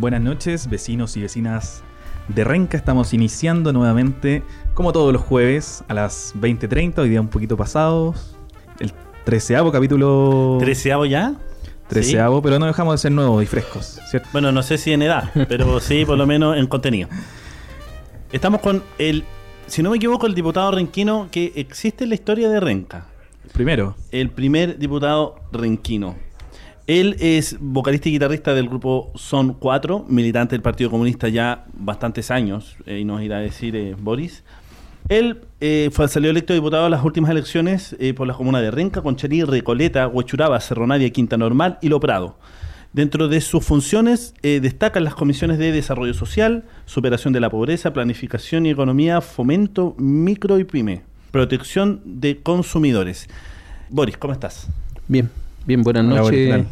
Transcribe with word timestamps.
Buenas 0.00 0.22
noches, 0.22 0.70
vecinos 0.70 1.14
y 1.18 1.20
vecinas 1.20 1.82
de 2.28 2.42
Renca. 2.42 2.78
Estamos 2.78 3.12
iniciando 3.12 3.70
nuevamente, 3.74 4.42
como 4.72 4.94
todos 4.94 5.12
los 5.12 5.20
jueves, 5.20 5.84
a 5.88 5.92
las 5.92 6.34
20.30, 6.36 7.00
hoy 7.00 7.10
día 7.10 7.20
un 7.20 7.28
poquito 7.28 7.54
pasados. 7.54 8.34
El 8.78 8.94
treceavo 9.24 9.70
capítulo. 9.70 10.56
¿Treceavo 10.58 11.04
ya? 11.04 11.34
Treceavo, 11.86 12.40
pero 12.40 12.58
no 12.58 12.64
dejamos 12.64 12.94
de 12.94 12.98
ser 12.98 13.12
nuevos 13.12 13.42
y 13.42 13.46
frescos, 13.46 14.00
¿cierto? 14.08 14.26
Bueno, 14.32 14.50
no 14.52 14.62
sé 14.62 14.78
si 14.78 14.90
en 14.90 15.02
edad, 15.02 15.30
pero 15.50 15.78
sí, 15.80 16.06
por 16.06 16.16
lo 16.16 16.26
menos 16.26 16.56
en 16.56 16.66
contenido. 16.66 17.10
Estamos 18.32 18.62
con 18.62 18.82
el, 18.96 19.22
si 19.66 19.82
no 19.82 19.90
me 19.90 19.98
equivoco, 19.98 20.26
el 20.26 20.34
diputado 20.34 20.70
renquino 20.70 21.28
que 21.30 21.52
existe 21.56 22.04
en 22.04 22.08
la 22.08 22.14
historia 22.14 22.48
de 22.48 22.58
Renca. 22.58 23.04
Primero. 23.52 23.96
El 24.12 24.30
primer 24.30 24.78
diputado 24.78 25.34
renquino. 25.52 26.16
Él 26.86 27.16
es 27.20 27.56
vocalista 27.60 28.08
y 28.08 28.12
guitarrista 28.12 28.54
del 28.54 28.68
grupo 28.68 29.12
Son 29.14 29.54
4, 29.54 30.06
militante 30.08 30.54
del 30.54 30.62
Partido 30.62 30.90
Comunista 30.90 31.28
ya 31.28 31.64
bastantes 31.72 32.30
años, 32.30 32.76
eh, 32.86 32.98
y 32.98 33.04
nos 33.04 33.22
irá 33.22 33.38
a 33.38 33.40
decir 33.40 33.76
eh, 33.76 33.94
Boris. 33.98 34.42
Él 35.08 35.40
eh, 35.60 35.90
fue, 35.92 36.06
salió 36.08 36.30
electo 36.30 36.54
diputado 36.54 36.84
en 36.84 36.92
las 36.92 37.04
últimas 37.04 37.30
elecciones 37.30 37.96
eh, 37.98 38.14
por 38.14 38.26
las 38.26 38.36
comunas 38.36 38.62
de 38.62 38.70
Renca, 38.70 39.02
Concharí, 39.02 39.42
Recoleta, 39.42 40.06
Huechuraba, 40.06 40.60
Cerro 40.60 40.86
Navia, 40.86 41.10
Quinta 41.10 41.36
Normal 41.36 41.78
y 41.82 41.88
Lo 41.88 41.98
Prado. 41.98 42.36
Dentro 42.92 43.28
de 43.28 43.40
sus 43.40 43.64
funciones 43.64 44.34
eh, 44.42 44.60
destacan 44.60 45.04
las 45.04 45.14
comisiones 45.14 45.58
de 45.58 45.72
desarrollo 45.72 46.14
social, 46.14 46.64
superación 46.86 47.32
de 47.32 47.40
la 47.40 47.50
pobreza, 47.50 47.92
planificación 47.92 48.66
y 48.66 48.70
economía, 48.70 49.20
fomento 49.20 49.94
micro 49.98 50.58
y 50.58 50.64
pyme, 50.64 51.02
protección 51.30 52.00
de 52.04 52.38
consumidores. 52.38 53.28
Boris, 53.88 54.16
¿cómo 54.16 54.32
estás? 54.32 54.68
Bien, 55.08 55.28
bien, 55.66 55.82
buenas 55.82 56.04
Hola, 56.04 56.20
noches. 56.20 56.66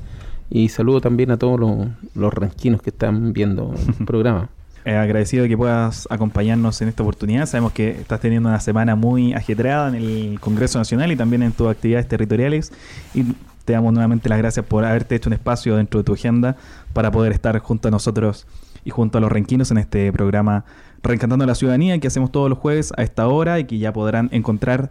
Y 0.51 0.69
saludo 0.71 1.01
también 1.01 1.31
a 1.31 1.37
todos 1.37 1.61
los, 1.61 1.89
los 2.15 2.33
ranquinos 2.33 2.83
que 2.83 2.91
están 2.91 3.33
viendo 3.33 3.75
el 3.99 4.05
programa. 4.07 4.49
Eh, 4.85 4.97
agradecido 4.97 5.43
de 5.43 5.51
que 5.51 5.57
puedas 5.57 6.07
acompañarnos 6.11 6.81
en 6.81 6.89
esta 6.89 7.03
oportunidad. 7.03 7.47
Sabemos 7.47 7.73
que 7.73 7.91
estás 7.91 8.21
teniendo 8.21 8.49
una 8.49 8.61
semana 8.61 8.95
muy 8.97 9.35
ajetreada 9.35 9.89
en 9.89 9.97
el 9.97 10.41
Congreso 10.41 10.79
Nacional 10.79 11.13
y 11.13 11.17
también 11.17 11.43
en 11.43 11.53
tus 11.53 11.69
actividades 11.69 12.09
territoriales. 12.09 12.73
Y 13.13 13.25
te 13.65 13.75
damos 13.75 13.93
nuevamente 13.93 14.31
las 14.31 14.39
gracias 14.39 14.65
por 14.65 14.87
haberte 14.87 15.15
hecho 15.15 15.29
un 15.29 15.35
espacio 15.35 15.77
dentro 15.77 16.01
de 16.01 16.05
tu 16.05 16.15
agenda 16.15 16.57
para 16.95 17.11
poder 17.11 17.33
estar 17.33 17.59
junto 17.59 17.89
a 17.89 17.91
nosotros 17.91 18.47
y 18.85 18.91
junto 18.91 19.19
a 19.19 19.21
los 19.21 19.31
renquinos 19.31 19.71
en 19.71 19.77
este 19.79 20.11
programa 20.11 20.65
Reencantando 21.03 21.45
a 21.45 21.47
la 21.47 21.55
Ciudadanía 21.55 21.99
que 21.99 22.09
hacemos 22.09 22.33
todos 22.33 22.49
los 22.49 22.59
jueves 22.59 22.93
a 22.97 23.03
esta 23.03 23.29
hora 23.29 23.59
y 23.59 23.65
que 23.65 23.79
ya 23.79 23.93
podrán 23.93 24.31
encontrar 24.33 24.91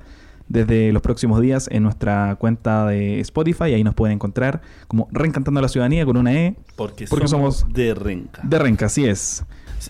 desde 0.50 0.92
los 0.94 1.02
próximos 1.02 1.42
días 1.42 1.68
en 1.72 1.84
nuestra 1.84 2.36
cuenta 2.40 2.86
de 2.88 3.20
Spotify. 3.22 3.66
Ahí 3.74 3.84
nos 3.84 3.94
pueden 3.94 4.16
encontrar 4.16 4.62
como 4.88 5.08
Reencantando 5.12 5.60
a 5.60 5.62
la 5.62 5.68
Ciudadanía 5.70 6.06
con 6.06 6.18
una 6.18 6.34
E 6.34 6.56
Porque, 6.76 7.06
Porque 7.08 7.28
somos, 7.28 7.60
somos 7.60 7.74
de 7.74 7.94
Renca. 7.94 8.42
de 8.44 8.60
Renca, 8.60 8.86
así 8.88 9.06
es. 9.06 9.44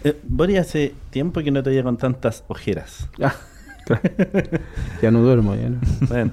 Eh, 0.04 0.20
Boris, 0.24 0.60
hace 0.60 0.94
tiempo 1.12 1.42
que 1.42 1.52
no 1.52 1.64
te 1.64 1.70
veía 1.70 1.84
con 1.84 1.98
tantas 1.98 2.44
ojeras. 2.48 3.10
Ah, 3.22 3.36
ya 5.02 5.12
no 5.12 5.22
duermo, 5.22 5.56
ya 5.56 5.70
no. 5.70 5.78
Bueno. 6.08 6.32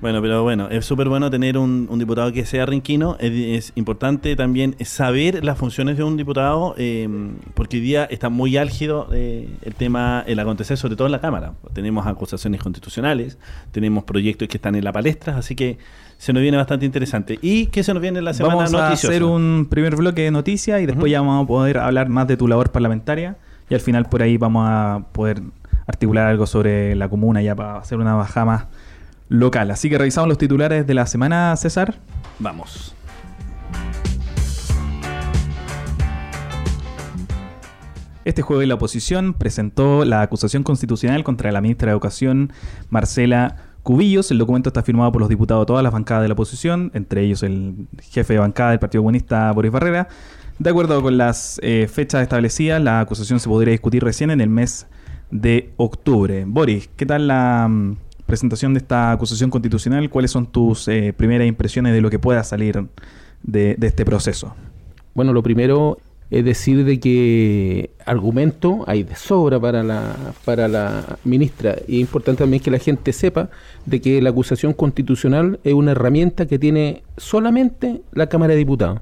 Bueno, 0.00 0.22
pero 0.22 0.44
bueno, 0.44 0.68
es 0.70 0.84
súper 0.84 1.08
bueno 1.08 1.28
tener 1.28 1.58
un, 1.58 1.88
un 1.90 1.98
diputado 1.98 2.32
que 2.32 2.46
sea 2.46 2.66
renquino. 2.66 3.16
Es, 3.18 3.32
es 3.32 3.72
importante 3.74 4.36
también 4.36 4.76
saber 4.84 5.44
las 5.44 5.58
funciones 5.58 5.96
de 5.96 6.04
un 6.04 6.16
diputado, 6.16 6.74
eh, 6.78 7.08
porque 7.54 7.78
hoy 7.78 7.82
día 7.82 8.04
está 8.04 8.28
muy 8.28 8.56
álgido 8.56 9.08
eh, 9.12 9.48
el 9.62 9.74
tema, 9.74 10.22
el 10.26 10.38
acontecer, 10.38 10.76
sobre 10.76 10.94
todo 10.94 11.06
en 11.06 11.12
la 11.12 11.20
Cámara. 11.20 11.54
Tenemos 11.72 12.06
acusaciones 12.06 12.60
constitucionales, 12.60 13.38
tenemos 13.72 14.04
proyectos 14.04 14.46
que 14.46 14.58
están 14.58 14.76
en 14.76 14.84
la 14.84 14.92
palestra, 14.92 15.36
así 15.36 15.56
que 15.56 15.78
se 16.16 16.32
nos 16.32 16.42
viene 16.42 16.56
bastante 16.56 16.86
interesante. 16.86 17.38
¿Y 17.42 17.66
qué 17.66 17.82
se 17.82 17.92
nos 17.92 18.00
viene 18.00 18.20
en 18.20 18.24
la 18.24 18.34
semana 18.34 18.54
Vamos 18.54 18.74
a 18.74 18.78
noticiosa? 18.88 19.08
hacer 19.08 19.24
un 19.24 19.66
primer 19.68 19.96
bloque 19.96 20.22
de 20.22 20.30
noticias 20.30 20.80
y 20.80 20.86
después 20.86 21.10
ya 21.10 21.20
vamos 21.20 21.44
a 21.44 21.46
poder 21.46 21.78
hablar 21.78 22.08
más 22.08 22.28
de 22.28 22.36
tu 22.36 22.46
labor 22.46 22.70
parlamentaria 22.70 23.36
y 23.68 23.74
al 23.74 23.80
final 23.80 24.08
por 24.08 24.22
ahí 24.22 24.36
vamos 24.36 24.64
a 24.68 25.06
poder 25.12 25.42
articular 25.86 26.26
algo 26.26 26.46
sobre 26.46 26.94
la 26.94 27.08
comuna 27.08 27.42
ya 27.42 27.54
para 27.54 27.78
hacer 27.78 27.98
una 27.98 28.14
bajada 28.14 28.46
más 28.46 28.64
local. 29.28 29.70
Así 29.70 29.88
que 29.90 29.98
revisamos 29.98 30.28
los 30.28 30.38
titulares 30.38 30.86
de 30.86 30.94
la 30.94 31.06
semana, 31.06 31.54
César. 31.56 31.98
Vamos. 32.38 32.94
Este 38.24 38.42
jueves 38.42 38.68
la 38.68 38.74
oposición 38.74 39.32
presentó 39.32 40.04
la 40.04 40.20
acusación 40.20 40.62
constitucional 40.62 41.24
contra 41.24 41.50
la 41.50 41.62
ministra 41.62 41.86
de 41.86 41.92
Educación, 41.92 42.52
Marcela 42.90 43.56
Cubillos. 43.82 44.30
El 44.30 44.36
documento 44.36 44.68
está 44.68 44.82
firmado 44.82 45.10
por 45.12 45.20
los 45.20 45.30
diputados 45.30 45.62
de 45.62 45.66
todas 45.66 45.82
las 45.82 45.94
bancadas 45.94 46.24
de 46.24 46.28
la 46.28 46.34
oposición, 46.34 46.90
entre 46.92 47.22
ellos 47.22 47.42
el 47.42 47.88
jefe 48.02 48.34
de 48.34 48.40
bancada 48.40 48.70
del 48.72 48.80
Partido 48.80 49.00
Comunista, 49.02 49.50
Boris 49.52 49.72
Barrera. 49.72 50.08
De 50.58 50.68
acuerdo 50.68 51.00
con 51.00 51.16
las 51.16 51.58
eh, 51.62 51.88
fechas 51.90 52.20
establecidas, 52.20 52.82
la 52.82 53.00
acusación 53.00 53.40
se 53.40 53.48
podría 53.48 53.72
discutir 53.72 54.04
recién 54.04 54.30
en 54.30 54.42
el 54.42 54.50
mes 54.50 54.86
de 55.30 55.72
octubre. 55.78 56.44
Boris, 56.46 56.90
¿qué 56.96 57.06
tal 57.06 57.28
la 57.28 57.66
mm, 57.66 57.96
presentación 58.28 58.74
de 58.74 58.78
esta 58.78 59.10
acusación 59.10 59.50
constitucional? 59.50 60.08
¿Cuáles 60.10 60.30
son 60.30 60.46
tus 60.46 60.86
eh, 60.86 61.12
primeras 61.16 61.48
impresiones 61.48 61.92
de 61.92 62.00
lo 62.00 62.10
que 62.10 62.20
pueda 62.20 62.44
salir 62.44 62.84
de, 63.42 63.76
este 63.80 64.04
proceso? 64.04 64.54
Bueno, 65.14 65.32
lo 65.32 65.42
primero 65.42 65.98
es 66.30 66.44
decir 66.44 66.84
de 66.84 67.00
que 67.00 67.90
argumento 68.04 68.84
hay 68.86 69.02
de 69.02 69.16
sobra 69.16 69.58
para 69.58 69.82
la, 69.82 70.14
para 70.44 70.68
la 70.68 71.18
ministra. 71.24 71.76
Y 71.88 71.96
es 71.96 72.00
importante 72.02 72.44
también 72.44 72.62
que 72.62 72.70
la 72.70 72.78
gente 72.78 73.12
sepa 73.12 73.48
de 73.86 74.00
que 74.00 74.20
la 74.20 74.30
acusación 74.30 74.74
constitucional 74.74 75.58
es 75.64 75.72
una 75.72 75.92
herramienta 75.92 76.46
que 76.46 76.58
tiene 76.58 77.02
solamente 77.16 78.02
la 78.12 78.28
Cámara 78.28 78.52
de 78.52 78.58
Diputados. 78.58 79.00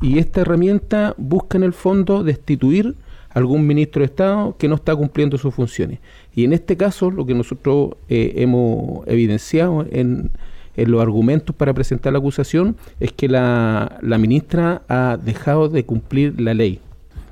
Y 0.00 0.18
esta 0.18 0.42
herramienta 0.42 1.14
busca 1.18 1.58
en 1.58 1.64
el 1.64 1.72
fondo 1.72 2.22
destituir 2.22 2.94
algún 3.34 3.66
ministro 3.66 4.00
de 4.00 4.06
Estado 4.06 4.54
que 4.58 4.68
no 4.68 4.74
está 4.76 4.94
cumpliendo 4.94 5.38
sus 5.38 5.54
funciones. 5.54 5.98
Y 6.34 6.44
en 6.44 6.52
este 6.52 6.76
caso, 6.76 7.10
lo 7.10 7.24
que 7.26 7.34
nosotros 7.34 7.90
eh, 8.08 8.34
hemos 8.36 9.06
evidenciado 9.06 9.86
en, 9.90 10.30
en 10.76 10.90
los 10.90 11.00
argumentos 11.02 11.54
para 11.56 11.72
presentar 11.74 12.12
la 12.12 12.18
acusación 12.18 12.76
es 13.00 13.12
que 13.12 13.28
la, 13.28 13.98
la 14.02 14.18
ministra 14.18 14.82
ha 14.88 15.18
dejado 15.22 15.68
de 15.68 15.84
cumplir 15.84 16.40
la 16.40 16.54
ley. 16.54 16.80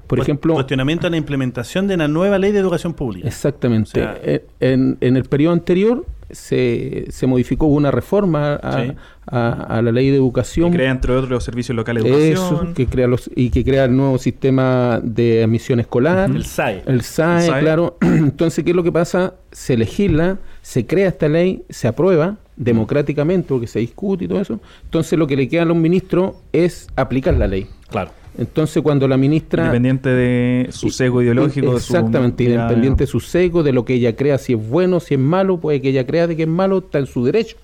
Por 0.07 0.19
ejemplo, 0.19 0.55
Cuestionamiento 0.55 1.07
a 1.07 1.11
la 1.11 1.17
implementación 1.19 1.87
de 1.87 1.97
la 1.97 2.09
nueva 2.09 2.37
ley 2.39 2.51
de 2.51 2.59
educación 2.59 2.95
pública. 2.95 3.29
exactamente. 3.29 3.91
O 3.91 3.93
sea- 3.93 4.19
en, 4.59 4.97
en 5.01 5.17
el 5.17 5.25
periodo 5.25 5.53
anterior 5.53 6.05
se, 6.33 7.07
se 7.11 7.27
modificó 7.27 7.67
una 7.67 7.91
reforma 7.91 8.55
a, 8.55 8.83
Sí. 8.85 8.93
a- 9.27 9.77
a 9.79 9.83
la 9.83 9.93
ley 9.93 10.11
de 10.11 10.17
educación. 10.17 10.71
Que 10.71 10.79
crea, 10.79 10.91
entre 10.91 11.13
otros, 11.13 11.31
los 11.31 11.45
servicios 11.45 11.77
locales 11.77 12.05
de 12.05 12.11
educación. 12.11 12.67
Eso, 12.67 12.75
que 12.75 12.87
crea 12.87 13.07
los, 13.07 13.31
y 13.35 13.51
que 13.51 13.65
crea 13.65 13.85
el 13.85 13.97
nuevo 13.97 14.19
sistema 14.19 15.01
de 15.03 15.43
admisión 15.45 15.81
escolar. 15.81 16.31
El 16.31 16.45
SAE. 16.45 16.83
El 16.87 17.03
SAE, 17.03 17.37
El 17.47 17.51
SAE. 17.51 17.61
claro. 17.61 17.97
Entonces, 18.01 18.65
¿qué 18.65 18.71
es 18.71 18.77
lo 18.77 18.83
que 18.83 18.93
pasa? 18.93 19.35
Se 19.53 19.77
legisla, 19.77 20.39
se 20.63 20.87
crea 20.87 21.09
esta 21.09 21.29
ley, 21.29 21.63
se 21.69 21.89
aprueba 21.89 22.37
democráticamente, 22.57 23.49
porque 23.49 23.67
se 23.67 23.79
discute 23.79 24.25
y 24.25 24.29
todo 24.29 24.41
eso. 24.41 24.61
Entonces, 24.85 25.19
lo 25.19 25.27
que 25.27 25.37
le 25.37 25.49
queda 25.49 25.63
a 25.63 25.65
los 25.65 25.77
ministros 25.77 26.35
es 26.53 26.89
aplicar 26.97 27.35
la 27.35 27.47
ley. 27.47 27.67
Claro. 27.89 28.11
Entonces, 28.41 28.83
cuando 28.83 29.07
la 29.07 29.17
ministra... 29.17 29.65
Independiente 29.65 30.09
de 30.09 30.69
su 30.71 30.91
sesgo 30.91 31.23
ideológico. 31.23 31.75
de 31.75 31.81
su 31.81 31.95
Exactamente, 31.95 32.45
independiente 32.45 33.05
de 33.05 33.07
su 33.07 33.21
sesgo, 33.21 33.63
de 33.63 33.73
lo 33.73 33.85
que 33.85 33.95
ella 33.95 34.17
crea, 34.17 34.39
si 34.39 34.55
es 34.55 34.69
bueno, 34.69 34.99
si 34.99 35.15
es 35.15 35.21
malo, 35.21 35.59
puede 35.59 35.81
que 35.81 35.91
ella 35.91 36.07
crea 36.07 36.27
de 36.27 36.37
que 36.37 36.43
es 36.43 36.49
malo, 36.49 36.79
está 36.79 36.99
en 36.99 37.07
su 37.07 37.25
derecho 37.25 37.57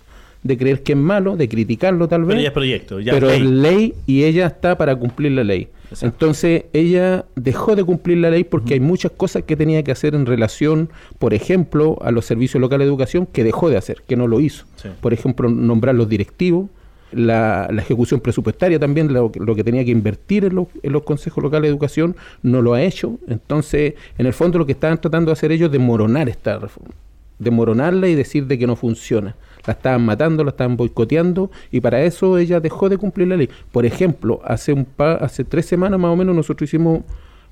de 0.46 0.56
creer 0.56 0.82
que 0.82 0.92
es 0.92 0.98
malo, 0.98 1.36
de 1.36 1.48
criticarlo 1.48 2.08
tal 2.08 2.22
vez. 2.22 2.34
Pero 2.34 2.40
ya 2.42 2.48
es 2.48 2.54
proyecto. 2.54 3.00
Ya 3.00 3.12
pero 3.12 3.30
es 3.30 3.40
es 3.40 3.42
ley. 3.42 3.52
ley 3.52 3.94
y 4.06 4.24
ella 4.24 4.46
está 4.46 4.76
para 4.78 4.96
cumplir 4.96 5.32
la 5.32 5.44
ley. 5.44 5.68
Exacto. 5.90 6.06
Entonces 6.06 6.64
ella 6.72 7.24
dejó 7.36 7.76
de 7.76 7.84
cumplir 7.84 8.18
la 8.18 8.30
ley 8.30 8.44
porque 8.44 8.74
hay 8.74 8.80
muchas 8.80 9.12
cosas 9.12 9.44
que 9.44 9.56
tenía 9.56 9.82
que 9.82 9.92
hacer 9.92 10.14
en 10.14 10.26
relación, 10.26 10.90
por 11.18 11.34
ejemplo, 11.34 11.98
a 12.02 12.10
los 12.10 12.24
servicios 12.24 12.60
locales 12.60 12.86
de 12.86 12.90
educación 12.90 13.26
que 13.26 13.44
dejó 13.44 13.70
de 13.70 13.76
hacer, 13.76 14.02
que 14.06 14.16
no 14.16 14.26
lo 14.26 14.40
hizo. 14.40 14.64
Sí. 14.76 14.88
Por 15.00 15.12
ejemplo, 15.12 15.48
nombrar 15.48 15.94
los 15.94 16.08
directivos, 16.08 16.68
la, 17.12 17.68
la 17.70 17.82
ejecución 17.82 18.20
presupuestaria 18.20 18.78
también, 18.78 19.12
lo, 19.12 19.30
que- 19.32 19.40
lo 19.40 19.54
que 19.54 19.64
tenía 19.64 19.84
que 19.84 19.90
invertir 19.90 20.44
en 20.44 20.54
los, 20.56 20.66
en 20.82 20.92
los 20.92 21.02
consejos 21.02 21.42
locales 21.42 21.62
de 21.62 21.68
educación, 21.68 22.16
no 22.42 22.62
lo 22.62 22.74
ha 22.74 22.82
hecho. 22.82 23.18
Entonces, 23.28 23.94
en 24.18 24.26
el 24.26 24.32
fondo 24.32 24.58
lo 24.58 24.66
que 24.66 24.72
estaban 24.72 25.00
tratando 25.00 25.30
de 25.30 25.32
hacer 25.34 25.52
ellos 25.52 25.66
es 25.66 25.72
desmoronar 25.72 26.28
esta 26.28 26.58
reforma 26.58 26.94
desmoronarla 27.38 28.08
y 28.08 28.14
decir 28.14 28.46
de 28.46 28.58
que 28.58 28.66
no 28.66 28.76
funciona. 28.76 29.36
La 29.66 29.74
estaban 29.74 30.04
matando, 30.06 30.42
la 30.42 30.50
estaban 30.50 30.76
boicoteando 30.76 31.50
y 31.70 31.80
para 31.82 32.02
eso 32.02 32.38
ella 32.38 32.60
dejó 32.60 32.88
de 32.88 32.96
cumplir 32.96 33.28
la 33.28 33.36
ley. 33.36 33.50
Por 33.72 33.84
ejemplo, 33.84 34.40
hace 34.42 34.72
un 34.72 34.86
pa- 34.86 35.16
hace 35.16 35.44
tres 35.44 35.66
semanas 35.66 36.00
más 36.00 36.10
o 36.12 36.16
menos 36.16 36.34
nosotros 36.34 36.66
hicimos 36.70 37.00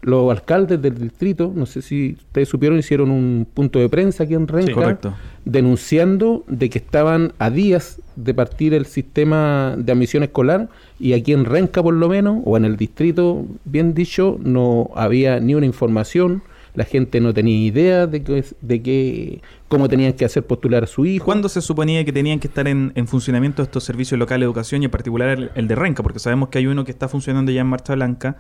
los 0.05 0.31
alcaldes 0.31 0.81
del 0.83 0.99
distrito, 0.99 1.51
no 1.55 1.65
sé 1.65 1.81
si 1.81 2.17
ustedes 2.19 2.49
supieron, 2.49 2.79
hicieron 2.79 3.11
un 3.11 3.47
punto 3.53 3.79
de 3.79 3.89
prensa 3.89 4.25
aquí 4.25 4.35
en 4.35 4.47
Renca, 4.47 4.99
denunciando 5.47 6.45
de 6.47 6.69
que 6.69 6.79
estaban 6.79 7.33
a 7.39 7.49
días 7.49 8.01
de 8.15 8.35
partir 8.35 8.75
el 8.75 8.85
sistema 8.85 9.75
de 9.79 9.93
admisión 9.93 10.23
escolar 10.23 10.69
y 11.01 11.15
aquí 11.15 11.33
en 11.33 11.47
Renca 11.47 11.83
por 11.83 11.95
lo 11.95 12.09
menos, 12.09 12.43
o 12.45 12.56
en 12.59 12.67
el 12.67 12.77
distrito, 12.77 13.47
bien 13.65 13.95
dicho, 13.95 14.39
no 14.43 14.91
había 14.95 15.41
ni 15.41 15.55
una 15.55 15.65
información, 15.65 16.43
la 16.75 16.85
gente 16.85 17.21
no 17.21 17.33
tenía 17.33 17.57
idea 17.57 18.07
de 18.07 18.23
que, 18.23 18.45
de 18.61 18.83
que 18.83 19.41
cómo 19.69 19.89
tenían 19.89 20.12
que 20.12 20.25
hacer 20.25 20.45
postular 20.45 20.85
a 20.85 20.87
su 20.87 21.07
hijo. 21.07 21.25
¿Cuándo 21.25 21.49
se 21.49 21.61
suponía 21.61 22.05
que 22.05 22.12
tenían 22.12 22.41
que 22.41 22.49
estar 22.49 22.67
en, 22.67 22.93
en 22.97 23.07
funcionamiento 23.07 23.62
estos 23.62 23.85
servicios 23.85 24.19
locales 24.19 24.41
de 24.41 24.47
educación 24.47 24.83
y 24.83 24.87
en 24.87 24.91
particular 24.91 25.31
el, 25.31 25.50
el 25.55 25.69
de 25.69 25.75
Renca? 25.77 26.03
Porque 26.03 26.19
sabemos 26.19 26.49
que 26.49 26.59
hay 26.59 26.67
uno 26.67 26.85
que 26.85 26.91
está 26.91 27.09
funcionando 27.09 27.53
ya 27.53 27.61
en 27.61 27.69
Marcha 27.69 27.95
Blanca, 27.95 28.37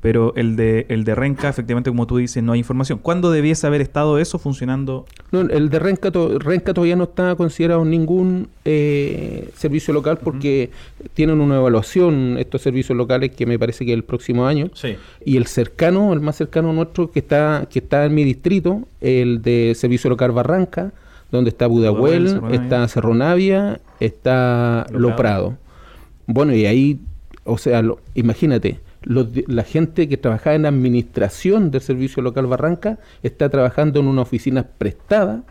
pero 0.00 0.32
el 0.36 0.54
de, 0.54 0.86
el 0.90 1.02
de 1.02 1.14
Renca, 1.16 1.48
efectivamente, 1.48 1.90
como 1.90 2.06
tú 2.06 2.18
dices, 2.18 2.40
no 2.42 2.52
hay 2.52 2.60
información. 2.60 3.00
¿Cuándo 3.02 3.32
debiese 3.32 3.66
haber 3.66 3.80
estado 3.80 4.18
eso 4.18 4.38
funcionando? 4.38 5.06
No, 5.32 5.40
el 5.40 5.70
de 5.70 5.78
Renca, 5.80 6.12
to- 6.12 6.38
Renca 6.38 6.72
todavía 6.72 6.94
no 6.94 7.04
está 7.04 7.34
considerado 7.34 7.84
ningún 7.84 8.48
eh, 8.64 9.50
servicio 9.56 9.92
local 9.92 10.18
porque 10.22 10.70
tienen 11.14 11.40
una 11.40 11.56
evaluación 11.56 12.36
estos 12.38 12.62
servicios 12.62 12.96
locales 12.96 13.32
que 13.32 13.44
me 13.44 13.58
parece 13.58 13.84
que 13.84 13.92
el 13.92 14.04
próximo 14.04 14.46
año. 14.46 14.70
Sí. 14.74 14.96
Y 15.24 15.36
el 15.36 15.46
cercano, 15.46 16.12
el 16.12 16.20
más 16.20 16.36
cercano 16.36 16.72
nuestro 16.72 17.10
que 17.10 17.18
está 17.18 17.66
que 17.68 17.80
está 17.80 18.04
en 18.04 18.14
mi 18.14 18.22
distrito, 18.22 18.86
el 19.00 19.42
de 19.42 19.72
servicio 19.74 20.08
local 20.10 20.30
Barranca, 20.30 20.92
donde 21.32 21.50
está 21.50 21.66
Budahuel, 21.66 22.28
Cerro 22.28 22.50
está 22.52 22.86
Cerro 22.88 23.14
Navia, 23.14 23.80
está 23.98 24.86
Lo. 24.92 25.16
Prado. 25.16 25.58
Bueno, 26.26 26.54
y 26.54 26.66
ahí, 26.66 27.00
o 27.44 27.58
sea, 27.58 27.82
lo- 27.82 27.98
imagínate, 28.14 28.78
los 29.08 29.28
la 29.46 29.64
gente 29.64 30.06
que 30.06 30.18
trabajaba 30.18 30.54
en 30.54 30.66
administración 30.66 31.70
del 31.70 31.80
servicio 31.80 32.22
local 32.22 32.46
Barranca 32.46 32.98
está 33.22 33.48
trabajando 33.48 34.00
en 34.00 34.06
una 34.06 34.20
oficina 34.20 34.64
prestada 34.76 35.44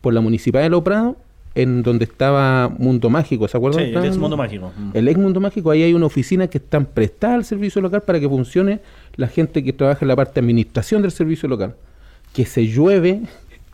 por 0.00 0.12
la 0.12 0.20
Municipalidad 0.20 0.66
de 0.66 0.70
Lo 0.70 0.82
Prado, 0.82 1.16
en 1.54 1.84
donde 1.84 2.06
estaba 2.06 2.68
Mundo 2.68 3.10
Mágico, 3.10 3.46
¿se 3.46 3.56
acuerdan? 3.56 3.84
Sí, 3.84 3.94
el 3.94 4.04
ex 4.04 4.18
mundo 4.18 4.36
mágico. 4.36 4.72
Mm. 4.76 4.90
el 4.94 5.08
ex 5.08 5.18
Mundo 5.18 5.40
Mágico, 5.40 5.70
ahí 5.70 5.84
hay 5.84 5.94
una 5.94 6.06
oficina 6.06 6.48
que 6.48 6.58
están 6.58 6.86
prestada 6.86 7.34
al 7.34 7.44
servicio 7.44 7.80
local 7.80 8.02
para 8.02 8.18
que 8.18 8.28
funcione 8.28 8.80
la 9.14 9.28
gente 9.28 9.62
que 9.62 9.72
trabaja 9.72 10.04
en 10.04 10.08
la 10.08 10.16
parte 10.16 10.34
de 10.34 10.40
administración 10.40 11.00
del 11.02 11.12
servicio 11.12 11.48
local. 11.48 11.76
Que 12.32 12.44
se 12.44 12.66
llueve, 12.66 13.22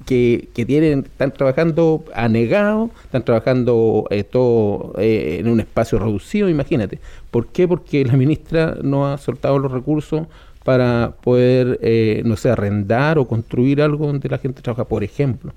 que, 0.07 0.49
que 0.55 0.65
tienen, 0.67 1.01
están 1.01 1.33
trabajando 1.33 2.05
anegados, 2.15 2.91
están 3.05 3.25
trabajando 3.25 4.07
eh, 4.11 4.25
todo 4.25 4.95
eh, 4.99 5.39
en 5.41 5.49
un 5.49 5.61
espacio 5.61 5.99
reducido, 5.99 6.49
imagínate. 6.49 6.99
¿Por 7.31 7.49
qué? 7.49 7.69
Porque 7.69 8.05
la 8.05 8.17
ministra 8.17 8.77
no 8.83 9.07
ha 9.07 9.19
soltado 9.19 9.59
los 9.59 9.71
recursos 9.71 10.27
para 10.65 11.15
poder, 11.23 11.79
eh, 11.83 12.23
no 12.25 12.37
sé, 12.37 12.51
arrendar 12.51 13.19
o 13.19 13.27
construir 13.27 13.81
algo 13.83 14.07
donde 14.07 14.29
la 14.29 14.39
gente 14.39 14.63
trabaja, 14.63 14.85
por 14.85 15.05
ejemplo. 15.05 15.53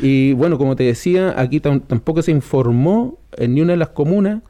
Y 0.00 0.32
bueno, 0.34 0.58
como 0.58 0.76
te 0.76 0.84
decía, 0.84 1.34
aquí 1.36 1.60
tam- 1.60 1.82
tampoco 1.86 2.22
se 2.22 2.30
informó 2.32 3.18
en 3.36 3.54
ni 3.54 3.60
una 3.60 3.72
de 3.72 3.78
las 3.78 3.88
comunas 3.90 4.42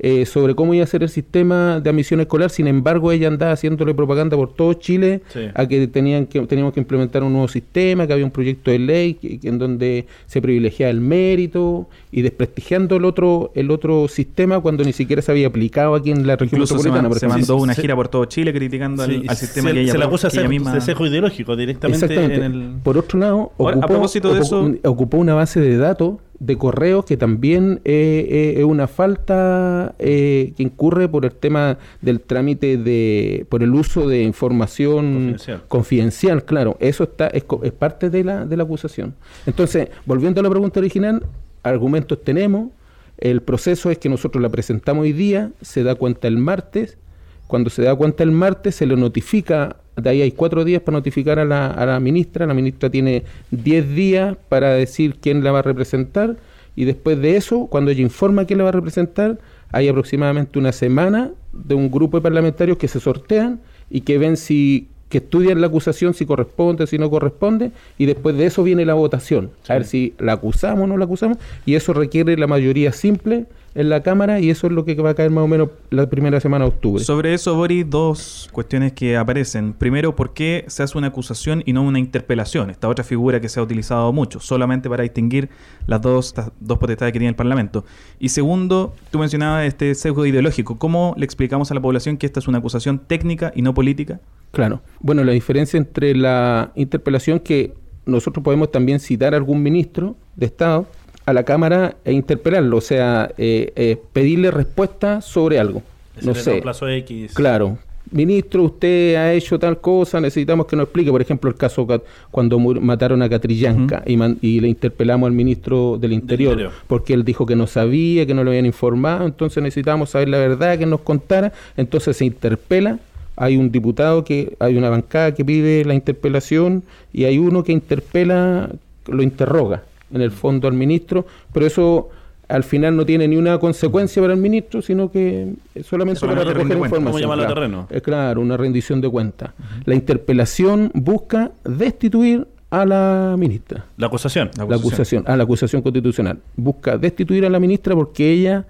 eh, 0.00 0.26
sobre 0.26 0.54
cómo 0.56 0.74
iba 0.74 0.82
a 0.82 0.86
ser 0.88 1.02
el 1.04 1.08
sistema 1.08 1.80
de 1.80 1.88
admisión 1.88 2.20
escolar. 2.20 2.50
Sin 2.50 2.66
embargo, 2.66 3.12
ella 3.12 3.28
andaba 3.28 3.52
haciéndole 3.52 3.94
propaganda 3.94 4.36
por 4.36 4.52
todo 4.52 4.72
Chile 4.74 5.22
Sí. 5.32 5.40
a 5.54 5.66
que 5.68 5.86
tenían 5.86 6.26
que 6.26 6.40
teníamos 6.46 6.72
que 6.74 6.80
implementar 6.80 7.22
un 7.22 7.32
nuevo 7.32 7.46
sistema, 7.48 8.06
que 8.06 8.12
había 8.12 8.24
un 8.24 8.30
proyecto 8.32 8.70
de 8.72 8.78
ley 8.80 9.14
que- 9.14 9.38
que 9.38 9.48
en 9.48 9.58
donde 9.58 10.06
se 10.26 10.42
privilegiaba 10.42 10.90
el 10.90 11.00
mérito 11.00 11.88
y 12.10 12.22
desprestigiando 12.22 12.96
el 12.96 13.04
otro 13.04 13.52
el 13.54 13.70
otro 13.70 14.08
sistema 14.08 14.60
cuando 14.60 14.82
ni 14.84 14.92
siquiera 14.92 15.22
se 15.22 15.30
había 15.30 15.46
aplicado 15.46 15.94
aquí 15.94 16.10
en 16.10 16.26
la 16.26 16.36
región 16.36 16.58
Incluso 16.60 16.76
se, 16.78 16.90
metropolitana. 16.90 17.14
se 17.14 17.26
ejemplo. 17.26 17.38
mandó 17.54 17.62
una 17.62 17.74
gira 17.74 17.94
por 17.94 18.08
todo 18.08 18.24
Chile 18.24 18.52
criticando 18.52 19.02
al, 19.04 19.10
Sí, 19.10 19.22
al 19.28 19.36
sistema 19.36 19.68
se, 19.68 19.74
que 19.74 19.80
ella, 19.82 19.92
se 19.92 20.02
acusa 20.02 20.28
que 20.28 20.36
ella 20.36 20.42
de 20.42 20.48
misma... 20.48 20.80
sesgo 20.80 21.06
ideológico 21.06 21.56
directamente 21.56 22.04
Exactamente. 22.04 22.44
en 22.44 22.52
el... 22.52 22.68
Por 22.82 22.98
otro 22.98 23.18
lado, 23.18 23.52
Ahora, 23.58 23.76
a 23.76 23.78
ocupó, 23.78 23.86
propósito 23.94 24.34
de 24.34 24.40
ocupó- 24.40 24.74
eso- 24.76 24.90
ocupó 24.90 25.16
una 25.18 25.34
base 25.34 25.60
de 25.60 25.76
datos 25.76 26.14
de 26.38 26.58
correos 26.58 27.04
que 27.04 27.16
también 27.16 27.80
eh, 27.84 28.26
eh, 28.28 28.54
es 28.58 28.64
una 28.64 28.86
falta 28.86 29.94
eh, 29.98 30.52
que 30.56 30.62
incurre 30.62 31.08
por 31.08 31.24
el 31.24 31.32
tema 31.32 31.78
del 32.00 32.20
trámite 32.20 32.76
de 32.76 33.46
por 33.48 33.62
el 33.62 33.74
uso 33.74 34.08
de 34.08 34.22
información 34.22 35.12
Confidencial. 35.14 35.62
confidencial, 35.68 36.44
claro, 36.44 36.76
eso 36.80 37.04
está 37.04 37.28
es, 37.28 37.44
es 37.62 37.72
parte 37.72 38.10
de 38.10 38.24
la 38.24 38.46
de 38.46 38.56
la 38.56 38.64
acusación. 38.64 39.14
Entonces, 39.46 39.88
volviendo 40.06 40.40
a 40.40 40.42
la 40.42 40.50
pregunta 40.50 40.80
original, 40.80 41.24
argumentos 41.62 42.22
tenemos, 42.22 42.70
el 43.18 43.42
proceso 43.42 43.90
es 43.90 43.98
que 43.98 44.08
nosotros 44.08 44.42
la 44.42 44.48
presentamos 44.48 45.02
hoy 45.02 45.12
día, 45.12 45.52
se 45.60 45.82
da 45.82 45.94
cuenta 45.94 46.26
el 46.28 46.36
martes, 46.36 46.98
cuando 47.46 47.70
se 47.70 47.82
da 47.82 47.94
cuenta 47.94 48.22
el 48.24 48.32
martes 48.32 48.74
se 48.74 48.86
le 48.86 48.96
notifica, 48.96 49.76
de 49.96 50.10
ahí 50.10 50.22
hay 50.22 50.32
cuatro 50.32 50.64
días 50.64 50.82
para 50.82 50.98
notificar 50.98 51.38
a 51.38 51.44
la, 51.44 51.66
a 51.66 51.86
la 51.86 52.00
ministra, 52.00 52.46
la 52.46 52.54
ministra 52.54 52.90
tiene 52.90 53.22
diez 53.50 53.88
días 53.94 54.36
para 54.48 54.74
decir 54.74 55.16
quién 55.20 55.44
la 55.44 55.52
va 55.52 55.60
a 55.60 55.62
representar. 55.62 56.36
Y 56.76 56.84
después 56.84 57.20
de 57.20 57.36
eso, 57.36 57.66
cuando 57.66 57.90
ella 57.90 58.02
informa 58.02 58.46
quién 58.46 58.58
la 58.58 58.64
va 58.64 58.70
a 58.70 58.72
representar, 58.72 59.38
hay 59.70 59.88
aproximadamente 59.88 60.58
una 60.58 60.72
semana 60.72 61.30
de 61.52 61.74
un 61.74 61.90
grupo 61.90 62.16
de 62.16 62.22
parlamentarios 62.22 62.78
que 62.78 62.88
se 62.88 63.00
sortean 63.00 63.60
y 63.90 64.00
que 64.00 64.18
ven 64.18 64.36
si 64.36 64.88
que 65.08 65.18
estudian 65.18 65.60
la 65.60 65.68
acusación 65.68 66.12
si 66.12 66.26
corresponde, 66.26 66.88
si 66.88 66.98
no 66.98 67.08
corresponde, 67.08 67.70
y 67.98 68.06
después 68.06 68.36
de 68.36 68.46
eso 68.46 68.64
viene 68.64 68.84
la 68.84 68.94
votación, 68.94 69.50
a 69.68 69.74
ver 69.74 69.84
si 69.84 70.12
la 70.18 70.32
acusamos 70.32 70.84
o 70.84 70.86
no 70.88 70.96
la 70.96 71.04
acusamos, 71.04 71.38
y 71.64 71.76
eso 71.76 71.92
requiere 71.92 72.36
la 72.36 72.48
mayoría 72.48 72.90
simple 72.90 73.46
en 73.74 73.88
la 73.88 74.02
Cámara, 74.02 74.40
y 74.40 74.50
eso 74.50 74.66
es 74.68 74.72
lo 74.72 74.84
que 74.84 74.94
va 74.94 75.10
a 75.10 75.14
caer 75.14 75.30
más 75.30 75.44
o 75.44 75.48
menos 75.48 75.70
la 75.90 76.08
primera 76.08 76.40
semana 76.40 76.64
de 76.64 76.70
octubre. 76.70 77.02
Sobre 77.02 77.34
eso, 77.34 77.56
Boris, 77.56 77.88
dos 77.88 78.48
cuestiones 78.52 78.92
que 78.92 79.16
aparecen. 79.16 79.72
Primero, 79.72 80.14
¿por 80.14 80.32
qué 80.32 80.64
se 80.68 80.82
hace 80.82 80.96
una 80.96 81.08
acusación 81.08 81.62
y 81.66 81.72
no 81.72 81.82
una 81.82 81.98
interpelación? 81.98 82.70
Esta 82.70 82.88
otra 82.88 83.04
figura 83.04 83.40
que 83.40 83.48
se 83.48 83.58
ha 83.58 83.62
utilizado 83.62 84.12
mucho, 84.12 84.38
solamente 84.38 84.88
para 84.88 85.02
distinguir 85.02 85.48
las 85.86 86.00
dos, 86.00 86.28
estas 86.28 86.52
dos 86.60 86.78
potestades 86.78 87.12
que 87.12 87.18
tiene 87.18 87.30
el 87.30 87.36
Parlamento. 87.36 87.84
Y 88.20 88.28
segundo, 88.28 88.94
tú 89.10 89.18
mencionabas 89.18 89.66
este 89.66 89.94
sesgo 89.94 90.24
ideológico. 90.24 90.78
¿Cómo 90.78 91.14
le 91.16 91.24
explicamos 91.24 91.70
a 91.70 91.74
la 91.74 91.80
población 91.80 92.16
que 92.16 92.26
esta 92.26 92.40
es 92.40 92.48
una 92.48 92.58
acusación 92.58 93.00
técnica 93.00 93.52
y 93.56 93.62
no 93.62 93.74
política? 93.74 94.20
Claro. 94.52 94.82
Bueno, 95.00 95.24
la 95.24 95.32
diferencia 95.32 95.78
entre 95.78 96.14
la 96.14 96.70
interpelación 96.76 97.40
que 97.40 97.74
nosotros 98.06 98.44
podemos 98.44 98.70
también 98.70 99.00
citar 99.00 99.34
a 99.34 99.36
algún 99.36 99.62
ministro 99.62 100.16
de 100.36 100.46
Estado 100.46 100.86
a 101.26 101.32
la 101.32 101.44
Cámara 101.44 101.96
e 102.04 102.12
interpelarlo, 102.12 102.76
o 102.76 102.80
sea, 102.80 103.30
eh, 103.38 103.72
eh, 103.76 103.96
pedirle 104.12 104.50
respuesta 104.50 105.20
sobre 105.20 105.58
algo. 105.58 105.82
No 106.22 106.34
sé. 106.34 106.60
plazo 106.60 106.88
X. 106.88 107.32
Claro. 107.34 107.78
Ministro, 108.10 108.64
usted 108.64 109.16
ha 109.16 109.32
hecho 109.32 109.58
tal 109.58 109.80
cosa, 109.80 110.20
necesitamos 110.20 110.66
que 110.66 110.76
nos 110.76 110.84
explique. 110.84 111.10
Por 111.10 111.22
ejemplo, 111.22 111.50
el 111.50 111.56
caso 111.56 111.86
cuando 112.30 112.58
mataron 112.58 113.22
a 113.22 113.28
Catrillanca 113.28 114.04
y, 114.06 114.60
le 114.60 114.68
interpelamos 114.68 115.26
al 115.26 115.32
ministro 115.32 115.96
del 115.98 116.12
interior, 116.12 116.52
Interior. 116.52 116.72
porque 116.86 117.14
él 117.14 117.24
dijo 117.24 117.46
que 117.46 117.56
no 117.56 117.66
sabía, 117.66 118.26
que 118.26 118.34
no 118.34 118.44
lo 118.44 118.50
habían 118.50 118.66
informado, 118.66 119.26
entonces 119.26 119.62
necesitamos 119.62 120.10
saber 120.10 120.28
la 120.28 120.38
verdad, 120.38 120.78
que 120.78 120.86
nos 120.86 121.00
contara. 121.00 121.52
Entonces 121.76 122.18
se 122.18 122.26
interpela. 122.26 122.98
Hay 123.36 123.56
un 123.56 123.72
diputado 123.72 124.22
que, 124.22 124.54
hay 124.60 124.76
una 124.76 124.90
bancada 124.90 125.34
que 125.34 125.44
pide 125.44 125.84
la 125.84 125.94
interpelación 125.94 126.84
y 127.12 127.24
hay 127.24 127.38
uno 127.38 127.64
que 127.64 127.72
interpela, 127.72 128.70
lo 129.06 129.22
interroga 129.22 129.82
en 130.14 130.22
el 130.22 130.30
fondo 130.30 130.68
al 130.68 130.74
ministro, 130.74 131.26
pero 131.52 131.66
eso 131.66 132.08
al 132.48 132.64
final 132.64 132.96
no 132.96 133.06
tiene 133.06 133.26
ni 133.26 133.36
una 133.36 133.58
consecuencia 133.58 134.20
para 134.22 134.34
el 134.34 134.40
ministro, 134.40 134.82
sino 134.82 135.10
que 135.10 135.54
es 135.74 135.86
solamente 135.86 136.20
Solamente 136.20 136.44
para 136.44 136.54
recoger 136.54 136.78
cuentas. 136.78 136.98
información. 136.98 137.12
¿Cómo 137.12 137.18
llamarlo 137.18 137.42
a 137.42 137.46
claro. 137.46 137.60
terreno? 137.60 137.86
Es 137.90 138.02
claro, 138.02 138.40
una 138.40 138.56
rendición 138.56 139.00
de 139.00 139.08
cuentas. 139.08 139.50
La 139.84 139.94
interpelación 139.94 140.90
busca 140.94 141.52
destituir 141.64 142.46
a 142.70 142.84
la 142.84 143.36
ministra. 143.38 143.86
La 143.96 144.08
acusación. 144.08 144.50
La 144.56 144.66
La 144.66 144.76
acusación, 144.76 145.24
a 145.26 145.36
la 145.36 145.44
acusación 145.44 145.80
constitucional. 145.80 146.38
Busca 146.56 146.98
destituir 146.98 147.46
a 147.46 147.50
la 147.50 147.60
ministra 147.60 147.94
porque 147.94 148.30
ella 148.30 148.66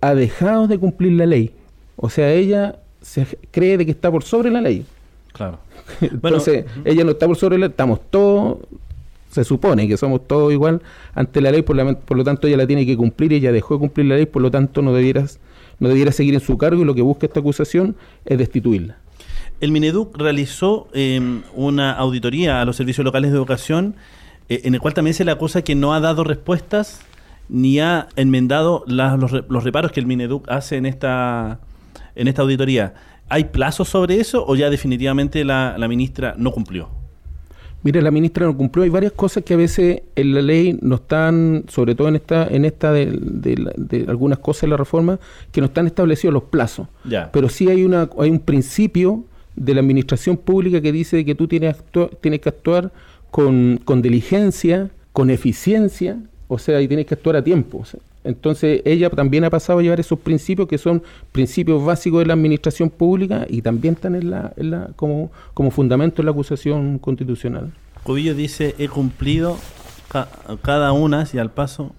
ha 0.00 0.14
dejado 0.14 0.66
de 0.66 0.78
cumplir 0.78 1.12
la 1.12 1.26
ley. 1.26 1.52
O 1.96 2.10
sea, 2.10 2.32
ella 2.32 2.76
se 3.00 3.26
cree 3.50 3.78
de 3.78 3.86
que 3.86 3.92
está 3.92 4.10
por 4.10 4.24
sobre 4.24 4.50
la 4.50 4.60
ley. 4.60 4.84
Claro. 5.32 5.58
Entonces, 6.00 6.66
ella 6.84 7.04
no 7.04 7.12
está 7.12 7.26
por 7.26 7.36
sobre 7.36 7.58
la 7.58 7.66
estamos 7.66 8.00
todos, 8.10 8.58
se 9.34 9.44
supone 9.44 9.86
que 9.88 9.96
somos 9.96 10.26
todos 10.26 10.52
igual 10.52 10.80
ante 11.14 11.40
la 11.40 11.50
ley, 11.50 11.62
por, 11.62 11.76
la- 11.76 11.98
por 11.98 12.16
lo 12.16 12.24
tanto 12.24 12.46
ella 12.46 12.56
la 12.56 12.66
tiene 12.66 12.86
que 12.86 12.96
cumplir, 12.96 13.32
ella 13.32 13.52
dejó 13.52 13.74
de 13.74 13.80
cumplir 13.80 14.06
la 14.06 14.14
ley, 14.16 14.26
por 14.26 14.40
lo 14.42 14.50
tanto 14.50 14.80
no 14.82 14.92
debieras 14.92 15.40
no 15.80 15.88
debiera 15.88 16.12
seguir 16.12 16.34
en 16.34 16.40
su 16.40 16.56
cargo 16.56 16.82
y 16.82 16.84
lo 16.84 16.94
que 16.94 17.02
busca 17.02 17.26
esta 17.26 17.40
acusación 17.40 17.96
es 18.24 18.38
destituirla. 18.38 18.96
El 19.60 19.72
Mineduc 19.72 20.16
realizó 20.16 20.86
eh, 20.94 21.20
una 21.54 21.92
auditoría 21.92 22.60
a 22.60 22.64
los 22.64 22.76
servicios 22.76 23.04
locales 23.04 23.32
de 23.32 23.36
educación 23.36 23.96
eh, 24.48 24.60
en 24.64 24.74
el 24.74 24.80
cual 24.80 24.94
también 24.94 25.14
se 25.14 25.24
le 25.24 25.32
acusa 25.32 25.62
que 25.62 25.74
no 25.74 25.92
ha 25.92 25.98
dado 26.00 26.22
respuestas 26.22 27.00
ni 27.48 27.80
ha 27.80 28.06
enmendado 28.14 28.84
las- 28.86 29.18
los, 29.18 29.32
los 29.48 29.64
reparos 29.64 29.90
que 29.90 29.98
el 30.00 30.06
Mineduc 30.06 30.48
hace 30.48 30.76
en 30.76 30.86
esta, 30.86 31.58
en 32.14 32.28
esta 32.28 32.42
auditoría. 32.42 32.94
¿Hay 33.28 33.44
plazos 33.44 33.88
sobre 33.88 34.20
eso 34.20 34.44
o 34.46 34.54
ya 34.54 34.70
definitivamente 34.70 35.44
la 35.44 35.86
ministra 35.88 36.34
no 36.38 36.52
cumplió? 36.52 36.88
Mira, 37.84 38.00
la 38.00 38.10
ministra 38.10 38.46
no 38.46 38.56
cumplió. 38.56 38.82
Hay 38.82 38.90
varias 38.90 39.12
cosas 39.12 39.44
que 39.44 39.52
a 39.52 39.58
veces 39.58 40.02
en 40.16 40.34
la 40.34 40.40
ley 40.40 40.78
no 40.80 40.96
están, 40.96 41.64
sobre 41.68 41.94
todo 41.94 42.08
en 42.08 42.16
esta, 42.16 42.48
en 42.48 42.64
esta 42.64 42.90
de, 42.92 43.16
de 43.20 43.72
de 43.76 44.06
algunas 44.08 44.38
cosas 44.38 44.62
de 44.62 44.68
la 44.68 44.78
reforma, 44.78 45.20
que 45.52 45.60
no 45.60 45.66
están 45.66 45.86
establecidos 45.86 46.32
los 46.32 46.44
plazos. 46.44 46.88
Ya. 47.04 47.30
Pero 47.30 47.50
sí 47.50 47.68
hay 47.68 47.84
una, 47.84 48.08
hay 48.18 48.30
un 48.30 48.40
principio 48.40 49.24
de 49.54 49.74
la 49.74 49.80
administración 49.80 50.38
pública 50.38 50.80
que 50.80 50.92
dice 50.92 51.24
que 51.26 51.34
tú 51.34 51.46
tienes, 51.46 51.76
tienes 52.22 52.40
que 52.40 52.48
actuar 52.48 52.90
con, 53.30 53.78
con 53.84 54.00
diligencia, 54.00 54.90
con 55.12 55.28
eficiencia, 55.28 56.18
o 56.48 56.58
sea, 56.58 56.80
y 56.80 56.88
tienes 56.88 57.04
que 57.04 57.14
actuar 57.14 57.36
a 57.36 57.44
tiempo. 57.44 57.78
o 57.78 57.84
sea. 57.84 58.00
Entonces, 58.24 58.80
ella 58.84 59.10
también 59.10 59.44
ha 59.44 59.50
pasado 59.50 59.78
a 59.78 59.82
llevar 59.82 60.00
esos 60.00 60.18
principios 60.18 60.66
que 60.66 60.78
son 60.78 61.02
principios 61.30 61.84
básicos 61.84 62.20
de 62.20 62.26
la 62.26 62.32
administración 62.32 62.90
pública 62.90 63.46
y 63.48 63.60
también 63.62 63.94
están 63.94 64.14
en 64.14 64.30
la, 64.30 64.52
en 64.56 64.70
la, 64.70 64.90
como, 64.96 65.30
como 65.52 65.70
fundamento 65.70 66.22
en 66.22 66.26
la 66.26 66.32
acusación 66.32 66.98
constitucional. 66.98 67.72
Cubillo 68.02 68.34
dice, 68.34 68.74
he 68.78 68.88
cumplido 68.88 69.56
ca- 70.08 70.28
cada 70.62 70.92
una 70.92 71.26
y 71.32 71.38
al 71.38 71.50
paso 71.52 71.94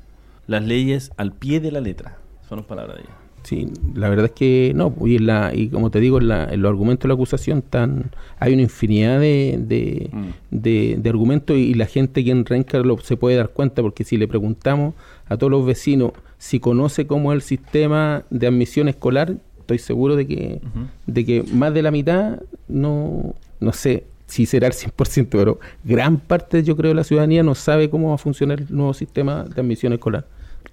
las 0.48 0.64
leyes 0.64 1.12
al 1.18 1.32
pie 1.32 1.60
de 1.60 1.72
la 1.72 1.82
letra. 1.82 2.18
Son 2.50 2.58
las 2.58 2.68
palabras 2.68 2.98
de 2.98 3.04
ella. 3.04 3.14
Sí, 3.46 3.68
la 3.94 4.10
verdad 4.10 4.26
es 4.26 4.32
que 4.32 4.74
no. 4.76 4.94
Y, 5.06 5.18
en 5.18 5.28
la, 5.28 5.52
y 5.54 5.68
como 5.70 5.92
te 5.92 6.00
digo, 6.00 6.18
en, 6.20 6.28
la, 6.30 6.46
en 6.52 6.62
los 6.64 6.70
argumentos 6.70 7.04
de 7.04 7.08
la 7.10 7.14
acusación 7.14 7.62
tan, 7.62 8.12
hay 8.40 8.54
una 8.54 8.64
infinidad 8.64 9.20
de, 9.20 9.58
de, 9.62 10.10
Mm. 10.12 10.26
de- 10.50 10.98
de 11.00 11.10
argumentos 11.10 11.56
y, 11.56 11.76
la 11.76 11.86
gente 11.86 12.24
que 12.24 12.32
en 12.32 12.44
Renca 12.46 12.80
lo, 12.80 12.98
se 13.00 13.18
puede 13.18 13.38
dar 13.38 13.50
cuenta 13.50 13.82
porque 13.84 14.04
si 14.04 14.18
le 14.18 14.28
preguntamos 14.28 14.96
a 15.28 15.38
todos 15.38 15.52
los 15.52 15.66
vecinos 15.66 16.12
si 16.38 16.60
conoce 16.60 17.06
cómo 17.08 17.32
es 17.32 17.36
el 17.38 17.42
sistema 17.44 18.24
de 18.32 18.48
admisión 18.48 18.88
escolar, 18.90 19.36
estoy 19.60 19.78
seguro 19.78 20.16
de 20.16 20.28
que, 20.28 20.62
de 21.08 21.26
que 21.26 21.44
más 21.54 21.74
de 21.74 21.82
la 21.84 21.92
mitad 21.92 22.40
no, 22.68 23.36
no 23.60 23.74
sé 23.74 24.06
si 24.28 24.46
será 24.48 24.66
el 24.68 24.74
100%, 24.74 25.28
pero 25.38 25.60
gran 25.84 26.18
parte 26.18 26.64
yo 26.64 26.76
creo 26.76 26.90
de 26.90 26.96
la 26.96 27.04
ciudadanía 27.04 27.44
no 27.44 27.54
sabe 27.56 27.90
cómo 27.92 28.10
va 28.10 28.16
a 28.16 28.18
funcionar 28.18 28.60
el 28.62 28.68
nuevo 28.76 28.94
sistema 28.96 29.44
de 29.44 29.62
admisión 29.62 29.94
escolar. 29.94 30.26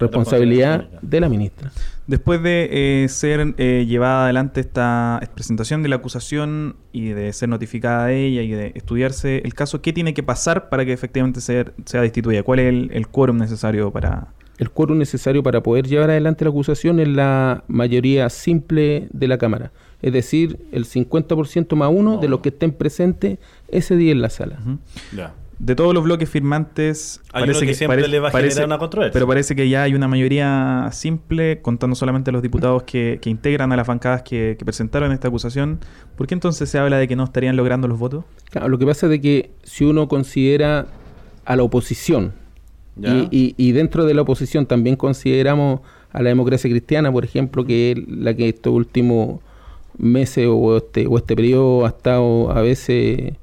Responsabilidad 0.07 0.89
de 1.01 1.19
la 1.19 1.29
ministra. 1.29 1.71
Después 2.07 2.41
de 2.43 3.03
eh, 3.03 3.07
ser 3.09 3.53
eh, 3.57 3.85
llevada 3.87 4.25
adelante 4.25 4.59
esta 4.61 5.19
presentación 5.33 5.83
de 5.83 5.89
la 5.89 5.95
acusación 5.97 6.75
y 6.91 7.09
de 7.09 7.31
ser 7.33 7.49
notificada 7.49 8.07
de 8.07 8.25
ella 8.25 8.41
y 8.41 8.51
de 8.51 8.71
estudiarse 8.75 9.41
el 9.45 9.53
caso, 9.53 9.81
¿qué 9.81 9.93
tiene 9.93 10.13
que 10.13 10.23
pasar 10.23 10.69
para 10.69 10.85
que 10.85 10.93
efectivamente 10.93 11.39
ser- 11.41 11.73
sea 11.85 12.01
destituida? 12.01 12.43
¿Cuál 12.43 12.59
es 12.59 12.69
el, 12.69 12.89
el 12.93 13.07
quórum 13.07 13.37
necesario 13.37 13.91
para...? 13.91 14.27
El 14.59 14.69
quórum 14.69 14.99
necesario 14.99 15.41
para 15.41 15.63
poder 15.63 15.87
llevar 15.87 16.11
adelante 16.11 16.45
la 16.45 16.51
acusación 16.51 16.99
es 16.99 17.07
la 17.07 17.63
mayoría 17.67 18.29
simple 18.29 19.07
de 19.11 19.27
la 19.27 19.39
Cámara. 19.39 19.71
Es 20.01 20.13
decir, 20.13 20.59
el 20.71 20.85
50% 20.85 21.75
más 21.75 21.89
uno 21.91 22.17
de 22.17 22.27
los 22.27 22.41
que 22.41 22.49
estén 22.49 22.71
presentes 22.71 23.39
ese 23.67 23.95
día 23.95 24.11
en 24.11 24.21
la 24.21 24.29
sala. 24.29 24.59
Ya. 25.15 25.33
De 25.65 25.75
todos 25.75 25.93
los 25.93 26.03
bloques 26.03 26.29
firmantes, 26.29 27.21
Hay 27.31 27.43
uno 27.43 27.57
que 27.59 27.73
siempre 27.73 28.07
le 28.07 28.19
va 28.19 28.27
a 28.27 28.31
generar 28.31 28.65
una 28.65 28.77
controversia. 28.77 29.13
Pero 29.13 29.27
parece 29.27 29.55
que 29.55 29.69
ya 29.69 29.83
hay 29.83 29.93
una 29.95 30.07
mayoría 30.09 30.89
simple, 30.91 31.61
contando 31.61 31.95
solamente 31.95 32.31
a 32.31 32.33
los 32.33 32.41
diputados 32.41 32.83
que, 32.83 33.19
que 33.21 33.29
integran 33.29 33.71
a 33.71 33.77
las 33.77 33.87
bancadas 33.87 34.23
que, 34.23 34.55
que 34.59 34.65
presentaron 34.65 35.11
esta 35.13 35.29
acusación. 35.29 35.79
¿Por 36.17 36.27
qué 36.27 36.33
entonces 36.33 36.69
se 36.69 36.77
habla 36.79 36.97
de 36.97 37.07
que 37.07 37.15
no 37.15 37.23
estarían 37.23 37.55
logrando 37.55 37.87
los 37.87 37.97
votos? 37.97 38.25
Claro, 38.49 38.67
lo 38.67 38.77
que 38.77 38.85
pasa 38.85 39.05
es 39.05 39.11
de 39.11 39.21
que 39.21 39.51
si 39.63 39.85
uno 39.85 40.07
considera 40.09 40.87
a 41.45 41.55
la 41.55 41.63
oposición 41.63 42.33
y- 43.31 43.55
y 43.57 43.71
dentro 43.71 44.05
de 44.05 44.13
la 44.13 44.21
oposición 44.21 44.65
también 44.65 44.95
consideramos 44.97 45.79
a 46.11 46.21
la 46.21 46.29
democracia 46.29 46.69
cristiana, 46.69 47.11
por 47.11 47.23
ejemplo, 47.25 47.65
que 47.65 47.91
es 47.93 47.97
la 48.07 48.33
que 48.35 48.49
estos 48.49 48.71
últimos 48.73 49.39
meses 49.97 50.45
o 50.49 50.77
este, 50.77 51.07
o 51.07 51.17
este 51.17 51.35
periodo 51.35 51.85
ha 51.85 51.89
estado 51.89 52.51
a 52.51 52.61
veces 52.61 53.33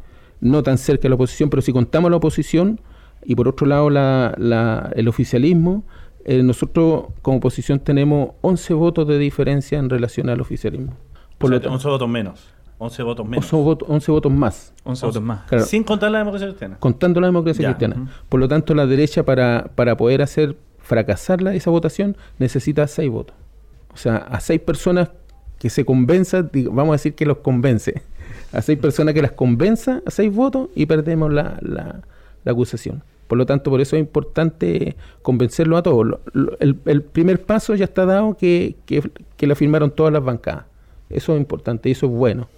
no 0.41 0.63
tan 0.63 0.79
cerca 0.79 1.03
de 1.03 1.09
la 1.11 1.15
oposición, 1.17 1.51
pero 1.51 1.63
si 1.63 1.73
contamos 1.73 2.11
la 2.11 2.17
oposición 2.19 2.81
y 3.25 3.35
por 3.35 3.49
otro 3.49 3.67
lado 3.67 3.91
la- 3.91 4.35
la- 4.39 4.91
el 4.95 5.09
oficialismo, 5.09 5.85
eh, 6.25 6.43
nosotros 6.43 7.05
como 7.23 7.39
oposición 7.39 7.81
tenemos 7.81 8.31
11 8.41 8.75
votos 8.75 9.07
de 9.09 9.19
diferencia 9.19 9.79
en 9.79 9.91
relación 9.91 10.29
al 10.29 10.41
oficialismo. 10.41 10.95
Por 11.39 11.49
O 11.49 11.51
lo 11.53 11.57
sea, 11.57 11.63
tanto, 11.65 11.75
11 11.75 11.89
votos 11.89 12.09
menos. 12.09 12.55
11 12.79 13.03
votos 13.03 13.27
menos. 13.27 13.45
11 13.45 13.57
votos, 13.57 13.89
11 13.91 14.11
votos 14.13 14.33
más. 14.33 14.73
11 14.85 15.05
votos 15.07 15.23
más. 15.23 15.43
Claro. 15.49 15.65
Sin 15.65 15.85
contar 15.85 16.11
la 16.11 16.19
democracia 16.19 16.49
cristiana. 16.49 16.77
contando 16.81 17.21
la 17.21 17.27
democracia 17.27 17.63
Ya, 17.63 17.69
cristiana. 17.77 18.11
Por 18.31 18.41
lo 18.41 18.49
tanto, 18.49 18.75
la 18.75 18.87
derecha 18.87 19.23
para, 19.25 19.71
para 19.75 19.97
poder 19.99 20.23
hacer 20.23 20.57
fracasar 20.79 21.43
la- 21.43 21.55
esa 21.55 21.71
votación 21.71 22.17
necesita 22.39 22.87
seis 22.87 23.11
votos. 23.11 23.37
O 23.93 23.97
sea, 23.99 24.17
a 24.17 24.41
seis 24.41 24.61
personas 24.61 25.11
que 25.59 25.69
se 25.69 25.85
convenzan, 25.85 26.51
vamos 26.73 26.89
a 26.89 26.93
decir 26.93 27.15
que 27.15 27.27
los 27.27 27.39
convence, 27.39 28.03
a 28.53 28.63
seis 28.63 28.79
personas 28.79 29.15
que 29.15 29.23
las 29.23 29.33
convenza, 29.33 30.03
a 30.07 30.11
seis 30.11 30.35
votos 30.35 30.69
y 30.75 30.87
perdemos 30.87 31.33
la, 31.33 31.59
la- 31.63 32.01
la 32.45 32.53
acusación. 32.53 33.03
Por 33.29 33.39
lo 33.39 33.47
tanto, 33.47 33.71
por 33.71 33.81
eso 33.81 33.97
es 33.97 34.01
importante 34.01 34.97
convencerlo 35.23 35.77
a 35.77 35.83
todos. 35.83 36.19
El, 36.59 37.03
primer 37.03 37.43
paso 37.43 37.75
ya 37.75 37.85
está 37.85 38.05
dado 38.07 38.37
que, 38.37 38.75
que, 38.87 39.09
que 39.37 39.47
la 39.47 39.55
firmaron 39.55 39.91
todas 39.91 40.13
las 40.13 40.25
bancadas. 40.25 40.65
Eso 41.11 41.35
es 41.35 41.41
importante 41.41 41.89
y 41.89 41.93
eso 41.93 42.07
es 42.07 42.13
bueno. 42.13 42.49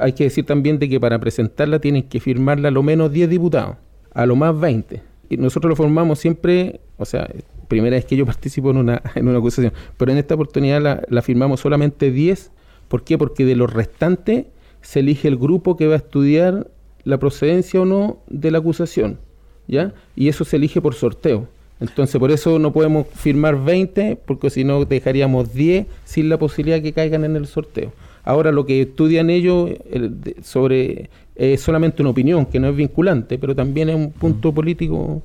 Hay 0.00 0.12
que 0.12 0.24
decir 0.24 0.44
también 0.46 0.78
de 0.78 0.88
que 0.88 1.00
para 1.00 1.18
presentarla 1.18 1.78
tienen 1.80 2.04
que 2.04 2.20
firmarla 2.20 2.68
a 2.68 2.70
lo 2.70 2.82
menos 2.82 3.10
10 3.12 3.28
diputados, 3.30 3.76
a 4.12 4.26
lo 4.26 4.36
más 4.36 4.58
20. 4.60 5.02
Y 5.30 5.36
nosotros 5.36 5.70
lo 5.70 5.76
formamos 5.76 6.18
siempre, 6.18 6.80
o 6.98 7.04
sea, 7.04 7.28
primera 7.66 7.96
vez 7.96 8.04
que 8.04 8.14
yo 8.16 8.26
participo 8.26 8.70
en 8.70 8.76
una, 8.76 9.02
en 9.16 9.26
una 9.26 9.38
acusación, 9.38 9.72
pero 9.96 10.12
en 10.12 10.18
esta 10.18 10.34
oportunidad 10.34 10.80
la, 10.82 11.02
la 11.08 11.22
firmamos 11.22 11.60
solamente 11.60 12.10
10. 12.10 12.50
¿Por 12.88 13.02
qué? 13.04 13.16
Porque 13.18 13.44
de 13.44 13.56
los 13.56 13.72
restantes 13.72 14.46
se 14.84 15.00
elige 15.00 15.26
el 15.28 15.36
grupo 15.36 15.76
que 15.76 15.86
va 15.88 15.94
a 15.94 15.98
estudiar 15.98 16.68
la 17.04 17.18
procedencia 17.18 17.80
o 17.80 17.84
no 17.84 18.18
de 18.28 18.50
la 18.50 18.58
acusación, 18.58 19.18
¿ya? 19.66 19.92
Y 20.14 20.28
eso 20.28 20.44
se 20.44 20.56
elige 20.56 20.80
por 20.80 20.94
sorteo. 20.94 21.48
Entonces, 21.80 22.18
por 22.20 22.30
eso 22.30 22.58
no 22.58 22.72
podemos 22.72 23.06
firmar 23.08 23.62
20, 23.62 24.16
porque 24.24 24.48
si 24.48 24.62
no 24.62 24.84
dejaríamos 24.84 25.52
10 25.52 25.86
sin 26.04 26.28
la 26.28 26.38
posibilidad 26.38 26.80
que 26.80 26.92
caigan 26.92 27.24
en 27.24 27.34
el 27.36 27.46
sorteo. 27.46 27.92
Ahora, 28.22 28.52
lo 28.52 28.64
que 28.64 28.82
estudian 28.82 29.28
ellos 29.28 29.70
el 29.90 30.20
de- 30.20 30.36
sobre 30.42 31.10
es 31.34 31.60
solamente 31.60 32.00
una 32.00 32.10
opinión, 32.10 32.46
que 32.46 32.60
no 32.60 32.68
es 32.68 32.76
vinculante, 32.76 33.38
pero 33.38 33.54
también 33.54 33.88
es 33.90 33.96
un 33.96 34.12
punto 34.12 34.52
político, 34.54 35.20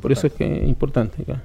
por 0.00 0.12
eso 0.12 0.26
es 0.26 0.34
que 0.34 0.62
es 0.62 0.68
importante. 0.68 1.22
claro. 1.24 1.40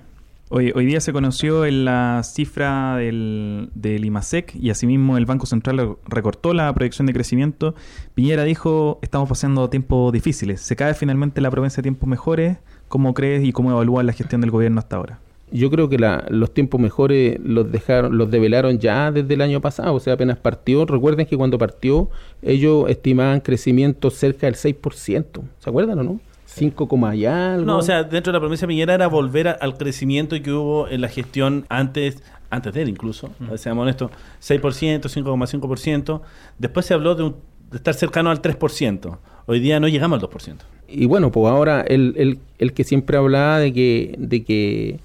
Hoy, 0.51 0.72
hoy 0.75 0.88
día 0.88 1.00
se 1.00 1.13
conoció 1.13 1.63
en 1.65 1.86
la 1.86 2.22
cifra 2.24 2.96
del, 2.98 3.70
IMASEC 3.75 4.56
y 4.56 4.72
asimismo 4.72 5.15
el 5.18 5.27
Banco 5.27 5.46
Central 5.46 5.77
re- 5.77 5.96
recortó 6.08 6.56
la 6.56 6.74
proyección 6.74 7.06
de 7.06 7.13
crecimiento. 7.13 7.75
Piñera 8.15 8.44
dijo, 8.46 8.98
estamos 9.03 9.29
pasando 9.29 9.70
tiempos 9.70 10.12
difíciles. 10.12 10.60
¿Se 10.62 10.75
cae 10.75 10.96
finalmente 10.96 11.39
la 11.39 11.51
promesa 11.51 11.77
de 11.77 11.84
tiempos 11.84 12.10
mejores? 12.10 12.58
¿Cómo 12.88 13.13
crees 13.13 13.44
y 13.46 13.51
cómo 13.51 13.70
evalúas 13.70 14.03
la 14.03 14.13
gestión 14.13 14.41
del 14.41 14.50
gobierno 14.50 14.79
hasta 14.79 14.96
ahora? 14.96 15.20
Yo 15.51 15.70
creo 15.70 15.88
que 15.88 16.00
la- 16.00 16.25
los 16.29 16.51
tiempos 16.51 16.82
mejores 16.82 17.39
los 17.44 17.72
dejaron, 17.72 18.18
los 18.18 18.32
develaron 18.32 18.79
ya 18.79 19.12
desde 19.12 19.36
el 19.36 19.41
año 19.41 19.62
pasado, 19.62 19.94
o 19.94 20.00
sea, 20.00 20.13
apenas 20.13 20.38
partió. 20.38 20.84
Recuerden 20.88 21.27
que 21.27 21.38
cuando 21.38 21.60
partió, 21.60 22.10
ellos 22.41 22.89
estimaban 22.89 23.41
crecimiento 23.41 24.10
cerca 24.10 24.48
del 24.48 24.56
6%. 24.56 25.44
¿Se 25.60 25.70
acuerdan 25.70 26.00
o 26.00 26.03
no? 26.03 26.20
5, 26.51 26.88
coma 26.88 27.15
y 27.15 27.25
algo. 27.25 27.65
No, 27.65 27.77
o 27.77 27.82
sea, 27.82 28.03
dentro 28.03 28.32
de 28.32 28.38
la 28.38 28.39
promesa 28.41 28.62
de 28.65 28.70
Piñera 28.70 28.94
era 28.96 29.08
volver 29.08 29.48
a- 29.48 29.51
al 29.51 29.77
crecimiento 29.77 30.36
que 30.41 30.51
hubo 30.51 30.88
en 30.88 31.01
la 31.01 31.08
gestión 31.10 31.65
antes, 31.70 32.24
antes 32.50 32.74
de 32.74 32.82
él 32.82 32.89
incluso, 32.89 33.29
seamos 33.58 33.84
honestos, 33.84 34.12
6%, 34.39 35.10
5,5%. 35.10 36.22
Después 36.58 36.86
se 36.86 36.94
habló 36.94 37.15
de, 37.15 37.24
un- 37.24 37.36
de 37.72 37.77
estar 37.77 37.94
cercano 37.94 38.29
al 38.32 38.41
3%. 38.41 39.20
Hoy 39.46 39.60
día 39.60 39.79
no 39.79 39.88
llegamos 39.88 40.15
al 40.22 40.22
2%. 40.29 40.58
Y 40.88 41.06
bueno, 41.06 41.32
pues 41.32 41.51
ahora 41.51 41.82
el, 41.82 42.13
el, 42.18 42.39
el 42.58 42.74
que 42.74 42.84
siempre 42.84 43.18
hablaba 43.18 43.60
de 43.60 43.72
que, 43.74 44.15
de 44.18 44.44
que 44.44 45.00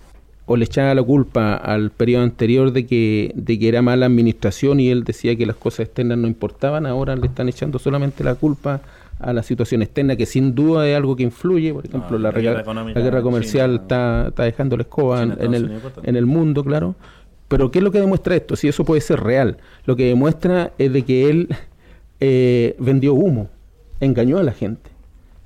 o 0.46 0.56
le 0.56 0.64
echaba 0.66 0.94
la 0.94 1.02
culpa 1.02 1.54
al 1.56 1.90
periodo 1.90 2.22
anterior 2.24 2.72
de 2.72 2.86
que, 2.86 3.32
de 3.34 3.58
que 3.58 3.68
era 3.68 3.80
mala 3.82 4.06
administración 4.06 4.78
y 4.80 4.88
él 4.90 5.04
decía 5.04 5.36
que 5.36 5.46
las 5.46 5.56
cosas 5.56 5.80
externas 5.86 6.18
no 6.18 6.26
importaban, 6.26 6.84
ahora 6.86 7.16
le 7.16 7.26
están 7.26 7.48
echando 7.48 7.78
solamente 7.78 8.22
la 8.24 8.34
culpa 8.34 8.82
a 9.24 9.32
la 9.32 9.42
situación 9.42 9.82
externa, 9.82 10.16
que 10.16 10.26
sin 10.26 10.54
duda 10.54 10.88
es 10.88 10.96
algo 10.96 11.16
que 11.16 11.22
influye, 11.24 11.72
por 11.74 11.84
ejemplo, 11.86 12.18
No, 12.18 12.18
la, 12.18 12.30
la 12.32 12.38
guerra 12.40 13.18
la 13.18 13.22
comercial 13.22 13.70
China- 13.70 13.82
está, 13.82 14.28
está 14.28 14.42
dejando 14.44 14.76
la 14.76 14.82
escoba 14.84 15.22
en- 15.22 15.30
China, 15.32 15.44
en, 15.44 15.54
Estados 15.54 15.70
el, 15.70 15.74
importante. 15.76 16.10
en 16.10 16.16
el 16.16 16.26
mundo, 16.26 16.64
claro. 16.64 16.94
Pero 17.48 17.70
¿qué 17.70 17.78
es 17.80 17.82
lo 17.84 17.90
que 17.90 18.00
demuestra 18.00 18.34
esto? 18.36 18.56
Si 18.56 18.68
eso 18.68 18.84
puede 18.84 19.00
ser 19.00 19.20
real. 19.20 19.58
Lo 19.84 19.96
que 19.96 20.06
demuestra 20.06 20.72
es 20.78 20.92
de 20.92 21.02
que 21.02 21.28
él 21.28 21.48
eh, 22.20 22.74
vendió 22.78 23.14
humo, 23.14 23.48
engañó 24.00 24.38
a 24.38 24.42
la 24.42 24.52
gente. 24.52 24.90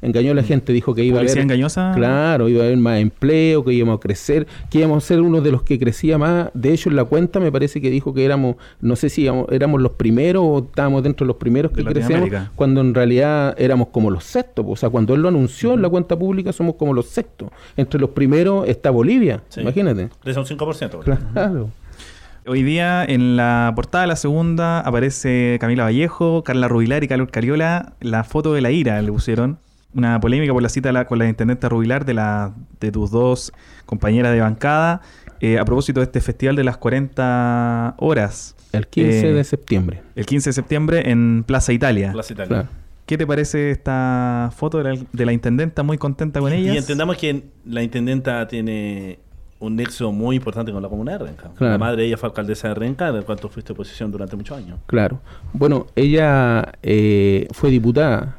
Engañó 0.00 0.31
a 0.31 0.35
la 0.37 0.45
gente, 0.45 0.73
dijo 0.73 0.95
que 0.95 1.02
iba 1.02 1.17
a 1.17 1.21
¿Publicidad 1.21 1.38
haber... 1.43 1.52
engañosa? 1.57 1.93
Claro, 1.97 2.49
iba 2.49 2.62
a 2.62 2.67
haber 2.67 2.76
más 2.78 2.99
empleo, 3.00 3.64
que 3.64 3.73
íbamos 3.73 3.97
a 3.97 4.00
crecer, 4.00 4.47
que 4.71 4.78
íbamos 4.78 5.02
a 5.02 5.07
ser 5.09 5.21
uno 5.21 5.40
de 5.40 5.50
los 5.50 5.62
que 5.62 5.76
crecía 5.78 6.19
más. 6.19 6.50
De 6.55 6.73
hecho, 6.73 6.88
en 6.88 6.95
la 6.95 7.05
cuenta 7.05 7.40
me 7.40 7.50
parece 7.50 7.81
que 7.81 7.90
dijo 7.90 8.14
que 8.14 8.25
éramos, 8.25 8.57
no 8.81 8.95
sé 8.95 9.09
si 9.09 9.23
íbamos- 9.23 9.47
éramos 9.50 9.83
los 9.83 9.93
primeros 9.93 10.43
o 10.47 10.59
estábamos 10.61 11.02
dentro 11.02 11.25
de 11.25 11.28
los 11.28 11.37
primeros 11.37 11.73
que 11.73 11.83
crecemos, 11.83 12.11
Latinoamérica. 12.11 12.52
cuando 12.55 12.81
en 12.81 12.95
realidad 12.95 13.55
éramos 13.59 13.88
como 13.88 14.11
los 14.11 14.23
sextos. 14.23 14.64
O 14.69 14.76
sea, 14.76 14.88
cuando 14.88 15.14
él 15.14 15.23
lo 15.23 15.28
anunció 15.28 15.75
en 15.75 15.83
la 15.83 15.88
cuenta 15.88 16.17
pública, 16.17 16.52
somos 16.52 16.76
como 16.76 16.95
los 16.95 17.07
sextos. 17.09 17.49
Entre 17.76 17.99
los 17.99 18.11
primeros 18.11 18.69
está 18.69 18.90
Bolivia, 18.90 19.43
Sí. 19.49 19.62
imagínate. 19.62 20.11
Crece 20.23 20.38
un 20.38 20.47
5%. 20.47 21.00
Claro. 21.33 21.71
Hoy 22.47 22.62
día 22.62 23.05
en 23.05 23.37
la 23.37 23.73
portada 23.76 24.02
de 24.05 24.09
la 24.09 24.17
segunda 24.17 24.81
aparece 24.81 25.59
Camila 25.61 25.83
Vallejo, 25.85 26.43
Carla 26.45 26.67
Rubilar 26.69 27.05
y 27.05 27.09
Carlos 27.09 27.28
Cariola. 27.31 27.93
La 28.00 28.25
foto 28.25 28.55
de 28.55 28.61
la 28.62 28.71
ira 28.71 29.02
le 29.02 29.12
pusieron. 29.12 29.59
Una 29.95 30.21
polémica 30.21 30.52
por 30.52 30.62
la 30.62 30.68
cita 30.68 30.92
la- 30.92 31.07
con 31.07 31.18
la 31.18 31.28
intendente 31.28 31.68
Rubilar 31.68 32.04
de, 32.04 32.14
la, 32.14 32.52
de 32.80 32.92
tus 32.92 33.11
dos 33.11 33.52
compañeras 33.87 34.33
de 34.33 34.40
bancada 34.40 35.00
eh, 35.40 35.59
a 35.59 35.64
propósito 35.64 36.00
de 36.00 36.04
este 36.04 36.21
festival 36.21 36.57
de 36.57 36.64
las 36.64 36.76
40 36.76 37.95
horas. 37.99 38.54
El 38.73 38.87
15 38.87 39.28
Eh, 39.30 39.33
de 39.33 39.45
septiembre. 39.45 40.02
El 40.14 40.26
15 40.26 40.50
de 40.50 40.52
septiembre 40.54 41.11
en 41.11 41.42
Plaza 41.47 41.73
Italia. 41.73 42.12
Plaza 42.12 42.33
Italia. 42.35 42.49
Claro. 42.49 42.68
¿Qué 43.07 43.16
te 43.16 43.26
parece 43.26 43.71
esta 43.71 44.50
foto 44.54 44.78
de 44.83 44.85
la, 44.95 45.00
de 45.11 45.25
la 45.26 45.33
intendenta 45.33 45.83
muy 45.83 45.97
contenta 45.97 46.40
con 46.40 46.52
ella? 46.52 46.75
Y 46.75 46.76
entendamos 46.76 47.16
que 47.16 47.45
la 47.64 47.83
intendenta 47.83 48.47
tiene 48.47 49.18
un 49.61 49.75
nexo 49.76 50.12
muy 50.12 50.37
importante 50.37 50.71
con 50.71 50.83
la 50.83 50.88
comuna 50.90 51.12
de 51.12 51.18
Renca. 51.26 51.50
Claro. 51.57 51.73
La 51.73 51.78
madre 51.78 52.02
de 52.02 52.07
ella 52.09 52.16
fue 52.18 52.28
alcaldesa 52.28 52.68
de 52.68 52.75
Renca, 52.75 53.11
de 53.11 53.23
cuanto 53.23 53.49
fuiste 53.49 53.73
oposición 53.73 54.11
durante 54.12 54.37
muchos 54.37 54.59
años. 54.59 54.78
Claro. 54.87 55.21
Bueno, 55.54 55.87
ella 55.97 56.73
eh, 56.83 57.49
fue 57.52 57.71
diputada 57.71 58.37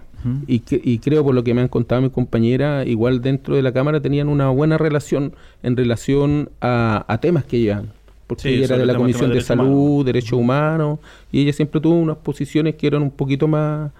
Y, 0.48 0.60
que- 0.60 0.82
y 0.84 1.00
creo 1.00 1.24
por 1.24 1.34
lo 1.34 1.44
que 1.44 1.54
me 1.54 1.62
han 1.62 1.68
contado 1.70 2.02
mis 2.02 2.12
compañeras, 2.12 2.86
igual 2.88 3.22
dentro 3.22 3.56
de 3.56 3.62
la 3.62 3.72
Cámara 3.72 4.02
tenían 4.02 4.28
una 4.28 4.50
buena 4.50 4.78
relación 4.78 5.34
en 5.64 5.78
relación 5.78 6.50
a, 6.62 7.06
a 7.08 7.18
temas 7.20 7.46
que 7.46 7.60
llevan. 7.60 7.88
porque 8.28 8.44
Sí, 8.44 8.50
ella 8.50 8.66
era 8.66 8.78
de 8.78 8.86
la 8.86 8.94
Comisión 8.96 9.30
de 9.32 9.42
Salud. 9.42 10.06
Derechos 10.06 10.34
Humanos, 10.34 11.00
y 11.32 11.42
ella 11.42 11.54
siempre 11.54 11.80
tuvo 11.82 11.96
unas 11.96 12.18
posiciones 12.18 12.76
que 12.76 12.88
eran 12.88 13.02
un 13.02 13.12
poquito 13.12 13.48
más 13.48 13.92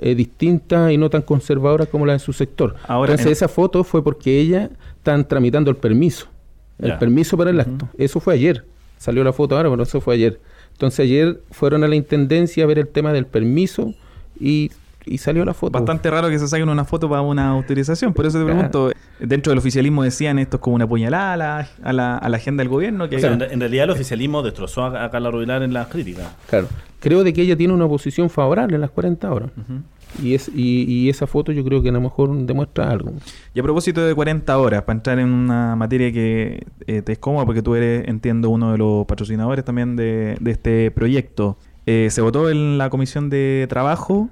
eh, 0.00 0.14
distintas 0.14 0.90
y 0.92 0.96
no 0.96 1.10
tan 1.10 1.22
conservadoras 1.22 1.88
como 1.88 2.06
las 2.06 2.20
de 2.20 2.24
su 2.24 2.32
sector. 2.32 2.74
Ahora, 2.86 3.10
Entonces 3.12 3.26
en- 3.26 3.32
esa 3.32 3.48
foto 3.48 3.82
fue 3.84 4.02
porque 4.04 4.40
ella 4.40 4.70
están 4.98 5.26
tramitando 5.26 5.70
el 5.70 5.76
permiso, 5.76 6.26
el 6.78 6.96
permiso 6.98 7.36
para 7.36 7.50
el 7.50 7.60
acto. 7.60 7.88
Eso 7.98 8.18
fue 8.20 8.34
ayer, 8.34 8.64
salió 8.98 9.22
la 9.24 9.32
foto 9.32 9.56
ahora, 9.56 9.68
pero 9.70 9.82
eso 9.82 10.00
fue 10.00 10.14
ayer. 10.14 10.40
Entonces 10.72 11.00
ayer 11.00 11.40
fueron 11.50 11.84
a 11.84 11.88
la 11.88 11.94
Intendencia 11.96 12.64
a 12.64 12.66
ver 12.66 12.78
el 12.78 12.88
tema 12.88 13.12
del 13.12 13.26
permiso 13.26 13.94
y, 14.40 14.70
y 15.04 15.18
salió 15.18 15.44
la 15.44 15.54
foto. 15.54 15.72
Bastante 15.72 16.10
raro 16.10 16.28
que 16.28 16.38
se 16.38 16.46
saquen 16.48 16.68
una 16.68 16.84
foto 16.84 17.08
para 17.08 17.22
una 17.22 17.48
autorización. 17.48 18.12
Por 18.14 18.26
eso 18.26 18.38
te 18.38 18.44
Claro. 18.44 18.58
pregunto, 18.70 18.92
dentro 19.20 19.50
del 19.50 19.58
oficialismo 19.58 20.02
decían 20.02 20.38
esto 20.38 20.56
es 20.58 20.60
como 20.60 20.76
una 20.76 20.86
puñalada 20.86 21.32
a 21.32 21.36
la, 21.36 21.68
a 21.82 21.92
la, 21.92 22.16
a 22.18 22.28
la 22.28 22.36
agenda 22.36 22.62
del 22.62 22.68
gobierno. 22.68 23.08
Que 23.08 23.16
O 23.16 23.18
sea, 23.18 23.32
en, 23.32 23.42
en 23.42 23.60
realidad 23.60 23.84
el 23.84 23.90
oficialismo 23.90 24.42
destrozó 24.42 24.84
a, 24.84 25.04
a 25.04 25.10
Carla 25.10 25.30
Rubilar 25.30 25.62
en 25.62 25.72
las 25.72 25.88
críticas. 25.88 26.26
Claro. 26.48 26.68
Creo 27.00 27.24
de 27.24 27.32
que 27.32 27.42
ella 27.42 27.56
tiene 27.56 27.74
una 27.74 27.88
posición 27.88 28.30
favorable 28.30 28.76
en 28.76 28.80
las 28.80 28.90
40 28.90 29.32
horas. 29.32 29.50
Y, 30.22 30.34
es, 30.34 30.48
y, 30.54 30.84
y 30.84 31.08
esa 31.08 31.26
foto 31.26 31.50
yo 31.52 31.64
creo 31.64 31.82
que 31.82 31.88
a 31.88 31.92
lo 31.92 32.00
mejor 32.00 32.32
demuestra 32.46 32.90
algo. 32.90 33.12
Y 33.54 33.60
a 33.60 33.62
propósito 33.62 34.04
de 34.04 34.14
40 34.14 34.56
horas, 34.58 34.82
para 34.82 34.98
entrar 34.98 35.18
en 35.18 35.30
una 35.30 35.74
materia 35.74 36.12
que 36.12 36.64
eh, 36.86 37.00
te 37.02 37.12
es 37.12 37.18
cómoda, 37.18 37.46
porque 37.46 37.62
tú 37.62 37.74
eres, 37.74 38.06
entiendo, 38.06 38.50
uno 38.50 38.72
de 38.72 38.78
los 38.78 39.06
patrocinadores 39.06 39.64
también 39.64 39.96
de, 39.96 40.36
de 40.38 40.50
este 40.50 40.90
proyecto. 40.90 41.56
Eh, 41.86 42.08
se 42.10 42.20
votó 42.20 42.50
en 42.50 42.76
la 42.78 42.90
comisión 42.90 43.30
de 43.30 43.66
trabajo. 43.68 44.28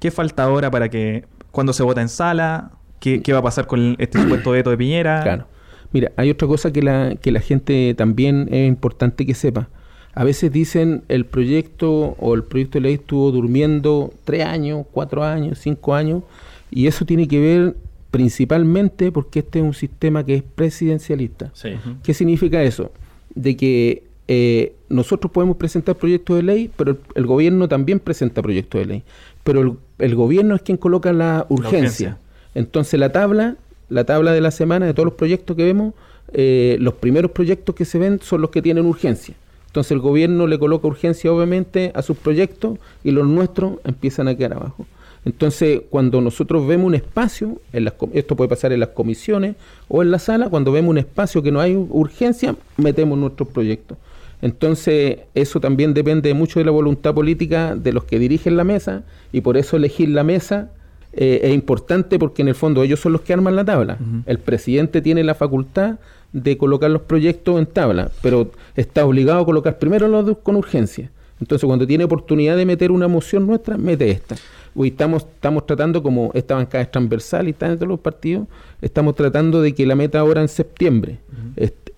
¿Qué 0.00 0.10
falta 0.10 0.42
ahora 0.42 0.70
para 0.70 0.88
que, 0.88 1.24
cuando 1.52 1.72
se 1.72 1.82
vota 1.82 2.00
en 2.00 2.08
sala, 2.08 2.72
qué, 2.98 3.22
qué 3.22 3.32
va 3.32 3.38
a 3.38 3.42
pasar 3.42 3.66
con 3.66 3.94
este 3.98 4.18
supuesto 4.22 4.50
veto 4.50 4.70
de 4.70 4.76
Piñera? 4.76 5.22
Claro. 5.22 5.46
Mira, 5.92 6.12
hay 6.16 6.30
otra 6.30 6.48
cosa 6.48 6.72
que 6.72 6.82
la, 6.82 7.16
que 7.20 7.32
la 7.32 7.40
gente 7.40 7.94
también 7.96 8.48
es 8.50 8.66
importante 8.66 9.26
que 9.26 9.34
sepa. 9.34 9.68
A 10.14 10.24
veces 10.24 10.50
dicen 10.50 11.02
el 11.08 11.26
proyecto 11.26 12.16
o 12.18 12.34
el 12.34 12.42
proyecto 12.44 12.78
de 12.78 12.82
ley 12.82 12.94
estuvo 12.94 13.30
durmiendo 13.30 14.12
tres 14.24 14.44
años, 14.44 14.86
cuatro 14.90 15.22
años, 15.22 15.58
cinco 15.58 15.94
años, 15.94 16.22
y 16.70 16.86
eso 16.86 17.04
tiene 17.04 17.28
que 17.28 17.40
ver 17.40 17.76
principalmente 18.10 19.12
porque 19.12 19.40
este 19.40 19.60
es 19.60 19.64
un 19.64 19.74
sistema 19.74 20.24
que 20.24 20.36
es 20.36 20.42
presidencialista. 20.42 21.50
Sí. 21.54 21.70
¿Qué 22.02 22.14
significa 22.14 22.62
eso? 22.62 22.90
De 23.34 23.56
que 23.56 24.04
eh, 24.26 24.74
nosotros 24.88 25.30
podemos 25.32 25.56
presentar 25.56 25.96
proyectos 25.96 26.36
de 26.36 26.42
ley, 26.42 26.70
pero 26.76 26.92
el, 26.92 26.98
el 27.14 27.26
gobierno 27.26 27.68
también 27.68 28.00
presenta 28.00 28.42
proyectos 28.42 28.80
de 28.80 28.86
ley. 28.86 29.02
Pero 29.50 29.62
el, 29.62 29.72
el 29.98 30.14
gobierno 30.14 30.54
es 30.54 30.62
quien 30.62 30.76
coloca 30.76 31.12
la 31.12 31.44
urgencia. 31.48 31.78
urgencia. 31.80 32.18
Entonces 32.54 33.00
la 33.00 33.10
tabla, 33.10 33.56
la 33.88 34.04
tabla 34.04 34.32
de 34.32 34.40
la 34.40 34.52
semana 34.52 34.86
de 34.86 34.94
todos 34.94 35.06
los 35.06 35.14
proyectos 35.14 35.56
que 35.56 35.64
vemos, 35.64 35.92
eh, 36.32 36.76
los 36.78 36.94
primeros 36.94 37.32
proyectos 37.32 37.74
que 37.74 37.84
se 37.84 37.98
ven 37.98 38.20
son 38.22 38.42
los 38.42 38.50
que 38.50 38.62
tienen 38.62 38.86
urgencia. 38.86 39.34
Entonces 39.66 39.90
el 39.90 39.98
gobierno 39.98 40.46
le 40.46 40.56
coloca 40.56 40.86
urgencia 40.86 41.32
obviamente 41.32 41.90
a 41.96 42.02
sus 42.02 42.16
proyectos 42.16 42.78
y 43.02 43.10
los 43.10 43.26
nuestros 43.26 43.72
empiezan 43.82 44.28
a 44.28 44.36
quedar 44.36 44.52
abajo. 44.52 44.86
Entonces, 45.24 45.82
cuando 45.90 46.20
nosotros 46.20 46.66
vemos 46.66 46.86
un 46.86 46.94
espacio, 46.94 47.60
en 47.72 47.86
las, 47.86 47.94
esto 48.12 48.36
puede 48.36 48.48
pasar 48.48 48.72
en 48.72 48.78
las 48.78 48.90
comisiones 48.90 49.56
o 49.88 50.02
en 50.02 50.12
la 50.12 50.20
sala, 50.20 50.48
cuando 50.48 50.70
vemos 50.70 50.90
un 50.90 50.98
espacio 50.98 51.42
que 51.42 51.50
no 51.50 51.60
hay 51.60 51.74
urgencia, 51.74 52.54
metemos 52.76 53.18
nuestros 53.18 53.48
proyectos. 53.48 53.98
Entonces, 54.42 55.18
eso 55.34 55.60
también 55.60 55.94
depende 55.94 56.32
mucho 56.34 56.60
de 56.60 56.64
la 56.64 56.70
voluntad 56.70 57.14
política 57.14 57.76
de 57.76 57.92
los 57.92 58.04
que 58.04 58.18
dirigen 58.18 58.56
la 58.56 58.64
mesa 58.64 59.02
y 59.32 59.42
por 59.42 59.56
eso 59.56 59.76
elegir 59.76 60.08
la 60.08 60.24
mesa 60.24 60.70
eh, 61.12 61.40
es 61.42 61.52
importante 61.52 62.18
porque 62.18 62.42
en 62.42 62.48
el 62.48 62.54
fondo 62.54 62.82
ellos 62.82 63.00
son 63.00 63.12
los 63.12 63.22
que 63.22 63.32
arman 63.32 63.56
la 63.56 63.64
tabla. 63.64 63.98
El 64.26 64.38
presidente 64.38 65.02
tiene 65.02 65.24
la 65.24 65.34
facultad 65.34 65.98
de 66.32 66.56
colocar 66.56 66.90
los 66.90 67.02
proyectos 67.02 67.58
en 67.58 67.66
tabla, 67.66 68.10
pero 68.22 68.50
está 68.76 69.04
obligado 69.04 69.40
a 69.40 69.44
colocar 69.44 69.78
primero 69.78 70.08
los 70.08 70.38
con 70.38 70.56
urgencia. 70.56 71.10
Entonces, 71.40 71.66
cuando 71.66 71.86
tiene 71.86 72.04
oportunidad 72.04 72.56
de 72.56 72.66
meter 72.66 72.90
una 72.92 73.08
moción 73.08 73.46
nuestra, 73.46 73.78
mete 73.78 74.10
esta. 74.10 74.36
Hoy 74.74 74.88
estamos, 74.88 75.22
estamos 75.22 75.66
tratando, 75.66 76.02
como 76.02 76.30
esta 76.34 76.54
bancada 76.54 76.82
es 76.84 76.90
transversal 76.90 77.48
y 77.48 77.50
está 77.50 77.66
entre 77.66 77.88
los 77.88 77.98
partidos, 77.98 78.46
estamos 78.80 79.16
tratando 79.16 79.62
de 79.62 79.74
que 79.74 79.86
la 79.86 79.94
meta 79.94 80.20
ahora 80.20 80.42
en 80.42 80.48
septiembre. 80.48 81.18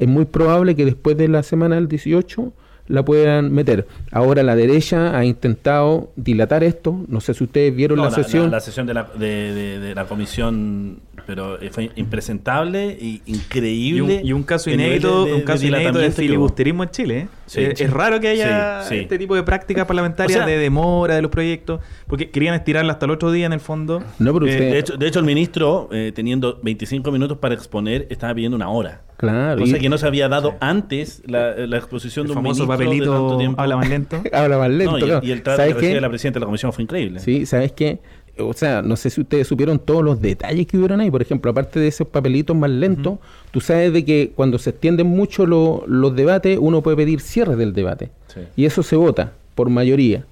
Es 0.02 0.08
muy 0.08 0.24
probable 0.24 0.74
que 0.74 0.84
después 0.84 1.16
de 1.16 1.28
la 1.28 1.42
semana 1.42 1.76
del 1.76 1.86
18 1.86 2.52
la 2.88 3.04
puedan 3.04 3.52
meter. 3.52 3.86
Ahora 4.10 4.42
la 4.42 4.56
derecha 4.56 5.16
ha 5.16 5.24
intentado 5.24 6.10
dilatar 6.16 6.64
esto. 6.64 7.00
No 7.08 7.20
sé 7.20 7.32
si 7.34 7.44
ustedes 7.44 7.74
vieron 7.74 7.98
No, 7.98 8.04
la, 8.04 8.10
sesión. 8.10 8.50
La, 8.50 8.60
sesión 8.60 8.86
de 8.86 8.94
la, 8.94 9.04
de, 9.16 9.54
de- 9.54 9.78
de 9.78 9.94
la 9.94 10.04
comisión, 10.06 11.00
pero 11.26 11.60
eh, 11.62 11.70
fue 11.70 11.90
impresentable 11.96 12.96
Y 13.00 13.22
un, 13.28 13.34
increíble. 13.36 14.20
y 14.24 14.32
un 14.32 14.42
caso 14.42 14.70
inédito, 14.70 15.24
de- 15.24 15.32
un 15.32 15.38
de 15.40 15.44
caso 15.44 15.66
inédito 15.66 15.98
de 15.98 16.06
hubo. 16.08 16.14
filibusterismo 16.16 16.82
en 16.82 16.90
Chile. 16.90 17.18
¿eh? 17.18 17.28
Sí. 17.46 17.60
Eh, 17.60 17.74
es 17.78 17.90
raro 17.90 18.18
que 18.20 18.28
haya 18.28 18.82
Sí, 18.82 18.94
sí. 18.96 19.00
este 19.02 19.18
tipo 19.18 19.34
de 19.36 19.42
prácticas 19.42 19.86
parlamentarias 19.86 20.36
O 20.36 20.44
sea- 20.44 20.46
de 20.46 20.58
demora 20.58 21.14
de 21.16 21.22
los 21.22 21.30
proyectos, 21.30 21.80
porque 22.06 22.30
querían 22.30 22.54
estirarla 22.54 22.92
hasta 22.94 23.06
el 23.06 23.12
otro 23.12 23.30
día 23.30 23.46
en 23.46 23.52
el 23.52 23.60
fondo. 23.60 24.02
No, 24.18 24.32
pero 24.32 24.46
Eh, 24.46 24.50
usted- 24.50 24.70
De 24.72 24.78
hecho, 24.78 24.96
de 24.96 25.06
hecho, 25.08 25.18
el 25.18 25.24
ministro, 25.24 25.88
eh, 25.92 26.12
teniendo 26.14 26.58
25 26.62 27.10
minutos 27.12 27.38
para 27.38 27.54
exponer, 27.54 28.06
estaba 28.10 28.34
pidiendo 28.34 28.56
una 28.56 28.68
hora. 28.70 29.02
Claro. 29.18 29.60
Cosa 29.60 29.76
y- 29.76 29.80
que 29.80 29.88
no 29.88 29.98
se 29.98 30.06
había 30.06 30.28
dado 30.28 30.50
Sí. 30.50 30.56
antes 30.60 31.22
la, 31.26 31.54
la 31.66 31.76
exposición 31.76 32.24
el 32.24 32.28
de 32.28 32.32
un 32.32 32.42
famoso 32.42 32.66
papelito 32.78 33.38
habla 33.56 33.76
más 33.76 33.88
lento. 33.88 34.22
habla 34.32 34.58
más 34.58 34.70
lento. 34.70 34.92
No, 34.92 34.98
y, 34.98 35.02
claro. 35.02 35.26
y 35.26 35.30
el 35.30 35.42
trato 35.42 35.56
¿Sabes 35.58 35.74
que 35.74 35.80
recibe 35.80 36.00
la 36.00 36.08
presidenta 36.08 36.38
de 36.38 36.40
la 36.40 36.46
comisión 36.46 36.72
fue 36.72 36.82
increíble. 36.84 37.20
Sí, 37.20 37.46
¿sabes 37.46 37.72
qué? 37.72 37.98
O 38.38 38.54
sea, 38.54 38.80
no 38.80 38.96
sé 38.96 39.10
si 39.10 39.20
ustedes 39.20 39.46
supieron 39.46 39.78
todos 39.78 40.02
los 40.02 40.20
detalles 40.22 40.66
que 40.66 40.78
hubieron 40.78 41.00
ahí. 41.00 41.10
Por 41.10 41.20
ejemplo, 41.20 41.50
aparte 41.50 41.78
de 41.78 41.88
esos 41.88 42.08
papelitos 42.08 42.56
más 42.56 42.70
lentos, 42.70 43.18
tú 43.50 43.60
sabes 43.60 43.92
de 43.92 44.04
que 44.06 44.32
cuando 44.34 44.58
se 44.58 44.70
extienden 44.70 45.06
mucho 45.06 45.44
lo- 45.44 45.84
los 45.86 46.16
debates, 46.16 46.58
uno 46.60 46.80
puede 46.82 46.96
pedir 46.96 47.20
cierre 47.20 47.56
del 47.56 47.74
debate. 47.74 48.10
Sí. 48.28 48.40
Y 48.56 48.64
eso 48.64 48.82
se 48.82 48.96
vota 48.96 49.32
por 49.54 49.68
mayoría. 49.68 50.24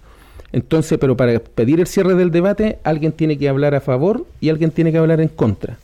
Entonces, 0.53 0.96
pero 0.98 1.14
para 1.16 1.38
pedir 1.40 1.79
el 1.79 1.87
cierre 1.87 2.14
del 2.14 2.31
debate, 2.31 2.79
alguien 2.85 3.12
tiene 3.12 3.37
que 3.38 3.48
hablar 3.50 3.74
a 3.74 3.81
favor 3.81 4.24
y 4.40 4.48
alguien 4.48 4.70
tiene 4.70 4.90
que 4.92 4.98
hablar 4.98 5.20
en 5.20 5.29
contra. 5.29 5.76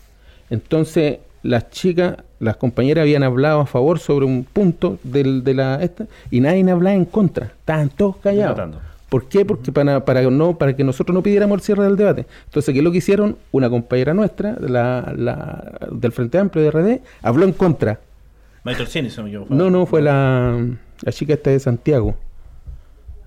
Entonces, 0.50 1.18
las 1.46 1.70
chicas, 1.70 2.16
las 2.40 2.56
compañeras 2.56 3.02
habían 3.02 3.22
hablado 3.22 3.60
a 3.60 3.66
favor 3.66 3.98
sobre 3.98 4.26
un 4.26 4.44
punto 4.44 4.98
del, 5.02 5.42
de 5.44 5.54
la 5.54 5.76
esta 5.82 6.06
y 6.30 6.40
nadie 6.40 6.68
hablaba 6.70 6.94
en 6.96 7.04
contra. 7.04 7.46
Estaban 7.46 7.88
todos 7.90 8.16
callados. 8.18 8.76
¿Por 9.08 9.28
qué? 9.28 9.44
Porque 9.44 9.70
para, 9.70 10.04
para, 10.04 10.22
no, 10.22 10.58
para 10.58 10.74
que 10.74 10.82
nosotros 10.82 11.14
no 11.14 11.22
pidiéramos 11.22 11.58
el 11.58 11.62
cierre 11.62 11.84
del 11.84 11.96
debate. 11.96 12.26
Entonces, 12.46 12.72
¿qué 12.72 12.78
es 12.80 12.84
lo 12.84 12.90
que 12.90 12.98
hicieron? 12.98 13.36
Una 13.52 13.70
compañera 13.70 14.12
nuestra, 14.14 14.56
la, 14.58 15.12
la, 15.16 15.78
del 15.92 16.10
Frente 16.12 16.38
Amplio 16.38 16.64
de 16.64 16.70
RD, 16.72 17.00
habló 17.22 17.44
en 17.44 17.52
contra. 17.52 18.00
Si 18.88 19.00
no 19.00 19.22
me 19.22 19.28
equivoco. 19.28 19.54
No, 19.54 19.70
no, 19.70 19.86
fue 19.86 20.02
la, 20.02 20.58
la 21.02 21.12
chica 21.12 21.34
esta 21.34 21.50
de 21.50 21.60
Santiago, 21.60 22.16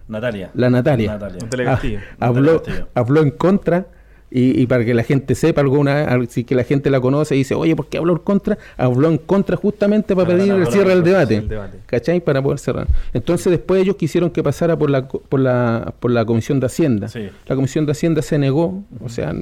Natalia. 0.10 0.50
la 0.54 0.70
Natalia. 0.70 1.14
Natalia. 1.14 1.40
Natalia 1.44 1.66
Ah, 1.70 1.72
Castillo. 1.76 2.00
habló, 2.20 2.54
Natalia 2.54 2.64
Castillo. 2.66 2.88
habló 2.96 3.22
en 3.22 3.32
contra 3.32 3.86
y, 4.32 4.62
y 4.62 4.68
para 4.68 4.86
que 4.86 4.94
la 4.94 5.04
gente 5.04 5.34
sepa 5.36 5.62
alguna 5.62 6.04
al- 6.06 6.28
si 6.30 6.44
que 6.44 6.54
la 6.56 6.64
gente 6.64 6.90
la 6.90 7.00
conoce 7.02 7.36
y 7.36 7.40
dice, 7.40 7.56
oye, 7.56 7.76
¿por 7.76 7.88
qué 7.88 7.98
habló 7.98 8.14
en 8.14 8.20
contra? 8.20 8.58
Habló 8.78 9.10
en 9.10 9.18
contra 9.18 9.56
justamente 9.58 10.16
para 10.16 10.28
Para 10.28 10.38
pedir 10.40 10.54
el 10.54 10.68
cierre 10.68 10.90
del 10.90 11.04
debate. 11.04 11.42
debate. 11.42 11.78
¿Cachai? 11.86 12.20
Para 12.22 12.42
poder 12.42 12.60
cerrar. 12.60 12.88
Entonces 13.14 13.52
después 13.52 13.82
ellos 13.82 13.96
quisieron 13.96 14.30
que 14.30 14.44
pasara 14.44 14.78
por 14.78 14.90
la, 14.90 15.08
por 15.08 15.40
la, 15.40 15.94
por 16.00 16.12
la 16.12 16.26
Comisión 16.26 16.60
de 16.60 16.68
Hacienda. 16.68 17.08
Sí. 17.08 17.30
La 17.48 17.56
Comisión 17.56 17.86
de 17.86 17.92
Hacienda 17.94 18.22
se 18.22 18.38
negó, 18.38 18.84
o 19.04 19.10
sea, 19.10 19.34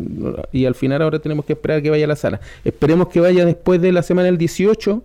y 0.52 0.66
al 0.66 0.76
final 0.76 1.02
ahora 1.02 1.20
tenemos 1.20 1.46
que 1.46 1.54
esperar 1.54 1.82
que 1.82 1.90
vaya 1.90 2.06
a 2.06 2.08
la 2.08 2.16
sala. 2.16 2.40
Esperemos 2.64 3.10
que 3.10 3.20
vaya 3.20 3.46
después 3.46 3.82
de 3.82 3.92
la 3.92 4.04
semana 4.04 4.28
del 4.28 4.38
18. 4.38 5.04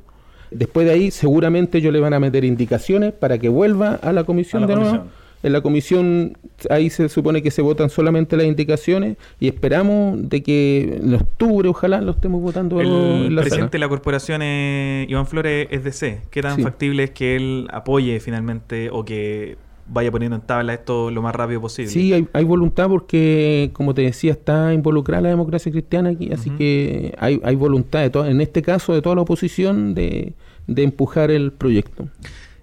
Después 0.51 0.87
de 0.87 0.93
ahí 0.93 1.11
seguramente 1.11 1.79
ellos 1.79 1.93
le 1.95 1.99
van 2.01 2.13
a 2.13 2.21
meter 2.21 2.45
indicaciones 2.45 3.13
para 3.15 3.39
que 3.39 3.49
vuelva 3.49 3.95
a 4.03 4.13
la 4.13 4.25
comisión 4.25 4.63
A 4.63 4.67
la 4.67 4.75
de 4.75 4.81
nuevo. 4.81 5.05
En 5.43 5.53
la 5.53 5.61
comisión 5.61 6.39
ahí 6.71 6.89
se 6.91 7.09
supone 7.09 7.43
que 7.43 7.51
se 7.51 7.63
votan 7.63 7.91
solamente 7.91 8.37
las 8.37 8.47
indicaciones 8.47 9.17
y 9.41 9.49
esperamos 9.49 10.29
de 10.29 10.43
que 10.43 11.01
en 11.03 11.15
octubre 11.15 11.69
ojalá 11.69 12.01
lo 12.01 12.13
estemos 12.13 12.41
votando 12.41 12.81
El 12.81 12.87
en 13.27 13.35
la 13.35 13.43
presidente 13.43 13.73
de 13.73 13.79
la 13.81 13.89
corporación, 13.89 14.41
eh, 14.43 15.07
Iván 15.09 15.27
Flores, 15.27 15.67
es 15.71 15.83
DC. 15.85 16.21
¿Qué 16.31 16.43
tan 16.43 16.57
Sí. 16.57 16.63
factible 16.63 17.05
es 17.05 17.11
que 17.11 17.37
él 17.37 17.67
apoye 17.73 18.21
finalmente 18.21 18.89
o 18.93 19.05
que 19.05 19.57
vaya 19.89 20.11
poniendo 20.13 20.37
en 20.37 20.43
tabla 20.43 20.75
esto 20.75 21.11
lo 21.11 21.23
más 21.23 21.35
rápido 21.35 21.61
posible? 21.61 21.91
Sí, 21.91 22.13
hay, 22.13 22.27
hay 22.33 22.45
voluntad 22.45 22.89
porque, 22.89 23.71
como 23.73 23.95
te 23.95 24.03
decía, 24.03 24.33
está 24.33 24.73
involucrada 24.73 25.23
la 25.23 25.29
democracia 25.31 25.73
cristiana 25.73 26.11
aquí, 26.11 26.31
así 26.33 26.51
que 26.51 27.15
hay, 27.19 27.41
hay 27.43 27.57
voluntad, 27.57 28.09
de 28.09 28.31
en 28.31 28.41
este 28.41 28.63
caso, 28.63 28.95
de 28.95 29.03
toda 29.03 29.17
la 29.17 29.23
oposición 29.23 29.95
de, 29.95 30.35
de 30.67 30.83
empujar 30.85 31.31
el 31.31 31.53
proyecto. 31.53 32.07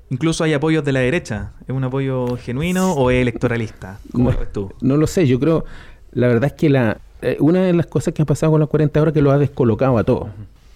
Incluso 0.10 0.44
hay 0.44 0.54
apoyos 0.54 0.84
de 0.84 0.92
la 0.92 1.00
derecha. 1.02 1.52
¿Es 1.68 1.76
un 1.76 1.84
apoyo 1.84 2.36
genuino 2.38 2.94
o 2.94 3.12
es 3.12 3.22
electoralista? 3.22 4.00
¿Cómo 4.12 4.26
No. 4.26 4.32
lo 4.34 4.40
ves 4.40 4.52
tú? 4.52 4.74
No 4.82 4.98
lo 4.98 5.08
sé, 5.08 5.28
yo 5.28 5.40
creo, 5.40 5.66
la 6.12 6.28
verdad 6.28 6.46
es 6.46 6.54
que 6.54 6.70
la 6.70 6.98
eh, 7.22 7.36
una 7.42 7.62
de 7.64 7.74
las 7.74 7.86
cosas 7.86 8.14
que 8.14 8.22
ha 8.22 8.26
pasado 8.26 8.54
con 8.54 8.62
las 8.62 8.70
40 8.70 9.02
horas 9.02 9.14
que 9.14 9.22
lo 9.22 9.32
ha 9.32 9.38
descolocado 9.38 9.98
a 9.98 10.04
todos. 10.06 10.30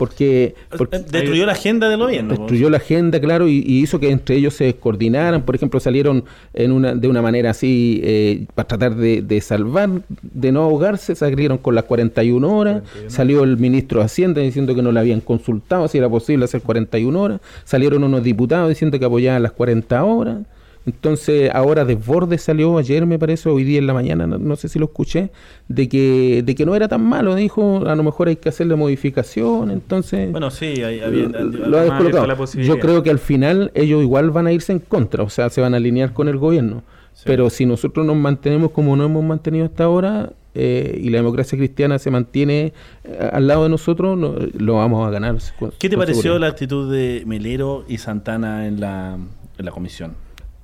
Porque, 0.03 0.53
porque 0.77 0.99
destruyó 0.99 1.45
la 1.45 1.53
agenda 1.53 1.87
del 1.87 1.97
gobierno. 1.97 2.35
pues. 2.35 2.39
destruyó 2.39 2.69
la 2.69 2.75
agenda, 2.75 3.21
claro, 3.21 3.47
y, 3.47 3.63
y 3.65 3.81
hizo 3.81 4.01
que 4.01 4.11
entre 4.11 4.35
ellos 4.35 4.53
se 4.53 4.73
coordinaran. 4.75 5.43
Por 5.43 5.55
ejemplo, 5.55 5.79
salieron 5.79 6.25
en 6.53 6.73
una, 6.73 6.93
de 6.93 7.07
una 7.07 7.21
manera 7.21 7.51
así 7.51 8.01
eh, 8.03 8.45
para 8.53 8.67
tratar 8.67 8.95
de, 8.97 9.21
de 9.21 9.39
salvar, 9.39 9.89
de 10.21 10.51
no 10.51 10.63
ahogarse, 10.63 11.15
salieron 11.15 11.57
con 11.57 11.73
las 11.73 11.85
41 11.85 12.53
horas. 12.53 12.81
41. 12.81 13.09
Salió 13.09 13.45
el 13.45 13.55
ministro 13.55 13.99
de 13.99 14.05
Hacienda 14.07 14.41
diciendo 14.41 14.75
que 14.75 14.81
no 14.81 14.91
le 14.91 14.99
habían 14.99 15.21
consultado 15.21 15.87
si 15.87 15.99
era 15.99 16.09
posible 16.09 16.43
hacer 16.43 16.61
41 16.61 17.21
horas. 17.21 17.39
Salieron 17.63 18.03
unos 18.03 18.23
diputados 18.23 18.67
diciendo 18.67 18.99
que 18.99 19.05
apoyaban 19.05 19.41
las 19.41 19.53
40 19.53 20.03
horas. 20.03 20.39
Entonces, 20.85 21.49
ahora 21.53 21.85
Desbordes 21.85 22.41
salió 22.41 22.77
ayer, 22.77 23.05
me 23.05 23.17
parece, 23.17 23.47
hoy 23.49 23.63
día 23.63 23.79
en 23.79 23.87
la 23.87 23.93
mañana, 23.93 24.27
no, 24.27 24.37
no 24.37 24.55
sé 24.57 24.67
si 24.67 24.79
lo 24.79 24.85
escuché, 24.85 25.29
de 25.69 25.87
que, 25.87 26.43
de 26.45 26.55
que 26.55 26.65
no 26.65 26.75
era 26.75 26.87
tan 26.89 27.03
malo. 27.03 27.35
Dijo, 27.35 27.85
a 27.87 27.95
lo 27.95 28.03
mejor 28.03 28.27
hay 28.27 28.35
que 28.35 28.49
hacerle 28.49 28.75
modificación. 28.75 29.71
Entonces, 29.71 30.31
Bueno, 30.31 30.51
sí, 30.51 30.65
hay, 30.83 30.99
había- 30.99 31.27
lo- 31.29 31.67
lo 31.69 31.77
ha 31.79 31.83
descolocado. 31.83 32.27
la. 32.27 32.35
Yo 32.63 32.79
creo 32.79 33.01
que 33.03 33.09
al 33.11 33.19
final 33.19 33.71
ellos 33.75 34.01
igual 34.01 34.29
van 34.31 34.47
a 34.47 34.51
irse 34.51 34.73
en 34.73 34.79
contra, 34.79 35.23
o 35.23 35.29
sea, 35.29 35.49
se 35.49 35.61
van 35.61 35.73
a 35.73 35.77
alinear 35.77 36.13
con 36.13 36.27
el 36.27 36.37
gobierno. 36.37 36.83
Sí. 37.13 37.23
Pero 37.27 37.49
si 37.49 37.65
nosotros 37.65 38.05
nos 38.05 38.15
mantenemos 38.17 38.71
como 38.71 38.95
nos 38.95 39.05
hemos 39.05 39.23
mantenido 39.23 39.65
hasta 39.65 39.83
ahora 39.83 40.31
eh, 40.55 40.99
y 41.01 41.09
la 41.11 41.17
democracia 41.19 41.57
cristiana 41.57 41.97
se 41.99 42.09
mantiene 42.11 42.73
eh, 43.03 43.29
al 43.31 43.47
lado 43.47 43.63
de 43.63 43.69
nosotros, 43.69 44.17
no- 44.17 44.35
lo 44.57 44.75
vamos 44.75 45.07
a 45.07 45.11
ganar. 45.11 45.37
con- 45.59 45.71
¿Qué 45.79 45.89
te 45.89 45.95
pareció 45.97 46.23
seguridad. 46.23 46.41
la 46.41 46.47
actitud 46.47 46.91
de 46.91 47.23
Melero 47.25 47.85
y 47.87 47.99
Santana 47.99 48.67
en 48.67 48.79
la, 48.79 49.15
en 49.57 49.65
la 49.65 49.71
comisión? 49.71 50.15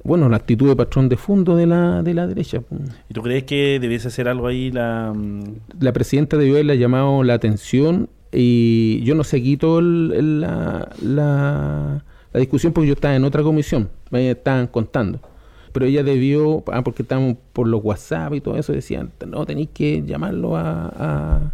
Bueno, 0.10 0.28
la 0.28 0.38
actitud 0.38 0.68
de 0.68 0.76
patrón 0.76 1.08
de 1.08 1.18
fondo 1.18 1.56
de 1.56 1.68
la, 1.68 2.02
de 2.02 2.14
la 2.16 2.26
derecha. 2.26 2.62
¿Y 3.10 3.14
tú 3.14 3.22
crees 3.22 3.44
que 3.44 3.78
debiese 3.80 4.08
hacer 4.08 4.28
algo 4.28 4.48
ahí 4.48 4.72
la... 4.72 5.14
mm, 5.16 5.44
La 5.80 5.94
presidenta 5.94 6.36
debió 6.36 6.54
haberle 6.56 6.80
llamado 6.80 7.24
la 7.24 7.36
atención 7.36 8.10
y 8.32 9.02
yo 9.04 9.14
no 9.14 9.24
seguí 9.24 9.58
el- 9.62 10.42
la, 10.42 10.90
la, 11.04 12.04
la 12.34 12.40
discusión 12.40 12.74
porque 12.74 12.88
yo 12.88 12.94
estaba 12.94 13.16
en 13.16 13.24
otra 13.24 13.44
comisión, 13.44 13.90
me 14.10 14.32
estaban 14.32 14.66
contando. 14.66 15.20
Pero 15.74 15.86
ella 15.86 16.02
debió, 16.02 16.64
ah, 16.72 16.82
porque 16.84 17.04
estábamos 17.04 17.36
por 17.54 17.68
los 17.68 17.82
WhatsApp 17.84 18.34
y 18.34 18.42
todo 18.42 18.58
eso, 18.58 18.74
decían, 18.74 19.12
no, 19.28 19.46
tenéis 19.46 19.70
que 19.74 20.02
llamarlo 20.04 20.58
a... 20.58 20.88
a- 20.98 21.54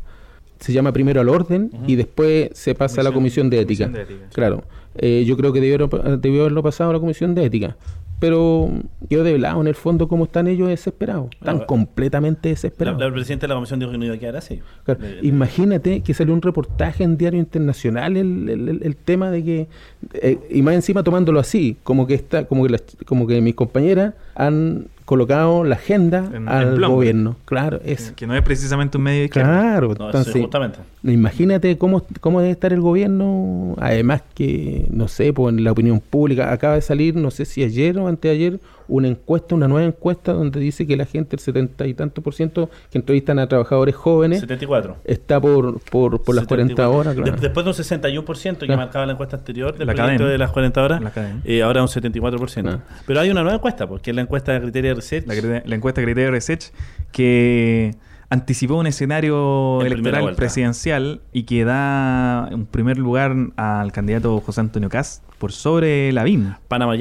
se 0.59 0.71
llama 0.71 0.93
primero 0.93 1.19
al 1.19 1.27
orden 1.27 1.69
y 1.85 1.95
después 1.97 2.49
se 2.53 2.73
pasa 2.73 3.01
a 3.01 3.03
la 3.03 3.11
comisión 3.11 3.49
de 3.49 3.59
ética. 3.59 3.85
Comisión 3.87 4.07
de 4.07 4.13
ética. 4.15 4.29
Claro, 4.33 4.63
Eh, 4.97 5.25
yo 5.27 5.35
creo 5.35 5.51
que 5.51 5.59
debió, 5.59 5.89
debió 6.17 6.41
haberlo 6.43 6.63
pasado 6.63 6.91
a 6.91 6.93
la 6.93 6.99
comisión 7.01 7.35
de 7.35 7.43
ética. 7.43 7.75
Pero 8.19 8.69
yo 9.09 9.23
de 9.23 9.37
lado, 9.37 9.59
en 9.61 9.67
el 9.67 9.75
fondo, 9.75 10.07
como 10.07 10.23
están 10.23 10.47
ellos 10.47 10.69
desesperados, 10.69 11.27
están 11.33 11.59
completamente 11.65 12.49
La, 12.49 12.53
desesperados. 12.53 12.99
la 13.01 13.11
presidenta 13.11 13.43
de 13.45 13.49
la 13.49 13.55
comisión 13.55 13.79
dijo 13.79 13.91
que 13.91 13.97
no 13.97 14.05
iba 14.05 14.15
a 14.15 14.17
quedar 14.17 14.37
así. 14.37 14.61
Claro, 14.85 15.01
Imagínate 15.21 16.01
que 16.01 16.13
salió 16.13 16.33
un 16.33 16.41
reportaje 16.41 17.03
en 17.03 17.17
Diario 17.17 17.39
Internacional 17.39 18.15
el, 18.17 18.49
el- 18.49 18.69
el- 18.69 18.83
el 18.83 18.95
tema 18.95 19.31
de 19.31 19.43
que 19.43 19.67
eh, 20.13 20.39
y 20.49 20.61
más 20.61 20.75
encima 20.75 21.03
tomándolo 21.03 21.39
así, 21.39 21.77
como 21.83 22.07
que 22.07 22.13
está, 22.13 22.45
como 22.45 22.63
que 22.65 22.69
las- 22.71 22.83
como 23.05 23.27
que 23.27 23.41
mis 23.41 23.55
compañeras 23.55 24.13
han 24.35 24.87
colocado 25.05 25.63
la 25.63 25.75
agenda 25.75 26.25
En- 26.29 26.35
en 26.35 26.49
al 26.49 26.75
plomo. 26.75 26.95
gobierno. 26.95 27.35
Claro, 27.45 27.79
es 27.85 28.11
Que 28.15 28.25
no 28.27 28.35
es 28.35 28.41
precisamente 28.41 28.97
un 28.97 29.03
medio 29.03 29.19
de 29.19 29.25
izquierda. 29.25 29.49
claro. 29.61 29.87
No, 29.89 29.93
eso 29.93 30.05
entonces, 30.07 30.35
es 30.35 30.41
justamente. 30.41 30.79
imagínate 31.03 31.77
cómo, 31.77 32.03
cómo 32.21 32.39
debe 32.41 32.51
estar 32.51 32.73
el 32.73 32.81
gobierno. 32.81 33.75
Además 33.79 34.23
que, 34.33 34.87
no 34.89 35.07
sé, 35.07 35.31
pues 35.33 35.55
en 35.55 35.63
la 35.63 35.71
opinión 35.71 35.99
pública 35.99 36.51
acaba 36.51 36.75
de 36.75 36.81
salir, 36.81 37.15
no 37.15 37.31
sé 37.31 37.45
si 37.45 37.63
ayer 37.63 37.97
o 37.97 38.07
anteayer, 38.07 38.59
una 38.87 39.07
encuesta, 39.07 39.55
una 39.55 39.67
nueva 39.67 39.85
encuesta 39.87 40.33
donde 40.33 40.59
dice 40.59 40.85
que 40.87 40.95
la 40.97 41.05
gente, 41.05 41.35
el 41.35 41.39
setenta 41.39 41.87
y 41.87 41.93
tanto 41.93 42.21
por 42.21 42.33
ciento 42.33 42.69
que 42.91 42.97
entrevistan 42.97 43.39
a 43.39 43.47
trabajadores 43.47 43.95
jóvenes, 43.95 44.39
74. 44.41 44.97
está 45.05 45.39
por, 45.41 45.79
por, 45.81 46.21
por 46.23 46.35
las 46.35 46.45
40 46.45 46.73
74. 46.73 46.97
horas, 46.99 47.15
claro. 47.15 47.31
De- 47.33 47.41
después 47.41 47.63
de 47.65 47.69
un 47.71 47.75
61% 47.75 48.57
que 48.59 48.65
Claro. 48.65 48.81
marcaba 48.81 49.05
la 49.05 49.13
encuesta 49.13 49.37
anterior 49.37 49.77
del 49.77 49.87
La 49.87 49.93
de 49.93 50.37
las 50.37 50.51
40 50.51 50.83
horas, 50.83 51.01
La 51.01 51.11
cadena. 51.11 51.41
eh, 51.45 51.61
ahora 51.63 51.81
un 51.81 51.87
74%. 51.87 52.61
Claro. 52.61 52.81
Pero 53.05 53.19
hay 53.19 53.29
una 53.29 53.41
nueva 53.41 53.55
encuesta, 53.57 53.87
porque 53.87 54.11
es 54.11 54.15
la 54.15 54.21
encuesta 54.21 54.53
de 54.53 54.61
Criteria 54.61 54.93
Research. 54.93 55.25
La, 55.27 55.61
la 55.65 55.75
encuesta 55.75 56.01
Criterio 56.01 56.31
Research 56.31 56.71
que 57.11 57.95
anticipó 58.29 58.75
un 58.75 58.87
escenario 58.87 59.79
En 59.81 59.87
electoral 59.87 60.35
presidencial 60.35 61.21
y 61.31 61.43
que 61.43 61.63
da 61.63 62.49
un 62.51 62.65
primer 62.65 62.97
lugar 62.97 63.35
al 63.55 63.91
candidato 63.91 64.39
José 64.41 64.61
Antonio 64.61 64.89
Cast 64.89 65.23
por 65.37 65.51
sobre 65.51 66.11
Lavín. 66.11 66.55
Panama 66.67 66.95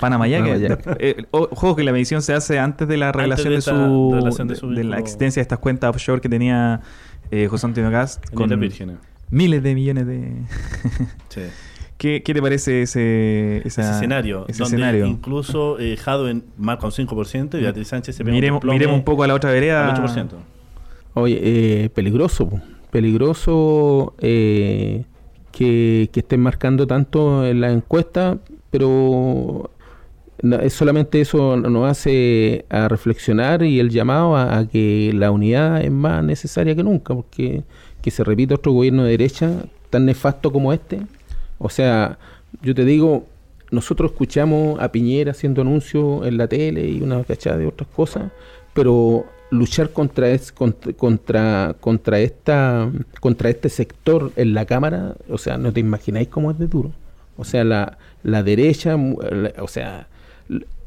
Panamá 0.00 0.26
ya 0.28 0.42
que- 0.42 0.76
Panamá 0.76 0.96
eh, 1.00 1.24
ojo 1.30 1.76
que 1.76 1.84
la 1.84 1.92
medición 1.92 2.22
se 2.22 2.32
hace 2.34 2.58
antes 2.58 2.88
de 2.88 2.96
la 2.96 3.12
revelación 3.12 3.54
de 3.54 3.60
su, 3.60 4.10
de 4.14 4.22
de, 4.48 4.56
su 4.56 4.70
de 4.70 4.84
la 4.84 4.98
existencia 4.98 5.40
de 5.40 5.42
estas 5.42 5.58
cuentas 5.58 5.90
offshore 5.90 6.20
que 6.20 6.28
tenía 6.28 6.80
eh, 7.30 7.46
José 7.48 7.66
Antonio 7.66 7.90
en 7.90 8.20
con 8.34 8.48
miles 9.30 9.62
de 9.62 9.74
millones 9.74 10.06
de 10.06 10.32
Sí. 11.28 11.42
¿Qué, 11.98 12.22
qué 12.22 12.32
te 12.32 12.40
parece 12.40 12.82
ese, 12.82 13.58
esa- 13.66 13.82
ese 13.82 13.90
escenario. 13.92 14.46
ese 14.48 14.58
donde 14.62 14.76
escenario? 14.76 15.06
incluso 15.06 15.78
eh, 15.78 15.96
Jadwe 15.98 16.40
marca 16.56 16.86
un 16.86 16.92
5% 16.92 17.58
y 17.58 17.62
Beatriz 17.62 17.88
Sánchez 17.88 18.16
se 18.16 18.24
pega 18.24 18.34
miremos, 18.34 18.56
desplome 18.60 18.74
miremos 18.78 18.96
un 18.96 19.04
poco 19.04 19.22
a 19.22 19.26
la 19.26 19.34
otra 19.34 19.50
vereda 19.52 19.94
al 19.94 20.02
8%. 20.02 20.28
Oye, 21.12 21.38
eh, 21.42 21.90
peligroso, 21.90 22.48
peligroso 22.90 24.14
eh, 24.18 25.04
que, 25.52 26.08
que 26.12 26.20
estén 26.20 26.40
marcando 26.40 26.86
tanto 26.86 27.44
en 27.44 27.60
la 27.60 27.70
encuesta, 27.70 28.38
pero 28.70 29.70
no- 30.42 30.58
es 30.60 30.72
solamente 30.72 31.20
eso 31.20 31.56
nos 31.56 31.90
hace 31.90 32.64
a 32.68 32.88
reflexionar 32.88 33.62
y 33.62 33.80
el 33.80 33.90
llamado 33.90 34.36
a, 34.36 34.66
que 34.66 35.12
la 35.14 35.30
unidad 35.30 35.82
es 35.82 35.90
más 35.90 36.22
necesaria 36.24 36.74
que 36.74 36.82
nunca, 36.82 37.14
porque 37.14 37.62
que 38.02 38.10
se 38.10 38.24
repita 38.24 38.54
otro 38.54 38.72
gobierno 38.72 39.04
de 39.04 39.10
derecha 39.12 39.50
tan 39.90 40.06
nefasto 40.06 40.50
como 40.52 40.72
este. 40.72 41.00
O 41.58 41.68
sea, 41.68 42.18
yo 42.62 42.74
te 42.74 42.84
digo, 42.84 43.26
nosotros 43.70 44.12
escuchamos 44.12 44.80
a 44.80 44.90
Piñera 44.90 45.32
haciendo 45.32 45.60
anuncios 45.62 46.26
en 46.26 46.36
la 46.38 46.46
tele 46.48 46.88
y 46.88 47.02
una 47.02 47.22
cachada 47.24 47.58
de 47.58 47.66
otras 47.66 47.88
cosas, 47.94 48.30
pero 48.72 49.26
luchar 49.50 49.90
contra 49.90 50.30
es, 50.30 50.52
contra, 50.52 50.92
contra 50.94 51.74
contra 51.80 52.20
esta 52.20 52.88
contra 53.20 53.50
este 53.50 53.68
sector 53.68 54.32
en 54.36 54.54
la 54.54 54.64
cámara, 54.64 55.14
o 55.28 55.38
sea, 55.38 55.58
no 55.58 55.72
te 55.72 55.80
imagináis 55.80 56.28
cómo 56.28 56.50
es 56.52 56.58
de 56.58 56.66
duro. 56.68 56.92
O 57.36 57.44
sea, 57.44 57.64
la, 57.64 57.98
la 58.22 58.42
derecha, 58.42 58.96
la- 58.96 59.52
o 59.62 59.68
sea, 59.68 60.06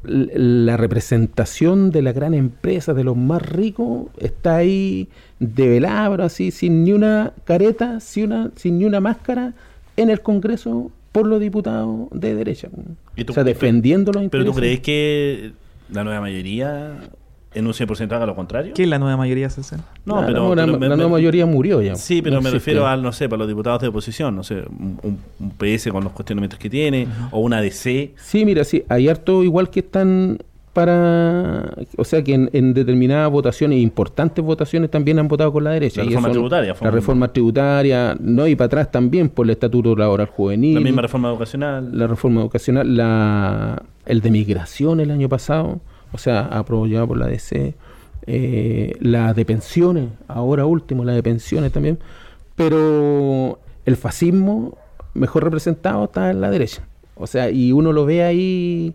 la 0.03 0.75
representación 0.77 1.91
de 1.91 2.01
la 2.01 2.11
gran 2.11 2.33
empresa, 2.33 2.93
de 2.93 3.03
los 3.03 3.15
más 3.15 3.41
ricos, 3.41 4.07
está 4.19 4.57
ahí 4.57 5.07
de 5.39 5.67
velabro, 5.69 6.23
así, 6.23 6.51
sin 6.51 6.83
ni 6.83 6.91
una 6.91 7.33
careta, 7.45 7.99
sin, 7.99 8.25
una, 8.25 8.51
sin 8.55 8.79
ni 8.79 8.85
una 8.85 8.99
máscara, 8.99 9.53
en 9.95 10.09
el 10.09 10.21
Congreso 10.21 10.91
por 11.11 11.27
los 11.27 11.39
diputados 11.39 12.07
de 12.11 12.35
derecha. 12.35 12.67
¿Y 13.15 13.23
tú- 13.23 13.31
o 13.31 13.35
sea, 13.35 13.43
defendiendo 13.43 14.11
los 14.11 14.23
Pero 14.29 14.43
tú 14.43 14.49
intereses. 14.51 14.79
crees 14.79 14.79
que 14.81 15.51
la 15.91 16.03
nueva 16.03 16.21
mayoría 16.21 16.97
en 17.55 17.67
un 17.67 17.73
100% 17.73 18.11
haga 18.13 18.25
lo 18.25 18.35
contrario? 18.35 18.73
¿Qué 18.73 18.83
es 18.83 18.89
la 18.89 18.99
nueva 18.99 19.17
mayoría, 19.17 19.49
César? 19.49 19.79
No, 20.05 20.23
pero, 20.25 20.55
la, 20.55 20.65
pero 20.65 20.77
me- 20.79 20.87
la 20.89 20.95
nueva 20.95 21.09
me- 21.09 21.15
mayoría 21.17 21.45
murió 21.45 21.81
ya. 21.81 21.95
Sí, 21.95 22.21
pero 22.21 22.35
No 22.35 22.41
me 22.41 22.49
existe. 22.49 22.71
refiero 22.71 22.87
al, 22.87 23.01
no 23.03 23.11
sé, 23.11 23.29
para 23.29 23.39
los 23.39 23.47
diputados 23.47 23.81
de 23.81 23.87
oposición, 23.89 24.35
no 24.35 24.43
sé, 24.43 24.63
un, 24.69 25.19
PS 25.57 25.91
con 25.91 26.03
los 26.03 26.13
cuestionamientos 26.13 26.59
que 26.59 26.69
tiene, 26.69 27.07
o 27.31 27.39
una 27.39 27.61
DC. 27.61 28.13
Sí, 28.17 28.45
mira, 28.45 28.63
sí, 28.63 28.83
hay 28.89 29.07
harto 29.09 29.43
igual 29.43 29.69
que 29.69 29.81
están 29.81 30.39
para, 30.97 31.71
o 31.97 32.03
sea, 32.03 32.23
que 32.23 32.33
en, 32.33 32.49
en 32.53 32.73
determinadas 32.73 33.29
votaciones, 33.31 33.79
importantes 33.79 34.43
votaciones, 34.43 34.89
también 34.89 35.19
han 35.19 35.27
votado 35.27 35.51
con 35.53 35.63
la 35.63 35.69
derecha. 35.71 36.01
La 36.01 36.05
Y 36.05 36.09
reforma 36.09 36.27
eso- 36.29 36.33
tributaria 36.33 36.75
La 36.81 36.91
reforma 36.91 37.27
tributaria, 37.31 38.17
no, 38.19 38.47
y 38.47 38.55
para 38.55 38.65
atrás 38.65 38.91
también 38.91 39.29
por 39.29 39.45
el 39.45 39.51
estatuto 39.51 39.95
laboral 39.95 40.27
juvenil. 40.27 40.75
La 40.75 40.81
misma 40.81 41.03
reforma 41.03 41.29
educacional. 41.29 41.89
la 41.97 42.07
reforma 42.07 42.41
educacional, 42.41 42.97
la, 42.97 43.83
el 44.05 44.21
de 44.21 44.31
migración 44.31 44.99
el 44.99 45.11
año 45.11 45.29
pasado, 45.29 45.79
o 46.13 46.17
sea, 46.17 46.45
aprobado 46.45 47.07
por 47.07 47.17
la 47.17 47.27
DC, 47.27 47.73
eh, 48.27 48.93
la 49.01 49.33
de 49.33 49.43
pensiones, 49.43 50.07
ahora 50.29 50.65
último, 50.65 51.03
la 51.03 51.11
de 51.13 51.21
pensiones 51.23 51.71
también, 51.73 51.99
pero 52.55 53.59
el 53.85 53.97
fascismo 53.97 54.77
mejor 55.13 55.43
representado 55.43 56.05
está 56.05 56.31
en 56.31 56.39
la 56.41 56.49
derecha, 56.49 56.83
o 57.15 57.27
sea, 57.27 57.49
y 57.49 57.71
uno 57.71 57.91
lo 57.91 58.05
ve 58.05 58.23
ahí, 58.23 58.93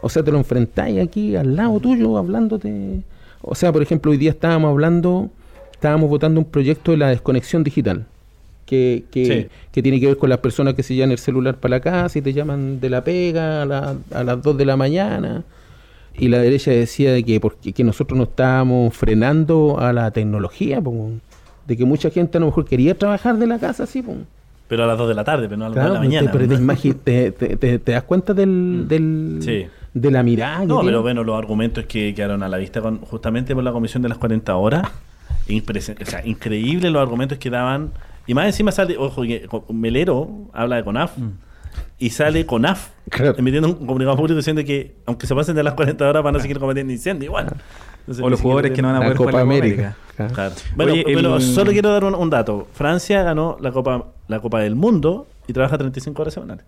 o 0.00 0.08
sea, 0.08 0.22
te 0.22 0.30
lo 0.30 0.38
enfrentáis 0.38 1.00
aquí 1.00 1.34
al 1.36 1.56
lado 1.56 1.80
tuyo, 1.80 2.16
hablándote, 2.16 3.02
o 3.42 3.54
sea, 3.54 3.72
por 3.72 3.82
ejemplo, 3.82 4.10
hoy 4.12 4.16
día 4.18 4.30
estábamos 4.30 4.70
hablando, 4.70 5.30
estábamos 5.72 6.08
votando 6.08 6.40
un 6.40 6.46
proyecto 6.46 6.92
de 6.92 6.98
la 6.98 7.08
desconexión 7.08 7.64
digital 7.64 8.06
que, 8.66 9.04
que, 9.10 9.24
Sí. 9.26 9.46
que 9.72 9.82
tiene 9.82 9.98
que 10.00 10.06
ver 10.06 10.16
con 10.18 10.28
las 10.28 10.38
personas 10.38 10.74
que 10.74 10.82
se 10.82 10.94
llevan 10.94 11.10
el 11.12 11.18
celular 11.18 11.56
para 11.56 11.76
la 11.76 11.80
casa 11.80 12.18
y 12.18 12.22
te 12.22 12.32
llaman 12.32 12.80
de 12.80 12.90
la 12.90 13.02
pega 13.02 13.62
a, 13.62 13.64
la- 13.66 13.96
a 14.12 14.24
las 14.24 14.42
2 14.42 14.56
de 14.58 14.64
la 14.66 14.76
mañana. 14.76 15.42
Y 16.16 16.28
la 16.28 16.38
derecha 16.38 16.70
decía 16.70 17.12
de 17.12 17.22
que 17.22 17.38
porque 17.40 17.72
que 17.72 17.84
nosotros 17.84 18.16
no 18.16 18.24
estábamos 18.24 18.94
frenando 18.96 19.78
a 19.78 19.92
la 19.92 20.10
tecnología, 20.10 20.80
po, 20.80 21.10
de 21.66 21.76
que 21.76 21.84
mucha 21.84 22.10
gente 22.10 22.38
a 22.38 22.40
lo 22.40 22.46
mejor 22.46 22.64
quería 22.64 22.96
trabajar 22.96 23.36
de 23.38 23.46
la 23.46 23.58
casa, 23.58 23.86
sí, 23.86 24.02
po. 24.02 24.14
Pero 24.68 24.84
a 24.84 24.86
las 24.86 24.98
2 24.98 25.08
de 25.08 25.14
la 25.14 25.24
tarde, 25.24 25.44
pero 25.48 25.56
no 25.58 25.66
a 25.66 25.68
las 25.68 25.74
2 25.76 25.80
Claro, 25.82 25.94
de 25.94 25.98
la 26.00 26.04
mañana. 26.04 26.26
te, 26.30 26.38
pero 26.38 26.48
te 26.48 26.58
¿no? 26.60 26.72
imagi- 26.72 26.94
te- 27.02 27.32
te- 27.32 27.56
te- 27.56 27.78
te 27.78 27.92
das 27.92 28.02
cuenta 28.02 28.34
del, 28.34 28.84
del- 28.88 29.38
Sí. 29.40 29.66
de 29.94 30.10
la 30.10 30.22
mirada 30.22 30.60
que 30.60 30.66
No, 30.66 30.74
tiene? 30.76 30.88
pero 30.90 31.02
bueno, 31.02 31.24
los 31.24 31.38
argumentos 31.38 31.84
que 31.86 32.14
quedaron 32.14 32.42
a 32.42 32.48
la 32.48 32.56
vista 32.58 32.80
con, 32.82 32.98
justamente 32.98 33.54
por 33.54 33.64
la 33.64 33.72
comisión 33.72 34.02
de 34.02 34.08
las 34.10 34.18
40 34.18 34.54
horas, 34.56 34.88
o 35.48 36.04
sea, 36.04 36.26
increíble 36.26 36.90
los 36.90 37.00
argumentos 37.00 37.38
que 37.38 37.48
daban 37.50 37.90
Y 38.26 38.34
más 38.34 38.44
encima 38.44 38.70
sale, 38.72 38.98
ojo, 38.98 39.22
que 39.22 39.48
Melero 39.72 40.28
habla 40.52 40.76
de 40.76 40.84
CONAF 40.84 41.12
y 41.98 42.10
sale 42.10 42.46
CONAF 42.46 42.90
Claro. 43.10 43.34
emitiendo 43.38 43.68
un 43.68 43.86
comunicado 43.86 44.16
público 44.16 44.36
diciendo 44.36 44.62
que 44.64 44.96
aunque 45.06 45.26
se 45.26 45.34
pasen 45.34 45.54
de 45.56 45.62
las 45.62 45.74
40 45.74 46.08
horas 46.08 46.22
van 46.22 46.36
a 46.36 46.40
seguir 46.40 46.58
cometiendo 46.58 46.92
incendios 46.92 47.24
igual. 47.26 47.48
Entonces, 48.00 48.24
O 48.24 48.30
los 48.30 48.40
jugadores 48.40 48.72
que 48.72 48.80
no 48.82 48.88
van 48.88 48.96
a 48.96 49.00
La 49.00 49.04
poder 49.06 49.16
jugar 49.18 49.32
Copa 49.32 49.38
la 49.38 49.44
Copa 49.44 49.56
América. 49.56 49.96
Claro. 50.16 50.34
Claro. 50.34 50.54
Bueno, 50.76 50.92
Oye, 50.92 51.02
pero 51.06 51.36
el- 51.36 51.42
solo 51.42 51.72
quiero 51.72 51.90
dar 51.92 52.04
un, 52.04 52.14
un 52.14 52.30
dato. 52.30 52.68
Francia 52.72 53.22
ganó 53.22 53.56
la 53.60 53.70
Copa, 53.72 54.06
la 54.28 54.40
Copa 54.40 54.60
del 54.60 54.74
Mundo 54.76 55.26
y 55.46 55.52
trabaja 55.52 55.76
35 55.76 56.22
horas 56.22 56.34
semanales. 56.34 56.64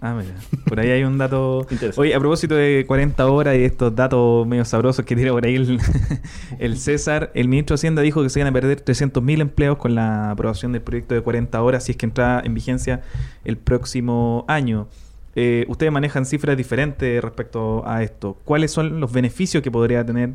Ah, 0.00 0.14
mira. 0.14 0.34
Por 0.66 0.80
ahí 0.80 0.90
hay 0.90 1.04
un 1.04 1.18
dato. 1.18 1.60
Interesante. 1.70 2.00
Oye, 2.00 2.14
a 2.14 2.18
propósito 2.18 2.54
de 2.54 2.84
40 2.86 3.26
horas 3.26 3.56
y 3.56 3.64
estos 3.64 3.94
datos 3.94 4.46
medio 4.46 4.64
sabrosos 4.64 5.04
que 5.04 5.16
tira 5.16 5.32
por 5.32 5.46
ahí 5.46 5.54
el, 5.54 5.80
el 6.58 6.78
César, 6.78 7.30
el 7.34 7.48
ministro 7.48 7.74
de 7.74 7.78
Hacienda 7.78 8.02
dijo 8.02 8.22
que 8.22 8.28
se 8.28 8.40
iban 8.40 8.48
a 8.48 8.52
perder 8.52 8.84
300.000 8.84 9.40
empleos 9.40 9.78
con 9.78 9.94
la 9.94 10.30
aprobación 10.30 10.72
del 10.72 10.82
proyecto 10.82 11.14
de 11.14 11.22
40 11.22 11.62
horas 11.62 11.84
si 11.84 11.92
es 11.92 11.98
que 11.98 12.06
entra 12.06 12.42
en 12.44 12.54
vigencia 12.54 13.02
el 13.44 13.56
próximo 13.56 14.44
año. 14.48 14.88
Eh, 15.34 15.66
ustedes 15.68 15.92
manejan 15.92 16.24
cifras 16.24 16.56
diferentes 16.56 17.22
respecto 17.22 17.86
a 17.86 18.02
esto. 18.02 18.38
¿Cuáles 18.44 18.70
son 18.70 19.00
los 19.00 19.12
beneficios 19.12 19.62
que 19.62 19.70
podría 19.70 20.04
tener 20.04 20.30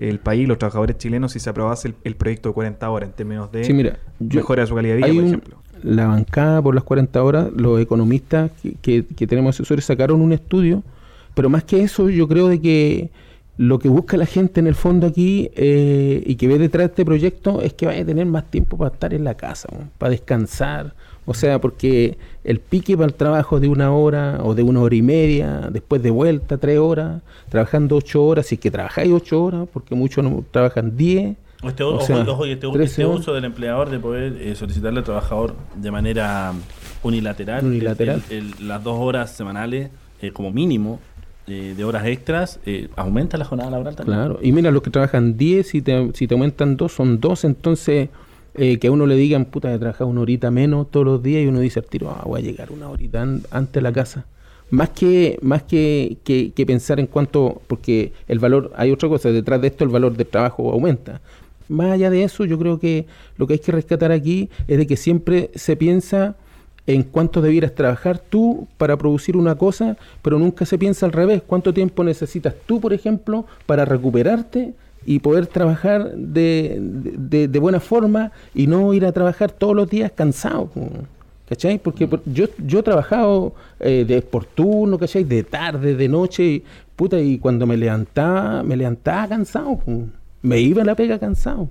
el 0.00 0.18
país, 0.18 0.48
los 0.48 0.58
trabajadores 0.58 0.96
chilenos, 0.98 1.32
si 1.32 1.40
se 1.40 1.50
aprobase 1.50 1.88
el, 1.88 1.94
el 2.04 2.16
proyecto 2.16 2.48
de 2.48 2.54
40 2.54 2.90
horas 2.90 3.08
en 3.10 3.14
términos 3.14 3.52
de 3.52 3.64
Sí, 3.64 3.72
mira, 3.72 3.98
mejora 4.18 4.62
de 4.62 4.66
su 4.66 4.74
calidad 4.74 4.94
de 4.96 5.02
vida, 5.02 5.08
por 5.14 5.22
un- 5.22 5.26
ejemplo? 5.28 5.56
la 5.82 6.06
bancada 6.08 6.60
por 6.62 6.74
las 6.74 6.84
40 6.84 7.22
horas, 7.22 7.48
los 7.56 7.80
economistas 7.80 8.50
que, 8.62 8.74
que- 8.82 9.04
que 9.06 9.26
tenemos 9.26 9.54
asesores 9.56 9.84
sacaron 9.84 10.20
un 10.20 10.32
estudio, 10.32 10.82
pero 11.34 11.48
más 11.48 11.64
que 11.64 11.82
eso 11.82 12.08
yo 12.10 12.26
creo 12.28 12.48
de 12.48 12.60
que 12.60 13.10
lo 13.56 13.78
que 13.78 13.88
busca 13.88 14.16
la 14.16 14.26
gente 14.26 14.60
en 14.60 14.66
el 14.66 14.74
fondo 14.74 15.06
aquí 15.06 15.50
eh, 15.54 16.22
y 16.26 16.36
que 16.36 16.48
ve 16.48 16.58
detrás 16.58 16.82
de 16.86 16.90
este 16.92 17.04
proyecto 17.04 17.60
es 17.60 17.74
que 17.74 17.84
vaya 17.86 18.02
a 18.02 18.04
tener 18.06 18.24
más 18.26 18.50
tiempo 18.50 18.76
para 18.78 18.92
estar 18.92 19.12
en 19.14 19.22
la 19.24 19.34
casa, 19.34 19.68
¿no? 19.72 19.88
para 19.98 20.10
descansar, 20.10 20.94
o 21.26 21.34
sea, 21.34 21.60
porque 21.60 22.18
el 22.44 22.60
pique 22.60 22.96
para 22.96 23.06
el 23.08 23.14
trabajo 23.14 23.60
de 23.60 23.68
una 23.68 23.92
hora 23.92 24.40
o 24.42 24.54
de 24.54 24.62
una 24.62 24.80
hora 24.80 24.94
y 24.96 25.02
media, 25.02 25.68
después 25.70 26.02
de 26.02 26.10
vuelta 26.10 26.58
tres 26.58 26.78
horas, 26.78 27.22
trabajando 27.48 27.96
ocho 27.96 28.24
horas, 28.24 28.46
si 28.46 28.54
es 28.56 28.60
que 28.60 28.70
trabajáis 28.70 29.12
ocho 29.12 29.42
horas, 29.44 29.68
porque 29.72 29.94
muchos 29.94 30.24
no 30.24 30.44
trabajan 30.50 30.96
diez. 30.96 31.36
Este, 31.62 31.82
O 31.84 32.00
sea, 32.00 32.20
ojo, 32.26 32.46
este, 32.46 32.66
13 32.68 32.84
este 32.84 33.06
uso 33.06 33.34
del 33.34 33.44
empleador 33.44 33.90
de 33.90 33.98
poder 33.98 34.32
eh, 34.40 34.54
solicitarle 34.54 35.00
al 35.00 35.04
trabajador 35.04 35.54
de 35.76 35.90
manera 35.90 36.52
unilateral, 37.02 37.64
Unilateral. 37.64 38.22
el- 38.30 38.54
el- 38.58 38.68
las 38.68 38.82
dos 38.82 38.98
horas 38.98 39.30
semanales 39.32 39.90
eh, 40.22 40.32
como 40.32 40.50
mínimo 40.50 41.00
eh, 41.46 41.74
de 41.76 41.84
horas 41.84 42.06
extras, 42.06 42.60
eh, 42.64 42.88
aumenta 42.96 43.36
la 43.36 43.44
jornada 43.44 43.70
laboral 43.70 43.96
también. 43.96 44.16
Claro, 44.18 44.38
y 44.40 44.52
mira, 44.52 44.70
los 44.70 44.82
que 44.82 44.90
trabajan 44.90 45.36
10, 45.36 45.66
si 45.66 45.82
te, 45.82 46.10
si 46.14 46.26
te 46.28 46.34
aumentan 46.34 46.76
2, 46.76 46.92
son 46.92 47.18
2, 47.20 47.44
entonces 47.44 48.08
eh, 48.54 48.78
que 48.78 48.88
a 48.88 48.90
uno 48.92 49.06
le 49.06 49.16
digan, 49.16 49.44
puta, 49.44 49.70
que 49.72 49.78
trabajas 49.78 50.06
una 50.08 50.20
horita 50.20 50.50
menos 50.50 50.90
todos 50.90 51.06
los 51.06 51.22
días 51.22 51.42
y 51.42 51.46
uno 51.46 51.60
dice 51.60 51.80
al 51.80 51.86
tiro, 51.86 52.10
ah, 52.10 52.22
voy 52.26 52.40
a 52.40 52.44
llegar 52.44 52.70
una 52.72 52.88
horita 52.88 53.22
an- 53.22 53.42
antes 53.50 53.74
de 53.74 53.82
la 53.82 53.92
casa. 53.92 54.26
Más 54.70 54.90
que 54.90 55.38
más 55.42 55.64
que, 55.64 56.18
que, 56.22 56.52
que 56.52 56.64
pensar 56.66 57.00
en 57.00 57.06
cuánto, 57.06 57.60
porque 57.66 58.12
el 58.28 58.38
valor, 58.38 58.72
hay 58.76 58.92
otra 58.92 59.08
cosa, 59.08 59.30
detrás 59.32 59.60
de 59.60 59.66
esto 59.68 59.82
el 59.84 59.90
valor 59.90 60.16
del 60.16 60.26
trabajo 60.26 60.70
aumenta. 60.70 61.20
Más 61.68 61.92
allá 61.92 62.10
de 62.10 62.22
eso, 62.24 62.44
yo 62.44 62.58
creo 62.58 62.78
que 62.78 63.06
lo 63.36 63.46
que 63.46 63.54
hay 63.54 63.58
que 63.58 63.72
rescatar 63.72 64.12
aquí 64.12 64.48
es 64.68 64.78
de 64.78 64.86
que 64.86 64.96
siempre 64.96 65.50
se 65.54 65.76
piensa 65.76 66.36
en 66.86 67.02
cuánto 67.04 67.40
debieras 67.42 67.74
trabajar 67.74 68.18
tú 68.18 68.66
para 68.76 68.96
producir 68.96 69.36
una 69.36 69.54
cosa, 69.54 69.96
pero 70.22 70.38
nunca 70.38 70.64
se 70.66 70.78
piensa 70.78 71.06
al 71.06 71.12
revés. 71.12 71.42
¿Cuánto 71.46 71.72
tiempo 71.74 72.02
necesitas 72.02 72.54
tú, 72.66 72.80
por 72.80 72.92
ejemplo, 72.92 73.46
para 73.66 73.84
recuperarte 73.84 74.74
y 75.06 75.18
poder 75.20 75.46
trabajar 75.46 76.12
de, 76.14 76.78
de- 76.80 77.48
de 77.48 77.58
buena 77.58 77.80
forma 77.80 78.32
y 78.54 78.66
no 78.66 78.92
ir 78.94 79.04
a 79.06 79.12
trabajar 79.12 79.50
todos 79.50 79.74
los 79.74 79.88
días 79.88 80.12
cansado? 80.14 80.70
¿Cachai? 81.48 81.78
Porque 81.78 82.06
por- 82.06 82.22
yo, 82.26 82.46
yo 82.64 82.78
he 82.78 82.82
trabajado 82.82 83.54
eh, 83.80 84.04
de 84.06 84.22
por 84.22 84.44
turno, 84.44 84.98
¿cachai? 84.98 85.24
De 85.24 85.42
tarde, 85.42 85.96
de 85.96 86.08
noche, 86.08 86.44
y, 86.44 86.64
puta, 86.94 87.18
y 87.20 87.38
cuando 87.38 87.66
me 87.66 87.76
levantaba, 87.76 88.62
me 88.62 88.76
levantaba 88.76 89.26
cansado. 89.28 89.80
Me 90.42 90.60
iba 90.60 90.82
a 90.82 90.84
la 90.84 90.94
pega 90.94 91.18
cansado. 91.18 91.68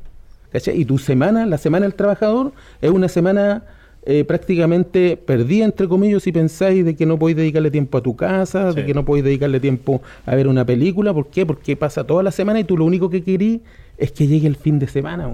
¿Cachai? 0.51 0.81
Y 0.81 0.85
tu 0.85 0.97
semana, 0.97 1.45
la 1.45 1.57
semana 1.57 1.85
del 1.85 1.93
trabajador, 1.95 2.51
es 2.81 2.89
una 2.91 3.07
semana 3.07 3.63
eh, 4.05 4.23
prácticamente 4.23 5.17
perdida, 5.17 5.65
entre 5.65 5.87
comillas, 5.87 6.23
si 6.23 6.31
pensáis 6.31 6.85
de 6.85 6.95
que 6.95 7.05
no 7.05 7.19
podéis 7.19 7.37
dedicarle 7.37 7.69
tiempo 7.69 7.97
a 7.97 8.01
tu 8.01 8.15
casa, 8.15 8.71
de 8.71 8.85
que 8.85 8.93
no 8.93 9.03
podéis 9.03 9.25
dedicarle 9.25 9.59
tiempo 9.59 10.01
a 10.25 10.35
ver 10.35 10.47
una 10.47 10.65
película. 10.65 11.13
¿Por 11.13 11.27
qué? 11.27 11.45
Porque 11.45 11.75
pasa 11.75 12.05
toda 12.05 12.23
la 12.23 12.31
semana 12.31 12.59
y 12.59 12.63
tú 12.63 12.77
lo 12.77 12.85
único 12.85 13.09
que 13.09 13.23
querís 13.23 13.59
es 13.97 14.11
que 14.11 14.27
llegue 14.27 14.47
el 14.47 14.55
fin 14.55 14.79
de 14.79 14.87
semana. 14.87 15.29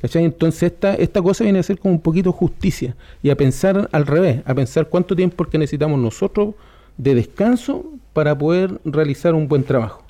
¿Cachai? 0.00 0.24
Entonces 0.24 0.72
esta, 0.72 0.94
esta 0.94 1.20
cosa 1.20 1.44
viene 1.44 1.58
a 1.58 1.62
ser 1.62 1.78
como 1.78 1.94
un 1.94 2.00
poquito 2.00 2.32
justicia 2.32 2.96
y 3.22 3.30
a 3.30 3.36
pensar 3.36 3.88
al 3.92 4.06
revés, 4.06 4.40
a 4.46 4.54
pensar 4.54 4.88
cuánto 4.88 5.14
tiempo 5.14 5.44
es 5.44 5.50
que 5.50 5.58
necesitamos 5.58 5.98
nosotros 5.98 6.54
de 6.96 7.14
descanso 7.14 7.84
para 8.12 8.36
poder 8.36 8.80
realizar 8.84 9.34
un 9.34 9.48
buen 9.48 9.64
trabajo. 9.64 10.02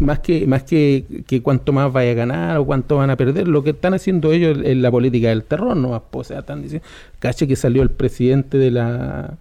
Más 0.00 0.18
que, 0.18 0.46
más 0.46 0.64
que, 0.64 1.04
que 1.26 1.40
cuánto 1.40 1.72
más 1.72 1.92
vaya 1.92 2.10
a 2.10 2.14
ganar 2.14 2.58
o 2.58 2.64
cuánto 2.64 2.96
van 2.96 3.10
a 3.10 3.16
perder, 3.16 3.46
lo 3.46 3.62
que 3.62 3.70
están 3.70 3.94
haciendo 3.94 4.32
ellos 4.32 4.58
en 4.64 4.82
la 4.82 4.90
política 4.90 5.28
del 5.28 5.44
terror, 5.44 5.76
¿no? 5.76 6.02
O 6.10 6.24
sea, 6.24 6.40
están 6.40 6.62
diciendo, 6.62 6.86
caché 7.20 7.46
que 7.46 7.54
salió 7.54 7.82
el 7.82 7.90
presidente 7.90 8.58
de 8.58 8.72
la, 8.72 9.34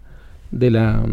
de 0.51 0.69
la, 0.69 1.03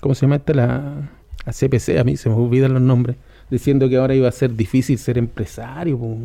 ¿cómo 0.00 0.14
se 0.16 0.22
llama 0.22 0.36
esta? 0.36 0.52
La, 0.54 1.10
CPC, 1.46 1.98
a 1.98 2.04
mí 2.04 2.16
se 2.16 2.28
me 2.28 2.34
olvidan 2.34 2.74
los 2.74 2.82
nombres, 2.82 3.16
diciendo 3.50 3.88
que 3.88 3.96
ahora 3.96 4.14
iba 4.14 4.28
a 4.28 4.32
ser 4.32 4.54
difícil 4.54 4.98
ser 4.98 5.16
empresario. 5.16 5.96
po. 5.96 6.18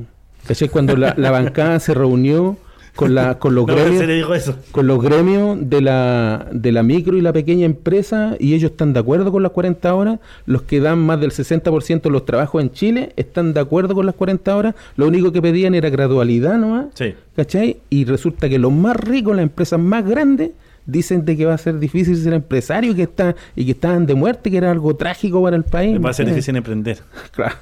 ¿Cachai? 0.48 0.68
Cuando 0.68 0.98
la 0.98 1.32
bancada 1.32 1.80
se 1.80 1.94
reunió 1.94 2.58
con, 2.96 3.16
la, 3.16 3.40
con 3.40 3.56
los 3.56 3.66
No, 3.68 3.74
gremios 3.76 3.98
serio 4.00 4.16
dijo 4.16 4.36
eso. 4.36 4.56
con 4.72 4.88
los 4.88 5.02
gremios 5.02 5.58
de 5.70 5.82
la, 5.82 6.48
de 6.52 6.72
la 6.72 6.84
micro 6.84 7.18
y 7.18 7.22
la 7.22 7.34
pequeña 7.34 7.66
empresa 7.66 8.36
y 8.40 8.54
ellos 8.54 8.72
están 8.72 8.94
de 8.94 9.00
acuerdo 9.00 9.32
con 9.32 9.42
las 9.44 9.52
40 9.52 9.94
horas. 9.96 10.20
Los 10.46 10.62
que 10.64 10.80
dan 10.80 11.00
más 11.00 11.20
del 11.20 11.32
60% 11.32 12.02
de 12.02 12.10
los 12.10 12.26
trabajos 12.26 12.62
en 12.62 12.72
Chile 12.72 13.14
están 13.16 13.54
de 13.54 13.60
acuerdo 13.60 13.96
con 13.96 14.06
las 14.06 14.16
40 14.16 14.56
horas. 14.56 14.76
Lo 14.96 15.08
único 15.08 15.32
que 15.32 15.42
pedían 15.42 15.74
era 15.76 15.90
gradualidad 15.90 16.58
nomás. 16.58 16.88
Sí. 16.94 17.14
¿Cachai? 17.36 17.78
Y 17.90 18.06
resulta 18.06 18.48
que 18.48 18.60
los 18.60 18.72
más 18.72 18.96
ricos, 18.96 19.36
las 19.36 19.44
empresas 19.44 19.80
más 19.80 20.06
grandes, 20.08 20.52
dicen 20.86 21.24
de 21.24 21.38
que 21.38 21.46
va 21.46 21.54
a 21.54 21.58
ser 21.58 21.80
difícil 21.80 22.18
ser 22.18 22.34
empresario 22.34 22.92
y 22.92 22.96
que, 22.96 23.04
está, 23.04 23.36
y 23.56 23.64
que 23.66 23.72
estaban 23.72 24.06
de 24.06 24.16
muerte, 24.16 24.52
que 24.52 24.58
era 24.58 24.70
algo 24.70 24.94
trágico 24.98 25.42
para 25.42 25.56
el 25.56 25.64
país. 25.64 25.98
Va 26.04 26.10
a 26.10 26.14
ser 26.14 26.26
¿me 26.26 26.34
difícil 26.34 26.56
emprender. 26.58 27.00
Claro. 27.32 27.56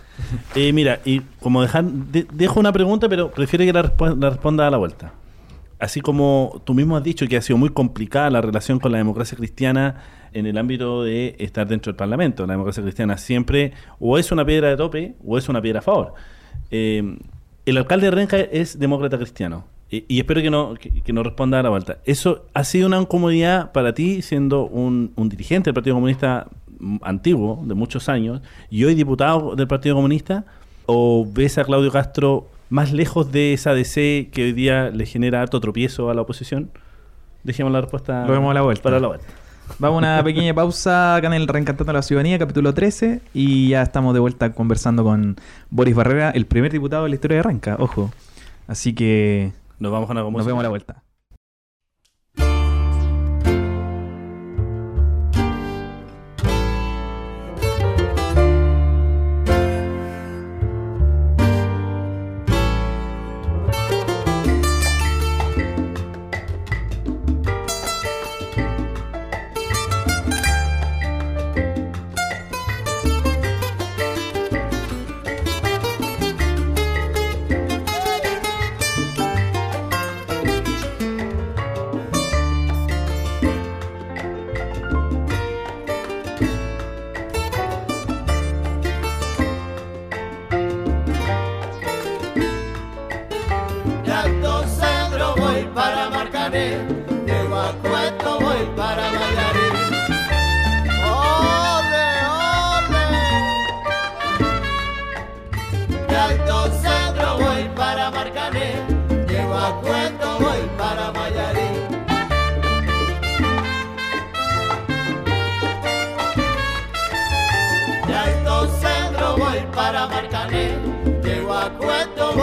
Eh, 0.55 0.73
mira, 0.73 0.99
y 1.05 1.21
como 1.39 1.61
dejar, 1.61 1.85
de- 1.85 2.25
dejo 2.33 2.59
una 2.59 2.71
pregunta, 2.73 3.07
pero 3.07 3.29
prefiero 3.31 3.63
que 3.65 3.73
la, 3.73 4.15
la 4.17 4.29
responda 4.31 4.67
a 4.67 4.71
la 4.71 4.77
vuelta. 4.77 5.13
Así 5.81 5.99
como 5.99 6.61
tú 6.63 6.75
mismo 6.75 6.95
has 6.95 7.03
dicho 7.03 7.27
que 7.27 7.37
ha 7.37 7.41
sido 7.41 7.57
muy 7.57 7.69
complicada 7.69 8.29
la 8.29 8.39
relación 8.39 8.79
con 8.79 8.91
la 8.91 8.99
democracia 8.99 9.35
cristiana 9.35 9.95
en 10.31 10.45
el 10.45 10.59
ámbito 10.59 11.03
de 11.03 11.35
estar 11.39 11.67
dentro 11.67 11.91
del 11.91 11.97
Parlamento. 11.97 12.45
La 12.45 12.53
democracia 12.53 12.83
cristiana 12.83 13.17
siempre 13.17 13.73
o 13.99 14.19
es 14.19 14.31
una 14.31 14.45
piedra 14.45 14.69
de 14.69 14.77
tope 14.77 15.15
o 15.25 15.39
es 15.39 15.49
una 15.49 15.59
piedra 15.59 15.79
a 15.79 15.81
favor. 15.81 16.13
Eh, 16.69 17.17
el 17.65 17.77
alcalde 17.77 18.05
de 18.05 18.11
Renca 18.11 18.39
es 18.39 18.77
demócrata 18.77 19.17
cristiano. 19.17 19.65
Y, 19.89 20.19
espero 20.19 20.43
que 20.43 20.51
no, 20.51 20.75
que, 20.75 21.13
no 21.13 21.23
responda 21.23 21.59
a 21.59 21.63
la 21.63 21.69
vuelta. 21.69 21.97
¿Eso 22.05 22.45
ha 22.53 22.63
sido 22.63 22.85
una 22.85 23.01
incomodidad 23.01 23.71
para 23.71 23.95
ti 23.95 24.21
siendo 24.21 24.67
un, 24.67 25.13
un 25.15 25.29
dirigente 25.29 25.69
del 25.69 25.73
Partido 25.73 25.95
Comunista 25.95 26.45
mm, 26.79 26.97
antiguo, 27.01 27.59
de 27.65 27.73
muchos 27.73 28.07
años, 28.07 28.41
y 28.69 28.83
hoy 28.83 28.93
diputado 28.93 29.55
del 29.55 29.67
Partido 29.67 29.95
Comunista? 29.95 30.45
¿O 30.85 31.27
ves 31.27 31.57
a 31.57 31.63
Claudio 31.63 31.91
Castro 31.91 32.47
más 32.71 32.91
lejos 32.91 33.31
de 33.31 33.53
esa 33.53 33.75
DC 33.75 34.29
que 34.33 34.45
hoy 34.45 34.53
día 34.53 34.89
le 34.89 35.05
genera 35.05 35.41
harto 35.43 35.59
tropiezo 35.59 36.09
a 36.09 36.15
la 36.15 36.21
oposición? 36.21 36.71
Dejemos 37.43 37.71
la 37.71 37.81
respuesta 37.81 38.25
Lo 38.25 38.33
vemos 38.33 38.49
a 38.49 38.53
la 38.55 38.61
vuelta. 38.63 38.81
para 38.81 38.99
la 38.99 39.07
vuelta. 39.09 39.27
Vamos 39.77 39.97
a 39.97 39.97
una 39.99 40.23
pequeña 40.23 40.53
pausa 40.53 41.15
acá 41.15 41.27
en 41.27 41.33
el 41.33 41.47
Reencantando 41.47 41.91
a 41.91 41.93
la 41.93 42.01
Ciudadanía, 42.01 42.39
capítulo 42.39 42.73
13, 42.73 43.21
y 43.33 43.69
ya 43.69 43.81
estamos 43.83 44.13
de 44.13 44.19
vuelta 44.19 44.53
conversando 44.53 45.03
con 45.03 45.35
Boris 45.69 45.95
Barrera, 45.95 46.31
el 46.31 46.45
primer 46.45 46.71
diputado 46.71 47.03
de 47.03 47.09
la 47.09 47.15
historia 47.15 47.37
de 47.37 47.43
Renca, 47.43 47.75
ojo. 47.79 48.11
Así 48.67 48.93
que 48.93 49.51
Nos 49.79 49.91
vamos 49.91 50.09
a 50.09 50.13
una 50.13 50.21
nos 50.21 50.31
música. 50.31 50.47
vemos 50.47 50.59
a 50.61 50.63
la 50.63 50.69
vuelta. 50.69 51.03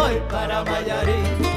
voy 0.09 0.21
para 0.31 0.65
Mayarín. 0.65 1.48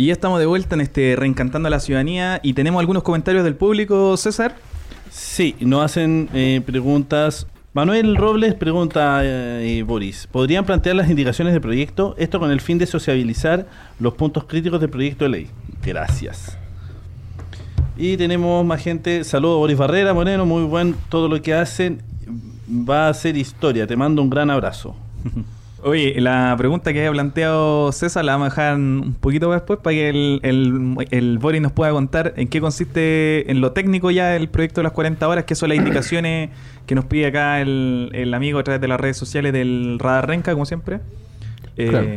Y 0.00 0.06
ya 0.06 0.14
estamos 0.14 0.40
de 0.40 0.46
vuelta 0.46 0.76
en 0.76 0.80
este 0.80 1.14
Reencantando 1.14 1.66
a 1.66 1.70
la 1.70 1.78
Ciudadanía 1.78 2.40
y 2.42 2.54
tenemos 2.54 2.80
algunos 2.80 3.02
comentarios 3.02 3.44
del 3.44 3.54
público, 3.54 4.16
César. 4.16 4.56
Sí, 5.10 5.54
nos 5.60 5.84
hacen 5.84 6.30
eh, 6.32 6.62
preguntas. 6.64 7.46
Manuel 7.74 8.16
Robles 8.16 8.54
pregunta, 8.54 9.20
eh, 9.22 9.84
Boris, 9.86 10.26
¿podrían 10.26 10.64
plantear 10.64 10.96
las 10.96 11.10
indicaciones 11.10 11.52
del 11.52 11.60
proyecto? 11.60 12.14
Esto 12.16 12.40
con 12.40 12.50
el 12.50 12.62
fin 12.62 12.78
de 12.78 12.86
sociabilizar 12.86 13.66
los 13.98 14.14
puntos 14.14 14.44
críticos 14.44 14.80
del 14.80 14.88
proyecto 14.88 15.24
de 15.24 15.28
ley. 15.28 15.50
Gracias. 15.84 16.56
Y 17.98 18.16
tenemos 18.16 18.64
más 18.64 18.82
gente. 18.82 19.22
Saludos, 19.22 19.58
Boris 19.58 19.76
Barrera, 19.76 20.14
Moreno, 20.14 20.46
muy 20.46 20.62
buen 20.62 20.94
todo 21.10 21.28
lo 21.28 21.42
que 21.42 21.52
hacen. 21.52 22.00
Va 22.70 23.10
a 23.10 23.12
ser 23.12 23.36
historia. 23.36 23.86
Te 23.86 23.96
mando 23.96 24.22
un 24.22 24.30
gran 24.30 24.48
abrazo. 24.48 24.96
Oye, 25.82 26.20
la 26.20 26.54
pregunta 26.58 26.92
que 26.92 26.98
había 26.98 27.10
planteado 27.12 27.90
César 27.92 28.22
la 28.24 28.32
vamos 28.32 28.48
a 28.48 28.50
dejar 28.50 28.76
un 28.76 29.16
poquito 29.18 29.50
después 29.50 29.78
para 29.82 29.94
que 29.94 30.10
el, 30.10 30.40
el, 30.42 30.96
el 31.10 31.38
Boris 31.38 31.62
nos 31.62 31.72
pueda 31.72 31.90
contar 31.92 32.34
en 32.36 32.48
qué 32.48 32.60
consiste 32.60 33.50
en 33.50 33.62
lo 33.62 33.72
técnico 33.72 34.10
ya 34.10 34.36
el 34.36 34.48
proyecto 34.48 34.80
de 34.80 34.84
las 34.84 34.92
40 34.92 35.26
horas, 35.26 35.44
que 35.44 35.54
son 35.54 35.70
las 35.70 35.78
indicaciones 35.78 36.50
que 36.84 36.94
nos 36.94 37.06
pide 37.06 37.26
acá 37.26 37.62
el, 37.62 38.10
el 38.12 38.34
amigo 38.34 38.58
a 38.58 38.62
través 38.64 38.80
de 38.82 38.88
las 38.88 39.00
redes 39.00 39.16
sociales 39.16 39.54
del 39.54 39.98
Radar 39.98 40.28
Renca, 40.28 40.52
como 40.52 40.66
siempre. 40.66 41.00
Eh, 41.78 41.86
Claro. 41.88 42.08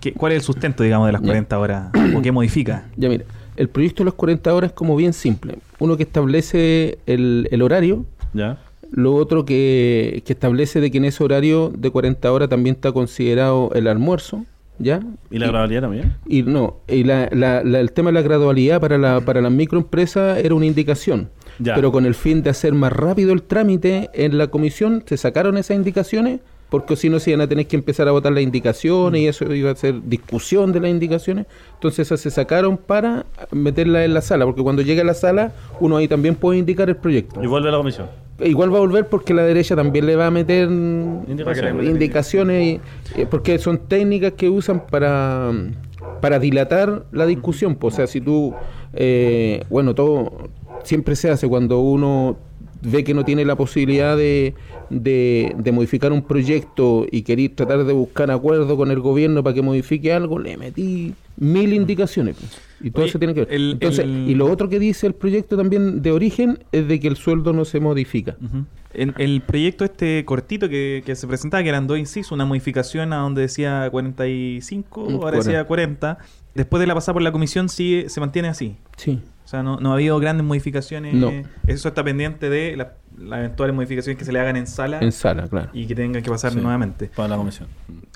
¿qué- 0.00 0.12
¿Cuál 0.12 0.32
es 0.32 0.36
el 0.36 0.42
sustento, 0.42 0.84
digamos, 0.84 1.08
de 1.08 1.12
las 1.14 1.20
Ya. 1.22 1.26
40 1.26 1.58
horas? 1.58 1.88
¿O 2.16 2.22
qué 2.22 2.30
modifica? 2.30 2.84
Ya 2.96 3.08
mira, 3.08 3.24
el 3.56 3.68
proyecto 3.68 4.04
de 4.04 4.06
las 4.06 4.14
40 4.14 4.54
horas 4.54 4.70
es 4.70 4.74
como 4.76 4.94
bien 4.94 5.12
simple. 5.14 5.58
Uno 5.80 5.96
que 5.96 6.04
establece 6.04 6.98
el, 7.06 7.48
el 7.50 7.60
horario, 7.62 8.04
¿Ya? 8.34 8.58
Lo 8.90 9.14
otro 9.14 9.44
que, 9.44 10.22
que 10.24 10.32
establece 10.32 10.80
de 10.80 10.90
que 10.90 10.98
en 10.98 11.04
ese 11.04 11.22
horario 11.22 11.70
de 11.76 11.90
40 11.90 12.32
horas 12.32 12.48
también 12.48 12.76
está 12.76 12.92
considerado 12.92 13.70
el 13.74 13.86
almuerzo, 13.86 14.44
¿ya? 14.78 15.00
¿Y 15.30 15.38
la 15.38 15.48
gradualidad 15.48 15.82
también? 15.82 16.14
Y 16.26 16.42
no, 16.42 16.76
y 16.88 17.04
la- 17.04 17.28
la- 17.32 17.62
la- 17.64 17.80
el 17.80 17.92
tema 17.92 18.08
de 18.10 18.14
la 18.14 18.22
gradualidad 18.22 18.80
para, 18.80 18.96
la, 18.98 19.20
para 19.20 19.40
las 19.40 19.52
microempresas 19.52 20.38
era 20.38 20.54
una 20.54 20.66
indicación. 20.66 21.28
Ya. 21.58 21.74
Pero 21.74 21.90
con 21.92 22.06
el 22.06 22.14
fin 22.14 22.42
de 22.42 22.50
hacer 22.50 22.72
más 22.72 22.92
rápido 22.92 23.32
el 23.32 23.42
trámite 23.42 24.10
en 24.14 24.38
la 24.38 24.46
comisión, 24.46 25.02
se 25.06 25.16
sacaron 25.16 25.58
esas 25.58 25.76
indicaciones, 25.76 26.40
porque 26.70 26.96
si 26.96 27.08
no 27.08 27.18
se 27.18 27.30
iban 27.30 27.40
a 27.40 27.48
tener 27.48 27.66
que 27.66 27.76
empezar 27.76 28.06
a 28.08 28.12
votar 28.12 28.30
las 28.32 28.42
indicaciones 28.42 29.20
y 29.22 29.26
eso 29.26 29.52
iba 29.54 29.70
a 29.70 29.74
ser 29.74 30.02
discusión 30.04 30.70
de 30.72 30.80
las 30.80 30.90
indicaciones. 30.90 31.46
Entonces 31.74 32.00
esas 32.06 32.20
se 32.20 32.30
sacaron 32.30 32.76
para 32.76 33.26
meterlas 33.50 34.04
en 34.04 34.14
la 34.14 34.20
sala, 34.20 34.44
porque 34.44 34.62
cuando 34.62 34.82
llega 34.82 35.02
a 35.02 35.04
la 35.06 35.14
sala, 35.14 35.52
uno 35.80 35.96
ahí 35.96 36.06
también 36.08 36.34
puede 36.36 36.58
indicar 36.58 36.88
el 36.88 36.96
proyecto. 36.96 37.42
Y 37.42 37.46
vuelve 37.46 37.68
a 37.68 37.72
la 37.72 37.78
comisión. 37.78 38.06
Igual 38.40 38.72
va 38.72 38.76
a 38.76 38.80
volver 38.80 39.06
porque 39.08 39.34
la 39.34 39.42
derecha 39.42 39.74
también 39.74 40.06
le 40.06 40.14
va 40.14 40.26
a 40.26 40.30
meter 40.30 40.68
Indicaciones. 40.68 41.88
indicaciones, 41.88 42.80
y- 43.16 43.20
eh, 43.20 43.26
porque 43.28 43.58
son 43.58 43.78
técnicas 43.78 44.32
que 44.34 44.48
usan 44.48 44.86
para, 44.86 45.50
para 46.20 46.38
dilatar 46.38 47.04
la 47.12 47.26
discusión. 47.26 47.74
pues, 47.74 47.94
O 47.94 47.96
sea, 47.96 48.06
si 48.06 48.20
tú, 48.20 48.54
eh, 48.94 49.64
bueno, 49.70 49.94
todo 49.94 50.48
siempre 50.84 51.16
se 51.16 51.30
hace 51.30 51.48
cuando 51.48 51.80
uno 51.80 52.36
ve 52.82 53.04
que 53.04 53.14
no 53.14 53.24
tiene 53.24 53.44
la 53.44 53.56
posibilidad 53.56 54.16
de, 54.16 54.54
de, 54.90 55.54
de 55.58 55.72
modificar 55.72 56.12
un 56.12 56.22
proyecto 56.22 57.06
y 57.10 57.22
querer 57.22 57.50
tratar 57.54 57.84
de 57.84 57.92
buscar 57.92 58.30
acuerdo 58.30 58.76
con 58.76 58.90
el 58.90 59.00
gobierno 59.00 59.42
para 59.42 59.54
que 59.54 59.62
modifique 59.62 60.12
algo, 60.12 60.38
le 60.38 60.56
metí 60.56 61.14
mil 61.36 61.72
indicaciones. 61.72 62.36
pues, 62.38 62.60
Y 62.80 62.90
todo 62.90 63.02
Oye, 63.04 63.12
se 63.12 63.18
tiene 63.18 63.34
que 63.34 63.40
ver. 63.40 63.52
el- 63.52 63.72
Entonces, 63.72 64.04
el- 64.04 64.28
y 64.28 64.34
lo 64.34 64.50
otro 64.50 64.68
que 64.68 64.78
dice 64.78 65.06
el 65.06 65.14
proyecto 65.14 65.56
también 65.56 66.02
de 66.02 66.12
origen 66.12 66.58
es 66.72 66.86
de 66.88 67.00
que 67.00 67.08
el 67.08 67.16
sueldo 67.16 67.52
no 67.52 67.64
se 67.64 67.80
modifica. 67.80 68.36
En 68.94 69.12
el 69.18 69.42
proyecto 69.42 69.84
este 69.84 70.24
cortito 70.24 70.68
que, 70.68 71.02
que 71.04 71.14
se 71.14 71.26
presentaba, 71.26 71.62
que 71.62 71.68
eran 71.68 71.86
dos 71.86 71.98
incisos, 71.98 72.32
una 72.32 72.46
modificación 72.46 73.12
a 73.12 73.16
donde 73.18 73.42
decía 73.42 73.88
45, 73.90 75.06
Mm, 75.10 75.14
ahora 75.16 75.36
decía 75.38 75.64
40. 75.64 76.18
Después 76.54 76.80
de 76.80 76.86
la 76.86 76.94
pasada 76.94 77.12
por 77.14 77.22
la 77.22 77.30
comisión 77.32 77.68
sigue, 77.68 78.08
se 78.08 78.20
mantiene 78.20 78.48
así. 78.48 78.76
Sí. 78.96 79.20
O 79.48 79.50
sea, 79.50 79.62
no, 79.62 79.80
no 79.80 79.92
ha 79.92 79.94
habido 79.94 80.18
grandes 80.20 80.44
modificaciones. 80.46 81.14
No. 81.14 81.32
Eso 81.66 81.88
está 81.88 82.04
pendiente 82.04 82.50
de 82.50 82.76
la- 82.76 82.92
las 83.18 83.38
eventuales 83.38 83.74
modificaciones 83.74 84.18
que 84.18 84.26
se 84.26 84.30
le 84.30 84.38
hagan 84.40 84.56
en 84.56 84.66
sala 84.66 84.98
En 85.00 85.10
sala, 85.10 85.48
claro. 85.48 85.70
y 85.72 85.86
que 85.86 85.94
tengan 85.94 86.22
que 86.22 86.28
pasar 86.28 86.52
Sí. 86.52 86.60
nuevamente. 86.60 87.10
Para 87.16 87.30
la 87.30 87.36
comisión. 87.38 87.66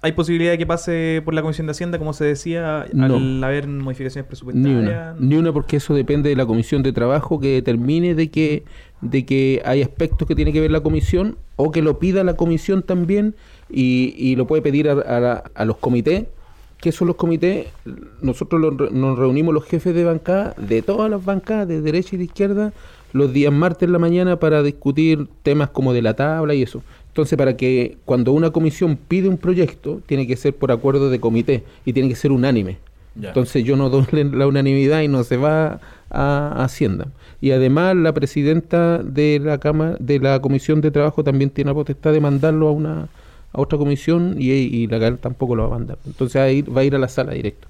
¿Hay 0.02 0.12
posibilidad 0.12 0.50
de 0.50 0.58
que 0.58 0.66
pase 0.66 1.22
por 1.24 1.32
la 1.32 1.40
Comisión 1.40 1.66
de 1.66 1.70
Hacienda, 1.70 1.98
como 1.98 2.12
se 2.12 2.26
decía, 2.26 2.84
No. 2.92 3.06
al 3.16 3.42
haber 3.42 3.66
modificaciones 3.66 4.26
Ni 4.26 4.28
presupuestarias? 4.28 4.78
una, 4.82 5.14
ni 5.18 5.36
una 5.36 5.52
porque 5.54 5.78
eso 5.78 5.94
depende 5.94 6.28
de 6.28 6.36
la 6.36 6.44
comisión 6.44 6.82
de 6.82 6.92
trabajo 6.92 7.40
que 7.40 7.48
determine 7.54 8.14
de 8.14 8.30
que, 8.30 8.64
de 9.00 9.24
que 9.24 9.62
hay 9.64 9.80
aspectos 9.80 10.28
que 10.28 10.34
tiene 10.34 10.52
que 10.52 10.60
ver 10.60 10.70
la 10.70 10.80
comisión 10.82 11.38
o 11.56 11.70
que 11.70 11.80
lo 11.80 11.98
pida 11.98 12.24
la 12.24 12.34
comisión 12.34 12.82
también 12.82 13.34
y, 13.70 14.12
y 14.18 14.36
lo 14.36 14.46
puede 14.46 14.60
pedir 14.60 14.90
a, 14.90 14.92
a 14.92 15.18
la- 15.18 15.44
a 15.54 15.64
los 15.64 15.78
comités. 15.78 16.26
¿Qué 16.82 16.90
son 16.90 17.06
los 17.06 17.14
comités? 17.14 17.68
Nosotros 18.22 18.90
nos 18.90 19.16
reunimos 19.16 19.54
los 19.54 19.64
jefes 19.64 19.94
de 19.94 20.02
bancada, 20.02 20.52
de 20.58 20.82
todas 20.82 21.08
las 21.08 21.24
bancadas, 21.24 21.68
de 21.68 21.80
derecha 21.80 22.16
y 22.16 22.18
de 22.18 22.24
izquierda, 22.24 22.72
los 23.12 23.32
días 23.32 23.52
martes 23.52 23.86
en 23.86 23.92
la 23.92 24.00
mañana 24.00 24.40
para 24.40 24.64
discutir 24.64 25.28
temas 25.44 25.70
como 25.70 25.92
de 25.92 26.02
la 26.02 26.14
tabla 26.14 26.54
y 26.54 26.62
eso. 26.62 26.82
Entonces, 27.06 27.38
para 27.38 27.56
que 27.56 27.98
cuando 28.04 28.32
una 28.32 28.50
comisión 28.50 28.96
pide 28.96 29.28
un 29.28 29.38
proyecto, 29.38 30.00
tiene 30.06 30.26
que 30.26 30.34
ser 30.34 30.56
por 30.56 30.72
acuerdo 30.72 31.08
de 31.08 31.20
comité 31.20 31.62
y 31.84 31.92
tiene 31.92 32.08
que 32.08 32.16
ser 32.16 32.32
unánime. 32.32 32.78
Ya. 33.14 33.28
Entonces 33.28 33.62
yo 33.62 33.76
no 33.76 33.88
doy 33.88 34.04
la 34.32 34.48
unanimidad 34.48 35.02
y 35.02 35.08
no 35.08 35.22
se 35.22 35.36
va 35.36 35.78
a 36.10 36.64
Hacienda. 36.64 37.06
Y 37.40 37.52
además 37.52 37.94
la 37.94 38.12
presidenta 38.12 38.98
de 38.98 39.40
la 39.40 39.58
Cámara, 39.58 39.96
de 40.00 40.18
la 40.18 40.42
Comisión 40.42 40.80
de 40.80 40.90
Trabajo 40.90 41.22
también 41.22 41.50
tiene 41.50 41.70
la 41.70 41.74
potestad 41.74 42.12
de 42.12 42.20
mandarlo 42.20 42.66
a 42.66 42.72
una 42.72 43.08
a 43.54 43.60
otra 43.60 43.78
comisión 43.78 44.36
y, 44.38 44.50
y 44.50 44.86
la 44.86 44.98
CAL 44.98 45.18
tampoco 45.18 45.54
lo 45.56 45.68
va 45.68 45.76
a 45.76 45.78
mandar. 45.78 45.98
Entonces 46.06 46.36
ahí 46.36 46.62
va 46.62 46.80
a 46.80 46.84
ir 46.84 46.94
a 46.94 46.98
la 46.98 47.08
sala 47.08 47.32
directo. 47.32 47.68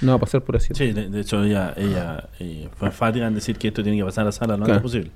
No 0.00 0.12
va 0.12 0.16
a 0.16 0.20
pasar 0.20 0.42
por 0.42 0.56
Hacienda. 0.56 0.78
Sí, 0.78 0.92
de, 0.92 1.08
de 1.10 1.20
hecho 1.20 1.42
ella, 1.44 1.74
ella 1.76 2.28
eh, 2.40 2.68
fue 2.76 2.88
enfática 2.88 3.26
en 3.26 3.34
decir 3.34 3.56
que 3.58 3.68
esto 3.68 3.82
tiene 3.82 3.98
que 3.98 4.04
pasar 4.04 4.22
a 4.22 4.26
la 4.26 4.32
sala 4.32 4.56
lo 4.56 4.64
antes 4.64 4.66
Claro. 4.68 4.82
posible. 4.82 5.10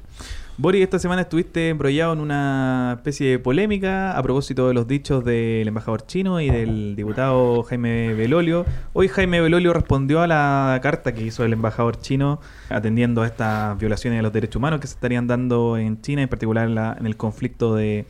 Boris, 0.58 0.82
esta 0.82 0.98
semana 0.98 1.22
estuviste 1.22 1.70
embrollado 1.70 2.12
en 2.12 2.20
una 2.20 2.92
especie 2.98 3.30
de 3.30 3.38
polémica 3.38 4.12
a 4.18 4.22
propósito 4.22 4.68
de 4.68 4.74
los 4.74 4.86
dichos 4.86 5.24
del 5.24 5.66
embajador 5.66 6.04
chino 6.06 6.42
y 6.42 6.50
del 6.50 6.94
diputado 6.94 7.62
Jaime 7.62 8.12
Belolio. 8.12 8.66
Hoy 8.92 9.08
Jaime 9.08 9.40
Belolio 9.40 9.72
respondió 9.72 10.20
a 10.20 10.26
la 10.26 10.78
carta 10.82 11.14
que 11.14 11.22
hizo 11.24 11.42
el 11.46 11.54
embajador 11.54 11.98
chino 11.98 12.38
atendiendo 12.68 13.22
a 13.22 13.26
estas 13.26 13.78
violaciones 13.78 14.18
de 14.18 14.22
los 14.24 14.32
derechos 14.32 14.56
humanos 14.56 14.78
que 14.80 14.88
se 14.88 14.94
estarían 14.94 15.26
dando 15.26 15.78
en 15.78 16.02
China, 16.02 16.20
en 16.20 16.28
particular 16.28 16.68
en, 16.68 16.74
la- 16.74 16.96
en 17.00 17.06
el 17.06 17.16
conflicto 17.16 17.74
de, 17.74 18.04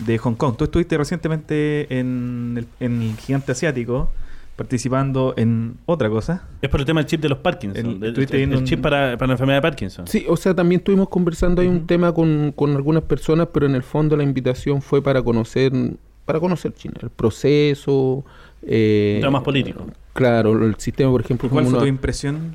de 0.00 0.18
Hong 0.18 0.34
Kong. 0.34 0.56
Tú 0.56 0.64
estuviste 0.64 0.96
recientemente 0.98 1.98
en 1.98 2.54
el, 2.58 2.66
en 2.80 3.02
el 3.02 3.16
gigante 3.16 3.52
asiático 3.52 4.10
participando 4.56 5.34
en 5.36 5.74
otra 5.86 6.08
cosa. 6.08 6.46
Es 6.62 6.68
por 6.70 6.78
el 6.80 6.86
tema 6.86 7.00
del 7.00 7.06
chip 7.08 7.20
de 7.20 7.28
los 7.28 7.38
Parkinson. 7.38 8.02
El- 8.02 8.04
el, 8.16 8.26
viendo 8.26 8.56
el 8.58 8.64
chip 8.64 8.80
para, 8.80 9.16
para 9.16 9.26
la 9.28 9.32
enfermedad 9.34 9.58
de 9.58 9.62
Parkinson. 9.62 10.06
Sí, 10.06 10.24
o 10.28 10.36
sea, 10.36 10.54
también 10.54 10.78
estuvimos 10.80 11.08
conversando 11.08 11.60
ahí 11.60 11.66
un 11.68 11.86
tema 11.86 12.12
con, 12.12 12.52
con 12.54 12.70
algunas 12.76 13.02
personas, 13.02 13.48
pero 13.52 13.66
en 13.66 13.74
el 13.74 13.82
fondo 13.82 14.16
la 14.16 14.22
invitación 14.22 14.80
fue 14.80 15.02
para 15.02 15.22
conocer, 15.22 15.72
para 16.24 16.38
conocer 16.38 16.72
China, 16.72 16.94
el 17.02 17.10
proceso. 17.10 18.24
Eh, 18.62 19.20
más 19.30 19.42
político. 19.42 19.86
Claro, 20.12 20.64
el 20.64 20.76
sistema, 20.76 21.10
por 21.10 21.22
ejemplo, 21.22 21.50
¿Cuál 21.50 21.66
fue 21.66 21.80
tu 21.80 21.86
impresión? 21.86 22.54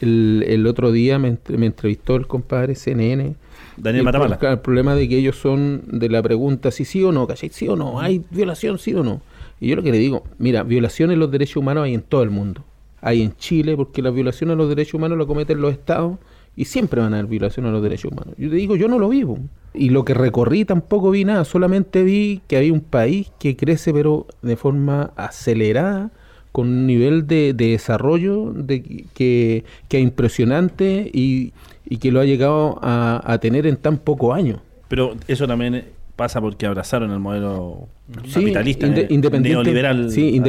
el, 0.00 0.44
el 0.48 0.66
otro 0.66 0.90
día 0.92 1.18
me, 1.18 1.36
me 1.48 1.66
entrevistó 1.66 2.16
el 2.16 2.26
compadre 2.26 2.74
CNN. 2.74 3.34
Daniel 3.80 4.04
Matamala. 4.04 4.38
el 4.40 4.58
problema 4.60 4.94
de 4.94 5.08
que 5.08 5.18
ellos 5.18 5.36
son 5.36 5.82
de 5.86 6.08
la 6.08 6.22
pregunta 6.22 6.70
si 6.70 6.84
sí 6.84 7.02
o 7.02 7.12
no, 7.12 7.26
¿cachai? 7.26 7.50
¿Sí 7.50 7.68
o 7.68 7.76
no? 7.76 8.00
¿Hay 8.00 8.24
violación, 8.30 8.78
sí 8.78 8.94
o 8.94 9.02
no? 9.02 9.20
Y 9.60 9.68
yo 9.68 9.76
lo 9.76 9.82
que 9.82 9.92
le 9.92 9.98
digo, 9.98 10.24
mira, 10.38 10.62
violaciones 10.62 11.14
de 11.14 11.18
los 11.18 11.30
derechos 11.30 11.56
humanos 11.56 11.84
hay 11.84 11.94
en 11.94 12.02
todo 12.02 12.22
el 12.22 12.30
mundo. 12.30 12.64
Hay 13.00 13.22
en 13.22 13.34
Chile, 13.36 13.76
porque 13.76 14.02
las 14.02 14.14
violaciones 14.14 14.54
a 14.54 14.56
los 14.56 14.68
derechos 14.68 14.94
humanos 14.94 15.18
lo 15.18 15.26
cometen 15.26 15.60
los 15.60 15.72
estados 15.72 16.18
y 16.56 16.64
siempre 16.64 17.00
van 17.00 17.14
a 17.14 17.18
haber 17.18 17.30
violaciones 17.30 17.70
a 17.70 17.72
los 17.72 17.82
derechos 17.82 18.10
humanos. 18.12 18.34
Yo 18.36 18.50
te 18.50 18.56
digo, 18.56 18.76
yo 18.76 18.88
no 18.88 18.98
lo 18.98 19.08
vivo. 19.08 19.38
Y 19.74 19.90
lo 19.90 20.04
que 20.04 20.14
recorrí 20.14 20.64
tampoco 20.64 21.10
vi 21.10 21.24
nada, 21.24 21.44
solamente 21.44 22.02
vi 22.02 22.40
que 22.48 22.56
había 22.56 22.72
un 22.72 22.80
país 22.80 23.30
que 23.38 23.56
crece 23.56 23.92
pero 23.92 24.26
de 24.42 24.56
forma 24.56 25.12
acelerada, 25.16 26.10
con 26.50 26.68
un 26.68 26.86
nivel 26.86 27.26
de, 27.26 27.52
de 27.54 27.68
desarrollo 27.68 28.52
de, 28.52 28.82
que, 29.14 29.64
que 29.88 29.98
es 29.98 30.02
impresionante 30.02 31.08
y, 31.12 31.52
y 31.88 31.96
que 31.98 32.10
lo 32.12 32.20
ha 32.20 32.24
llegado 32.24 32.78
a, 32.82 33.20
a 33.24 33.38
tener 33.38 33.66
en 33.66 33.76
tan 33.76 33.98
pocos 33.98 34.36
años. 34.36 34.60
Pero 34.88 35.14
eso 35.26 35.46
también 35.46 35.84
pasa 36.16 36.40
porque 36.40 36.66
abrazaron 36.66 37.10
el 37.12 37.18
modelo 37.20 37.86
Sí, 38.26 38.40
capitalista, 38.40 38.86
inde- 38.86 39.02
eh, 39.02 39.06
independiente- 39.10 39.50
neoliberal. 39.64 40.10
sí, 40.10 40.40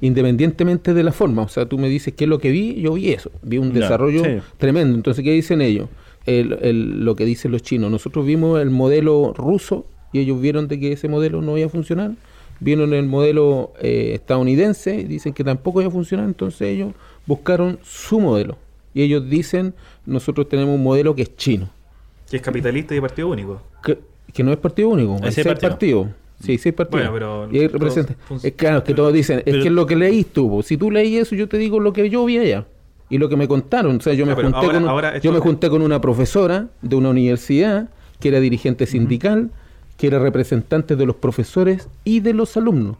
independientemente 0.00 0.94
de 0.94 1.02
la 1.02 1.12
forma. 1.12 1.42
O 1.42 1.48
sea, 1.48 1.66
tú 1.66 1.78
me 1.78 1.88
dices 1.88 2.14
qué 2.14 2.24
es 2.24 2.30
lo 2.30 2.38
que 2.38 2.50
vi, 2.50 2.74
yo 2.80 2.94
vi 2.94 3.10
eso. 3.10 3.30
Vi 3.42 3.58
un 3.58 3.72
desarrollo 3.72 4.24
sí. 4.24 4.30
tremendo. 4.58 4.94
Entonces, 4.96 5.24
¿qué 5.24 5.32
dicen 5.32 5.60
ellos? 5.60 5.88
El- 6.26 6.58
el- 6.62 7.04
lo 7.04 7.14
que 7.14 7.24
dicen 7.24 7.52
los 7.52 7.62
chinos. 7.62 7.90
Nosotros 7.90 8.26
vimos 8.26 8.60
el 8.60 8.70
modelo 8.70 9.32
ruso 9.36 9.86
y 10.12 10.18
ellos 10.20 10.40
vieron 10.40 10.68
de 10.68 10.80
que 10.80 10.92
ese 10.92 11.08
modelo 11.08 11.40
no 11.42 11.56
iba 11.56 11.66
a 11.66 11.70
funcionar. 11.70 12.12
Vieron 12.58 12.94
el 12.94 13.06
modelo 13.06 13.72
eh, 13.80 14.12
estadounidense 14.14 14.96
y 14.96 15.04
dicen 15.04 15.32
que 15.34 15.44
tampoco 15.44 15.80
iba 15.80 15.88
a 15.88 15.92
funcionar. 15.92 16.26
Entonces 16.26 16.62
ellos 16.68 16.92
buscaron 17.26 17.78
su 17.82 18.18
modelo. 18.20 18.56
Y 18.94 19.02
ellos 19.02 19.28
dicen, 19.28 19.74
nosotros 20.06 20.48
tenemos 20.48 20.74
un 20.74 20.82
modelo 20.82 21.14
que 21.14 21.22
es 21.22 21.36
chino. 21.36 21.68
Que 22.30 22.36
es 22.36 22.42
capitalista 22.42 22.94
y 22.94 22.96
de 22.96 23.00
partido 23.02 23.28
único. 23.28 23.60
Que, 23.84 23.98
que 24.32 24.42
no 24.42 24.52
es 24.52 24.58
partido 24.58 24.88
único, 24.88 25.14
Hay 25.16 25.26
hay 25.26 25.32
seis 25.32 25.46
partidos. 25.60 26.08
Sí, 26.42 26.58
seis 26.58 26.74
partidos. 26.74 27.08
Bueno, 27.10 27.46
pero 27.48 27.48
y 27.52 28.46
Es 28.46 28.52
claro, 28.54 28.84
que 28.84 28.92
todos 28.94 29.12
dicen, 29.12 29.38
es 29.38 29.44
Pero- 29.44 29.62
que 29.62 29.68
es 29.68 29.74
lo 29.74 29.86
que 29.86 29.96
leís 29.96 30.26
tú. 30.26 30.62
Si 30.62 30.76
tú 30.76 30.90
leí 30.90 31.16
eso, 31.16 31.34
yo 31.34 31.48
te 31.48 31.56
digo 31.56 31.80
lo 31.80 31.92
que 31.92 32.10
yo 32.10 32.24
vi 32.26 32.38
allá. 32.38 32.66
Y 33.08 33.18
lo 33.18 33.28
que 33.28 33.36
me 33.36 33.46
contaron. 33.48 33.96
O 33.96 34.00
sea, 34.00 34.12
yo, 34.14 34.26
me, 34.26 34.34
junté 34.34 34.56
ahora- 34.56 34.72
con, 34.80 34.88
ahora 34.88 35.08
esto- 35.16 35.20
yo 35.28 35.32
me 35.32 35.38
junté 35.38 35.70
con 35.70 35.80
una 35.80 36.00
profesora 36.00 36.66
de 36.82 36.96
una 36.96 37.08
universidad 37.10 37.88
que 38.20 38.28
era 38.28 38.40
dirigente 38.40 38.84
sindical, 38.86 39.50
que 39.96 40.08
era 40.08 40.18
representante 40.18 40.96
de 40.96 41.06
los 41.06 41.16
profesores 41.16 41.88
y 42.04 42.20
de 42.20 42.34
los 42.34 42.56
alumnos. 42.56 42.96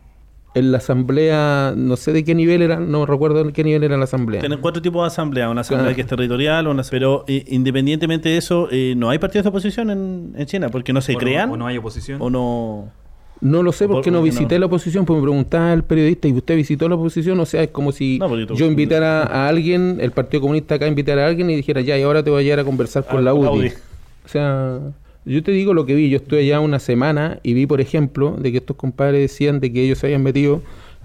En 0.57 0.73
la 0.73 0.79
asamblea, 0.79 1.75
no 1.77 1.97
sé 1.97 2.13
de 2.13 2.25
qué 2.25 2.35
nivel 2.35 2.63
era, 2.63 2.81
no 2.81 3.05
recuerdo 3.05 3.45
de 3.45 3.53
qué 3.53 3.63
nivel 3.63 3.85
era 3.85 3.97
la 3.97 4.05
asamblea. 4.05 4.41
Tienen 4.41 4.61
cuatro 4.61 4.81
tipos 4.81 5.03
de 5.03 5.09
asamblea, 5.09 5.51
una 5.51 5.61
asamblea 5.61 5.85
Claro. 5.89 5.95
que 5.97 6.01
es 6.01 6.07
territorial, 6.07 6.67
una, 6.67 6.83
pero 6.91 7.25
eh, 7.29 7.45
independientemente 7.49 8.31
de 8.31 8.39
eso, 8.39 8.69
eh, 8.71 8.95
no 8.97 9.11
hay 9.11 9.19
partidos 9.19 9.45
de 9.45 9.49
oposición 9.51 9.91
en, 9.91 10.33
en 10.37 10.47
China, 10.47 10.71
porque 10.71 10.93
no 10.95 11.01
se 11.03 11.13
o 11.13 11.15
no- 11.15 11.19
crean 11.21 11.51
o 11.51 11.57
no 11.59 11.67
hay 11.67 11.77
oposición. 11.77 12.23
o 12.23 12.31
no... 12.31 12.89
No 13.43 13.63
lo 13.63 13.71
sé 13.73 13.85
¿O 13.85 13.89
por- 13.89 13.97
porque 13.99 14.11
no 14.11 14.23
visité 14.23 14.55
no? 14.55 14.61
la 14.61 14.67
oposición, 14.67 15.05
pues 15.05 15.19
me 15.19 15.23
preguntaba 15.23 15.75
el 15.75 15.83
periodista, 15.85 16.27
¿y 16.27 16.33
usted 16.33 16.57
visitó 16.57 16.89
la 16.89 16.95
oposición? 16.95 17.39
O 17.39 17.45
sea, 17.45 17.63
es 17.65 17.69
como 17.71 17.93
si 17.93 18.19
No, 18.19 18.27
porque 18.27 18.47
tú- 18.47 18.55
yo 18.55 18.65
invitara 18.65 19.25
a 19.25 19.49
alguien, 19.49 19.99
el 20.01 20.11
Partido 20.11 20.41
Comunista 20.41 20.77
acá 20.77 20.87
invitara 20.87 21.25
a 21.27 21.29
alguien 21.29 21.51
y 21.51 21.57
dijera, 21.57 21.83
ya, 21.83 21.99
y 21.99 22.03
ahora 22.03 22.23
te 22.23 22.31
voy 22.31 22.41
a 22.41 22.43
llegar 22.45 22.61
a 22.61 22.65
conversar 22.65 23.05
con 23.05 23.19
Ah, 23.19 23.21
la 23.21 23.33
con 23.33 23.45
la 23.45 23.51
UDI. 23.51 23.59
UDI. 23.61 23.73
O 24.25 24.29
sea, 24.29 24.79
yo 25.27 25.43
te 25.43 25.51
digo 25.53 25.75
lo 25.75 25.85
que 25.87 25.95
vi, 25.95 26.09
yo 26.09 26.17
estuve 26.17 26.41
allá 26.41 26.61
una 26.61 26.79
semana 26.79 27.41
y 27.43 27.53
vi, 27.55 27.67
por 27.67 27.81
ejemplo, 27.81 28.37
de 28.39 28.53
que 28.53 28.59
estos 28.59 28.77
compadres 28.77 29.21
decían 29.21 29.61
de 29.61 29.73
que 29.73 29.85
ellos 29.85 29.99
se 29.99 30.07
habían 30.07 30.23
metido, 30.23 30.63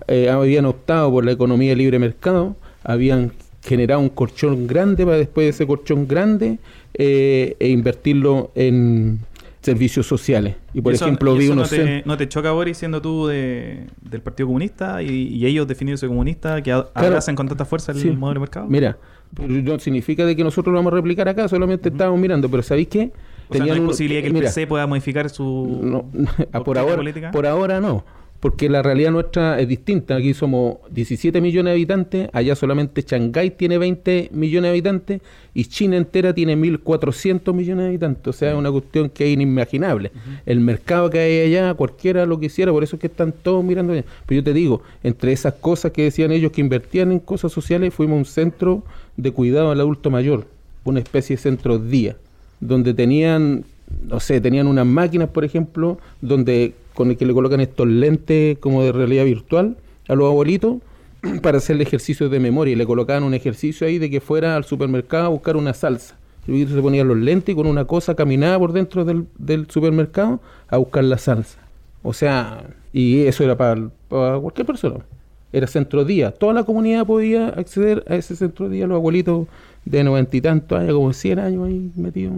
eh, 0.07 0.29
habían 0.29 0.65
optado 0.65 1.11
por 1.11 1.25
la 1.25 1.31
economía 1.31 1.71
de 1.71 1.75
libre 1.75 1.99
mercado, 1.99 2.55
habían 2.83 3.31
generado 3.63 3.99
un 3.99 4.09
colchón 4.09 4.67
grande 4.67 5.05
para 5.05 5.17
después 5.17 5.45
de 5.45 5.49
ese 5.49 5.67
colchón 5.67 6.07
grande 6.07 6.59
eh, 6.93 7.55
e 7.59 7.69
invertirlo 7.69 8.51
en 8.55 9.19
servicios 9.61 10.07
sociales. 10.07 10.55
Y 10.73 10.81
por 10.81 10.93
eso- 10.93 11.05
ejemplo, 11.05 11.35
y 11.35 11.39
vi 11.39 11.43
eso 11.45 11.53
unos 11.53 11.71
no 11.71 11.77
te, 11.77 12.03
no 12.05 12.17
te 12.17 12.27
choca, 12.27 12.51
Boris, 12.51 12.77
siendo 12.77 12.99
tú 13.01 13.27
de, 13.27 13.85
del 14.01 14.21
Partido 14.21 14.47
Comunista 14.47 15.03
y, 15.03 15.27
y 15.35 15.45
ellos 15.45 15.67
definiéndose 15.67 16.07
comunistas 16.07 16.57
que 16.63 16.71
Claro. 16.71 16.89
abrazan 16.95 17.35
con 17.35 17.47
tanta 17.47 17.65
fuerza 17.65 17.91
el 17.91 17.99
Sí. 17.99 18.09
modelo 18.09 18.39
de 18.39 18.41
mercado? 18.41 18.65
Mira, 18.67 18.97
no 19.39 19.77
significa 19.79 20.25
de 20.25 20.35
que 20.35 20.43
nosotros 20.43 20.73
lo 20.73 20.79
vamos 20.79 20.93
a 20.93 20.95
replicar 20.95 21.29
acá, 21.29 21.47
solamente 21.47 21.89
estábamos 21.89 22.19
mirando, 22.19 22.49
pero 22.49 22.63
¿sabéis 22.63 22.87
qué? 22.87 23.11
O 23.51 23.53
sea, 23.53 23.59
no 23.59 23.63
hay 23.65 23.69
Tenían 23.69 23.79
un- 23.81 23.87
posibilidad 23.87 24.21
que 24.21 24.27
el 24.27 24.33
mira, 24.33 24.47
PC 24.47 24.67
pueda 24.67 24.87
modificar 24.87 25.29
su 25.29 25.79
no, 25.83 26.05
por 26.63 26.77
ahora 26.77 26.95
política. 26.95 27.31
por 27.31 27.45
ahora 27.45 27.79
no, 27.81 28.03
porque 28.39 28.69
la 28.69 28.81
realidad 28.81 29.11
nuestra 29.11 29.59
es 29.59 29.67
distinta. 29.67 30.15
Aquí 30.15 30.33
somos 30.33 30.77
17 30.89 31.39
millones 31.41 31.71
de 31.71 31.75
habitantes, 31.75 32.29
allá 32.33 32.55
solamente 32.55 33.03
Shanghái 33.03 33.51
tiene 33.51 33.77
20 33.77 34.29
millones 34.33 34.63
de 34.63 34.69
habitantes 34.69 35.21
y 35.53 35.65
China 35.65 35.95
entera 35.97 36.33
tiene 36.33 36.57
1.400 36.57 37.53
millones 37.53 37.83
de 37.83 37.89
habitantes. 37.89 38.27
O 38.27 38.33
sea, 38.33 38.51
es 38.53 38.57
una 38.57 38.71
cuestión 38.71 39.09
que 39.09 39.25
es 39.27 39.33
inimaginable. 39.33 40.11
El 40.47 40.59
mercado 40.59 41.11
que 41.11 41.19
hay 41.19 41.53
allá, 41.53 41.73
cualquiera 41.75 42.25
lo 42.25 42.39
quisiera, 42.39 42.71
por 42.71 42.83
eso 42.83 42.95
es 42.95 42.99
que 42.99 43.07
están 43.07 43.31
todos 43.31 43.63
mirando 43.63 43.93
allá. 43.93 44.05
Pero 44.25 44.41
yo 44.41 44.43
te 44.43 44.53
digo, 44.53 44.81
entre 45.03 45.33
esas 45.33 45.53
cosas 45.53 45.91
que 45.91 46.01
decían 46.03 46.31
ellos 46.31 46.51
que 46.51 46.61
invertían 46.61 47.11
en 47.11 47.19
cosas 47.19 47.51
sociales, 47.51 47.93
fuimos 47.93 48.17
un 48.17 48.25
centro 48.25 48.83
de 49.17 49.31
cuidado 49.31 49.69
al 49.69 49.79
adulto 49.79 50.09
mayor, 50.09 50.47
una 50.83 50.99
especie 50.99 51.35
de 51.35 51.41
centro 51.43 51.77
día, 51.77 52.15
donde 52.61 52.93
tenían 52.93 53.65
no 54.07 54.19
sé, 54.19 54.41
tenían 54.41 54.67
unas 54.67 54.85
máquinas, 54.85 55.29
por 55.29 55.45
ejemplo, 55.45 55.97
donde 56.21 56.73
con 56.93 57.09
el 57.09 57.17
que 57.17 57.25
le 57.25 57.33
colocan 57.33 57.61
estos 57.61 57.87
lentes 57.87 58.57
como 58.59 58.83
de 58.83 58.91
realidad 58.91 59.25
virtual 59.25 59.77
a 60.07 60.15
los 60.15 60.27
abuelitos 60.27 60.77
para 61.41 61.57
hacerle 61.57 61.83
ejercicios 61.83 62.29
de 62.31 62.39
memoria 62.39 62.73
y 62.73 62.75
le 62.75 62.85
colocaban 62.85 63.23
un 63.23 63.33
ejercicio 63.33 63.87
ahí 63.87 63.97
de 63.97 64.09
que 64.09 64.21
fuera 64.21 64.55
al 64.55 64.65
supermercado 64.65 65.25
a 65.25 65.29
buscar 65.29 65.57
una 65.57 65.73
salsa. 65.73 66.15
Viejito 66.47 66.73
se 66.73 66.81
ponía 66.81 67.03
los 67.03 67.17
lentes 67.17 67.53
y 67.53 67.55
con 67.55 67.67
una 67.67 67.85
cosa 67.85 68.15
caminaba 68.15 68.57
por 68.57 68.73
dentro 68.73 69.05
del, 69.05 69.25
del 69.37 69.69
supermercado 69.69 70.41
a 70.67 70.77
buscar 70.77 71.03
la 71.03 71.19
salsa. 71.19 71.59
O 72.01 72.13
sea, 72.13 72.65
y 72.91 73.21
eso 73.21 73.43
era 73.43 73.55
para, 73.55 73.89
para 74.09 74.39
cualquier 74.39 74.65
persona. 74.65 75.05
Era 75.53 75.67
centro 75.67 76.03
día. 76.03 76.31
Toda 76.31 76.53
la 76.53 76.63
comunidad 76.63 77.05
podía 77.05 77.49
acceder 77.49 78.03
a 78.07 78.15
ese 78.15 78.35
centro 78.35 78.69
día. 78.69 78.87
Los 78.87 78.95
abuelitos 78.95 79.47
de 79.85 80.03
noventa 80.03 80.37
y 80.37 80.41
tantos 80.41 80.79
años, 80.79 80.93
como 80.93 81.13
100 81.13 81.39
años 81.39 81.67
ahí 81.67 81.91
metidos. 81.95 82.33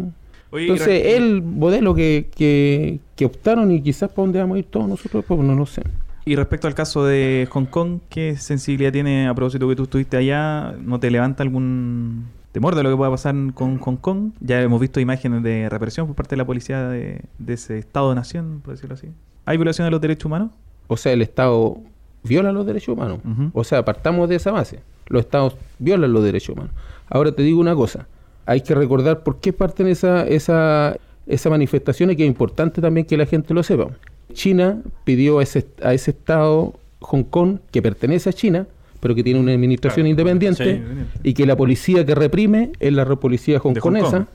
Oye, 0.52 0.64
Entonces, 0.64 1.18
el 1.18 1.42
modelo 1.42 1.96
que, 1.96 2.30
que, 2.36 3.00
que 3.16 3.26
optaron 3.26 3.72
y 3.72 3.82
quizás 3.82 4.10
para 4.10 4.24
dónde 4.24 4.40
vamos 4.40 4.56
a 4.56 4.60
ir 4.60 4.66
todos 4.66 4.88
nosotros, 4.88 5.26
pues 5.28 5.40
no 5.40 5.56
lo 5.56 5.66
sé. 5.66 5.82
Y 6.26 6.36
respecto 6.36 6.68
al 6.68 6.76
caso 6.76 7.04
de 7.06 7.48
Hong 7.52 7.66
Kong, 7.66 8.00
¿qué 8.10 8.38
sensibilidad 8.38 8.94
tiene 8.94 9.28
a 9.28 9.34
propósito 9.34 9.68
que 9.68 9.76
tú 9.76 9.84
estuviste 9.84 10.16
allá? 10.16 10.74
¿No 10.80 11.00
te 11.00 11.12
levanta 11.12 11.44
algún 11.44 12.26
temor 12.54 12.76
de 12.76 12.84
lo 12.84 12.92
que 12.92 12.96
pueda 12.96 13.12
pasar 13.12 13.36
con 13.54 13.78
Hong 13.80 13.98
Kong? 13.98 14.32
Ya 14.40 14.62
hemos 14.62 14.80
visto 14.80 15.00
imágenes 15.00 15.44
de 15.44 15.68
represión 15.70 16.08
por 16.08 16.16
parte 16.16 16.32
de 16.36 16.38
la 16.38 16.46
policía 16.46 16.88
de, 16.88 17.22
de 17.40 17.54
ese 17.54 17.78
Estado-nación, 17.80 18.62
por 18.64 18.76
decirlo 18.76 18.94
así. 18.94 19.08
¿Hay 19.46 19.58
violación 19.58 19.86
de 19.86 19.92
los 19.92 20.00
derechos 20.00 20.26
humanos? 20.26 20.52
O 20.88 20.96
sea, 20.96 21.12
el 21.12 21.22
Estado 21.22 21.78
viola 22.24 22.52
los 22.52 22.66
derechos 22.66 22.96
humanos. 22.96 23.20
O 23.54 23.64
sea, 23.64 23.84
partamos 23.84 24.30
de 24.30 24.36
esa 24.36 24.52
base. 24.52 24.80
Los 25.08 25.22
Estados 25.22 25.56
violan 25.80 26.14
los 26.14 26.24
derechos 26.24 26.56
humanos. 26.56 26.74
Ahora 27.10 27.32
te 27.32 27.44
digo 27.44 27.60
una 27.60 27.76
cosa. 27.76 28.08
Hay 28.46 28.62
que 28.62 28.76
recordar 28.76 29.24
por 29.24 29.40
qué 29.40 29.54
parten 29.54 29.88
esa, 29.88 30.28
esa, 30.28 30.98
esa 31.28 31.50
manifestación 31.50 32.12
y 32.12 32.16
que 32.16 32.24
es 32.24 32.28
importante 32.28 32.82
también 32.82 33.06
que 33.06 33.18
la 33.18 33.26
gente 33.26 33.54
lo 33.54 33.64
sepa. 33.64 33.90
China 34.34 34.82
pidió 35.04 35.40
a 35.40 35.44
ese, 35.44 35.66
a 35.82 35.94
ese 35.94 36.12
Estado, 36.12 36.74
Hong 37.00 37.24
Kong, 37.24 37.60
que 37.72 37.82
pertenece 37.82 38.30
a 38.30 38.34
China, 38.34 38.68
pero 39.00 39.16
que 39.16 39.24
tiene 39.24 39.40
una 39.40 39.52
administración 39.52 40.06
Claro, 40.06 40.10
independiente, 40.10 40.82
y 41.24 41.34
que 41.34 41.46
la 41.46 41.56
policía 41.56 42.06
que 42.06 42.16
reprime 42.16 42.72
es 42.80 42.94
la 42.94 43.06
policía 43.06 43.60
Hong 43.60 43.72
hongkonesa. 43.72 44.12
Kong. 44.12 44.26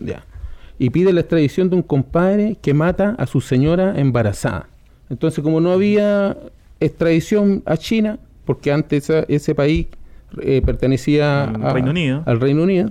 Ya. 0.00 0.24
Y 0.78 0.90
pide 0.90 1.12
la 1.12 1.20
extradición 1.20 1.70
de 1.70 1.76
un 1.76 1.82
compadre 1.82 2.56
que 2.60 2.74
mata 2.74 3.14
a 3.18 3.26
su 3.26 3.40
señora 3.40 3.98
embarazada. 3.98 4.68
Entonces, 5.08 5.42
como 5.42 5.60
no 5.60 5.72
había 5.72 6.36
extradición 6.80 7.62
a 7.64 7.76
China, 7.76 8.18
porque 8.44 8.72
antes 8.72 9.10
ese 9.28 9.54
país 9.54 9.86
eh, 10.40 10.62
pertenecía 10.64 11.44
Al 11.44 11.64
a- 11.64 11.72
Reino 11.72 11.90
Unido. 11.90 12.22
al 12.26 12.40
Reino 12.40 12.62
Unido, 12.62 12.90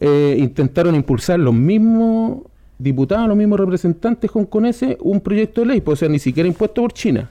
eh, 0.00 0.36
intentaron 0.38 0.94
impulsar 0.94 1.38
los 1.40 1.54
mismos 1.54 2.38
diputados, 2.78 3.28
los 3.28 3.36
mismos 3.36 3.60
representantes 3.60 4.30
hongkoneses 4.32 4.96
un 5.00 5.20
proyecto 5.20 5.60
de 5.62 5.66
ley, 5.66 5.80
pues, 5.80 5.98
o 5.98 6.00
sea, 6.00 6.08
ni 6.08 6.18
siquiera 6.18 6.48
impuesto 6.48 6.80
por 6.82 6.92
China. 6.92 7.28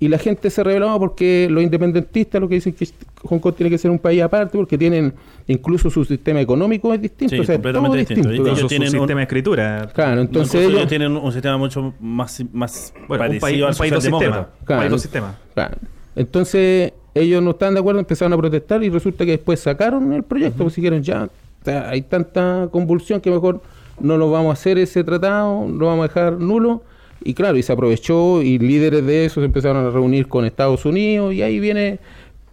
Y 0.00 0.06
la 0.06 0.18
gente 0.18 0.48
se 0.50 0.62
rebelaba 0.62 0.96
porque 0.98 1.48
los 1.50 1.60
independentistas 1.60 2.40
lo 2.40 2.48
que 2.48 2.54
dicen 2.56 2.72
que 2.72 2.86
Hong 3.24 3.40
Kong 3.40 3.54
tiene 3.56 3.68
que 3.68 3.78
ser 3.78 3.90
un 3.90 3.98
país 3.98 4.22
aparte 4.22 4.56
porque 4.56 4.78
tienen 4.78 5.12
incluso 5.48 5.90
su 5.90 6.04
sistema 6.04 6.40
económico 6.40 6.94
es 6.94 7.02
distinto, 7.02 7.34
Sí, 7.34 7.40
o 7.40 7.44
sea, 7.44 7.56
completamente 7.56 7.88
todo 7.88 7.98
distinto. 7.98 8.28
distinto. 8.28 8.50
Ellos 8.56 8.68
tienen 8.68 8.88
un- 8.88 8.92
sistema 9.00 9.18
de 9.18 9.22
escritura. 9.24 9.90
Claro, 9.92 10.20
entonces 10.20 10.54
ellos 10.60 10.72
ellos, 10.74 10.88
tienen 10.88 11.16
un 11.16 11.32
sistema 11.32 11.58
mucho 11.58 11.94
más, 11.98 12.44
más 12.52 12.92
Bueno, 13.08 13.24
un 13.24 13.40
parecido 13.40 13.40
país, 13.40 13.62
al 13.64 13.70
un 13.72 13.76
país 13.78 13.92
dos 13.92 14.04
sistemas. 14.04 14.38
Un 14.60 14.64
Claro. 14.66 14.80
país 14.82 14.90
dos 14.92 15.02
sistemas. 15.02 15.34
Claro. 15.54 15.76
Entonces, 16.14 16.92
ellos 17.18 17.42
no 17.42 17.50
estaban 17.50 17.74
de 17.74 17.80
acuerdo, 17.80 18.00
empezaron 18.00 18.32
a 18.32 18.36
protestar 18.36 18.82
y 18.82 18.90
resulta 18.90 19.24
que 19.24 19.32
después 19.32 19.60
sacaron 19.60 20.12
el 20.12 20.22
proyecto, 20.22 20.62
pues 20.64 20.76
dijeron 20.76 21.02
ya, 21.02 21.24
o 21.24 21.64
sea, 21.64 21.88
hay 21.90 22.02
tanta 22.02 22.68
convulsión 22.70 23.20
que 23.20 23.30
mejor 23.30 23.60
no 24.00 24.16
lo 24.16 24.30
vamos 24.30 24.50
a 24.50 24.52
hacer 24.52 24.78
ese 24.78 25.02
tratado, 25.04 25.66
lo 25.68 25.86
vamos 25.86 26.04
a 26.04 26.08
dejar 26.08 26.32
nulo. 26.34 26.82
Y 27.24 27.34
claro, 27.34 27.56
y 27.58 27.62
se 27.64 27.72
aprovechó 27.72 28.42
y 28.42 28.58
líderes 28.60 29.04
de 29.04 29.24
eso 29.24 29.40
se 29.40 29.46
empezaron 29.46 29.84
a 29.84 29.90
reunir 29.90 30.28
con 30.28 30.44
Estados 30.44 30.84
Unidos 30.86 31.34
y 31.34 31.42
ahí 31.42 31.58
viene 31.58 31.98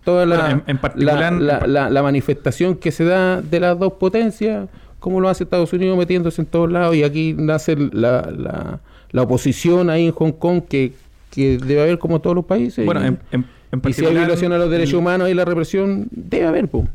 toda 0.04 0.26
la, 0.26 0.36
Bueno, 0.38 0.50
en- 0.66 0.72
en 0.72 0.78
particular- 0.80 1.34
la, 1.34 1.60
la- 1.60 1.68
la- 1.68 1.90
la 1.92 2.04
manifestación 2.04 2.76
que 2.76 2.92
se 2.92 3.06
da 3.06 3.42
de 3.44 3.60
las 3.60 3.78
dos 3.78 3.94
potencias, 3.94 4.68
como 5.00 5.22
lo 5.22 5.30
hace 5.30 5.44
Estados 5.44 5.72
Unidos 5.72 5.96
metiéndose 5.98 6.42
en 6.42 6.48
todos 6.48 6.72
lados 6.72 6.96
y 6.96 7.04
aquí 7.04 7.36
nace 7.38 7.76
la, 7.76 8.28
la, 8.36 8.80
la 9.12 9.22
oposición 9.22 9.92
ahí 9.92 10.08
en 10.08 10.12
Hong 10.14 10.32
Kong 10.32 10.64
que, 10.68 10.94
que 11.30 11.60
debe 11.60 11.82
haber 11.84 12.00
como 12.00 12.20
todos 12.20 12.36
los 12.36 12.46
países. 12.46 12.84
Bueno, 12.88 13.06
en- 13.32 13.46
en 13.76 13.90
y 13.90 13.94
si 13.94 14.06
hay 14.06 14.14
violación 14.14 14.52
a 14.54 14.58
los 14.58 14.70
derechos 14.70 14.94
el- 14.94 15.00
humanos 15.00 15.30
y 15.30 15.34
la 15.34 15.46
represión, 15.46 16.08
debe 16.12 16.46
haber, 16.48 16.68
po. 16.68 16.88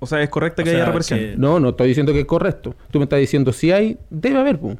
O 0.00 0.06
sea, 0.06 0.22
es 0.22 0.28
correcto 0.28 0.62
O 0.62 0.64
que 0.64 0.70
sea, 0.70 0.80
haya 0.80 0.86
represión. 0.86 1.18
que- 1.20 1.34
No, 1.36 1.60
no 1.60 1.70
estoy 1.70 1.88
diciendo 1.88 2.12
que 2.12 2.20
es 2.20 2.26
correcto. 2.26 2.74
Tú 2.90 2.98
me 2.98 3.04
estás 3.04 3.20
diciendo 3.20 3.52
si 3.52 3.70
hay, 3.72 3.96
debe 4.10 4.38
haber, 4.38 4.58
po. 4.58 4.76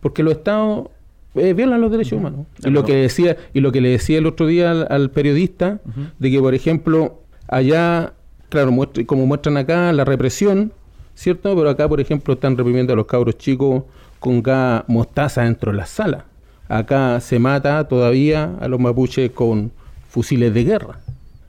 Porque 0.00 0.22
los 0.22 0.34
estados 0.34 0.88
eh, 1.36 1.52
violan 1.52 1.80
los 1.80 1.90
derechos 1.90 2.12
humanos. 2.18 2.46
De 2.58 2.68
Y 2.68 2.72
lo 2.72 2.84
que 2.84 2.94
decía 2.94 3.36
y 3.52 3.60
lo 3.60 3.72
que 3.72 3.80
le 3.80 3.88
decía 3.90 4.18
el 4.18 4.26
otro 4.26 4.46
día 4.46 4.70
al, 4.70 4.86
al 4.88 5.10
periodista 5.10 5.80
de 6.20 6.30
que 6.30 6.38
por 6.40 6.54
ejemplo 6.54 7.20
allá, 7.48 8.12
claro, 8.50 8.70
muestra- 8.72 9.04
como 9.04 9.26
muestran 9.26 9.56
acá 9.56 9.92
la 9.92 10.04
represión, 10.04 10.72
¿cierto? 11.14 11.54
Pero 11.56 11.68
acá, 11.70 11.88
por 11.88 12.00
ejemplo, 12.00 12.34
están 12.34 12.56
reprimiendo 12.56 12.92
a 12.92 12.96
los 12.96 13.06
cabros 13.06 13.36
chicos 13.38 13.82
con 14.20 14.42
gas 14.42 14.84
mostaza 14.86 15.42
dentro 15.42 15.72
de 15.72 15.78
las 15.78 15.90
salas. 15.90 16.22
Acá 16.68 17.20
se 17.20 17.38
mata 17.38 17.86
todavía 17.88 18.54
a 18.60 18.68
los 18.68 18.78
mapuches 18.80 19.30
con 19.32 19.70
fusiles 20.14 20.54
de 20.54 20.62
guerra. 20.62 21.00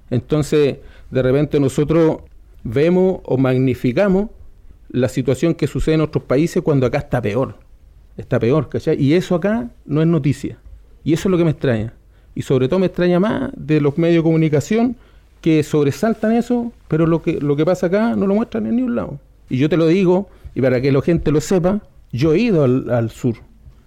Entonces, 0.10 0.78
de 1.12 1.22
repente 1.22 1.60
nosotros 1.60 2.18
vemos 2.64 3.20
o 3.24 3.38
magnificamos 3.38 4.32
la 4.90 5.08
situación 5.08 5.54
que 5.54 5.68
sucede 5.68 5.96
en 5.96 6.02
otros 6.02 6.24
países 6.24 6.64
cuando 6.64 6.88
acá 6.88 6.98
está 6.98 7.22
peor. 7.22 7.60
Está 8.18 8.40
peor, 8.40 8.68
¿cachai? 8.68 9.00
Y 9.00 9.14
eso 9.14 9.36
acá 9.36 9.70
no 9.86 10.02
es 10.02 10.08
noticia. 10.08 10.58
Y 11.04 11.14
eso 11.14 11.30
es 11.30 11.32
lo 11.32 11.38
que 11.38 11.44
me 11.44 11.52
extraña. 11.52 11.94
Y 12.34 12.42
sobre 12.42 12.68
todo 12.68 12.80
me 12.80 12.88
extraña 12.88 13.20
más 13.20 13.52
de 13.56 13.80
los 13.80 14.00
medios 14.00 14.24
de 14.24 14.30
comunicación 14.30 14.96
que 15.42 15.62
sobresaltan 15.62 16.32
eso, 16.32 16.74
pero 16.88 17.06
lo 17.06 17.22
que, 17.22 17.40
lo 17.40 17.56
que 17.56 17.66
pasa 17.66 17.86
acá 17.86 18.16
no 18.16 18.26
lo 18.26 18.34
muestran 18.34 18.66
en 18.66 18.78
ningún 18.78 18.96
lado. 18.96 19.20
Y 19.48 19.60
yo 19.60 19.70
te 19.70 19.78
lo 19.78 19.86
digo, 19.86 20.28
y 20.56 20.62
para 20.62 20.82
que 20.82 20.92
la 20.92 21.04
gente 21.04 21.32
lo 21.32 21.40
sepa, 21.40 21.82
yo 22.12 22.34
he 22.34 22.40
ido 22.40 22.64
al, 22.64 22.90
al 22.90 23.12
sur. 23.12 23.36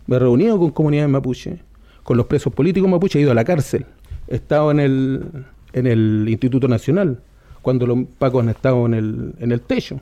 Me 0.07 0.17
he 0.17 0.19
reunido 0.21 0.57
con 0.57 0.71
comunidades 0.71 1.11
mapuche, 1.11 1.59
con 2.05 2.17
los 2.17 2.27
presos 2.27 2.53
políticos 2.53 2.89
mapuche, 2.89 3.19
he 3.19 3.23
ido 3.23 3.33
a 3.33 3.35
la 3.35 3.45
cárcel. 3.45 3.85
Estado 4.29 4.71
en 4.71 4.81
el, 4.81 5.25
en 5.73 5.87
el 5.87 6.27
Instituto 6.29 6.69
Nacional, 6.69 7.21
cuando 7.63 7.87
los 7.87 7.99
pacos 8.19 8.43
han 8.43 8.49
estado 8.51 8.87
en 8.87 8.95
el, 8.95 9.35
en 9.41 9.53
el 9.53 9.61
techo. 9.61 10.01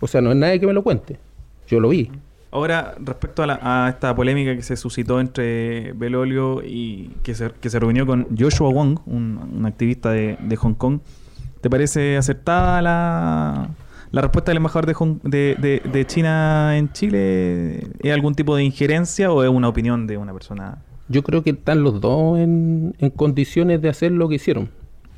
O 0.00 0.06
sea, 0.06 0.20
no 0.20 0.30
es 0.30 0.36
nadie 0.36 0.60
que 0.60 0.66
me 0.66 0.72
lo 0.72 0.82
cuente. 0.82 1.18
Yo 1.68 1.80
lo 1.80 1.88
vi. 1.90 2.10
Ahora, 2.50 2.94
respecto 3.00 3.42
a, 3.42 3.46
la- 3.46 3.58
a 3.62 3.88
esta 3.88 4.14
polémica 4.14 4.54
que 4.54 4.62
se 4.62 4.76
suscitó 4.76 5.18
entre 5.20 5.92
Belolio 5.94 6.62
y 6.64 7.10
que 7.22 7.34
se, 7.34 7.50
que 7.60 7.68
se 7.68 7.80
reunió 7.80 8.06
con 8.06 8.28
Joshua 8.38 8.70
Wong, 8.70 8.98
un, 9.06 9.64
activista 9.66 10.10
de, 10.12 10.36
de 10.40 10.56
Hong 10.56 10.74
Kong, 10.74 11.00
¿te 11.60 11.68
parece 11.68 12.16
acertada 12.16 12.80
la, 12.80 13.70
la 14.12 14.20
respuesta 14.20 14.50
del 14.52 14.58
embajador 14.58 14.86
de- 15.60 15.82
de 15.92 16.06
China 16.06 16.76
en 16.76 16.92
Chile? 16.92 17.88
¿Es 18.00 18.12
algún 18.12 18.34
tipo 18.36 18.54
de 18.54 18.62
injerencia 18.62 19.32
o 19.32 19.42
es 19.42 19.50
una 19.50 19.68
opinión 19.68 20.06
de 20.06 20.16
una 20.16 20.32
persona 20.32 20.78
Yo 21.08 21.22
creo 21.22 21.42
que 21.42 21.50
están 21.50 21.82
los 21.82 22.00
dos 22.00 22.38
en, 22.38 22.94
en 22.98 23.10
condiciones 23.10 23.82
de 23.82 23.88
hacer 23.88 24.12
lo 24.12 24.28
que 24.28 24.36
hicieron. 24.36 24.70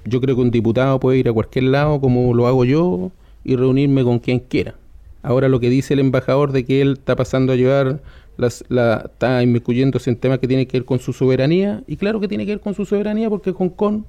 Yo 0.04 0.20
creo 0.20 0.36
que 0.36 0.42
un 0.42 0.50
diputado 0.50 1.00
puede 1.00 1.18
ir 1.18 1.28
a 1.28 1.32
cualquier 1.32 1.64
lado 1.64 2.00
como 2.00 2.32
lo 2.34 2.46
hago 2.46 2.64
yo 2.64 3.10
y 3.44 3.56
reunirme 3.56 4.04
con 4.04 4.18
quien 4.18 4.40
quiera. 4.40 4.74
Ahora 5.22 5.48
lo 5.48 5.58
que 5.58 5.70
dice 5.70 5.94
el 5.94 6.00
embajador 6.00 6.52
de 6.52 6.64
que 6.64 6.80
él 6.80 6.92
está 6.92 7.16
pasando 7.16 7.52
a 7.52 7.56
llevar, 7.56 8.00
la, 8.36 9.02
está 9.04 9.42
inmiscuyéndose 9.42 10.10
en 10.10 10.16
temas 10.16 10.38
que 10.38 10.46
tienen 10.46 10.66
que 10.66 10.78
ver 10.78 10.84
con 10.84 11.00
su 11.00 11.12
soberanía, 11.12 11.82
y 11.88 11.96
claro 11.96 12.20
que 12.20 12.28
tiene 12.28 12.46
que 12.46 12.52
ver 12.52 12.60
con 12.60 12.74
su 12.74 12.84
soberanía 12.84 13.28
porque 13.28 13.52
Hong 13.52 13.70
Kong 13.70 14.02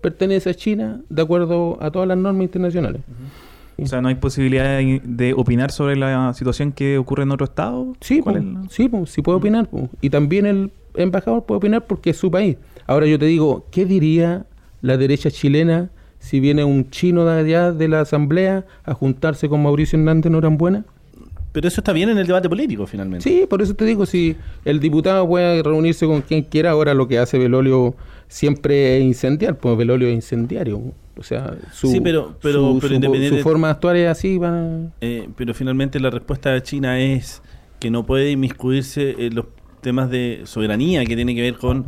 pertenece 0.00 0.50
a 0.50 0.54
China 0.54 1.02
de 1.10 1.22
acuerdo 1.22 1.78
a 1.80 1.90
todas 1.90 2.08
las 2.08 2.16
normas 2.16 2.44
internacionales. 2.44 3.02
O 3.78 3.86
sea, 3.86 4.00
no 4.00 4.08
hay 4.08 4.14
posibilidad 4.16 4.64
de, 4.78 5.00
de 5.04 5.32
opinar 5.34 5.70
sobre 5.70 5.96
la 5.96 6.32
situación 6.34 6.72
que 6.72 6.98
ocurre 6.98 7.22
en 7.24 7.30
otro 7.30 7.44
estado. 7.44 7.94
Sí, 8.00 8.20
¿Cuál 8.20 8.34
po, 8.36 8.40
es 8.40 8.46
la- 8.46 8.68
sí, 8.68 8.88
po, 8.88 9.06
sí 9.06 9.22
puede 9.22 9.38
opinar. 9.38 9.68
po. 9.68 9.88
Y 10.00 10.10
también 10.10 10.46
el 10.46 10.72
embajador 10.94 11.44
puede 11.44 11.56
opinar 11.58 11.86
porque 11.86 12.10
es 12.10 12.16
su 12.16 12.30
país. 12.30 12.56
Ahora 12.86 13.06
yo 13.06 13.18
te 13.18 13.26
digo, 13.26 13.66
¿qué 13.70 13.84
diría 13.86 14.46
la 14.82 14.96
derecha 14.96 15.30
chilena 15.30 15.90
si 16.18 16.38
viene 16.38 16.64
un 16.64 16.90
chino 16.90 17.24
de 17.24 17.40
allá 17.40 17.72
de 17.72 17.88
la 17.88 18.00
asamblea 18.00 18.64
a 18.84 18.94
juntarse 18.94 19.48
con 19.48 19.62
Mauricio 19.62 19.98
Hernández 19.98 20.30
Norambuena? 20.30 20.84
Pero 21.52 21.68
eso 21.68 21.80
está 21.82 21.92
bien 21.92 22.08
en 22.08 22.18
el 22.18 22.26
debate 22.26 22.48
político, 22.48 22.86
finalmente. 22.86 23.28
Sí, 23.28 23.44
por 23.48 23.60
eso 23.60 23.74
te 23.74 23.84
digo, 23.84 24.06
si 24.06 24.36
el 24.64 24.80
diputado 24.80 25.28
puede 25.28 25.62
reunirse 25.62 26.06
con 26.06 26.22
quien 26.22 26.42
quiera, 26.44 26.70
ahora 26.70 26.94
lo 26.94 27.06
que 27.08 27.18
hace 27.18 27.38
Belolio 27.38 27.94
siempre 28.28 28.96
es 28.98 29.04
incendiar, 29.04 29.56
pues 29.58 29.76
Belolio 29.76 30.08
es 30.08 30.14
incendiario. 30.14 30.80
O 31.16 31.22
sea, 31.22 31.54
su, 31.72 31.88
Sí, 31.88 32.00
pero- 32.00 32.34
pero- 32.40 32.72
su, 32.72 32.78
pero 32.78 32.88
su- 32.88 32.94
independiente- 32.94 33.36
su 33.38 33.42
forma 33.42 33.66
de 33.68 33.72
actuar 33.72 33.96
es 33.96 34.08
así. 34.08 34.38
Van 34.38 34.92
Eh, 35.02 35.28
pero 35.36 35.52
finalmente 35.52 36.00
la 36.00 36.08
respuesta 36.08 36.50
de 36.52 36.62
China 36.62 36.98
es 36.98 37.42
que 37.78 37.90
no 37.90 38.06
puede 38.06 38.30
inmiscuirse 38.30 39.14
en 39.18 39.34
los 39.34 39.44
temas 39.82 40.08
de 40.10 40.40
soberanía 40.44 41.04
que 41.04 41.14
tiene 41.16 41.34
que 41.34 41.42
ver 41.42 41.54
con, 41.58 41.84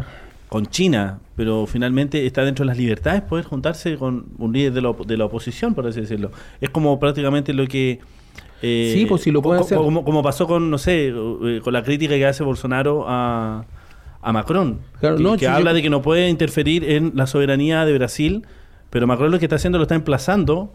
con 0.50 0.66
China, 0.66 1.20
pero 1.36 1.66
finalmente 1.66 2.26
está 2.26 2.44
dentro 2.44 2.64
de 2.64 2.66
las 2.66 2.76
libertades 2.76 3.22
poder 3.22 3.46
juntarse 3.46 3.96
con 3.96 4.26
un 4.36 4.52
líder 4.52 4.72
de 4.74 4.82
la, 4.82 4.90
op- 4.90 5.06
de 5.06 5.16
la 5.16 5.24
oposición, 5.24 5.74
por 5.74 5.86
así 5.86 6.02
decirlo. 6.02 6.30
Es 6.60 6.68
como 6.68 7.00
prácticamente 7.00 7.54
lo 7.54 7.66
que... 7.66 8.00
eh, 8.64 8.92
Sí, 8.94 9.06
pues, 9.06 9.22
sí 9.22 9.30
lo 9.30 9.42
puede 9.42 9.60
hacer. 9.60 9.78
Como, 9.78 10.04
como 10.04 10.22
pasó 10.22 10.46
con, 10.46 10.70
no 10.70 10.78
sé, 10.78 11.08
eh, 11.08 11.60
con 11.62 11.72
la 11.72 11.82
crítica 11.82 12.14
que 12.14 12.26
hace 12.26 12.42
Bolsonaro 12.44 13.04
a, 13.06 13.64
a 14.22 14.32
Macron, 14.32 14.78
Claro, 15.00 15.16
que, 15.16 15.22
no, 15.22 15.36
que 15.36 15.44
yo- 15.44 15.50
habla 15.50 15.72
de 15.72 15.82
que 15.82 15.90
no 15.90 16.00
puede 16.02 16.28
interferir 16.28 16.84
en 16.90 17.12
la 17.14 17.26
soberanía 17.26 17.84
de 17.84 17.92
Brasil, 17.92 18.44
pero 18.90 19.06
Macron 19.06 19.30
lo 19.30 19.38
que 19.38 19.44
está 19.46 19.56
haciendo 19.56 19.78
lo 19.78 19.82
está 19.82 19.94
emplazando 19.94 20.72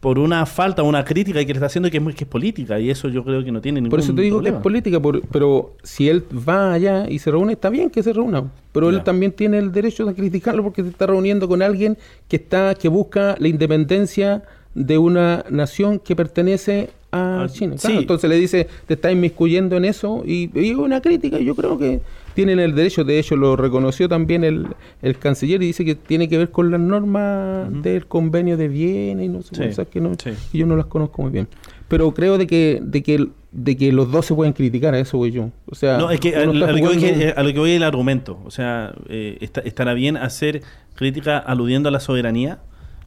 por 0.00 0.20
una 0.20 0.46
falta, 0.46 0.84
una 0.84 1.04
crítica 1.04 1.40
que 1.40 1.46
le 1.46 1.52
está 1.54 1.66
haciendo 1.66 1.90
que 1.90 1.96
es, 1.98 2.14
que 2.14 2.22
es 2.22 2.30
política, 2.30 2.78
y 2.78 2.88
eso 2.88 3.08
yo 3.08 3.24
creo 3.24 3.42
que 3.42 3.50
no 3.50 3.60
tiene 3.60 3.80
ningún 3.80 3.90
Por 3.90 3.98
eso 3.98 4.14
te 4.14 4.22
digo 4.22 4.40
que 4.40 4.50
es 4.50 4.54
política, 4.54 5.00
por- 5.00 5.22
pero 5.28 5.74
si 5.82 6.08
él 6.08 6.22
va 6.48 6.72
allá 6.74 7.10
y 7.10 7.18
se 7.18 7.32
reúne, 7.32 7.54
está 7.54 7.68
bien 7.68 7.90
que 7.90 8.02
se 8.04 8.12
reúna, 8.12 8.44
pero 8.70 8.92
Ya. 8.92 8.98
él 8.98 9.02
también 9.02 9.32
tiene 9.32 9.58
el 9.58 9.72
derecho 9.72 10.04
de 10.04 10.14
criticarlo 10.14 10.62
porque 10.62 10.84
se 10.84 10.90
está 10.90 11.06
reuniendo 11.08 11.48
con 11.48 11.62
alguien 11.62 11.98
que 12.28 12.36
está 12.36 12.76
que 12.76 12.86
busca 12.88 13.34
la 13.40 13.48
independencia 13.48 14.44
de 14.74 14.98
una 14.98 15.44
nación 15.50 15.98
que 15.98 16.14
pertenece 16.14 16.90
a 17.12 17.42
Ah, 17.44 17.48
China. 17.48 17.74
sí. 17.78 17.86
Claro, 17.88 18.00
Entonces 18.00 18.28
le 18.30 18.36
dice, 18.36 18.68
te 18.86 18.94
está 18.94 19.10
inmiscuyendo 19.10 19.76
en 19.76 19.84
eso 19.86 20.22
y, 20.26 20.50
y 20.54 20.70
es 20.70 20.76
una 20.76 21.00
crítica. 21.00 21.38
Yo 21.38 21.54
creo 21.54 21.78
que 21.78 22.00
tienen 22.34 22.58
el 22.60 22.74
derecho, 22.74 23.02
de 23.04 23.18
hecho 23.18 23.34
lo 23.36 23.56
reconoció 23.56 24.08
también 24.08 24.44
el, 24.44 24.66
el 25.02 25.18
canciller 25.18 25.62
y 25.62 25.66
dice 25.66 25.84
que 25.84 25.94
tiene 25.94 26.28
que 26.28 26.38
ver 26.38 26.50
con 26.50 26.70
las 26.70 26.80
normas 26.80 27.68
del 27.82 28.06
convenio 28.06 28.56
de 28.56 28.68
Viena 28.68 29.24
y 29.24 29.28
no 29.28 29.42
sé, 29.42 29.54
Sí, 29.56 29.62
cosas 29.68 29.88
que 29.88 30.00
no, 30.00 30.12
sí. 30.22 30.30
yo 30.52 30.66
no 30.66 30.76
las 30.76 30.86
conozco 30.86 31.22
muy 31.22 31.30
bien. 31.32 31.48
Pero 31.88 32.12
creo 32.12 32.36
de 32.38 32.46
que, 32.46 32.80
de 32.82 33.02
que, 33.02 33.26
de 33.50 33.76
que 33.76 33.90
los 33.92 34.12
dos 34.12 34.26
se 34.26 34.34
pueden 34.34 34.52
criticar, 34.52 34.94
a 34.94 34.98
eso 35.00 35.16
voy 35.16 35.30
yo. 35.32 35.50
O 35.66 35.74
sea, 35.74 35.96
No, 35.96 36.10
es 36.10 36.20
que 36.20 36.36
a, 36.36 36.44
lo 36.44 36.52
que 36.66 36.72
voy, 36.72 36.80
jugando- 36.82 37.00
que- 37.00 37.32
a 37.34 37.42
lo 37.42 37.52
que 37.52 37.58
voy 37.58 37.70
es 37.70 37.76
el 37.76 37.82
argumento. 37.82 38.38
O 38.44 38.50
sea, 38.50 38.94
eh, 39.08 39.38
está- 39.40 39.62
estará 39.62 39.94
bien 39.94 40.16
hacer 40.18 40.62
crítica 40.94 41.38
aludiendo 41.38 41.88
a 41.88 41.92
la 41.92 42.00
soberanía. 42.00 42.58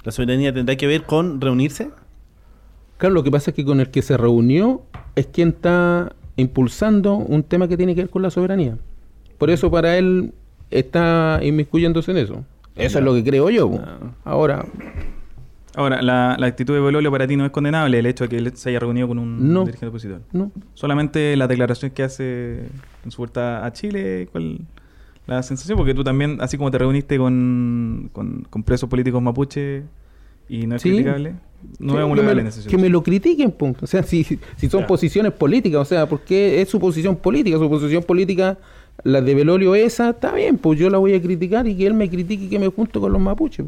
¿La 0.03 0.11
soberanía 0.11 0.51
tendrá 0.51 0.75
que 0.75 0.87
ver 0.87 1.03
con 1.03 1.39
reunirse? 1.39 1.89
Claro, 3.01 3.15
lo 3.15 3.23
que 3.23 3.31
pasa 3.31 3.49
es 3.49 3.55
que 3.55 3.65
con 3.65 3.79
el 3.79 3.89
que 3.89 4.03
se 4.03 4.15
reunió 4.15 4.83
es 5.15 5.25
quien 5.25 5.49
está 5.49 6.13
impulsando 6.35 7.15
un 7.15 7.41
tema 7.41 7.67
que 7.67 7.75
tiene 7.75 7.95
que 7.95 8.01
ver 8.01 8.09
con 8.11 8.21
la 8.21 8.29
soberanía. 8.29 8.77
Por 9.39 9.49
eso 9.49 9.71
para 9.71 9.97
él 9.97 10.33
está 10.69 11.39
inmiscuyéndose 11.41 12.11
en 12.11 12.17
eso. 12.17 12.45
Eso 12.75 12.99
es 12.99 13.03
lo 13.03 13.15
que 13.15 13.23
creo 13.23 13.49
yo. 13.49 13.71
Ah. 13.83 13.97
Ahora, 14.23 14.65
Ahora, 15.73 16.01
la, 16.01 16.35
la 16.37 16.47
actitud 16.47 16.73
de 16.73 16.81
Belolio 16.81 17.09
para 17.11 17.25
ti 17.25 17.37
no 17.37 17.45
es 17.45 17.51
condenable, 17.51 17.97
el 17.97 18.05
hecho 18.05 18.25
de 18.25 18.29
que 18.29 18.37
él 18.37 18.51
se 18.55 18.69
haya 18.69 18.79
reunido 18.79 19.07
con 19.07 19.17
un 19.17 19.51
No. 19.53 19.61
dirigente 19.61 19.87
opositor. 19.87 20.21
no. 20.33 20.51
Solamente 20.75 21.35
la 21.37 21.47
declaración 21.47 21.91
que 21.91 22.03
hace 22.03 22.65
en 23.05 23.09
su 23.11 23.17
vuelta 23.17 23.65
a 23.65 23.71
Chile, 23.73 24.27
¿cuál 24.31 24.59
la 25.27 25.41
sensación? 25.43 25.77
Porque 25.77 25.93
tú 25.95 26.03
también, 26.03 26.37
así 26.41 26.57
como 26.57 26.69
te 26.71 26.77
reuniste 26.77 27.17
con, 27.17 28.09
con, 28.13 28.45
con 28.49 28.63
presos 28.63 28.89
políticos 28.89 29.21
mapuche 29.23 29.83
y 30.49 30.67
no 30.67 30.75
es 30.75 30.81
Sí. 30.81 30.89
criticable, 30.89 31.35
no 31.79 32.15
es 32.15 32.65
que, 32.67 32.77
me, 32.77 32.83
que 32.83 32.89
lo 32.89 33.03
critiquen, 33.03 33.51
po. 33.51 33.75
o 33.81 33.87
sea, 33.87 34.03
si, 34.03 34.23
si 34.23 34.69
son 34.69 34.85
posiciones 34.85 35.31
políticas, 35.33 35.81
o 35.81 35.85
sea, 35.85 36.07
porque 36.07 36.61
es 36.61 36.69
su 36.69 36.79
posición 36.79 37.15
política, 37.15 37.57
su 37.57 37.69
posición 37.69 38.03
política, 38.03 38.57
la 39.03 39.21
de 39.21 39.33
Belolio 39.33 39.73
esa, 39.75 40.11
está 40.11 40.33
bien, 40.33 40.57
pues 40.57 40.79
yo 40.79 40.89
la 40.89 40.97
voy 40.97 41.13
a 41.13 41.21
criticar 41.21 41.67
y 41.67 41.75
que 41.75 41.87
él 41.87 41.93
me 41.93 42.09
critique 42.09 42.45
y 42.45 42.49
que 42.49 42.59
me 42.59 42.67
junto 42.67 43.01
con 43.01 43.11
los 43.11 43.21
mapuches. 43.21 43.65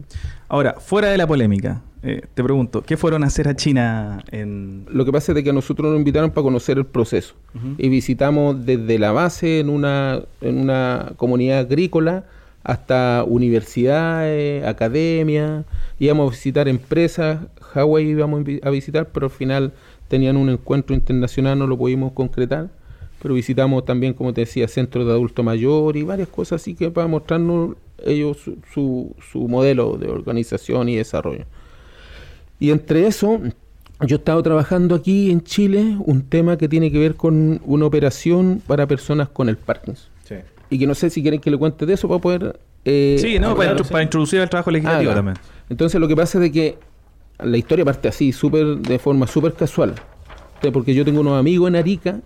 Ahora, 0.48 0.76
fuera 0.80 1.10
de 1.10 1.18
la 1.18 1.26
polémica, 1.26 1.82
eh, 2.04 2.22
te 2.34 2.44
pregunto, 2.44 2.82
¿qué 2.82 2.98
fueron 2.98 3.24
a 3.24 3.28
hacer 3.28 3.48
a 3.48 3.56
China 3.56 4.24
en... 4.32 4.86
Lo 4.92 5.06
que 5.06 5.12
pasa 5.12 5.32
es 5.32 5.36
de 5.36 5.44
que 5.44 5.50
a 5.50 5.54
nosotros 5.54 5.90
nos 5.90 5.98
invitaron 5.98 6.32
para 6.32 6.44
conocer 6.44 6.78
el 6.78 6.86
proceso 6.86 7.36
y 7.78 7.90
visitamos 7.90 8.66
desde 8.66 9.00
la 9.00 9.12
base 9.12 9.60
en 9.60 9.70
una, 9.70 10.22
en 10.42 10.58
una 10.60 11.14
comunidad 11.18 11.60
agrícola 11.60 12.26
hasta 12.64 13.26
universidades, 13.28 14.66
academias, 14.66 15.66
íbamos 16.00 16.28
a 16.28 16.32
visitar 16.32 16.68
empresas, 16.68 17.40
Hawái 17.62 18.10
íbamos 18.10 18.42
a 18.42 18.44
vi- 18.44 18.62
a 18.64 18.70
visitar, 18.70 19.10
pero 19.10 19.26
al 19.28 19.32
final 19.32 19.74
tenían 20.08 20.38
un 20.38 20.50
encuentro 20.50 20.96
internacional, 20.96 21.60
no 21.60 21.68
lo 21.68 21.78
pudimos 21.78 22.14
concretar, 22.14 22.70
pero 23.22 23.34
visitamos 23.34 23.86
también, 23.86 24.14
como 24.14 24.34
te 24.34 24.42
decía, 24.42 24.68
centros 24.68 25.06
de 25.06 25.12
adulto 25.12 25.44
mayor 25.44 25.98
y 25.98 26.04
varias 26.04 26.30
cosas 26.30 26.62
así 26.62 26.76
que 26.76 26.90
para 26.92 27.08
mostrarnos 27.08 27.76
ellos 28.06 28.38
su, 28.38 28.58
su, 28.74 29.16
su 29.32 29.48
modelo 29.48 29.98
de 29.98 30.10
organización 30.10 30.90
y 30.90 30.96
desarrollo. 30.96 31.46
Y 32.60 32.72
entre 32.72 33.08
eso, 33.08 33.40
yo 34.06 34.16
he 34.16 34.20
estado 34.20 34.44
trabajando 34.44 34.96
aquí 34.96 35.32
en 35.32 35.42
Chile 35.44 35.98
un 36.06 36.24
tema 36.24 36.58
que 36.58 36.68
tiene 36.70 36.92
que 36.92 37.00
ver 37.00 37.16
con 37.16 37.62
una 37.66 37.86
operación 37.86 38.62
para 38.66 38.88
personas 38.88 39.30
con 39.30 39.50
el 39.50 39.58
Parkinson. 39.58 40.13
Y 40.74 40.80
que 40.80 40.88
no 40.88 40.96
sé 40.96 41.10
si 41.10 41.22
quieren 41.22 41.40
que 41.40 41.52
le 41.52 41.58
cuente 41.58 41.86
de 41.86 41.94
eso 41.94 42.08
para 42.08 42.20
poder... 42.20 42.60
eh, 42.86 43.18
sí, 43.20 43.38
no, 43.40 43.56
para, 43.56 43.70
hablar. 43.72 43.84
intro- 43.86 43.92
para 43.92 44.04
introducir 44.04 44.40
el 44.40 44.50
trabajo 44.50 44.72
legislativo 44.72 45.12
Ah, 45.12 45.16
también. 45.16 45.38
Entonces 45.70 46.00
lo 46.02 46.08
que 46.08 46.16
pasa 46.16 46.38
es 46.40 46.42
de 46.44 46.52
que 46.52 46.78
la 47.40 47.58
historia 47.58 47.86
parte 47.86 48.08
así, 48.08 48.32
súper 48.32 48.78
de 48.78 48.98
forma 49.00 49.28
súper 49.28 49.54
casual. 49.54 49.94
Porque 50.72 50.94
yo 50.96 51.04
tengo 51.06 51.20
unos 51.22 51.38
amigos 51.40 51.68
en 51.68 51.76
Arica 51.76 52.22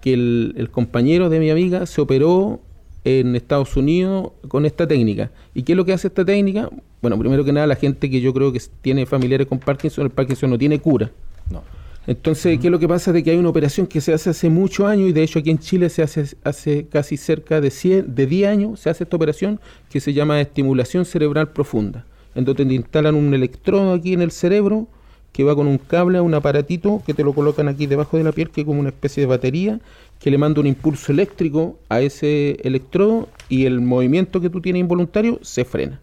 que 0.00 0.14
el, 0.14 0.54
el 0.56 0.70
compañero 0.70 1.28
de 1.28 1.38
mi 1.38 1.50
amiga 1.50 1.86
se 1.86 2.00
operó 2.00 2.60
en 3.04 3.36
Estados 3.36 3.76
Unidos 3.76 4.32
con 4.48 4.64
esta 4.64 4.86
técnica. 4.86 5.30
¿Y 5.54 5.62
qué 5.62 5.72
es 5.72 5.76
lo 5.76 5.84
que 5.84 5.92
hace 5.92 6.08
esta 6.08 6.24
técnica? 6.24 6.70
Bueno, 7.02 7.18
primero 7.18 7.44
que 7.44 7.52
nada, 7.52 7.66
la 7.66 7.76
gente 7.76 8.08
que 8.10 8.20
yo 8.22 8.32
creo 8.32 8.50
que 8.52 8.60
tiene 8.80 9.04
familiares 9.06 9.46
con 9.46 9.58
Parkinson, 9.58 10.04
el 10.06 10.10
Parkinson 10.10 10.48
no 10.50 10.56
tiene 10.58 10.78
cura. 10.80 11.10
No. 11.50 11.62
Entonces, 12.06 12.58
¿qué 12.60 12.66
es 12.66 12.70
lo 12.70 12.78
que 12.78 12.88
pasa? 12.88 13.12
De 13.12 13.22
que 13.22 13.30
hay 13.30 13.38
una 13.38 13.48
operación 13.48 13.86
que 13.86 14.00
se 14.00 14.12
hace 14.12 14.30
hace 14.30 14.50
muchos 14.50 14.86
años 14.86 15.08
y 15.08 15.12
de 15.12 15.22
hecho 15.22 15.38
aquí 15.38 15.50
en 15.50 15.58
Chile 15.58 15.88
se 15.88 16.02
hace 16.02 16.36
hace 16.44 16.86
casi 16.86 17.16
cerca 17.16 17.60
de, 17.62 17.70
100, 17.70 18.14
de 18.14 18.26
10 18.26 18.48
años, 18.48 18.80
se 18.80 18.90
hace 18.90 19.04
esta 19.04 19.16
operación 19.16 19.58
que 19.88 20.00
se 20.00 20.12
llama 20.12 20.40
estimulación 20.40 21.06
cerebral 21.06 21.52
profunda, 21.52 22.04
en 22.34 22.44
donde 22.44 22.66
te 22.66 22.74
instalan 22.74 23.14
un 23.14 23.32
electrodo 23.32 23.94
aquí 23.94 24.12
en 24.12 24.20
el 24.20 24.32
cerebro 24.32 24.86
que 25.32 25.44
va 25.44 25.56
con 25.56 25.66
un 25.66 25.78
cable 25.78 26.18
a 26.18 26.22
un 26.22 26.34
aparatito 26.34 27.02
que 27.06 27.14
te 27.14 27.24
lo 27.24 27.32
colocan 27.32 27.68
aquí 27.68 27.86
debajo 27.86 28.18
de 28.18 28.24
la 28.24 28.32
piel, 28.32 28.50
que 28.50 28.60
es 28.60 28.66
como 28.66 28.80
una 28.80 28.90
especie 28.90 29.22
de 29.22 29.26
batería, 29.26 29.80
que 30.20 30.30
le 30.30 30.38
manda 30.38 30.60
un 30.60 30.66
impulso 30.66 31.10
eléctrico 31.10 31.78
a 31.88 32.02
ese 32.02 32.58
electrodo 32.62 33.28
y 33.48 33.64
el 33.64 33.80
movimiento 33.80 34.40
que 34.40 34.50
tú 34.50 34.60
tienes 34.60 34.80
involuntario 34.80 35.38
se 35.42 35.64
frena 35.64 36.00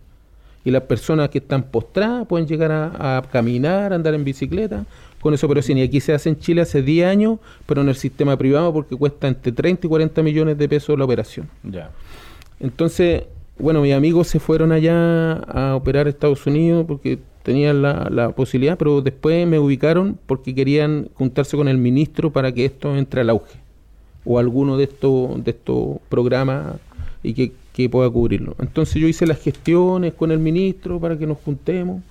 y 0.63 0.69
las 0.69 0.83
personas 0.83 1.29
que 1.29 1.39
están 1.39 1.63
postradas 1.63 2.27
pueden 2.27 2.47
llegar 2.47 2.71
a, 2.71 3.17
a 3.17 3.21
caminar, 3.23 3.93
a 3.93 3.95
andar 3.95 4.13
en 4.13 4.23
bicicleta 4.23 4.85
con 5.21 5.33
esa 5.33 5.45
operación. 5.45 5.77
Y 5.77 5.83
aquí 5.83 6.01
se 6.01 6.13
hace 6.13 6.29
en 6.29 6.39
Chile 6.39 6.61
hace 6.61 6.81
10 6.81 7.07
años, 7.07 7.39
pero 7.65 7.81
en 7.81 7.89
el 7.89 7.95
sistema 7.95 8.37
privado 8.37 8.73
porque 8.73 8.95
cuesta 8.95 9.27
entre 9.27 9.51
30 9.51 9.87
y 9.87 9.89
40 9.89 10.23
millones 10.23 10.57
de 10.57 10.67
pesos 10.67 10.97
la 10.97 11.05
operación. 11.05 11.49
Ya. 11.63 11.91
Entonces, 12.59 13.23
bueno, 13.57 13.81
mis 13.81 13.93
amigos 13.93 14.27
se 14.27 14.39
fueron 14.39 14.71
allá 14.71 15.33
a 15.33 15.75
operar 15.75 16.07
a 16.07 16.09
Estados 16.09 16.45
Unidos 16.45 16.85
porque 16.87 17.19
tenían 17.43 17.81
la, 17.81 18.07
la 18.11 18.31
posibilidad, 18.31 18.77
pero 18.77 19.01
después 19.01 19.47
me 19.47 19.59
ubicaron 19.59 20.17
porque 20.25 20.53
querían 20.53 21.09
juntarse 21.15 21.57
con 21.57 21.67
el 21.67 21.77
ministro 21.77 22.31
para 22.31 22.51
que 22.51 22.65
esto 22.65 22.95
entre 22.95 23.21
al 23.21 23.29
auge 23.29 23.59
o 24.25 24.37
alguno 24.37 24.77
de 24.77 24.83
estos 24.83 25.43
de 25.43 25.51
estos 25.51 25.97
programas 26.09 26.75
y 27.23 27.33
que, 27.33 27.51
que 27.73 27.89
pueda 27.89 28.09
cubrirlo. 28.09 28.55
Entonces 28.59 28.95
yo 29.01 29.07
hice 29.07 29.25
las 29.25 29.39
gestiones 29.39 30.13
con 30.13 30.31
el 30.31 30.39
ministro 30.39 30.99
para 30.99 31.17
que 31.17 31.27
nos 31.27 31.37
juntemos 31.39 32.03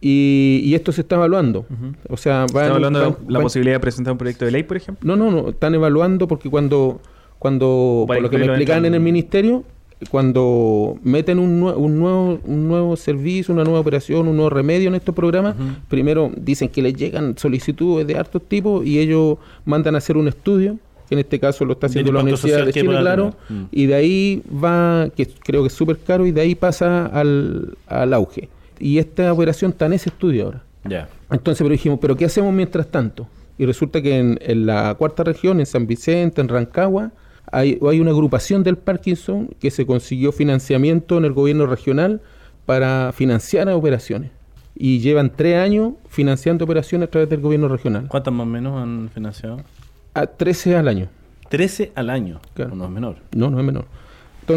y, 0.00 0.60
y 0.64 0.74
esto 0.74 0.92
se 0.92 1.02
está 1.02 1.16
evaluando. 1.16 1.66
O 2.08 2.16
sea, 2.16 2.46
hablando 2.74 2.98
de 3.00 3.04
van- 3.06 3.16
la 3.28 3.38
van- 3.38 3.42
posibilidad 3.42 3.74
de 3.76 3.80
presentar 3.80 4.12
un 4.12 4.18
proyecto 4.18 4.44
de 4.44 4.50
ley, 4.50 4.62
por 4.62 4.76
ejemplo. 4.76 5.16
no, 5.16 5.30
no, 5.30 5.30
no, 5.42 5.48
están 5.50 5.74
evaluando 5.74 6.26
porque 6.28 6.48
cuando, 6.48 7.00
cuando, 7.38 8.04
por 8.06 8.20
lo 8.20 8.30
que 8.30 8.38
me 8.38 8.46
explicaban 8.46 8.84
en 8.86 8.94
el 8.94 9.00
ministerio, 9.00 9.64
cuando 10.10 10.98
meten 11.02 11.38
un, 11.38 11.60
nue- 11.60 11.76
un 11.76 11.98
nuevo, 11.98 12.40
un 12.44 12.66
nuevo 12.68 12.96
servicio, 12.96 13.52
una 13.54 13.64
nueva 13.64 13.80
operación, 13.80 14.28
un 14.28 14.36
nuevo 14.36 14.50
remedio 14.50 14.88
en 14.88 14.94
estos 14.94 15.14
programas, 15.14 15.54
primero 15.88 16.30
dicen 16.36 16.68
que 16.70 16.80
les 16.82 16.94
llegan 16.94 17.36
solicitudes 17.36 18.06
de 18.06 18.16
hartos 18.16 18.42
tipos 18.48 18.84
y 18.86 18.98
ellos 18.98 19.36
mandan 19.66 19.94
a 19.94 19.98
hacer 19.98 20.16
un 20.16 20.26
estudio, 20.28 20.78
que 21.08 21.14
en 21.14 21.18
este 21.20 21.38
caso 21.38 21.64
lo 21.64 21.74
está 21.74 21.86
haciendo 21.88 22.12
la 22.12 22.20
Universidad 22.22 22.64
de 22.66 22.72
Chile, 22.72 22.88
claro. 23.00 23.34
Mm. 23.48 23.62
y 23.72 23.86
de 23.86 23.94
ahí 23.94 24.42
va, 24.62 25.08
que 25.14 25.26
creo 25.26 25.62
que 25.62 25.66
es 25.68 25.74
súper 25.74 25.98
caro, 25.98 26.24
y 26.26 26.30
de 26.32 26.40
ahí 26.40 26.54
pasa 26.54 27.06
al, 27.06 27.76
al 27.86 28.14
auge. 28.14 28.48
Y 28.80 28.98
esta 28.98 29.32
operación 29.32 29.70
está 29.72 29.86
en 29.86 29.92
ese 29.92 30.08
estudio 30.08 30.46
ahora. 30.46 30.64
Ya. 30.84 31.08
Entonces, 31.30 31.62
pero 31.62 31.72
dijimos, 31.72 31.98
¿pero 32.00 32.16
qué 32.16 32.24
hacemos 32.24 32.52
mientras 32.52 32.88
tanto? 32.88 33.28
Y 33.58 33.66
resulta 33.66 34.00
que 34.00 34.18
en, 34.18 34.38
en 34.40 34.66
la 34.66 34.94
cuarta 34.94 35.22
región, 35.22 35.60
en 35.60 35.66
San 35.66 35.86
Vicente, 35.86 36.40
en 36.40 36.48
Rancagua, 36.48 37.12
hay, 37.52 37.78
hay 37.86 38.00
una 38.00 38.10
agrupación 38.10 38.62
del 38.62 38.78
Parkinson 38.78 39.50
que 39.60 39.70
se 39.70 39.84
consiguió 39.86 40.32
financiamiento 40.32 41.18
en 41.18 41.26
el 41.26 41.32
gobierno 41.32 41.66
regional 41.66 42.20
para 42.66 43.12
financiar 43.12 43.68
operaciones. 43.68 44.30
Y 44.74 45.00
llevan 45.00 45.32
tres 45.36 45.58
años 45.58 45.94
financiando 46.08 46.64
operaciones 46.64 47.08
a 47.08 47.10
través 47.10 47.28
del 47.28 47.40
gobierno 47.40 47.68
regional. 47.68 48.06
¿Cuántas 48.08 48.32
más 48.32 48.44
o 48.44 48.50
menos 48.50 48.80
han 48.80 49.10
financiado? 49.12 49.58
A 50.14 50.26
13 50.26 50.76
al 50.76 50.88
año. 50.88 51.08
13 51.50 51.92
al 51.94 52.08
año. 52.08 52.40
Claro. 52.54 52.74
No 52.74 52.84
es 52.84 52.90
menor. 52.90 53.16
No, 53.34 53.50
no 53.50 53.58
es 53.58 53.64
menor. 53.66 53.86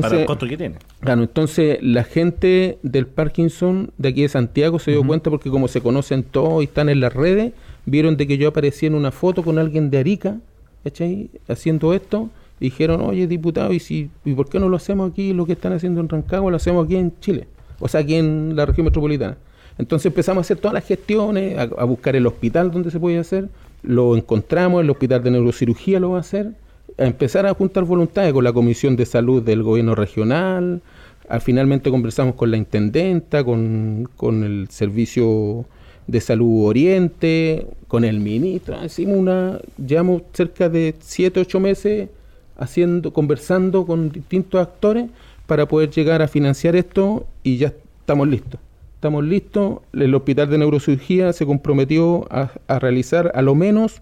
Para 0.01 0.15
el 0.15 0.21
Entonces, 0.21 0.27
costo 0.27 0.47
que 0.47 0.57
tiene. 0.57 0.75
Claro, 0.99 1.21
entonces 1.21 1.77
la 1.81 2.03
gente 2.03 2.77
del 2.83 3.07
Parkinson 3.07 3.91
de 3.97 4.09
aquí 4.09 4.21
de 4.21 4.29
Santiago 4.29 4.79
se 4.79 4.91
dio 4.91 5.05
cuenta 5.05 5.29
porque 5.29 5.49
como 5.49 5.67
se 5.67 5.81
conocen 5.81 6.23
todos 6.23 6.61
y 6.61 6.65
están 6.65 6.89
en 6.89 6.99
las 6.99 7.13
redes, 7.13 7.53
vieron 7.85 8.17
de 8.17 8.27
que 8.27 8.37
yo 8.37 8.49
aparecía 8.49 8.87
en 8.87 8.95
una 8.95 9.11
foto 9.11 9.43
con 9.43 9.57
alguien 9.57 9.89
de 9.89 9.97
Arica, 9.97 10.37
¿cachai? 10.83 11.29
Haciendo 11.47 11.93
esto, 11.93 12.29
y 12.59 12.65
dijeron, 12.65 13.01
oye 13.01 13.27
diputado, 13.27 13.73
¿y, 13.73 13.79
si, 13.79 14.09
¿y 14.23 14.33
por 14.33 14.49
qué 14.49 14.59
no 14.59 14.69
lo 14.69 14.77
hacemos 14.77 15.11
aquí, 15.11 15.33
lo 15.33 15.45
que 15.45 15.53
están 15.53 15.73
haciendo 15.73 15.99
en 16.01 16.09
Rancagua, 16.09 16.49
lo 16.49 16.57
hacemos 16.57 16.85
aquí 16.85 16.95
en 16.95 17.13
Chile? 17.19 17.47
O 17.79 17.87
sea, 17.87 18.01
aquí 18.01 18.15
en 18.15 18.55
la 18.55 18.65
región 18.65 18.85
metropolitana. 18.85 19.37
Entonces 19.77 20.05
empezamos 20.05 20.39
a 20.39 20.41
hacer 20.41 20.57
todas 20.57 20.73
las 20.73 20.85
gestiones, 20.85 21.57
a, 21.57 21.63
a 21.63 21.83
buscar 21.83 22.15
el 22.15 22.25
hospital 22.27 22.71
donde 22.71 22.91
se 22.91 22.99
podía 22.99 23.19
hacer, 23.19 23.49
lo 23.81 24.15
encontramos, 24.15 24.81
el 24.81 24.89
hospital 24.89 25.23
de 25.23 25.31
neurocirugía 25.31 25.99
lo 25.99 26.11
va 26.11 26.17
a 26.17 26.21
hacer, 26.21 26.53
a 26.97 27.05
empezar 27.05 27.45
a 27.45 27.53
juntar 27.53 27.83
voluntades 27.85 28.33
con 28.33 28.43
la 28.43 28.53
Comisión 28.53 28.95
de 28.95 29.05
Salud 29.05 29.41
del 29.41 29.63
Gobierno 29.63 29.95
Regional. 29.95 30.81
Al 31.29 31.41
finalmente 31.41 31.89
conversamos 31.89 32.35
con 32.35 32.51
la 32.51 32.57
intendenta, 32.57 33.43
con, 33.43 34.09
con 34.17 34.43
el 34.43 34.69
Servicio 34.69 35.65
de 36.07 36.19
Salud 36.19 36.65
Oriente, 36.65 37.65
con 37.87 38.03
el 38.03 38.19
ministro. 38.19 38.83
Hicimos 38.83 39.17
una, 39.17 39.59
llevamos 39.77 40.23
cerca 40.33 40.69
de 40.69 40.95
7, 40.99 41.39
8 41.39 41.59
meses 41.59 42.09
haciendo, 42.57 43.13
conversando 43.13 43.85
con 43.85 44.11
distintos 44.11 44.61
actores 44.61 45.05
para 45.47 45.67
poder 45.67 45.89
llegar 45.89 46.21
a 46.21 46.27
financiar 46.27 46.75
esto 46.75 47.25
y 47.41 47.57
ya 47.57 47.73
estamos 47.99 48.27
listos. 48.27 48.59
Estamos 48.95 49.23
listos. 49.23 49.79
El 49.93 50.13
Hospital 50.13 50.49
de 50.49 50.57
Neurocirugía 50.57 51.33
se 51.33 51.45
comprometió 51.45 52.25
a, 52.29 52.51
a 52.67 52.79
realizar 52.79 53.31
a 53.33 53.41
lo 53.41 53.55
menos 53.55 54.01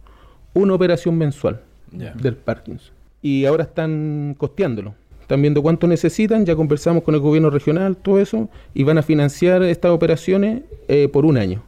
una 0.53 0.73
operación 0.73 1.17
mensual 1.17 1.61
Del 1.91 2.35
Parkinson. 2.35 2.93
Y 3.21 3.45
ahora 3.45 3.63
están 3.63 4.35
costeándolo. 4.37 4.95
Están 5.21 5.41
viendo 5.41 5.61
cuánto 5.61 5.87
necesitan, 5.87 6.45
ya 6.45 6.55
conversamos 6.55 7.03
con 7.03 7.15
el 7.15 7.21
gobierno 7.21 7.49
regional, 7.49 7.95
todo 7.95 8.19
eso, 8.19 8.49
y 8.73 8.83
van 8.83 8.97
a 8.97 9.01
financiar 9.01 9.63
estas 9.63 9.91
operaciones 9.91 10.63
eh, 10.87 11.07
por 11.07 11.25
un 11.25 11.37
año. 11.37 11.63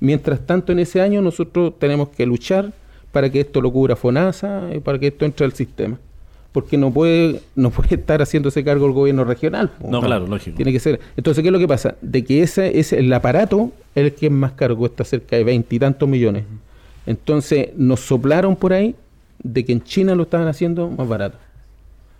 Mientras 0.00 0.40
tanto, 0.40 0.72
en 0.72 0.80
ese 0.80 1.00
año 1.00 1.22
nosotros 1.22 1.78
tenemos 1.78 2.10
que 2.10 2.26
luchar 2.26 2.72
para 3.12 3.30
que 3.30 3.40
esto 3.40 3.62
lo 3.62 3.72
cubra 3.72 3.96
FONASA 3.96 4.68
y 4.74 4.80
para 4.80 4.98
que 4.98 5.06
esto 5.06 5.24
entre 5.24 5.46
al 5.46 5.54
sistema. 5.54 5.98
Porque 6.52 6.76
no 6.76 6.92
puede, 6.92 7.40
no 7.54 7.70
puede 7.70 7.94
estar 7.94 8.20
haciéndose 8.20 8.62
cargo 8.62 8.86
el 8.86 8.92
gobierno 8.92 9.24
regional. 9.24 9.72
No, 9.82 10.02
claro, 10.02 10.26
lógico. 10.26 10.56
Tiene 10.56 10.72
que 10.72 10.80
ser. 10.80 11.00
Entonces, 11.16 11.40
¿qué 11.40 11.48
es 11.48 11.52
lo 11.52 11.58
que 11.58 11.68
pasa? 11.68 11.96
De 12.02 12.24
que 12.24 12.42
ese, 12.42 12.78
ese 12.78 12.98
el 12.98 13.10
aparato 13.12 13.72
es 13.94 14.04
el 14.04 14.12
que 14.12 14.26
es 14.26 14.32
más 14.32 14.52
caro, 14.52 14.76
cuesta 14.76 15.04
cerca 15.04 15.36
de 15.36 15.44
veintitantos 15.44 16.06
millones. 16.06 16.44
Entonces, 17.06 17.70
nos 17.76 18.00
soplaron 18.00 18.56
por 18.56 18.74
ahí 18.74 18.94
de 19.42 19.64
que 19.64 19.72
en 19.72 19.82
China 19.82 20.14
lo 20.14 20.24
estaban 20.24 20.48
haciendo 20.48 20.88
más 20.90 21.08
barato. 21.08 21.38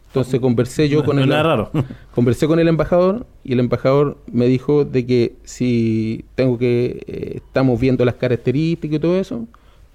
Entonces 0.08 0.40
conversé 0.40 0.88
yo 0.88 1.00
No- 1.00 1.04
con 1.04 1.16
no 1.16 1.22
el 1.22 1.28
nada 1.28 1.42
raro. 1.42 1.70
conversé 2.14 2.46
con 2.46 2.58
el 2.58 2.68
embajador 2.68 3.26
y 3.44 3.52
el 3.52 3.60
embajador 3.60 4.16
me 4.32 4.46
dijo 4.46 4.84
de 4.84 5.04
que 5.04 5.34
si 5.44 6.24
tengo 6.34 6.56
que 6.58 7.02
eh, 7.06 7.32
estamos 7.36 7.78
viendo 7.78 8.04
las 8.04 8.14
características 8.14 8.96
y 8.96 9.00
todo 9.00 9.18
eso 9.18 9.46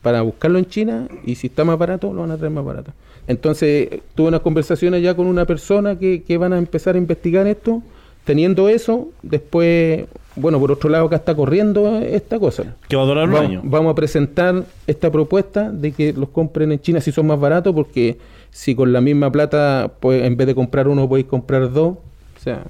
para 0.02 0.22
buscarlo 0.22 0.60
en 0.60 0.66
China 0.66 1.08
y 1.26 1.36
si 1.36 1.48
está 1.48 1.64
más 1.64 1.78
barato 1.78 2.14
lo 2.14 2.22
van 2.22 2.32
a 2.32 2.38
traer 2.38 2.52
más 2.54 2.66
barato. 2.66 2.92
Entonces 3.28 3.88
tuve 4.16 4.28
unas 4.28 4.42
conversaciones 4.42 5.02
ya 5.02 5.16
con 5.16 5.26
una 5.28 5.46
persona 5.46 5.98
que, 5.98 6.24
que 6.24 6.38
van 6.38 6.54
a 6.54 6.58
empezar 6.58 6.96
a 6.96 6.98
investigar 6.98 7.48
esto. 7.48 7.82
Teniendo 8.24 8.70
eso, 8.70 9.10
después, 9.24 10.06
bueno, 10.36 10.60
por 10.60 10.72
otro 10.72 10.90
lado 10.90 11.06
acá 11.06 11.16
está 11.18 11.36
corriendo 11.36 11.98
esta 12.00 12.40
cosa. 12.40 12.76
Que 12.88 12.96
va 12.96 13.04
a 13.04 13.06
durar 13.06 13.26
un 13.26 13.32
Vamos, 13.34 13.50
año. 13.50 13.62
vamos 13.64 13.92
a 13.92 13.96
presentar 13.96 14.64
esta 14.88 15.12
propuesta 15.12 15.72
de 15.72 15.92
que 15.92 16.14
los 16.14 16.30
compren 16.30 16.72
en 16.72 16.80
China 16.80 17.02
si 17.02 17.12
son 17.12 17.28
más 17.28 17.40
baratos, 17.40 17.74
porque 17.74 18.18
si 18.52 18.76
con 18.76 18.94
la 18.94 19.02
misma 19.02 19.32
plata, 19.32 19.92
pues 20.00 20.24
en 20.24 20.38
vez 20.38 20.48
de 20.48 20.56
comprar 20.56 20.88
uno, 20.88 21.08
podéis 21.10 21.28
comprar 21.28 21.72
dos. 21.72 21.98
O 22.38 22.40
sea, 22.40 22.64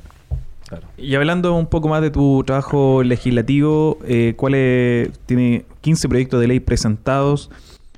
Claro. 0.67 0.87
Y 0.97 1.15
hablando 1.15 1.53
un 1.53 1.65
poco 1.65 1.89
más 1.89 2.01
de 2.01 2.11
tu 2.11 2.45
trabajo 2.45 3.03
legislativo, 3.03 3.97
eh, 4.07 4.35
¿cuál 4.37 4.55
es- 4.55 5.09
tiene 5.25 5.65
15 5.81 6.07
proyectos 6.07 6.39
de 6.39 6.47
ley 6.47 6.61
presentados 6.61 7.51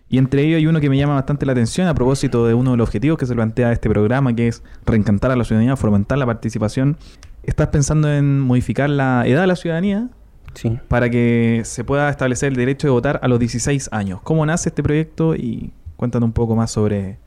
y 0.10 0.18
entre 0.18 0.42
ellos 0.42 0.58
hay 0.58 0.66
uno 0.66 0.80
que 0.82 0.90
me 0.90 0.98
llama 0.98 1.14
bastante 1.14 1.46
la 1.46 1.52
atención 1.52 1.86
a 1.88 1.94
propósito 1.94 2.48
de 2.48 2.56
uno 2.56 2.72
de 2.72 2.78
los 2.78 2.88
objetivos 2.88 3.20
que 3.20 3.28
se 3.28 3.36
plantea 3.36 3.72
este 3.72 3.90
programa, 3.90 4.36
que 4.36 4.48
es 4.48 4.64
reencantar 4.88 5.30
a 5.30 5.36
la 5.36 5.44
ciudadanía, 5.44 5.76
fomentar 5.76 6.18
la 6.18 6.26
participación. 6.26 6.98
¿Estás 7.44 7.68
pensando 7.68 8.12
en 8.12 8.40
modificar 8.40 8.90
la 8.90 9.24
edad 9.28 9.42
de 9.42 9.48
la 9.48 9.56
ciudadanía 9.56 10.10
sí. 10.54 10.78
para 10.88 11.10
que 11.10 11.62
se 11.66 11.84
pueda 11.84 12.10
establecer 12.10 12.50
el 12.50 12.56
derecho 12.56 12.88
de 12.88 12.92
votar 12.92 13.20
a 13.22 13.28
los 13.28 13.40
16 13.40 13.90
años? 13.92 14.22
¿Cómo 14.24 14.46
nace 14.46 14.70
este 14.70 14.82
proyecto? 14.84 15.36
Y 15.36 15.72
cuéntanos 15.98 16.28
un 16.28 16.34
poco 16.34 16.56
más 16.56 16.72
sobre, 16.72 17.18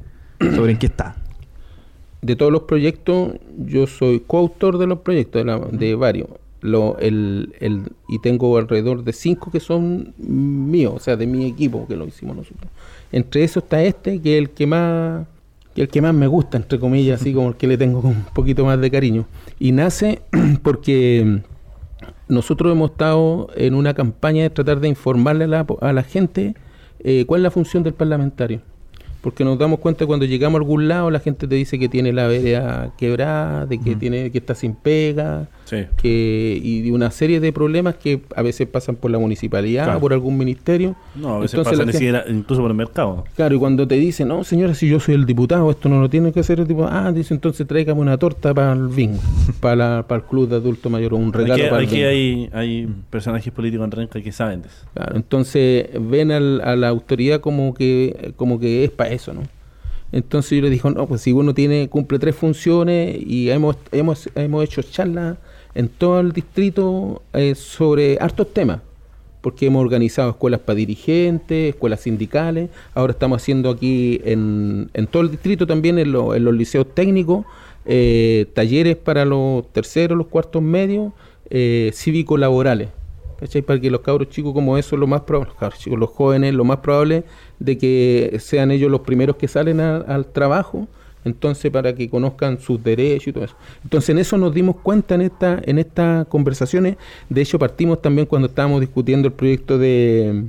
sobre 0.54 0.72
en 0.72 0.78
qué 0.78 0.86
está. 0.86 1.16
De 2.22 2.34
todos 2.34 2.50
los 2.50 2.62
proyectos, 2.62 3.34
yo 3.58 3.86
soy 3.86 4.20
coautor 4.26 4.78
de 4.78 4.86
los 4.86 5.00
proyectos, 5.00 5.40
de, 5.44 5.44
la- 5.44 5.58
de 5.58 5.94
varios. 5.94 6.28
Lo, 6.62 6.98
el, 6.98 7.54
el, 7.60 7.92
y 8.08 8.18
tengo 8.20 8.56
alrededor 8.56 9.04
de 9.04 9.12
cinco 9.12 9.50
que 9.52 9.60
son 9.60 10.14
míos, 10.16 10.94
o 10.96 10.98
sea, 10.98 11.14
de 11.16 11.26
mi 11.26 11.44
equipo 11.46 11.86
que 11.86 11.94
lo 11.94 12.06
hicimos 12.06 12.34
nosotros. 12.34 12.72
Entre 13.12 13.44
esos 13.44 13.64
está 13.64 13.82
este, 13.84 14.20
que 14.20 14.36
es 14.36 14.42
el 14.42 14.50
que 14.50 14.66
más 14.66 15.26
que 15.76 15.82
el 15.82 15.88
que 15.88 16.00
más 16.00 16.14
me 16.14 16.26
gusta, 16.26 16.56
entre 16.56 16.80
comillas, 16.80 17.20
así 17.20 17.34
como 17.34 17.50
el 17.50 17.56
que 17.56 17.66
le 17.66 17.76
tengo 17.76 18.00
un 18.00 18.24
poquito 18.32 18.64
más 18.64 18.80
de 18.80 18.90
cariño. 18.90 19.26
Y 19.58 19.72
nace 19.72 20.22
porque 20.62 21.42
nosotros 22.28 22.72
hemos 22.72 22.92
estado 22.92 23.48
en 23.56 23.74
una 23.74 23.92
campaña 23.92 24.42
de 24.44 24.48
tratar 24.48 24.80
de 24.80 24.88
informarle 24.88 25.44
a 25.44 25.48
la, 25.48 25.66
a 25.82 25.92
la 25.92 26.02
gente 26.02 26.54
eh, 27.00 27.26
cuál 27.26 27.40
es 27.40 27.42
la 27.42 27.50
función 27.50 27.82
del 27.82 27.92
parlamentario. 27.92 28.62
Porque 29.20 29.44
nos 29.44 29.58
damos 29.58 29.78
cuenta 29.80 30.06
cuando 30.06 30.24
llegamos 30.24 30.58
a 30.58 30.62
algún 30.62 30.88
lado, 30.88 31.10
la 31.10 31.20
gente 31.20 31.46
te 31.46 31.54
dice 31.54 31.78
que 31.78 31.90
tiene 31.90 32.10
la 32.14 32.26
vereda 32.26 32.94
quebrada, 32.96 33.66
de 33.66 33.78
que 33.78 33.96
tiene 33.96 34.30
que 34.30 34.38
está 34.38 34.54
sin 34.54 34.74
pega, 34.74 35.46
Sí. 35.66 35.84
que 35.96 36.58
y 36.62 36.80
de 36.82 36.92
una 36.92 37.10
serie 37.10 37.40
de 37.40 37.52
problemas 37.52 37.96
que 37.96 38.22
a 38.34 38.40
veces 38.42 38.66
pasan 38.68 38.96
por 38.96 39.10
la 39.10 39.18
municipalidad, 39.18 39.84
Claro. 39.84 40.00
por 40.00 40.12
algún 40.12 40.38
ministerio. 40.38 40.94
No, 41.16 41.34
a 41.34 41.38
veces 41.40 41.54
Entonces 41.54 41.72
pasa 41.72 41.76
la 41.82 41.86
ni 41.86 41.92
gente- 41.92 41.98
siquiera, 41.98 42.24
incluso 42.28 42.62
por 42.62 42.70
el 42.70 42.76
mercado. 42.76 43.24
Claro, 43.34 43.54
y 43.56 43.58
cuando 43.58 43.86
te 43.86 43.96
dicen, 43.96 44.28
no, 44.28 44.44
señora, 44.44 44.74
si 44.74 44.88
yo 44.88 45.00
soy 45.00 45.16
el 45.16 45.26
diputado, 45.26 45.68
esto 45.70 45.88
no 45.88 46.00
lo 46.00 46.08
tiene 46.08 46.32
que 46.32 46.40
hacer 46.40 46.60
el 46.60 46.66
diputado. 46.68 46.96
Ah, 46.96 47.10
dice, 47.12 47.34
entonces 47.34 47.66
tráigame 47.66 48.00
una 48.00 48.16
torta 48.16 48.54
para 48.54 48.72
el 48.74 48.86
bingo, 48.88 49.18
para, 49.60 50.06
para 50.06 50.22
el 50.22 50.26
club 50.28 50.48
de 50.48 50.56
adulto 50.56 50.88
mayor, 50.88 51.14
o 51.14 51.16
un 51.16 51.32
regalo 51.32 51.54
Aquí, 51.54 51.62
para 51.68 51.82
el 51.82 51.86
aquí 51.88 51.96
bingo. 51.96 52.08
hay, 52.08 52.50
hay 52.52 52.88
personajes 53.10 53.52
políticos 53.52 53.84
en 53.84 53.90
Renca 53.90 54.20
que 54.22 54.30
saben 54.32 54.62
de 54.62 54.68
eso. 54.68 54.86
Claro, 54.94 55.16
entonces 55.16 55.88
ven 56.00 56.30
al- 56.30 56.60
a 56.60 56.76
la 56.76 56.88
autoridad 56.88 57.40
como 57.40 57.74
que, 57.74 58.32
como 58.36 58.60
que 58.60 58.84
es 58.84 58.90
para 58.92 59.10
eso, 59.10 59.34
¿no? 59.34 59.42
Entonces 60.12 60.52
yo 60.56 60.62
le 60.62 60.70
dije, 60.70 60.88
no, 60.88 61.06
pues 61.08 61.20
si 61.22 61.32
uno 61.32 61.52
tiene, 61.52 61.88
cumple 61.88 62.20
tres 62.20 62.36
funciones 62.36 63.18
y 63.20 63.50
hemos, 63.50 63.76
hemos, 63.90 64.30
hemos 64.36 64.64
hecho 64.64 64.80
charlas 64.82 65.36
en 65.76 65.88
todo 65.88 66.20
el 66.20 66.32
distrito 66.32 67.22
eh, 67.32 67.54
sobre 67.54 68.18
hartos 68.20 68.52
temas, 68.52 68.80
porque 69.42 69.66
hemos 69.66 69.80
organizado 69.82 70.30
escuelas 70.30 70.60
para 70.60 70.76
dirigentes, 70.76 71.74
escuelas 71.74 72.00
sindicales, 72.00 72.70
ahora 72.94 73.12
estamos 73.12 73.40
haciendo 73.42 73.70
aquí 73.70 74.20
en, 74.24 74.90
en 74.94 75.06
todo 75.06 75.22
el 75.22 75.30
distrito 75.30 75.66
también, 75.66 75.98
en, 75.98 76.10
lo- 76.12 76.34
en 76.34 76.44
los 76.44 76.54
liceos 76.54 76.86
técnicos, 76.94 77.44
eh, 77.84 78.46
talleres 78.54 78.96
para 78.96 79.24
los 79.24 79.72
terceros, 79.72 80.18
los 80.18 80.26
cuartos 80.26 80.60
medios, 80.62 81.12
eh, 81.50 81.90
cívico-laborales. 81.94 82.88
¿Cachai? 83.38 83.60
Para 83.60 83.78
que 83.78 83.90
los 83.90 84.00
cabros 84.00 84.30
chicos 84.30 84.54
como 84.54 84.78
eso, 84.78 84.96
lo 84.96 85.06
más 85.06 85.20
probable, 85.20 85.52
los, 85.94 86.08
jóvenes, 86.08 86.54
lo 86.54 86.64
más 86.64 86.78
probable 86.78 87.22
de 87.58 87.76
que 87.76 88.38
sean 88.40 88.70
ellos 88.70 88.90
los 88.90 89.02
primeros 89.02 89.36
que 89.36 89.46
salen 89.46 89.78
al 89.78 90.24
trabajo, 90.32 90.88
entonces 91.26 91.70
para 91.70 91.94
que 91.94 92.08
conozcan 92.08 92.58
sus 92.60 92.82
derechos 92.82 93.28
y 93.28 93.32
todo 93.32 93.44
eso. 93.44 93.56
Entonces 93.84 94.08
en 94.10 94.18
eso 94.18 94.38
nos 94.38 94.54
dimos 94.54 94.76
cuenta 94.82 95.14
en 95.16 95.20
esta 95.22 95.60
en 95.64 95.78
estas 95.78 96.26
conversaciones, 96.28 96.96
de 97.28 97.42
hecho 97.42 97.58
partimos 97.58 98.00
también 98.00 98.26
cuando 98.26 98.48
estábamos 98.48 98.80
discutiendo 98.80 99.28
el 99.28 99.34
proyecto 99.34 99.76
de 99.78 100.44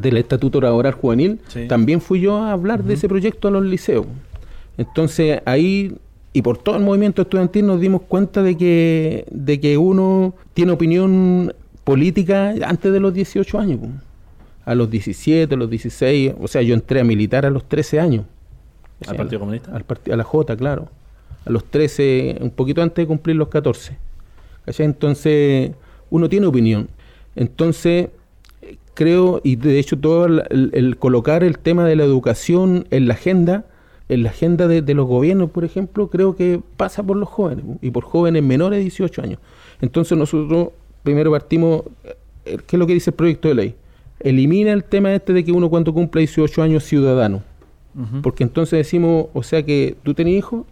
del 0.00 0.18
Estatuto 0.18 0.60
Laboral 0.60 0.92
Juvenil, 0.92 1.40
Sí. 1.48 1.66
también 1.66 2.00
fui 2.00 2.20
yo 2.20 2.36
a 2.36 2.52
hablar 2.52 2.84
de 2.84 2.94
ese 2.94 3.08
proyecto 3.08 3.48
a 3.48 3.50
los 3.50 3.64
liceos. 3.64 4.06
Entonces 4.76 5.40
ahí 5.44 5.96
y 6.34 6.42
por 6.42 6.58
todo 6.58 6.76
el 6.76 6.84
movimiento 6.84 7.22
estudiantil 7.22 7.66
nos 7.66 7.80
dimos 7.80 8.02
cuenta 8.02 8.42
de 8.42 8.56
que, 8.56 9.24
de 9.30 9.58
que 9.58 9.76
uno 9.78 10.34
tiene 10.54 10.72
opinión 10.72 11.54
política 11.84 12.54
antes 12.64 12.92
de 12.92 13.00
los 13.00 13.14
18 13.14 13.58
años. 13.58 13.80
A 14.66 14.74
los 14.74 14.90
17, 14.90 15.54
a 15.54 15.56
los 15.56 15.70
16, 15.70 16.34
o 16.38 16.46
sea, 16.46 16.60
yo 16.60 16.74
entré 16.74 17.00
a 17.00 17.04
militar 17.04 17.46
a 17.46 17.50
los 17.50 17.64
13 17.66 17.98
años. 17.98 18.26
¿Al 19.06 19.16
Partido 19.16 19.40
Comunista? 19.40 19.74
al 19.74 19.84
parti- 19.84 20.10
a 20.10 20.16
la 20.16 20.24
J, 20.24 20.56
claro. 20.56 20.88
A 21.46 21.50
los 21.50 21.64
13, 21.64 22.38
un 22.40 22.50
poquito 22.50 22.82
antes 22.82 23.02
de 23.04 23.06
cumplir 23.06 23.36
los 23.36 23.48
14. 23.48 23.96
¿Cachai? 24.64 24.86
Entonces, 24.86 25.70
uno 26.10 26.28
tiene 26.28 26.46
opinión. 26.46 26.88
Entonces, 27.36 28.08
creo, 28.94 29.40
y 29.44 29.56
de 29.56 29.78
hecho 29.78 29.98
todo 29.98 30.26
el, 30.26 30.96
colocar 30.98 31.44
el 31.44 31.58
tema 31.58 31.84
de 31.84 31.96
la 31.96 32.04
educación 32.04 32.86
en 32.90 33.06
la 33.06 33.14
agenda, 33.14 33.64
en 34.08 34.22
la 34.24 34.30
agenda 34.30 34.66
de, 34.66 34.82
de 34.82 34.94
los 34.94 35.06
gobiernos, 35.06 35.50
por 35.50 35.64
ejemplo, 35.64 36.08
creo 36.08 36.34
que 36.34 36.60
pasa 36.76 37.02
por 37.02 37.16
los 37.16 37.28
jóvenes, 37.28 37.64
y 37.80 37.90
por 37.90 38.04
jóvenes 38.04 38.42
menores 38.42 38.78
de 38.78 38.82
18 38.82 39.22
años. 39.22 39.38
Entonces 39.80 40.18
nosotros 40.18 40.70
primero 41.04 41.30
partimos, 41.30 41.82
eh, 42.44 42.58
¿qué 42.66 42.76
es 42.76 42.78
lo 42.78 42.86
que 42.86 42.94
dice 42.94 43.10
el 43.10 43.16
proyecto 43.16 43.48
de 43.48 43.54
ley? 43.54 43.74
Elimina 44.20 44.72
el 44.72 44.82
tema 44.82 45.14
este 45.14 45.32
de 45.32 45.44
que 45.44 45.52
uno 45.52 45.70
cuando 45.70 45.94
cumple 45.94 46.20
18 46.22 46.60
años 46.62 46.82
es 46.82 46.88
Porque 48.22 48.44
entonces 48.44 48.78
decimos, 48.78 49.26
o 49.34 49.42
sea 49.42 49.62
que 49.64 49.96
tú 50.02 50.14
tenés 50.14 50.34
hijos, 50.34 50.64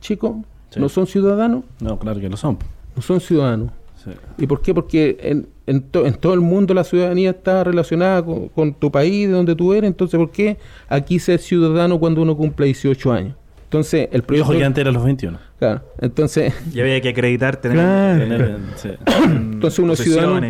chicos, 0.00 0.32
Sí. 0.70 0.78
no 0.78 0.88
son 0.88 1.06
ciudadanos, 1.08 1.64
No, 1.80 1.98
claro 1.98 2.20
que 2.20 2.28
lo 2.28 2.36
son. 2.36 2.56
no 2.94 3.02
son 3.02 3.20
ciudadanos. 3.20 3.70
Sí. 4.04 4.10
¿Y 4.38 4.46
por 4.46 4.62
qué? 4.62 4.72
Porque 4.72 5.18
en, 5.20 5.48
en, 5.66 5.82
to- 5.82 6.06
en 6.06 6.14
todo 6.14 6.32
el 6.32 6.40
mundo 6.40 6.72
la 6.74 6.84
ciudadanía 6.84 7.30
está 7.30 7.64
relacionada 7.64 8.24
con, 8.24 8.48
con 8.48 8.72
tu 8.72 8.90
país, 8.90 9.26
de 9.28 9.34
donde 9.34 9.54
tú 9.56 9.72
eres. 9.74 9.88
Entonces, 9.88 10.16
¿por 10.16 10.30
qué 10.30 10.58
aquí 10.88 11.18
ser 11.18 11.38
ciudadano 11.40 11.98
cuando 11.98 12.22
uno 12.22 12.36
cumple 12.36 12.66
18 12.66 13.12
años? 13.12 13.34
Entonces, 13.70 14.08
el 14.10 14.24
proyecto... 14.24 14.50
que 14.50 14.64
antes 14.64 14.82
era 14.82 14.90
los 14.90 15.04
21. 15.04 15.38
Claro, 15.60 15.82
entonces, 16.00 16.52
Y 16.74 16.80
había 16.80 17.00
que 17.00 17.10
acreditar 17.10 17.56
tener 17.58 17.76
Claro. 17.76 18.18
Tener, 18.18 18.58
sí. 18.76 18.88
Entonces 19.26 19.78
uno 19.78 19.92
es 19.92 20.00
ciudadano- 20.00 20.40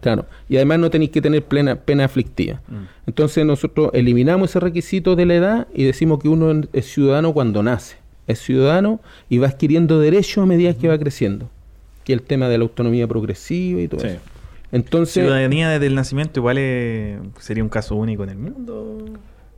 claro. 0.00 0.26
Y 0.50 0.56
además 0.56 0.78
no 0.80 0.90
tenéis 0.90 1.12
que 1.12 1.22
tener 1.22 1.42
plena 1.44 1.76
pena 1.76 2.04
aflictiva. 2.04 2.60
Mm. 2.68 2.74
Entonces, 3.06 3.46
nosotros 3.46 3.88
eliminamos 3.94 4.50
ese 4.50 4.60
requisito 4.60 5.16
de 5.16 5.24
la 5.24 5.34
edad 5.34 5.66
y 5.72 5.84
decimos 5.84 6.18
que 6.18 6.28
uno 6.28 6.60
es 6.74 6.92
ciudadano 6.92 7.32
cuando 7.32 7.62
nace. 7.62 7.96
Es 8.26 8.38
ciudadano 8.40 9.00
y 9.30 9.38
va 9.38 9.46
adquiriendo 9.48 9.98
derechos 9.98 10.42
a 10.42 10.46
medida 10.46 10.74
que 10.74 10.88
va 10.88 10.98
creciendo. 10.98 11.48
Que 12.04 12.12
es 12.12 12.18
el 12.20 12.24
tema 12.26 12.50
de 12.50 12.58
la 12.58 12.64
autonomía 12.64 13.08
progresiva 13.08 13.80
y 13.80 13.88
todo 13.88 14.00
Sí. 14.02 14.08
eso. 14.08 14.18
Entonces, 14.72 15.14
Ciudadanía 15.24 15.70
desde 15.70 15.86
el 15.86 15.94
nacimiento 15.94 16.40
igual 16.40 16.56
eh, 16.58 17.18
sería 17.38 17.62
un 17.62 17.70
caso 17.70 17.94
único 17.94 18.24
en 18.24 18.28
el 18.30 18.36
mundo. 18.38 19.04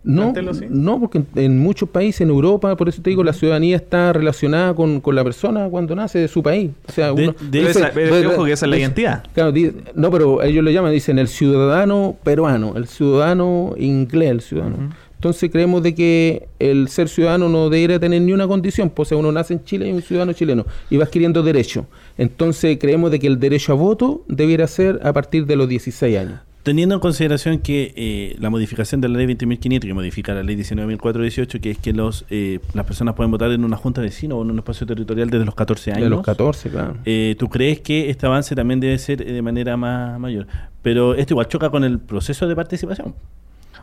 No, 0.04 0.32
así. 0.50 0.66
no, 0.68 1.00
porque 1.00 1.18
en, 1.18 1.26
en 1.36 1.58
muchos 1.58 1.88
países, 1.88 2.20
en 2.20 2.28
Europa, 2.28 2.76
por 2.76 2.88
eso 2.88 3.00
te 3.00 3.10
digo, 3.10 3.24
la 3.24 3.32
ciudadanía 3.32 3.76
está 3.76 4.12
relacionada 4.12 4.74
con, 4.74 5.00
con 5.00 5.14
la 5.14 5.24
persona 5.24 5.68
cuando 5.70 5.94
nace 5.96 6.18
de 6.18 6.28
su 6.28 6.42
país. 6.42 6.70
O 6.86 6.92
sea, 6.92 7.06
De- 7.12 7.28
uno, 7.28 7.34
de 7.50 7.62
esa- 7.70 7.90
ojo 8.34 8.44
que 8.44 8.52
esa 8.52 8.66
es 8.66 8.70
la 8.70 8.78
identidad. 8.78 9.24
Claro, 9.32 9.50
di- 9.52 9.72
no, 9.94 10.10
pero 10.10 10.42
ellos 10.42 10.62
le 10.62 10.72
llaman, 10.72 10.92
dicen 10.92 11.18
el 11.18 11.28
ciudadano 11.28 12.16
peruano, 12.22 12.74
el 12.76 12.86
ciudadano 12.86 13.74
inglés, 13.78 14.30
el 14.30 14.40
ciudadano. 14.42 14.76
Entonces 15.16 15.50
creemos 15.50 15.82
de 15.82 15.94
que 15.94 16.48
el 16.58 16.88
ser 16.88 17.08
ciudadano 17.08 17.48
no 17.48 17.70
debería 17.70 17.98
tener 17.98 18.20
ni 18.20 18.34
una 18.34 18.46
condición, 18.46 18.90
pues 18.90 19.06
o 19.06 19.08
sea, 19.10 19.16
uno 19.18 19.32
nace 19.32 19.54
en 19.54 19.64
Chile 19.64 19.86
y 19.86 19.88
es 19.88 19.94
un 19.94 20.02
ciudadano 20.02 20.34
chileno 20.34 20.66
y 20.90 20.98
va 20.98 21.04
adquiriendo 21.04 21.42
derechos. 21.42 21.86
Entonces 22.18 22.76
creemos 22.78 23.10
de 23.10 23.18
que 23.18 23.26
el 23.26 23.40
derecho 23.40 23.72
a 23.72 23.74
voto 23.76 24.22
debiera 24.28 24.66
ser 24.66 25.00
a 25.02 25.14
partir 25.14 25.46
de 25.46 25.56
los 25.56 25.66
16 25.66 26.18
años. 26.18 26.40
Teniendo 26.64 26.94
en 26.96 27.00
consideración 27.00 27.58
que 27.58 27.92
eh, 27.94 28.36
la 28.40 28.48
modificación 28.50 29.00
de 29.02 29.08
la 29.08 29.18
ley 29.18 29.26
20.500, 29.26 29.80
que 29.80 29.92
modifica 29.94 30.32
la 30.34 30.42
ley 30.42 30.56
19.418, 30.56 31.60
que 31.60 31.70
es 31.72 31.78
que 31.78 31.92
los 31.92 32.24
eh, 32.30 32.58
las 32.72 32.86
personas 32.86 33.14
pueden 33.14 33.30
votar 33.30 33.50
en 33.52 33.64
una 33.64 33.76
junta 33.76 34.00
de 34.00 34.06
vecinos 34.06 34.38
o 34.38 34.42
en 34.42 34.50
un 34.50 34.58
espacio 34.58 34.86
territorial 34.86 35.28
desde 35.28 35.44
los 35.44 35.54
14 35.54 35.92
años. 35.92 36.04
De 36.04 36.08
los 36.10 36.22
14, 36.22 36.70
claro. 36.70 36.96
Eh, 37.04 37.36
¿Tú 37.38 37.48
crees 37.50 37.80
que 37.80 38.08
este 38.08 38.24
avance 38.26 38.54
también 38.56 38.80
debe 38.80 38.96
ser 38.98 39.20
eh, 39.20 39.32
de 39.32 39.42
manera 39.42 39.76
más 39.76 40.18
mayor? 40.18 40.46
Pero 40.80 41.14
esto 41.14 41.34
igual 41.34 41.48
choca 41.48 41.68
con 41.68 41.84
el 41.84 41.98
proceso 42.00 42.48
de 42.48 42.56
participación. 42.56 43.14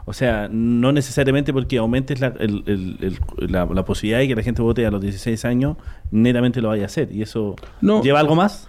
O 0.06 0.14
sea, 0.14 0.50
no 0.52 0.92
necesariamente 0.92 1.54
porque 1.54 1.78
aumentes 1.78 2.20
la, 2.20 2.34
el- 2.40 2.64
el- 2.66 2.98
el- 3.40 3.52
la, 3.52 3.66
la 3.68 3.86
posibilidad 3.86 4.18
de 4.18 4.28
que 4.30 4.36
la 4.36 4.42
gente 4.42 4.64
vote 4.64 4.84
a 4.88 4.90
los 4.90 5.00
16 5.02 5.46
años, 5.46 5.78
netamente 6.10 6.60
lo 6.60 6.70
vaya 6.70 6.82
a 6.84 6.86
hacer. 6.88 7.10
¿Y 7.16 7.22
eso 7.22 7.56
No. 7.82 8.02
lleva 8.02 8.20
algo 8.20 8.34
más? 8.36 8.68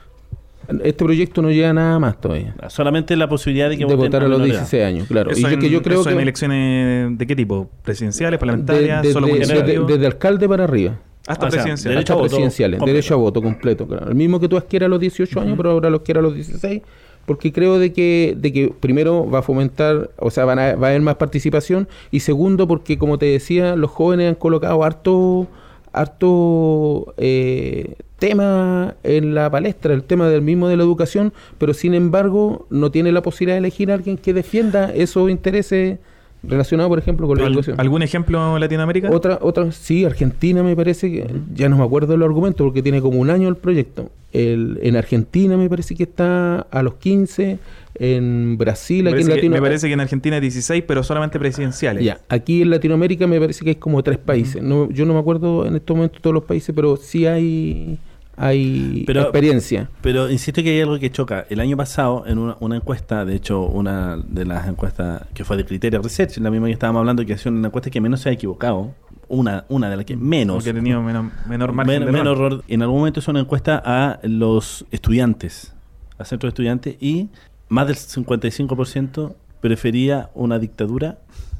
Este 0.84 1.04
proyecto 1.04 1.42
no 1.42 1.50
llega 1.50 1.72
nada 1.72 1.98
más 1.98 2.20
todavía. 2.20 2.54
Solamente 2.68 3.16
la 3.16 3.28
posibilidad 3.28 3.68
de 3.68 3.76
que 3.76 3.80
De 3.84 3.94
voten 3.94 3.98
votar 4.10 4.22
a 4.22 4.28
los 4.28 4.38
menor 4.38 4.54
edad. 4.54 4.60
16 4.60 4.84
años, 4.84 5.08
claro. 5.08 5.30
Eso 5.30 5.40
y 5.40 5.42
yo, 5.42 5.48
en, 5.50 5.58
que 5.60 5.70
yo 5.70 5.82
creo 5.82 6.00
eso 6.00 6.08
que 6.10 6.14
en 6.14 6.20
elecciones 6.20 7.18
de 7.18 7.26
qué 7.26 7.36
tipo? 7.36 7.68
¿Presidenciales, 7.82 8.38
parlamentarias, 8.38 9.02
de- 9.02 9.08
de- 9.08 9.12
solo 9.14 9.26
de- 9.26 9.32
municipales? 9.34 9.66
de- 9.66 9.84
desde 9.92 10.06
alcalde 10.06 10.48
para 10.48 10.64
arriba. 10.64 10.98
Hasta 11.26 11.46
o 11.46 11.50
sea, 11.50 11.58
presidenciales. 11.60 11.94
derecho 11.96 12.12
a 12.12 12.14
hasta 12.14 12.22
voto 12.22 12.28
presidenciales, 12.30 12.78
completo. 12.78 12.94
derecho 12.96 13.14
a 13.14 13.16
voto 13.16 13.42
completo, 13.42 13.86
claro. 13.86 14.08
El 14.08 14.14
mismo 14.14 14.40
que 14.40 14.48
tú 14.48 14.56
adquieras 14.56 14.86
a 14.86 14.90
los 14.90 15.00
18 15.00 15.40
años, 15.40 15.54
pero 15.56 15.70
ahora 15.70 15.88
los 15.90 16.00
quiera 16.02 16.20
a 16.20 16.22
los 16.22 16.34
16, 16.34 16.82
porque 17.26 17.52
creo 17.52 17.78
de 17.78 17.92
que, 17.92 18.34
de 18.36 18.52
que 18.52 18.72
primero 18.80 19.30
va 19.30 19.38
a 19.38 19.42
fomentar, 19.42 20.10
o 20.18 20.30
sea, 20.30 20.44
van 20.44 20.58
a- 20.58 20.74
va 20.74 20.88
a 20.88 20.90
haber 20.90 21.00
más 21.02 21.14
participación, 21.16 21.86
y 22.10 22.20
segundo, 22.20 22.66
porque 22.66 22.98
como 22.98 23.18
te 23.18 23.26
decía, 23.26 23.76
los 23.76 23.90
jóvenes 23.90 24.30
han 24.30 24.34
colocado 24.34 24.82
harto, 24.82 25.46
harto 25.92 27.14
eh, 27.18 27.94
tema 28.28 28.94
en 29.02 29.34
la 29.34 29.50
palestra, 29.50 29.94
el 29.94 30.04
tema 30.04 30.28
del 30.28 30.42
mismo 30.42 30.68
de 30.68 30.76
la 30.76 30.84
educación, 30.84 31.32
pero 31.58 31.74
sin 31.74 31.92
embargo 31.92 32.66
no 32.70 32.90
tiene 32.92 33.10
la 33.10 33.20
posibilidad 33.20 33.56
de 33.56 33.58
elegir 33.58 33.90
a 33.90 33.94
alguien 33.94 34.16
que 34.16 34.32
defienda 34.32 34.92
esos 34.94 35.28
intereses 35.28 35.98
relacionados, 36.44 36.88
por 36.88 36.98
ejemplo, 36.98 37.26
con 37.26 37.38
la 37.38 37.46
¿Al- 37.46 37.52
educación. 37.52 37.80
¿Algún 37.80 38.02
ejemplo 38.02 38.54
en 38.54 38.60
Latinoamérica? 38.60 39.10
Otra, 39.10 39.38
otra, 39.40 39.70
sí, 39.72 40.04
Argentina 40.04 40.62
me 40.62 40.76
parece 40.76 41.10
que, 41.10 41.26
ya 41.54 41.68
no 41.68 41.78
me 41.78 41.84
acuerdo 41.84 42.14
el 42.14 42.22
argumento 42.22 42.64
porque 42.64 42.82
tiene 42.82 43.00
como 43.00 43.18
un 43.18 43.30
año 43.30 43.48
el 43.48 43.56
proyecto. 43.56 44.10
El, 44.32 44.78
en 44.82 44.96
Argentina 44.96 45.56
me 45.56 45.68
parece 45.68 45.94
que 45.94 46.04
está 46.04 46.60
a 46.70 46.82
los 46.82 46.94
15, 46.94 47.58
en 47.96 48.56
Brasil, 48.56 49.04
me, 49.04 49.10
aquí 49.10 49.22
en 49.22 49.28
Latinoamérica. 49.28 49.60
me 49.60 49.68
parece 49.68 49.86
que 49.86 49.92
en 49.92 50.00
Argentina 50.00 50.36
es 50.36 50.42
16, 50.42 50.84
pero 50.86 51.02
solamente 51.02 51.38
presidenciales. 51.38 52.04
Ya, 52.04 52.20
aquí 52.28 52.62
en 52.62 52.70
Latinoamérica 52.70 53.26
me 53.26 53.38
parece 53.38 53.62
que 53.64 53.70
hay 53.70 53.76
como 53.76 54.02
tres 54.02 54.18
países. 54.18 54.62
no, 54.62 54.90
yo 54.90 55.04
no 55.06 55.12
me 55.14 55.20
acuerdo 55.20 55.66
en 55.66 55.76
estos 55.76 55.96
momentos 55.96 56.22
todos 56.22 56.34
los 56.34 56.44
países, 56.44 56.74
pero 56.74 56.96
sí 56.96 57.26
hay, 57.26 57.98
hay 58.36 59.04
Pero- 59.06 59.22
experiencia. 59.22 59.88
Pero 60.00 60.30
insisto 60.30 60.62
que 60.62 60.70
hay 60.70 60.80
algo 60.80 60.98
que 60.98 61.10
choca. 61.10 61.46
El 61.50 61.60
año 61.60 61.76
pasado, 61.76 62.24
en 62.26 62.38
una, 62.38 62.56
una 62.60 62.76
encuesta, 62.76 63.24
de 63.24 63.34
hecho, 63.36 63.62
una 63.62 64.16
de 64.16 64.44
las 64.44 64.66
encuestas 64.68 65.24
que 65.34 65.44
fue 65.44 65.56
de 65.56 65.64
Criteria 65.64 66.00
Research, 66.00 66.36
la 66.38 66.50
misma 66.50 66.66
que 66.66 66.72
estábamos 66.72 67.00
hablando, 67.00 67.24
que 67.26 67.34
ha 67.34 67.38
sido 67.38 67.52
una 67.54 67.68
encuesta 67.68 67.90
que 67.90 68.00
menos 68.00 68.20
se 68.20 68.30
ha 68.30 68.32
equivocado, 68.32 68.94
una, 69.28 69.64
una 69.68 69.88
de 69.90 69.96
las 69.96 70.04
que 70.04 70.16
menos, 70.16 70.56
Porque 70.56 70.70
ha 70.70 70.74
tenido 70.74 71.02
menor, 71.02 71.26
menor 71.48 71.72
margen 71.72 72.00
men- 72.00 72.06
de 72.06 72.12
menos 72.12 72.34
error. 72.36 72.52
error. 72.52 72.64
En 72.68 72.82
algún 72.82 72.98
momento 72.98 73.20
es 73.20 73.28
una 73.28 73.40
encuesta 73.40 73.80
a 73.84 74.18
los 74.22 74.84
estudiantes, 74.90 75.72
a 76.18 76.24
centros 76.24 76.48
de 76.48 76.52
estudiantes, 76.54 76.96
y 77.00 77.28
más 77.68 77.86
del 77.86 77.96
55% 77.96 79.34
prefería 79.60 80.30
una 80.34 80.58
dictadura 80.58 81.18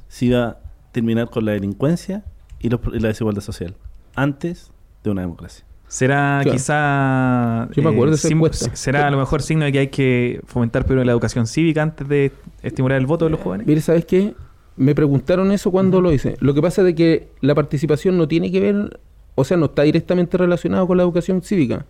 si 0.08 0.26
iba 0.26 0.44
a 0.44 0.56
terminar 0.92 1.30
con 1.30 1.44
la 1.44 1.52
delincuencia 1.52 2.24
y, 2.60 2.68
los- 2.68 2.80
y 2.92 2.98
la 2.98 3.08
desigualdad 3.08 3.40
social, 3.42 3.74
antes 4.14 4.70
de 5.04 5.10
una 5.10 5.22
democracia. 5.22 5.64
¿Será 5.92 6.40
Claro. 6.42 6.56
quizá... 6.56 7.68
Yo 7.74 7.82
me 7.82 7.90
acuerdo 7.90 8.12
de 8.12 8.16
esa 8.16 8.28
encuesta. 8.28 8.74
¿Será 8.74 9.08
a 9.08 9.10
lo 9.10 9.18
mejor 9.18 9.42
signo 9.42 9.66
de 9.66 9.72
que 9.72 9.78
hay 9.78 9.88
que 9.88 10.40
fomentar 10.46 10.86
primero 10.86 11.04
la 11.04 11.12
educación 11.12 11.46
cívica 11.46 11.82
antes 11.82 12.08
de 12.08 12.32
estimular 12.62 12.98
el 12.98 13.04
voto 13.04 13.26
de 13.26 13.32
los 13.32 13.40
jóvenes? 13.40 13.66
Mire, 13.66 13.82
¿sabes 13.82 14.06
qué? 14.06 14.32
Me 14.78 14.94
preguntaron 14.94 15.52
eso 15.52 15.70
cuando 15.70 16.00
lo 16.00 16.10
hice. 16.10 16.36
Lo 16.40 16.54
que 16.54 16.62
pasa 16.62 16.80
es 16.80 16.86
de 16.86 16.94
que 16.94 17.28
la 17.42 17.54
participación 17.54 18.16
no 18.16 18.26
tiene 18.26 18.50
que 18.50 18.60
ver, 18.60 19.00
o 19.34 19.44
sea, 19.44 19.58
no 19.58 19.66
está 19.66 19.82
directamente 19.82 20.38
relacionado 20.38 20.86
con 20.86 20.96
la 20.96 21.02
educación 21.02 21.42
cívica. 21.42 21.84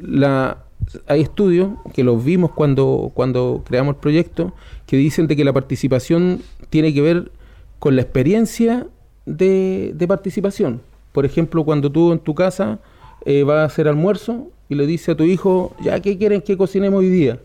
La, 0.00 0.64
hay 1.06 1.20
estudios 1.20 1.72
que 1.92 2.04
los 2.04 2.24
vimos 2.24 2.52
cuando, 2.52 3.10
cuando 3.12 3.62
creamos 3.66 3.96
el 3.96 4.00
proyecto 4.00 4.54
que 4.86 4.96
dicen 4.96 5.26
de 5.26 5.36
que 5.36 5.44
la 5.44 5.52
participación 5.52 6.40
tiene 6.70 6.94
que 6.94 7.02
ver 7.02 7.30
con 7.78 7.94
la 7.94 8.00
experiencia 8.00 8.86
de, 9.26 9.92
de 9.94 10.08
participación. 10.08 10.80
Por 11.12 11.26
ejemplo, 11.26 11.62
cuando 11.64 11.92
tú 11.92 12.10
en 12.12 12.20
tu 12.20 12.34
casa 12.34 12.78
eh, 13.24 13.42
vas 13.42 13.56
a 13.58 13.64
hacer 13.64 13.88
almuerzo 13.88 14.48
y 14.68 14.74
le 14.74 14.86
dices 14.86 15.10
a 15.10 15.14
tu 15.16 15.24
hijo, 15.24 15.74
ya, 15.82 16.00
¿qué 16.00 16.16
quieren 16.18 16.40
que 16.42 16.56
cocinemos 16.56 17.00
hoy 17.00 17.08
día? 17.10 17.38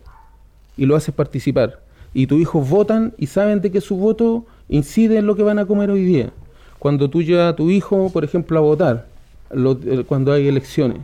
y 0.75 0.87
lo 0.87 0.95
haces 0.95 1.13
participar. 1.13 1.79
Y 2.15 2.25
tus 2.25 2.41
hijos 2.41 2.67
votan 2.67 3.13
y 3.19 3.27
saben 3.27 3.61
de 3.61 3.71
que 3.71 3.79
su 3.79 3.95
voto 3.95 4.43
incide 4.69 5.17
en 5.19 5.27
lo 5.27 5.35
que 5.35 5.43
van 5.43 5.59
a 5.59 5.65
comer 5.67 5.91
hoy 5.91 6.03
día. 6.03 6.31
Cuando 6.79 7.09
tú 7.11 7.21
llevas 7.21 7.53
a 7.53 7.55
tu 7.55 7.69
hijo, 7.69 8.09
por 8.11 8.23
ejemplo, 8.23 8.57
a 8.57 8.61
votar, 8.61 9.05
lo- 9.51 9.77
eh, 9.85 10.03
cuando 10.07 10.33
hay 10.33 10.47
elecciones. 10.47 10.97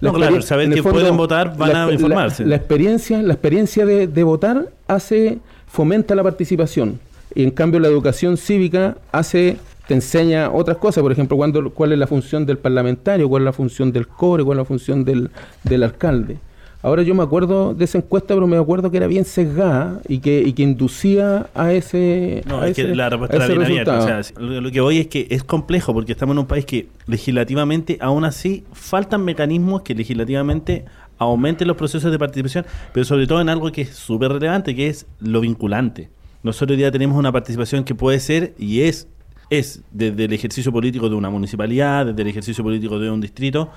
No, 0.00 0.12
claro, 0.12 0.36
experien- 0.36 0.42
saber 0.42 0.64
en 0.66 0.72
el 0.72 0.76
que 0.82 0.88
pueden 0.88 1.16
votar, 1.16 1.56
van 1.56 1.74
a 1.74 1.92
informarse. 1.92 2.44
La, 2.46 2.54
experiencia, 2.54 3.20
la 3.20 3.32
experiencia 3.32 3.84
de, 3.84 4.06
de 4.06 4.22
votar 4.22 4.68
hace, 4.86 5.38
fomenta 5.66 6.14
la 6.14 6.22
participación. 6.22 7.00
Y 7.34 7.42
en 7.42 7.50
cambio 7.50 7.80
la 7.80 7.88
educación 7.88 8.36
cívica 8.36 8.96
hace, 9.10 9.56
te 9.86 9.94
enseña 9.94 10.50
otras 10.50 10.76
cosas, 10.78 11.02
por 11.02 11.12
ejemplo, 11.12 11.36
cuándo- 11.36 11.70
cuál 11.70 11.92
es 11.92 11.98
la 11.98 12.06
función 12.06 12.44
del 12.46 12.58
parlamentario, 12.58 13.28
cuál 13.28 13.42
es 13.42 13.46
la 13.46 13.52
función 13.52 13.92
del 13.92 14.06
core, 14.08 14.42
cuál 14.44 14.58
es 14.58 14.62
la 14.62 14.64
función 14.64 15.04
del, 15.04 15.30
del 15.64 15.82
alcalde. 15.82 16.38
Ahora 16.82 17.02
yo 17.02 17.14
me 17.16 17.22
acuerdo 17.24 17.74
de 17.74 17.84
esa 17.84 17.98
encuesta, 17.98 18.34
pero 18.34 18.46
me 18.46 18.56
acuerdo 18.56 18.90
que 18.92 18.98
era 18.98 19.08
bien 19.08 19.24
sesgada 19.24 20.00
y 20.08 20.18
que, 20.18 20.40
y 20.40 20.52
que 20.52 20.62
inducía 20.62 21.46
a 21.54 21.72
ese, 21.72 22.42
No, 22.46 22.60
a 22.60 22.68
es 22.68 22.76
que 22.76 22.94
la 22.94 23.08
respuesta 23.10 23.36
era 23.36 23.46
bien 23.46 23.62
abierta. 23.62 23.98
O 23.98 24.22
sea, 24.22 24.40
lo, 24.40 24.60
lo 24.60 24.70
que 24.70 24.80
voy 24.80 24.98
es 24.98 25.06
que 25.08 25.26
es 25.30 25.42
complejo 25.42 25.92
porque 25.94 26.12
estamos 26.12 26.34
en 26.34 26.38
un 26.40 26.46
país 26.46 26.64
que 26.64 26.86
legislativamente, 27.06 27.98
aún 28.00 28.24
así, 28.24 28.64
faltan 28.72 29.24
mecanismos 29.24 29.82
que 29.82 29.94
legislativamente 29.94 30.84
aumenten 31.18 31.66
los 31.66 31.76
procesos 31.76 32.12
de 32.12 32.18
participación, 32.18 32.64
pero 32.92 33.04
sobre 33.04 33.26
todo 33.26 33.40
en 33.40 33.48
algo 33.48 33.72
que 33.72 33.82
es 33.82 33.90
súper 33.90 34.30
relevante, 34.32 34.76
que 34.76 34.88
es 34.88 35.06
lo 35.20 35.40
vinculante. 35.40 36.08
Nosotros 36.42 36.72
hoy 36.72 36.76
día 36.76 36.92
tenemos 36.92 37.18
una 37.18 37.32
participación 37.32 37.82
que 37.84 37.94
puede 37.96 38.20
ser 38.20 38.52
y 38.58 38.82
es, 38.82 39.08
es 39.50 39.82
desde 39.90 40.24
el 40.24 40.32
ejercicio 40.32 40.72
político 40.72 41.08
de 41.08 41.14
una 41.14 41.30
municipalidad, 41.30 42.06
desde 42.06 42.22
el 42.22 42.28
ejercicio 42.28 42.64
político 42.64 42.98
de 42.98 43.10
un 43.10 43.20
distrito, 43.20 43.70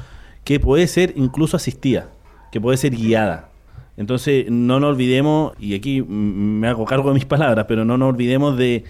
que 0.44 0.60
puede 0.60 0.88
ser 0.88 1.14
incluso 1.16 1.58
asistida, 1.58 2.10
que 2.52 2.60
puede 2.60 2.78
ser 2.78 2.96
guiada. 2.96 3.50
Entonces, 3.98 4.50
no 4.50 4.80
nos 4.80 4.92
olvidemos, 4.92 5.54
y 5.60 5.76
aquí 5.76 6.02
me 6.02 6.68
hago 6.68 6.86
cargo 6.86 7.10
de 7.10 7.16
mis 7.16 7.26
palabras, 7.26 7.66
pero 7.68 7.84
no 7.86 7.98
nos 7.98 8.10
olvidemos 8.10 8.58
de 8.58 8.86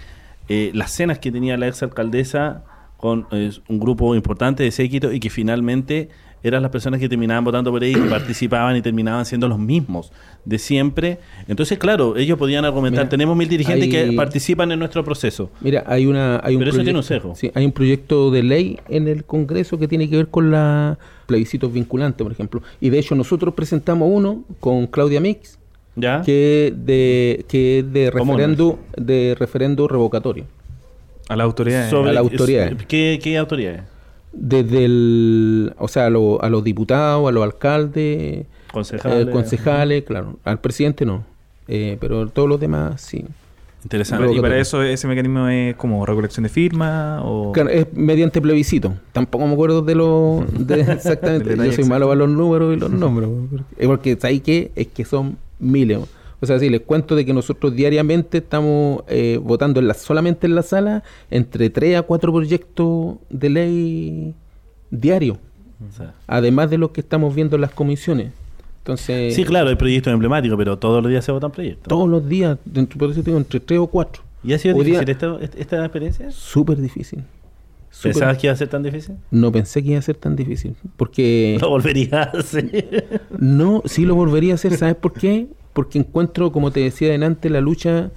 eh, 0.47 0.71
las 0.73 0.91
cenas 0.91 1.19
que 1.19 1.31
tenía 1.31 1.57
la 1.57 1.67
ex 1.67 1.83
alcaldesa 1.83 2.63
con 2.97 3.27
eh, 3.31 3.51
un 3.67 3.79
grupo 3.79 4.13
importante 4.13 4.63
de 4.63 4.71
séquito 4.71 5.11
y 5.11 5.19
que 5.19 5.29
finalmente 5.29 6.09
eran 6.43 6.61
las 6.61 6.71
personas 6.71 6.99
que 6.99 7.09
terminaban 7.09 7.43
votando 7.43 7.71
por 7.71 7.83
ella 7.83 7.97
y 7.97 8.01
que 8.01 8.09
participaban 8.09 8.75
y 8.75 8.81
terminaban 8.81 9.25
siendo 9.25 9.47
los 9.47 9.59
mismos 9.59 10.11
de 10.45 10.57
siempre. 10.57 11.19
Entonces, 11.47 11.77
claro, 11.77 12.15
ellos 12.17 12.37
podían 12.37 12.65
argumentar, 12.65 13.03
Mira, 13.05 13.09
tenemos 13.09 13.35
mil 13.35 13.49
dirigentes 13.49 13.83
hay- 13.93 14.09
que 14.09 14.15
participan 14.15 14.71
en 14.71 14.79
nuestro 14.79 15.03
proceso. 15.03 15.49
Mira, 15.61 15.83
hay 15.87 16.05
una 16.05 16.39
hay 16.43 16.55
un 16.55 16.59
Pero 16.59 16.71
eso 16.71 16.83
tiene 16.83 16.99
un 16.99 17.03
proyecto- 17.05 17.33
sesgo. 17.33 17.35
sí, 17.35 17.51
hay 17.53 17.65
un 17.65 17.71
proyecto 17.71 18.31
de 18.31 18.43
ley 18.43 18.79
en 18.87 19.07
el 19.07 19.23
Congreso 19.25 19.77
que 19.77 19.87
tiene 19.87 20.09
que 20.09 20.15
ver 20.17 20.27
con 20.29 20.51
la 20.51 20.97
plebiscitos 21.25 21.71
vinculantes, 21.71 22.23
por 22.23 22.31
ejemplo. 22.31 22.61
Y 22.81 22.89
de 22.89 22.99
hecho 22.99 23.15
nosotros 23.15 23.53
presentamos 23.53 24.09
uno 24.11 24.43
con 24.59 24.87
Claudia 24.87 25.19
Mix 25.19 25.59
¿Ya? 25.95 26.21
que 26.25 26.73
de 26.75 27.45
que 27.47 27.79
es 27.79 27.93
de 27.93 28.11
¿Cómo 28.11 28.33
referendo 28.33 28.79
de 28.95 29.35
referendo 29.37 29.87
revocatorio. 29.87 30.45
A 31.27 31.35
la 31.35 31.43
autoridad. 31.43 31.89
Sobre- 31.89 32.09
a 32.09 32.13
la 32.13 32.21
autoridad. 32.21 32.71
¿Qué, 32.87 33.19
qué 33.21 33.37
autoridades? 33.37 33.81
Desde 34.31 34.85
el, 34.85 35.73
o 35.79 35.87
sea, 35.87 36.05
a, 36.05 36.09
lo- 36.09 36.41
a 36.43 36.49
los 36.49 36.63
diputados, 36.63 37.27
a 37.27 37.31
los 37.31 37.43
alcaldes, 37.43 38.45
Concejales. 38.71 39.27
eh, 39.27 39.31
concejales, 39.31 40.03
claro, 40.03 40.37
al 40.43 40.59
presidente 40.59 41.05
no, 41.05 41.23
eh, 41.67 41.97
pero 41.99 42.27
todos 42.27 42.47
los 42.47 42.59
demás 42.59 43.01
sí. 43.01 43.25
Interesante. 43.81 44.33
y 44.35 44.39
para 44.41 44.59
eso 44.59 44.83
ese 44.83 45.07
mecanismo 45.07 45.47
es 45.47 45.73
como 45.77 46.05
recolección 46.05 46.43
de 46.43 46.49
firmas 46.49 47.21
o... 47.23 47.53
Claro, 47.53 47.69
es 47.69 47.87
mediante 47.93 48.41
plebiscito. 48.41 48.93
Tampoco 49.13 49.47
me 49.47 49.53
acuerdo 49.53 49.81
de 49.81 49.95
lo 49.95 50.45
de 50.51 50.81
exactamente. 50.91 51.51
Yo 51.51 51.55
soy 51.55 51.67
exacto. 51.67 51.89
malo 51.89 52.07
para 52.07 52.17
los 52.19 52.29
números 52.29 52.75
y 52.75 52.79
los 52.79 52.91
nombres. 52.91 53.29
porque- 53.49 53.87
Porque 53.87 54.17
¿sabes 54.19 54.41
qué? 54.41 54.71
Es 54.75 54.87
que 54.87 55.05
son 55.05 55.37
miles. 55.59 55.99
O 56.41 56.45
sea, 56.45 56.57
sí, 56.59 56.69
les 56.69 56.81
cuento 56.81 57.15
de 57.15 57.25
que 57.25 57.33
nosotros 57.33 57.75
diariamente 57.75 58.37
estamos 58.37 59.03
eh, 59.07 59.39
votando 59.43 59.79
en 59.79 59.87
la, 59.87 59.93
solamente 59.93 60.47
en 60.47 60.55
la 60.55 60.61
sala 60.63 61.03
entre 61.29 61.69
3 61.69 61.97
a 61.97 62.01
4 62.03 62.31
proyectos 62.33 63.15
de 63.29 63.49
ley 63.49 64.33
diario. 64.89 65.37
Sea, 65.95 66.13
Además 66.27 66.69
de 66.69 66.77
los 66.77 66.91
que 66.91 67.01
estamos 67.01 67.33
viendo 67.35 67.55
en 67.55 67.61
las 67.61 67.71
comisiones. 67.71 68.31
Entonces, 68.79 69.35
Sí, 69.35 69.43
claro, 69.43 69.69
hay 69.69 69.75
proyectos 69.75 70.11
emblemáticos, 70.13 70.57
pero 70.57 70.77
todos 70.77 71.03
los 71.03 71.09
días 71.11 71.23
se 71.25 71.31
votan 71.31 71.51
proyectos. 71.51 71.87
todos 71.87 72.09
los 72.09 72.27
días, 72.27 72.57
dentro, 72.65 72.97
por 72.97 73.09
eso 73.11 73.21
digo, 73.21 73.37
entre 73.37 73.59
3 73.59 73.79
o 73.79 73.87
4. 73.87 74.23
¿Y 74.43 74.53
ha 74.53 74.57
sido 74.57 74.75
Hoy 74.77 74.85
día- 74.85 74.99
difícil 75.01 75.09
esta, 75.11 75.43
esta- 75.43 75.57
esta 75.59 75.79
experiencia? 75.85 76.31
Súper 76.31 76.77
difícil. 76.77 77.23
¿Pensabas 78.01 78.37
que 78.37 78.47
iba 78.47 78.53
a 78.53 78.55
ser 78.55 78.67
tan 78.69 78.81
difícil? 78.83 79.15
No 79.31 79.51
pensé 79.51 79.83
que 79.83 79.89
iba 79.89 79.99
a 79.99 80.01
ser 80.01 80.15
tan 80.15 80.35
difícil. 80.35 80.75
Porque... 80.95 81.57
Lo 81.61 81.69
volvería 81.69 82.21
a 82.23 82.37
hacer. 82.39 83.21
No, 83.37 83.81
sí 83.85 84.05
lo 84.05 84.15
volvería 84.15 84.53
a 84.53 84.55
hacer, 84.55 84.75
¿sabes 84.77 84.95
por 84.95 85.11
qué? 85.13 85.47
Porque 85.79 85.97
encuentro, 85.97 86.51
como 86.51 86.71
te 86.71 86.81
decía 86.81 87.09
delante, 87.09 87.49
la 87.49 87.61
lucha, 87.61 88.11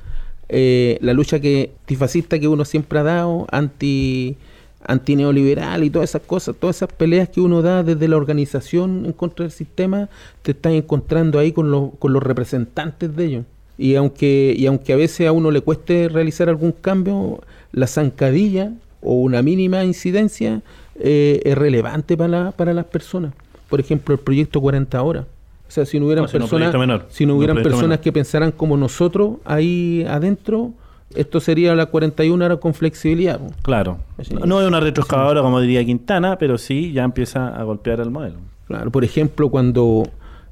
eh, 0.48 0.98
la 1.00 1.12
lucha 1.12 1.38
que 1.38 1.70
antifascista 1.82 2.40
que 2.40 2.48
uno 2.48 2.64
siempre 2.64 2.98
ha 2.98 3.04
dado, 3.04 3.46
anti 3.52 4.36
antineoliberal 4.84 5.84
y 5.84 5.90
todas 5.90 6.10
esas 6.10 6.22
cosas, 6.22 6.56
todas 6.58 6.74
esas 6.74 6.92
peleas 6.92 7.28
que 7.28 7.40
uno 7.40 7.62
da 7.62 7.84
desde 7.84 8.08
la 8.08 8.16
organización 8.16 9.04
en 9.06 9.12
contra 9.12 9.44
del 9.44 9.52
sistema, 9.52 10.08
te 10.42 10.50
estás 10.50 10.72
encontrando 10.72 11.38
ahí 11.38 11.52
con, 11.52 11.70
los 11.70 11.90
con 12.00 12.12
los 12.12 12.20
representantes 12.20 13.14
de 13.14 13.24
ellos. 13.26 13.44
Y 13.78 13.94
aunque, 13.94 14.54
y 14.58 14.66
aunque 14.66 14.92
a 14.92 14.96
veces 14.96 15.28
a 15.28 15.32
uno 15.32 15.52
le 15.52 15.60
cueste 15.60 16.08
realizar 16.08 16.48
algún 16.48 16.72
cambio, 16.72 17.40
la 17.70 17.86
zancadilla 17.86 18.72
o 19.00 19.14
una 19.14 19.40
mínima 19.40 19.84
incidencia 19.84 20.62
eh, 20.98 21.40
es 21.44 21.56
relevante 21.56 22.16
para, 22.16 22.28
la- 22.44 22.50
para 22.50 22.74
las 22.74 22.86
personas. 22.86 23.32
Por 23.68 23.78
ejemplo, 23.78 24.14
el 24.14 24.20
proyecto 24.20 24.60
40 24.60 25.00
horas. 25.00 25.26
O 25.72 25.74
sea, 25.74 25.86
si 25.86 25.98
no 25.98 26.04
hubieran 26.04 26.24
No, 26.24 26.28
si 26.28 26.36
no, 26.36 26.44
personas, 26.44 26.74
menor. 26.74 27.06
si 27.08 27.24
no 27.24 27.34
hubieran 27.34 27.56
personas 27.62 27.82
menor. 27.84 28.00
que 28.00 28.12
pensaran 28.12 28.52
como 28.52 28.76
nosotros 28.76 29.36
ahí 29.46 30.04
adentro, 30.06 30.72
esto 31.14 31.40
sería 31.40 31.74
la 31.74 31.86
41 31.86 32.44
horas 32.44 32.58
con 32.58 32.74
flexibilidad. 32.74 33.40
Claro. 33.62 33.96
No 34.44 34.60
es 34.60 34.68
una 34.68 34.80
retroexcavadora 34.80 35.40
como 35.40 35.62
diría 35.62 35.82
Quintana, 35.82 36.36
pero 36.36 36.58
sí 36.58 36.92
ya 36.92 37.04
empieza 37.04 37.58
a 37.58 37.62
golpear 37.62 38.02
al 38.02 38.10
modelo. 38.10 38.36
Claro, 38.66 38.90
por 38.90 39.02
ejemplo, 39.02 39.48
cuando 39.48 40.02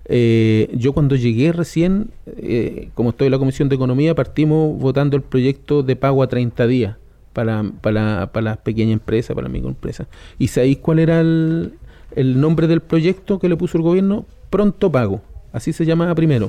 eh, 0.06 0.70
yo 0.74 0.94
cuando 0.94 1.16
llegué 1.16 1.52
recién, 1.52 2.12
eh, 2.38 2.88
como 2.94 3.10
estoy 3.10 3.26
en 3.26 3.32
la 3.32 3.38
Comisión 3.38 3.68
de 3.68 3.74
Economía, 3.74 4.14
partimos 4.14 4.78
votando 4.78 5.18
el 5.18 5.22
proyecto 5.22 5.82
de 5.82 5.96
pago 5.96 6.22
a 6.22 6.28
30 6.28 6.66
días 6.66 6.96
para, 7.34 7.62
para, 7.82 8.32
para 8.32 8.42
las 8.44 8.56
pequeñas 8.56 8.94
empresas, 8.94 9.34
para 9.34 9.48
las 9.48 9.52
microempresas. 9.52 10.06
¿Y 10.38 10.48
sabéis 10.48 10.78
cuál 10.78 10.98
era 10.98 11.20
el, 11.20 11.74
el 12.16 12.40
nombre 12.40 12.68
del 12.68 12.80
proyecto 12.80 13.38
que 13.38 13.50
le 13.50 13.56
puso 13.58 13.76
el 13.76 13.84
gobierno? 13.84 14.24
Pronto 14.51 14.90
pago. 14.90 15.20
Así 15.53 15.72
se 15.72 15.84
llamaba 15.84 16.14
primero. 16.14 16.48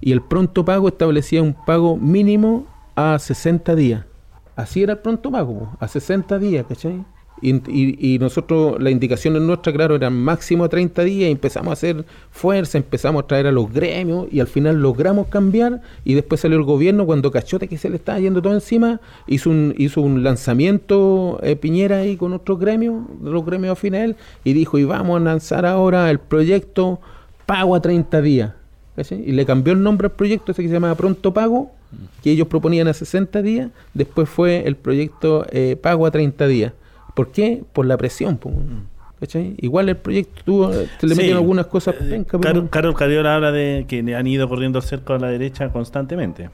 Y 0.00 0.12
el 0.12 0.20
pronto 0.22 0.64
pago 0.64 0.88
establecía 0.88 1.42
un 1.42 1.54
pago 1.54 1.96
mínimo 1.96 2.66
a 2.96 3.18
60 3.18 3.74
días. 3.74 4.04
Así 4.56 4.82
era 4.82 4.94
el 4.94 4.98
pronto 4.98 5.30
pago, 5.30 5.70
a 5.80 5.88
60 5.88 6.38
días, 6.38 6.66
¿cachai? 6.68 7.04
Y, 7.40 7.54
y- 7.72 8.14
y 8.14 8.18
nosotros, 8.20 8.80
las 8.80 8.92
indicaciones 8.92 9.42
nuestras, 9.42 9.74
claro, 9.74 9.96
eran 9.96 10.12
máximo 10.14 10.62
a 10.64 10.68
30 10.68 11.02
días 11.02 11.28
y 11.28 11.32
empezamos 11.32 11.70
a 11.70 11.72
hacer 11.72 12.04
fuerza, 12.30 12.78
empezamos 12.78 13.22
a 13.24 13.26
traer 13.26 13.46
a 13.48 13.52
los 13.52 13.72
gremios 13.72 14.28
y 14.30 14.38
al 14.40 14.46
final 14.46 14.80
logramos 14.80 15.26
cambiar 15.28 15.80
y 16.04 16.14
después 16.14 16.40
salió 16.40 16.58
el 16.58 16.64
gobierno 16.64 17.06
cuando 17.06 17.30
cachote 17.32 17.66
que 17.66 17.78
se 17.78 17.88
le 17.88 17.96
estaba 17.96 18.20
yendo 18.20 18.42
todo 18.42 18.52
encima, 18.54 19.00
hizo 19.26 19.50
un, 19.50 19.74
hizo 19.78 20.02
un 20.02 20.22
lanzamiento 20.22 21.40
eh, 21.42 21.56
Piñera 21.56 21.98
ahí 21.98 22.16
con 22.16 22.32
otros 22.32 22.58
gremios, 22.60 23.02
los 23.22 23.44
gremios 23.44 23.72
afines 23.72 24.00
a 24.00 24.04
él, 24.04 24.16
y 24.44 24.52
dijo, 24.52 24.78
y 24.78 24.84
vamos 24.84 25.20
a 25.20 25.24
lanzar 25.24 25.66
ahora 25.66 26.10
el 26.10 26.20
proyecto 26.20 27.00
Pago 27.46 27.74
a 27.74 27.80
30 27.82 28.20
días. 28.22 28.52
Y 29.10 29.32
le 29.32 29.46
cambió 29.46 29.72
el 29.72 29.82
nombre 29.82 30.06
al 30.06 30.12
proyecto 30.12 30.52
ese 30.52 30.62
que 30.62 30.68
se 30.68 30.74
llamaba 30.74 30.94
Pronto 30.94 31.32
Pago, 31.32 31.72
que 32.22 32.30
ellos 32.30 32.46
proponían 32.48 32.88
a 32.88 32.92
60 32.92 33.40
días, 33.42 33.70
después 33.94 34.28
fue 34.28 34.66
el 34.66 34.76
proyecto 34.76 35.46
eh, 35.50 35.76
Pago 35.80 36.06
a 36.06 36.10
30 36.10 36.46
días. 36.46 36.72
¿Por 37.14 37.32
qué? 37.32 37.62
Por 37.72 37.86
la 37.86 37.96
presión. 37.96 38.36
po, 38.36 38.52
¿cachai? 39.18 39.54
Igual 39.58 39.88
el 39.88 39.96
proyecto 39.96 40.42
tuvo, 40.44 40.72
se 40.72 41.06
le 41.06 41.14
Sí. 41.14 41.16
metieron 41.16 41.38
algunas 41.38 41.66
cosas 41.66 41.94
Eh, 42.00 42.04
penca, 42.10 42.38
pero- 42.38 42.68
Carol, 42.68 42.94
Carriola 42.94 43.36
habla 43.36 43.52
de 43.52 43.86
que 43.88 44.02
le 44.02 44.14
han 44.14 44.26
ido 44.26 44.48
corriendo 44.48 44.78
el 44.78 44.84
cerco 44.84 45.14
a 45.14 45.18
la 45.18 45.28
derecha 45.28 45.70
constantemente. 45.70 46.50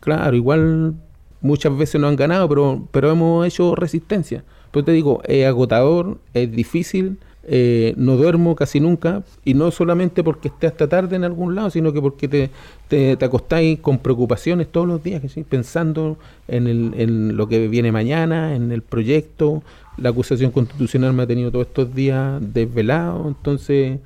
Claro, 0.00 0.36
igual 0.36 0.94
muchas 1.40 1.76
veces 1.76 2.00
no 2.00 2.06
han 2.08 2.16
ganado, 2.16 2.48
pero, 2.48 2.86
pero 2.92 3.10
hemos 3.10 3.46
hecho 3.46 3.74
resistencia. 3.74 4.44
Pero 4.70 4.84
te 4.84 4.92
digo, 4.92 5.22
es 5.24 5.46
agotador, 5.46 6.18
es 6.34 6.50
difícil, 6.52 7.18
eh, 7.52 7.94
no 7.96 8.16
duermo 8.16 8.54
casi 8.54 8.78
nunca, 8.78 9.24
y 9.44 9.54
no 9.54 9.72
solamente 9.72 10.22
porque 10.22 10.46
esté 10.46 10.68
hasta 10.68 10.88
tarde 10.88 11.16
en 11.16 11.24
algún 11.24 11.56
lado, 11.56 11.68
sino 11.70 11.92
que 11.92 12.00
porque 12.00 12.28
te, 12.28 12.48
te, 12.86 13.16
te 13.16 13.24
acostáis 13.24 13.80
con 13.80 13.98
preocupaciones 13.98 14.68
todos 14.70 14.86
los 14.86 15.02
días, 15.02 15.20
¿cachai? 15.20 15.42
pensando 15.42 16.16
en, 16.46 16.68
el, 16.68 16.92
en 16.96 17.36
lo 17.36 17.48
que 17.48 17.66
viene 17.66 17.90
mañana, 17.90 18.54
en 18.54 18.70
el 18.70 18.82
proyecto. 18.82 19.64
La 19.96 20.10
acusación 20.10 20.52
constitucional 20.52 21.12
me 21.12 21.24
ha 21.24 21.26
tenido 21.26 21.50
todos 21.50 21.66
estos 21.66 21.92
días 21.92 22.40
desvelado, 22.40 23.26
entonces 23.26 23.98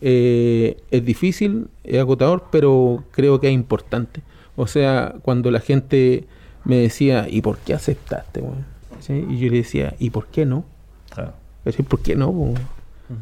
eh, 0.00 0.76
es 0.92 1.04
difícil, 1.04 1.66
es 1.82 1.98
agotador, 1.98 2.44
pero 2.52 3.02
creo 3.10 3.40
que 3.40 3.48
es 3.48 3.52
importante. 3.52 4.20
O 4.54 4.68
sea, 4.68 5.16
cuando 5.22 5.50
la 5.50 5.58
gente 5.58 6.24
me 6.64 6.76
decía, 6.76 7.26
¿y 7.28 7.40
por 7.40 7.58
qué 7.58 7.74
aceptaste? 7.74 8.42
weón?" 8.42 8.64
¿Sí? 9.00 9.26
Y 9.28 9.38
yo 9.38 9.50
le 9.50 9.56
decía, 9.56 9.96
¿y 9.98 10.10
por 10.10 10.28
qué 10.28 10.46
no? 10.46 10.64
Claro. 11.12 11.32
¿Cachai? 11.64 11.84
¿Por 11.84 12.00
qué 12.00 12.14
no? 12.14 12.54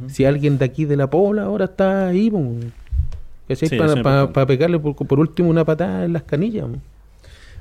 Si 0.08 0.24
alguien 0.24 0.58
de 0.58 0.64
aquí 0.64 0.84
de 0.84 0.96
la 0.96 1.08
Pobla 1.10 1.42
ahora 1.44 1.66
está 1.66 2.08
ahí, 2.08 2.30
po, 2.30 2.42
¿cachai? 3.48 3.68
Sí, 3.68 3.76
para, 3.76 3.88
para- 3.88 3.98
importante. 4.00 4.32
para 4.34 4.46
pegarle 4.46 4.78
por, 4.78 4.94
por 4.94 5.20
último 5.20 5.48
una 5.50 5.64
patada 5.64 6.04
en 6.04 6.12
las 6.12 6.22
canillas. 6.22 6.66
po. 6.66 6.76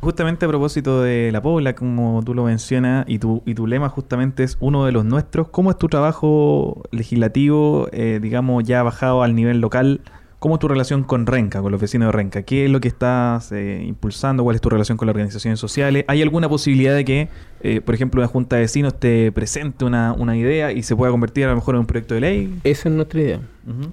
Justamente 0.02 0.46
a 0.46 0.48
propósito 0.48 1.02
de 1.02 1.30
la 1.34 1.42
Pobla, 1.42 1.76
como 1.76 2.24
tú 2.24 2.34
lo 2.34 2.46
mencionas, 2.46 3.04
y 3.10 3.20
tu, 3.20 3.44
y 3.46 3.54
tu 3.54 3.68
lema 3.68 3.90
justamente 3.90 4.44
es 4.44 4.56
uno 4.62 4.86
de 4.86 4.94
los 4.94 5.04
nuestros, 5.04 5.50
¿cómo 5.50 5.72
es 5.72 5.78
tu 5.78 5.90
trabajo 5.90 6.84
legislativo, 6.92 7.90
eh, 7.92 8.20
digamos, 8.22 8.64
ya 8.64 8.82
bajado 8.82 9.24
al 9.24 9.36
nivel 9.36 9.60
local? 9.60 10.00
¿Cómo 10.40 10.56
es 10.56 10.62
tu 10.62 10.70
relación 10.70 11.04
con 11.04 11.26
Renca, 11.26 11.62
con 11.62 11.70
los 11.70 11.82
vecinos 11.82 12.08
de 12.08 12.12
Renca? 12.14 12.44
¿Qué 12.44 12.64
es 12.64 12.72
lo 12.72 12.80
que 12.80 12.88
estás 12.88 13.52
eh, 13.52 13.84
impulsando? 13.86 14.42
¿Cuál 14.44 14.56
es 14.56 14.62
tu 14.62 14.70
relación 14.70 14.98
con 14.98 15.06
las 15.06 15.14
organizaciones 15.14 15.60
sociales? 15.60 16.06
¿Hay 16.08 16.22
alguna 16.22 16.48
posibilidad 16.48 16.96
de 16.96 17.04
que, 17.04 17.28
eh, 17.60 17.82
por 17.82 17.94
ejemplo, 17.94 18.22
una 18.22 18.30
junta 18.30 18.56
de 18.56 18.62
vecinos 18.62 18.98
te 18.98 19.34
presente 19.34 19.84
una, 19.84 20.14
una 20.14 20.38
idea 20.38 20.72
y 20.72 20.82
se 20.84 20.96
pueda 20.96 21.12
convertir 21.12 21.44
a 21.44 21.50
lo 21.50 21.56
mejor 21.56 21.76
en 21.76 21.82
un 21.82 21.88
proyecto 21.88 22.14
de 22.14 22.22
ley? 22.22 22.58
Esa 22.64 22.88
es 22.88 22.96
nuestra 22.96 23.20
idea. 23.20 23.42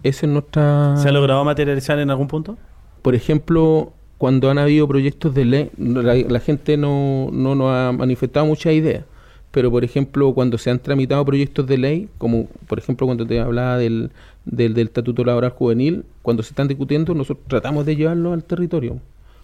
Esa 0.04 0.26
es 0.26 0.32
nuestra... 0.32 0.96
¿Se 0.98 1.08
ha 1.08 1.12
logrado 1.12 1.44
materializar 1.44 1.98
en 1.98 2.10
algún 2.10 2.28
punto? 2.28 2.56
Por 3.02 3.16
ejemplo, 3.16 3.92
cuando 4.16 4.48
han 4.48 4.58
habido 4.58 4.86
proyectos 4.86 5.34
de 5.34 5.44
ley, 5.46 5.70
la, 5.76 6.14
la 6.14 6.38
gente 6.38 6.76
no, 6.76 7.28
no 7.32 7.56
nos 7.56 7.72
ha 7.72 7.90
manifestado 7.90 8.46
muchas 8.46 8.72
ideas. 8.72 9.04
Pero, 9.50 9.70
por 9.70 9.84
ejemplo, 9.84 10.34
cuando 10.34 10.58
se 10.58 10.70
han 10.70 10.78
tramitado 10.78 11.24
proyectos 11.24 11.66
de 11.66 11.78
ley, 11.78 12.08
como 12.18 12.46
por 12.68 12.78
ejemplo 12.78 13.06
cuando 13.06 13.26
te 13.26 13.40
hablaba 13.40 13.78
del, 13.78 14.10
del, 14.46 14.72
del 14.72 14.86
Estatuto 14.86 15.22
Laboral 15.24 15.50
Juvenil, 15.50 16.04
cuando 16.22 16.42
se 16.42 16.50
están 16.50 16.66
discutiendo, 16.68 17.12
nosotros 17.14 17.44
tratamos 17.48 17.84
de 17.84 17.96
llevarlo 17.96 18.32
al 18.32 18.42
territorio. 18.44 18.98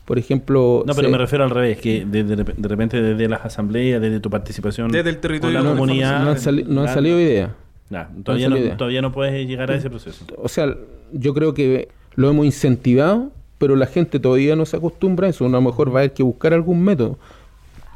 Por 0.07 0.19
ejemplo... 0.19 0.83
No, 0.87 0.95
pero 0.95 1.09
se- 1.09 1.13
me 1.13 1.19
refiero 1.19 1.45
al 1.45 1.51
revés, 1.51 1.79
que 1.79 2.05
de, 2.07 2.25
de 2.25 2.37
rep- 2.37 2.55
de 2.57 2.69
repente 2.69 3.01
desde 3.03 3.29
las 3.29 3.45
asambleas, 3.45 4.01
desde 4.01 4.19
tu 4.21 4.31
participación 4.31 4.91
Desde 4.91 5.11
el 5.11 5.19
territorio 5.19 5.59
con 5.59 5.65
la 5.69 5.71
comunidad... 5.73 6.25
no 6.25 6.31
han, 6.31 6.39
sali- 6.39 6.65
no 6.67 6.81
han 6.83 6.89
salido 6.89 7.21
ideas. 7.21 7.51
nah, 7.91 8.05
todavía, 8.25 8.49
no, 8.49 8.57
ideas. 8.57 8.77
todavía 8.79 9.03
no 9.03 9.13
puedes 9.13 9.47
llegar 9.47 9.71
a 9.71 9.77
ese 9.77 9.91
proceso. 9.91 10.25
O 10.39 10.49
sea, 10.49 10.75
yo 11.13 11.35
creo 11.35 11.55
que 11.55 11.89
lo 12.15 12.31
hemos 12.31 12.47
incentivado, 12.47 13.31
pero 13.59 13.77
la 13.77 13.87
gente 13.87 14.19
todavía 14.19 14.57
no 14.57 14.67
se 14.67 14.77
acostumbra 14.77 15.29
a 15.29 15.31
eso. 15.31 15.47
A 15.47 15.49
lo 15.49 15.61
mejor 15.61 15.91
va 15.91 16.01
a 16.01 16.03
haber 16.03 16.13
que 16.15 16.23
buscar 16.25 16.53
algún 16.53 16.83
método. 16.83 17.17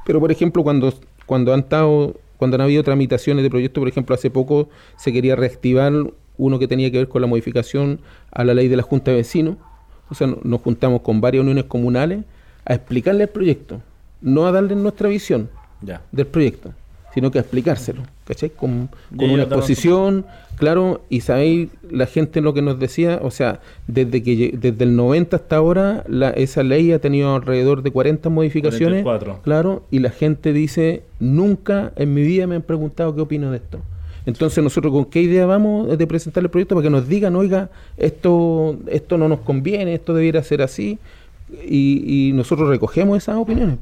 Pero, 0.05 0.21
por 0.21 0.31
ejemplo, 0.31 0.63
cuando, 0.63 0.95
cuando 1.27 1.53
han 1.53 1.61
estado, 1.61 2.15
cuando 2.37 2.55
han 2.55 2.61
habido 2.61 2.85
tramitaciones 2.85 3.43
de 3.43 3.51
proyectos, 3.51 3.81
por 3.81 3.89
ejemplo, 3.89 4.15
hace 4.15 4.31
poco 4.31 4.69
se 4.97 5.13
quería 5.13 5.35
reactivar 5.35 5.93
uno 6.39 6.59
que 6.59 6.69
tenía 6.69 6.91
que 6.91 6.99
ver 6.99 7.09
con 7.09 7.21
la 7.23 7.27
modificación 7.29 8.01
a 8.31 8.45
la 8.45 8.55
ley 8.55 8.69
de 8.69 8.77
la 8.77 8.83
Junta 8.83 9.11
de 9.11 9.19
Vecinos. 9.19 9.57
O 10.11 10.15
sea, 10.15 10.27
no- 10.27 10.39
nos 10.45 10.61
juntamos 10.61 11.01
con 11.01 11.21
varias 11.21 11.43
uniones 11.43 11.65
comunales 11.65 12.25
a 12.65 12.75
explicarle 12.75 13.25
el 13.25 13.29
proyecto, 13.31 13.81
no 14.21 14.47
a 14.47 14.53
darle 14.53 14.75
nuestra 14.77 15.09
visión 15.09 15.49
Ya. 15.83 16.03
del 16.13 16.27
proyecto, 16.27 16.73
sino 17.15 17.31
que 17.31 17.39
a 17.39 17.41
explicárselo, 17.43 18.03
¿cachai? 18.27 18.51
Con, 18.51 18.89
con 19.17 19.31
una 19.31 19.45
exposición, 19.45 20.27
claro, 20.57 21.01
y 21.09 21.21
sabéis, 21.23 21.69
la 21.91 22.07
gente 22.07 22.41
lo 22.41 22.53
que 22.55 22.63
nos 22.63 22.79
decía, 22.79 23.21
o 23.23 23.31
sea, 23.31 23.61
desde 23.87 24.23
que 24.23 24.55
desde 24.59 24.85
el 24.85 24.95
90 24.97 25.37
hasta 25.37 25.57
ahora, 25.57 26.05
la, 26.09 26.31
esa 26.31 26.63
ley 26.63 26.93
ha 26.93 26.99
tenido 27.01 27.35
alrededor 27.35 27.83
de 27.83 27.91
40 27.91 28.29
modificaciones, 28.29 29.03
44. 29.03 29.43
claro, 29.43 29.83
y 29.91 30.01
la 30.01 30.11
gente 30.11 30.53
dice, 30.53 31.03
nunca 31.21 31.93
en 31.97 32.15
mi 32.15 32.23
vida 32.23 32.47
me 32.47 32.57
han 32.57 32.63
preguntado 32.63 33.15
qué 33.15 33.23
opino 33.23 33.51
de 33.51 33.57
esto. 33.59 33.81
Entonces 34.27 34.63
nosotros 34.63 34.93
con 34.93 35.05
qué 35.07 35.23
idea 35.23 35.47
vamos 35.47 35.97
de 35.97 36.07
presentar 36.07 36.43
el 36.43 36.51
proyecto 36.51 36.75
para 36.75 36.85
que 36.85 36.91
nos 36.91 37.09
digan, 37.09 37.37
oiga, 37.37 37.71
esto, 37.97 38.77
esto 38.89 39.17
no 39.17 39.29
nos 39.29 39.41
conviene, 39.41 39.95
esto 39.95 40.15
debiera 40.15 40.43
ser 40.43 40.63
así, 40.63 40.99
y, 41.65 42.33
nosotros 42.35 42.69
recogemos 42.69 43.17
esas 43.19 43.37
opiniones 43.37 43.79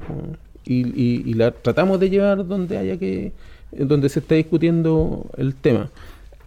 y, 0.66 0.82
y, 0.84 1.22
y 1.24 1.32
la 1.32 1.51
tratamos 1.51 1.99
de 1.99 2.11
llevar 2.11 2.47
donde 2.47 2.76
haya 2.76 2.99
que, 2.99 3.32
donde 3.72 4.09
se 4.09 4.20
esté 4.20 4.34
discutiendo 4.36 5.26
el 5.36 5.55
tema. 5.55 5.90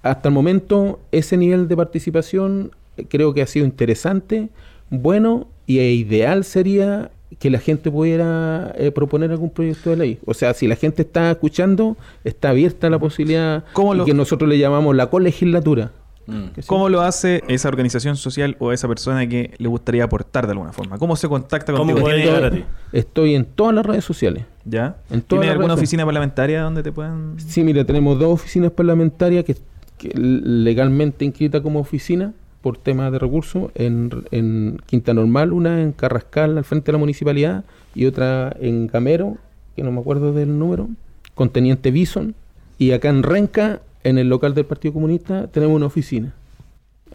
Hasta 0.03 0.29
el 0.29 0.35
momento 0.35 0.99
ese 1.11 1.35
nivel 1.37 1.67
de 1.67 1.75
participación 1.75 2.71
eh, 2.97 3.05
creo 3.09 3.33
que 3.33 3.41
ha 3.41 3.47
sido 3.47 3.65
interesante, 3.65 4.49
bueno 4.89 5.47
y 5.65 5.79
ideal 5.79 6.43
sería 6.43 7.11
que 7.39 7.49
la 7.49 7.59
gente 7.59 7.91
pudiera 7.91 8.73
eh, 8.77 8.91
proponer 8.91 9.31
algún 9.31 9.49
proyecto 9.49 9.89
de 9.89 9.97
ley. 9.97 10.19
O 10.25 10.33
sea, 10.33 10.53
si 10.53 10.67
la 10.67 10.75
gente 10.75 11.01
está 11.01 11.31
escuchando, 11.31 11.97
está 12.23 12.49
abierta 12.49 12.89
la 12.89 12.99
posibilidad 12.99 13.63
¿Cómo 13.73 13.93
y 13.93 13.97
lo- 13.97 14.05
que 14.05 14.13
nosotros 14.13 14.49
le 14.49 14.57
llamamos 14.57 14.95
la 14.95 15.07
colegislatura. 15.09 15.91
Mm. 16.25 16.43
Sí. 16.55 16.61
¿Cómo 16.67 16.89
lo 16.89 17.01
hace 17.01 17.41
esa 17.47 17.69
organización 17.69 18.17
social 18.17 18.57
o 18.59 18.73
esa 18.73 18.87
persona 18.89 19.27
que 19.29 19.53
le 19.57 19.67
gustaría 19.69 20.03
aportar 20.03 20.45
de 20.45 20.51
alguna 20.51 20.73
forma? 20.73 20.97
¿Cómo 20.97 21.15
se 21.15 21.29
contacta 21.29 21.71
¿Cómo 21.71 21.83
contigo? 21.85 22.01
puede 22.01 22.17
¿Tiene- 22.17 22.31
llegar 22.31 22.45
a 22.45 22.51
ti? 22.53 22.65
Estoy 22.91 23.35
en 23.35 23.45
todas 23.45 23.73
las 23.75 23.85
redes 23.85 24.03
sociales. 24.03 24.43
¿Ya? 24.65 24.97
En 25.09 25.21
todas 25.21 25.41
¿Tiene 25.41 25.51
alguna 25.51 25.67
redes 25.69 25.79
oficina 25.79 26.05
parlamentaria 26.05 26.61
donde 26.63 26.83
te 26.83 26.91
puedan...? 26.91 27.35
Sí, 27.39 27.63
mira, 27.63 27.85
tenemos 27.85 28.19
dos 28.19 28.33
oficinas 28.33 28.71
parlamentarias 28.71 29.45
que, 29.45 29.55
que 29.97 30.09
legalmente 30.17 31.23
inscritas 31.23 31.61
como 31.61 31.79
oficina 31.79 32.33
por 32.67 32.77
temas 32.77 33.13
de 33.13 33.19
recursos 33.19 33.71
en, 33.75 34.25
en 34.31 34.81
Quinta 34.87 35.13
Normal, 35.13 35.53
una 35.53 35.81
en 35.81 35.93
Carrascal 35.93 36.57
al 36.57 36.65
frente 36.65 36.87
de 36.87 36.91
la 36.91 36.97
municipalidad 36.97 37.63
y 37.95 38.07
otra 38.07 38.53
en 38.59 38.87
Gamero, 38.87 39.37
que 39.73 39.83
no 39.83 39.91
me 39.93 40.01
acuerdo 40.01 40.33
del 40.33 40.59
número, 40.59 40.89
con 41.33 41.49
Teniente 41.49 41.91
Bison. 41.91 42.35
Y 42.77 42.91
acá 42.91 43.07
en 43.07 43.23
Renca, 43.23 43.79
en 44.03 44.17
el 44.17 44.27
local 44.27 44.53
del 44.53 44.65
Partido 44.65 44.93
Comunista, 44.95 45.47
tenemos 45.47 45.77
una 45.77 45.85
oficina 45.85 46.33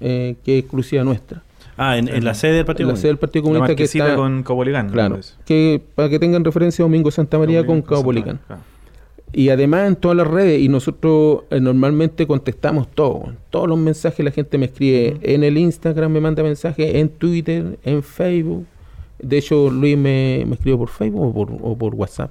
eh, 0.01 0.37
que 0.43 0.57
es 0.57 0.63
exclusiva 0.65 1.05
nuestra. 1.05 1.43
Ah, 1.77 1.99
en, 1.99 2.09
en 2.09 2.25
la 2.25 2.33
sede 2.33 2.55
del 2.55 2.65
Partido 2.65 2.89
la 2.89 2.97
sede 2.97 3.09
del 3.09 3.19
Partido 3.19 3.43
La 3.43 3.49
Comunista 3.59 3.77
que 3.77 3.85
está... 3.85 4.17
con 4.17 4.43
Copolicán. 4.45 4.87
¿no? 4.87 4.93
Claro, 4.95 5.21
que 5.45 5.83
para 5.95 6.09
que 6.09 6.19
tengan 6.19 6.43
referencia 6.45 6.83
Domingo 6.83 7.11
Santa 7.11 7.39
María 7.39 7.67
con 7.67 7.83
Cabo 7.83 7.97
Santa 7.97 8.05
Policán. 8.07 8.35
María, 8.37 8.47
claro. 8.47 8.63
Y 9.35 9.49
además 9.49 9.89
en 9.89 9.97
todas 9.97 10.17
las 10.17 10.27
redes, 10.27 10.61
y 10.61 10.69
nosotros 10.69 11.45
eh, 11.51 11.59
normalmente 11.61 12.27
contestamos 12.27 12.89
todo. 12.89 13.33
Todos 13.51 13.67
los 13.69 13.79
mensajes 13.79 14.23
la 14.25 14.31
gente 14.31 14.59
me 14.59 14.67
escribe 14.67 15.17
en 15.23 15.43
el 15.43 15.57
Instagram, 15.57 16.13
me 16.13 16.21
manda 16.21 16.43
mensajes, 16.43 16.95
en 16.97 17.09
Twitter, 17.09 17.79
en 17.83 18.03
Facebook. 18.03 18.67
De 19.19 19.39
hecho, 19.39 19.71
Luis 19.71 19.97
me, 19.97 20.45
me 20.47 20.55
escribió 20.55 20.77
por 20.79 20.89
Facebook 20.89 21.23
o 21.29 21.33
por, 21.33 21.51
o 21.63 21.77
por 21.79 21.95
WhatsApp. 21.95 22.31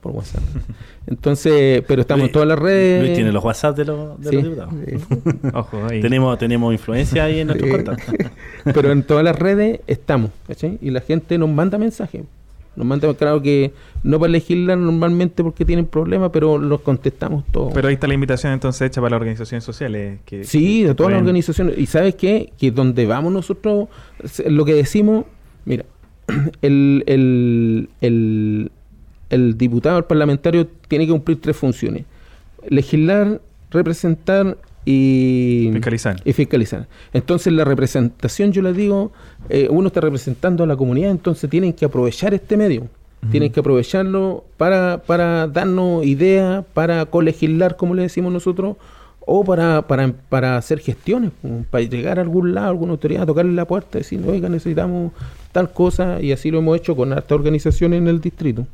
Por 0.00 0.12
WhatsApp. 0.12 0.42
Entonces, 1.08 1.82
pero 1.88 2.02
estamos 2.02 2.20
Luis- 2.22 2.28
en 2.28 2.32
todas 2.32 2.48
las 2.48 2.58
redes. 2.58 3.02
Luis 3.02 3.14
tiene 3.14 3.32
los 3.32 3.42
WhatsApp 3.42 3.76
de 3.76 3.84
los, 3.86 4.20
de 4.20 4.30
Sí, 4.30 4.36
los 4.36 4.44
diputados. 4.44 4.74
sí. 4.86 5.48
Ojo, 5.54 5.78
ahí. 5.90 6.00
Tenemos, 6.00 6.38
tenemos 6.38 6.72
influencia 6.72 7.24
ahí 7.24 7.40
en 7.40 7.48
nuestros 7.48 7.68
Sí. 7.70 7.76
contactos. 7.76 8.14
pero 8.64 8.92
en 8.92 9.02
todas 9.02 9.24
las 9.24 9.36
redes 9.36 9.80
estamos, 9.88 10.30
¿cachai? 10.46 10.78
Y 10.80 10.90
la 10.90 11.00
gente 11.00 11.36
nos 11.36 11.48
manda 11.48 11.78
mensajes. 11.78 12.22
Nos 12.78 12.86
manda, 12.86 13.12
claro 13.14 13.42
que 13.42 13.72
no 14.04 14.20
para 14.20 14.30
legislar 14.30 14.78
normalmente 14.78 15.42
porque 15.42 15.64
tienen 15.64 15.84
problemas, 15.84 16.30
pero 16.32 16.58
los 16.58 16.80
contestamos 16.82 17.44
todos. 17.50 17.74
Pero 17.74 17.88
ahí 17.88 17.94
está 17.94 18.06
la 18.06 18.14
invitación 18.14 18.52
entonces 18.52 18.82
hecha 18.82 19.00
para 19.00 19.10
las 19.10 19.16
organizaciones 19.16 19.64
sociales. 19.64 20.20
Que, 20.24 20.44
Sí, 20.44 20.82
que 20.82 20.88
de 20.88 20.94
todas 20.94 21.10
las 21.10 21.20
organizaciones. 21.20 21.76
¿Y 21.76 21.86
sabes 21.86 22.14
qué? 22.14 22.52
Que 22.56 22.70
donde 22.70 23.04
vamos 23.04 23.32
nosotros, 23.32 23.88
lo 24.46 24.64
que 24.64 24.74
decimos, 24.74 25.24
mira, 25.64 25.86
el, 26.62 27.02
el, 27.06 27.88
el, 28.00 28.70
el 29.30 29.58
diputado, 29.58 29.98
el 29.98 30.04
parlamentario, 30.04 30.68
tiene 30.86 31.06
que 31.06 31.10
cumplir 31.10 31.40
tres 31.40 31.56
funciones. 31.56 32.04
Legislar, 32.68 33.40
representar 33.72 34.56
y 34.90 35.68
Fiscalizar. 35.70 36.16
y 36.24 36.32
fiscalizar. 36.32 36.88
Entonces 37.12 37.52
la 37.52 37.66
representación, 37.66 38.52
yo 38.52 38.62
les 38.62 38.74
digo, 38.74 39.12
eh, 39.50 39.68
uno 39.70 39.88
está 39.88 40.00
representando 40.00 40.64
a 40.64 40.66
la 40.66 40.76
comunidad, 40.76 41.10
entonces 41.10 41.50
tienen 41.50 41.74
que 41.74 41.84
aprovechar 41.84 42.32
este 42.32 42.56
medio. 42.56 42.88
Tienen 43.30 43.52
que 43.52 43.60
aprovecharlo 43.60 44.44
para, 44.56 45.02
para 45.04 45.48
darnos 45.48 46.06
ideas, 46.06 46.64
para 46.72 47.04
colegislar, 47.06 47.76
como 47.76 47.94
le 47.94 48.02
decimos 48.02 48.32
nosotros, 48.32 48.76
o 49.18 49.44
para, 49.44 49.82
para, 49.88 50.12
para 50.30 50.56
hacer 50.56 50.78
gestiones, 50.78 51.32
para 51.68 51.84
llegar 51.84 52.18
a 52.18 52.22
algún 52.22 52.54
lado, 52.54 52.68
a 52.68 52.70
alguna 52.70 52.92
autoridad, 52.92 53.26
tocarle 53.26 53.52
la 53.52 53.66
puerta, 53.66 53.98
decir, 53.98 54.24
oiga, 54.26 54.48
necesitamos 54.48 55.12
tal 55.52 55.70
cosa, 55.72 56.22
y 56.22 56.32
así 56.32 56.50
lo 56.50 56.60
hemos 56.60 56.78
hecho 56.78 56.96
con 56.96 57.12
harta 57.12 57.34
organizaciones 57.34 57.98
en 57.98 58.06
el 58.06 58.20
distrito. 58.20 58.66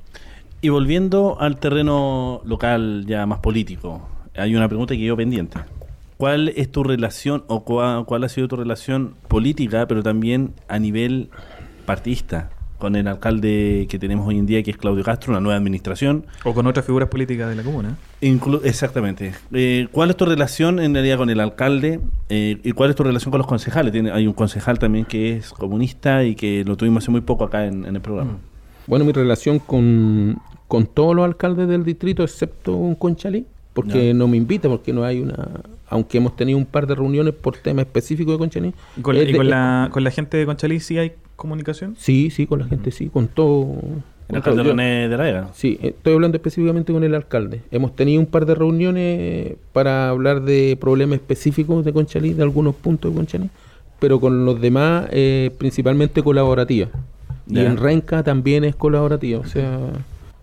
Y 0.60 0.68
volviendo 0.68 1.40
al 1.40 1.56
terreno 1.56 2.42
local 2.44 3.04
ya 3.06 3.26
más 3.26 3.38
político, 3.38 4.06
hay 4.36 4.54
una 4.54 4.68
pregunta 4.68 4.94
que 4.94 5.00
quedó 5.00 5.16
pendiente. 5.16 5.58
¿Cuál 6.16 6.50
es 6.56 6.70
tu 6.70 6.84
relación 6.84 7.44
o 7.48 7.64
cua- 7.64 8.04
cuál 8.04 8.24
ha 8.24 8.28
sido 8.28 8.48
tu 8.48 8.56
relación 8.56 9.14
política, 9.28 9.86
pero 9.88 10.02
también 10.02 10.52
a 10.68 10.78
nivel 10.78 11.28
partidista, 11.86 12.50
con 12.78 12.96
el 12.96 13.06
alcalde 13.08 13.86
que 13.88 13.98
tenemos 13.98 14.26
hoy 14.28 14.38
en 14.38 14.46
día, 14.46 14.62
que 14.62 14.70
es 14.70 14.76
Claudio 14.76 15.02
Castro, 15.04 15.32
una 15.32 15.40
nueva 15.40 15.56
administración? 15.56 16.26
O 16.44 16.52
con 16.54 16.66
otras 16.66 16.84
figuras 16.84 17.08
políticas 17.08 17.48
de 17.48 17.56
la 17.56 17.62
comuna. 17.62 17.96
Inclu- 18.20 18.60
exactamente. 18.64 19.32
Eh, 19.52 19.88
¿Cuál 19.90 20.10
es 20.10 20.16
tu 20.16 20.24
relación 20.26 20.80
en 20.80 20.92
realidad 20.92 21.16
con 21.16 21.30
el 21.30 21.40
alcalde 21.40 22.00
eh, 22.28 22.58
y 22.62 22.72
cuál 22.72 22.90
es 22.90 22.96
tu 22.96 23.02
relación 23.02 23.30
con 23.30 23.38
los 23.38 23.46
concejales? 23.46 23.92
Tiene, 23.92 24.10
hay 24.10 24.26
un 24.26 24.34
concejal 24.34 24.78
también 24.78 25.04
que 25.06 25.36
es 25.36 25.50
comunista 25.50 26.24
y 26.24 26.34
que 26.34 26.62
lo 26.66 26.76
tuvimos 26.76 27.02
hace 27.04 27.10
muy 27.10 27.22
poco 27.22 27.44
acá 27.44 27.66
en, 27.66 27.86
en 27.86 27.94
el 27.96 28.02
programa. 28.02 28.36
Bueno, 28.86 29.04
mi 29.06 29.12
relación 29.12 29.58
con, 29.60 30.38
con 30.68 30.86
todos 30.86 31.14
los 31.16 31.24
alcaldes 31.24 31.66
del 31.68 31.84
distrito, 31.84 32.22
excepto 32.22 32.72
con 32.72 32.94
Conchalí, 32.96 33.46
porque 33.72 34.12
no 34.14 34.28
me 34.28 34.36
invita, 34.36 34.68
porque 34.68 34.92
no 34.92 35.04
hay 35.04 35.20
una... 35.20 35.34
Aunque 35.94 36.18
hemos 36.18 36.34
tenido 36.34 36.58
un 36.58 36.66
par 36.66 36.86
de 36.88 36.94
reuniones 36.96 37.34
por 37.34 37.56
temas 37.56 37.86
específicos 37.86 38.34
de 38.34 38.38
Conchalí. 38.38 38.74
¿Y 38.96 39.00
con, 39.00 39.14
es 39.16 39.22
y 39.28 39.32
de- 39.32 39.36
con 39.38 39.48
la, 39.48 39.88
con 39.92 40.02
la 40.02 40.10
gente 40.10 40.36
de 40.36 40.44
Conchalí 40.44 40.80
sí 40.80 40.98
hay 40.98 41.12
comunicación? 41.36 41.94
Sí, 41.96 42.30
sí, 42.30 42.46
con 42.46 42.58
la 42.58 42.66
gente, 42.66 42.90
sí, 42.90 43.08
con 43.08 43.28
todo... 43.28 43.76
El 44.26 44.26
con 44.28 44.36
alcalde. 44.36 44.64
Yo- 44.64 44.70
René 44.70 45.08
de 45.08 45.16
la 45.16 45.22
Vega. 45.22 45.48
Sí, 45.54 45.78
eh, 45.82 45.88
estoy 45.96 46.14
hablando 46.14 46.36
específicamente 46.36 46.92
con 46.92 47.04
el 47.04 47.14
alcalde. 47.14 47.60
Hemos 47.70 47.94
tenido 47.94 48.20
un 48.20 48.26
par 48.26 48.44
de 48.46 48.54
reuniones 48.56 49.54
para 49.72 50.08
hablar 50.08 50.42
de 50.42 50.76
problemas 50.80 51.16
específicos 51.20 51.84
de 51.84 51.92
Conchalí, 51.92 52.32
de 52.32 52.42
algunos 52.42 52.74
puntos 52.74 53.12
de 53.12 53.16
Conchalí, 53.16 53.50
pero 54.00 54.18
con 54.20 54.44
los 54.44 54.60
demás 54.60 55.06
eh, 55.12 55.50
principalmente 55.58 56.22
colaborativas. 56.22 56.88
Y 57.48 57.58
en 57.60 57.76
Renca 57.76 58.22
también 58.22 58.64
es 58.64 58.74
colaborativa. 58.74 59.38
O 59.40 59.44
sea, 59.46 59.78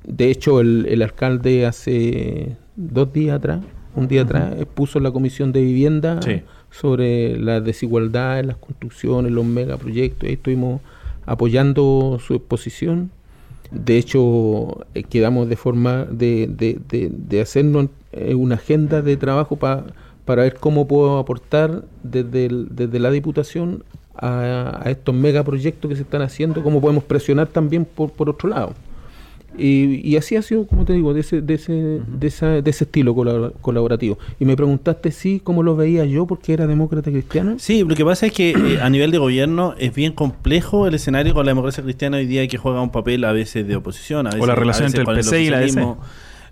de 0.06 0.30
hecho 0.32 0.61
el, 0.61 0.86
el 0.88 1.02
alcalde 1.02 1.65
hace 1.65 2.56
dos 2.76 3.11
días 3.11 3.36
atrás, 3.38 3.60
un 3.95 4.07
día 4.07 4.22
atrás, 4.23 4.53
eh, 4.57 4.65
puso 4.65 4.99
la 4.99 5.11
comisión 5.11 5.51
de 5.51 5.61
vivienda 5.61 6.22
Sí. 6.22 6.41
sobre 6.69 7.38
la 7.38 7.59
desigualdad 7.61 8.39
en 8.39 8.47
las 8.47 8.57
construcciones, 8.57 9.31
los 9.31 9.45
megaproyectos. 9.45 10.27
Ahí 10.27 10.34
estuvimos 10.35 10.81
apoyando 11.26 12.19
su 12.26 12.34
exposición. 12.35 13.09
De 13.72 13.97
hecho, 13.97 14.85
eh, 14.93 15.03
quedamos 15.03 15.47
de 15.49 15.55
forma 15.55 16.05
de, 16.05 16.47
de, 16.47 16.77
de, 16.89 17.09
de 17.11 17.41
hacernos 17.41 17.88
eh, 18.11 18.35
una 18.35 18.55
agenda 18.55 19.01
de 19.01 19.15
trabajo 19.18 19.55
pa- 19.55 19.85
para 20.26 20.43
ver 20.43 20.55
cómo 20.59 20.88
puedo 20.88 21.18
aportar 21.19 21.84
desde, 22.03 22.45
el- 22.47 22.68
desde 22.72 22.99
la 22.99 23.09
Diputación 23.11 23.84
a, 24.15 24.81
a 24.84 24.91
estos 24.91 25.15
megaproyectos 25.15 25.88
que 25.89 25.95
se 25.95 26.01
están 26.03 26.22
haciendo, 26.22 26.61
cómo 26.63 26.81
podemos 26.81 27.03
presionar 27.05 27.47
también 27.47 27.85
por, 27.85 28.11
por 28.11 28.30
otro 28.30 28.49
lado. 28.49 28.73
Y, 29.57 29.99
y 30.10 30.15
así 30.18 30.36
ha 30.38 30.41
sido, 30.41 30.65
como 30.65 30.86
te 30.86 30.94
digo, 30.94 31.14
de 31.14 31.19
ese, 31.19 31.41
de 31.41 31.53
ese, 31.56 31.73
de 31.73 32.28
esa, 32.28 32.61
de 32.61 32.69
ese 32.72 32.86
estilo 32.86 33.14
colabora- 33.14 33.52
colaborativo. 33.61 34.18
Y 34.40 34.45
me 34.45 34.56
preguntaste 34.56 35.11
sí, 35.11 35.41
cómo 35.44 35.61
lo 35.61 35.76
veía 35.76 36.06
yo, 36.06 36.26
porque 36.26 36.53
era 36.53 36.68
demócrata 36.68 37.11
cristiano. 37.11 37.56
Sí, 37.60 37.84
lo 37.84 37.94
que 37.95 38.06
pasa 38.06 38.28
es 38.28 38.32
que 38.32 38.52
eh, 38.52 38.80
a 38.82 38.90
nivel 38.90 39.11
de 39.11 39.18
gobierno 39.18 39.76
es 39.78 39.94
bien 39.94 40.14
complejo 40.14 40.88
el 40.88 40.94
escenario 40.94 41.34
con 41.34 41.45
la 41.45 41.52
democracia 41.52 41.84
cristiana 41.84 42.18
hoy 42.18 42.26
día 42.28 42.48
que 42.48 42.57
juega 42.57 42.82
un 42.82 42.91
papel 42.91 43.23
a 43.26 43.34
veces 43.34 43.68
de 43.68 43.76
oposición, 43.76 44.26
a 44.28 44.32
veces, 44.32 44.48
la 44.48 44.56
relación 44.56 44.86
a 44.86 44.88
veces 44.88 44.99
entre 44.99 45.11
el 45.14 45.18
PC 45.19 45.41
y 45.44 45.49
la 45.49 45.60
DC. 45.60 45.82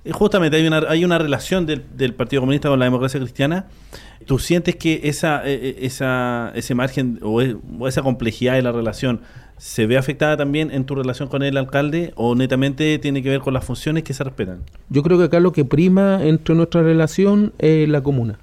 Eh, 0.05 0.11
Justamente 0.11 0.55
hay 0.57 0.65
una, 0.65 0.77
hay 0.87 1.03
una 1.03 1.17
relación 1.17 1.65
del, 1.65 1.83
del 1.95 2.13
Partido 2.13 2.41
Comunista 2.41 2.69
con 2.69 2.79
la 2.79 2.85
democracia 2.85 3.19
cristiana. 3.19 3.65
¿Tú 4.25 4.39
sientes 4.39 4.75
que 4.75 5.01
esa, 5.03 5.41
eh, 5.45 5.77
esa, 5.81 6.51
ese 6.55 6.73
margen 6.75 7.19
o, 7.21 7.41
e- 7.41 7.55
o 7.79 7.87
esa 7.87 8.01
complejidad 8.01 8.53
de 8.53 8.61
la 8.61 8.71
relación 8.71 9.21
se 9.59 9.85
ve 9.85 9.97
afectada 9.97 10.37
también 10.37 10.71
en 10.71 10.85
tu 10.85 10.95
relación 10.95 11.29
con 11.29 11.43
el 11.43 11.55
alcalde 11.57 12.13
o 12.15 12.33
netamente 12.33 12.97
tiene 12.97 13.21
que 13.21 13.29
ver 13.29 13.41
con 13.41 13.53
las 13.53 13.63
funciones 13.65 14.03
que 14.03 14.13
se 14.13 14.23
respetan? 14.23 14.61
Yo 14.89 15.03
creo 15.03 15.17
que 15.17 15.25
acá 15.25 15.39
lo 15.39 15.51
que 15.51 15.65
prima 15.65 16.25
entre 16.25 16.55
nuestra 16.55 16.81
relación 16.81 17.53
es 17.59 17.87
la 17.87 18.01
comuna. 18.01 18.39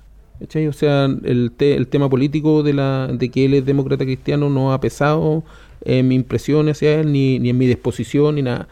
O 0.69 0.73
sea, 0.73 1.07
el, 1.07 1.51
te- 1.57 1.75
el 1.77 1.89
tema 1.89 2.11
político 2.11 2.63
de, 2.63 2.75
la, 2.75 3.09
de 3.11 3.31
que 3.31 3.47
él 3.47 3.55
es 3.55 3.65
demócrata 3.65 4.05
cristiano 4.05 4.51
no 4.51 4.73
ha 4.75 4.81
pesado 4.81 5.43
en 5.83 6.07
mi 6.09 6.15
impresión 6.15 6.69
hacia 6.69 7.01
él, 7.01 7.11
ni, 7.11 7.37
en 7.37 7.57
mi 7.57 7.67
disposición, 7.67 8.35
ni 8.35 8.43
nada. 8.43 8.69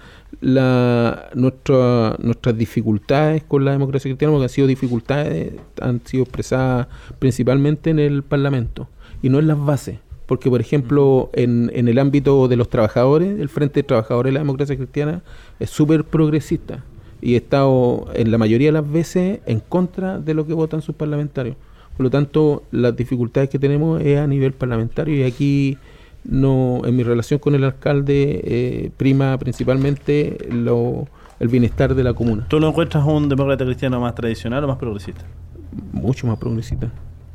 Nuestras 1.35 2.57
dificultades 2.59 3.45
con 3.45 3.65
la 3.65 3.73
democracia 3.73 4.11
cristiana, 4.11 4.33
porque 4.33 4.45
han 4.45 4.49
sido 4.51 4.67
dificultades, 4.67 5.55
han 5.81 6.03
sido 6.05 6.25
expresadas 6.25 6.87
principalmente 7.19 7.89
en 7.91 7.99
el 7.99 8.23
Parlamento 8.23 8.89
y 9.23 9.31
no 9.31 9.39
en 9.39 9.47
las 9.47 9.59
bases. 9.59 9.99
Porque, 10.27 10.49
por 10.49 10.61
ejemplo, 10.61 11.31
en, 11.35 11.71
en 11.75 11.89
el 11.89 11.99
ámbito 11.99 12.49
de 12.49 12.57
los 12.57 12.69
trabajadores, 12.71 13.39
el 13.39 13.49
Frente 13.49 13.81
de 13.81 13.85
Trabajadores 13.85 14.31
de 14.31 14.35
la 14.35 14.41
Democracia 14.41 14.77
Cristiana 14.77 15.23
es 15.61 15.71
súper 15.71 16.05
progresista 16.05 16.83
y 17.21 17.35
he 17.35 17.37
estado 17.37 18.07
en 18.15 18.31
la 18.31 18.39
mayoría 18.39 18.69
de 18.69 18.73
las 18.73 18.91
veces 18.91 19.41
en 19.47 19.61
contra 19.61 20.19
de 20.19 20.35
lo 20.35 20.47
que 20.47 20.53
votan 20.53 20.83
sus 20.83 20.95
parlamentarios. 20.95 21.57
Por 21.97 22.05
lo 22.05 22.11
tanto, 22.11 22.65
las 22.71 22.97
dificultades 22.97 23.49
que 23.49 23.59
tenemos 23.59 24.03
es 24.03 24.19
a 24.19 24.27
nivel 24.27 24.53
parlamentario 24.53 25.17
y 25.17 25.23
aquí 25.23 25.79
no 26.25 26.83
en 26.85 26.97
mi 26.97 27.03
relación 27.03 27.39
con 27.39 27.55
el 27.55 27.65
alcalde 27.65 28.41
eh, 28.45 28.91
prima 28.97 29.39
principalmente 29.39 30.39
lo, 30.51 31.07
el 31.39 31.49
bienestar 31.49 31.95
de 31.95 32.03
la 32.03 32.15
comuna. 32.15 32.47
¿Tú 32.49 32.59
lo 32.59 32.69
encuentras 32.69 33.05
un 33.07 33.29
demócrata 33.29 33.65
cristiano 33.65 34.01
más 34.01 34.15
tradicional 34.15 34.65
o 34.65 34.69
más 34.69 34.79
progresista? 34.79 35.25
Mucho 35.93 36.27
más 36.27 36.39
progresista. 36.39 36.91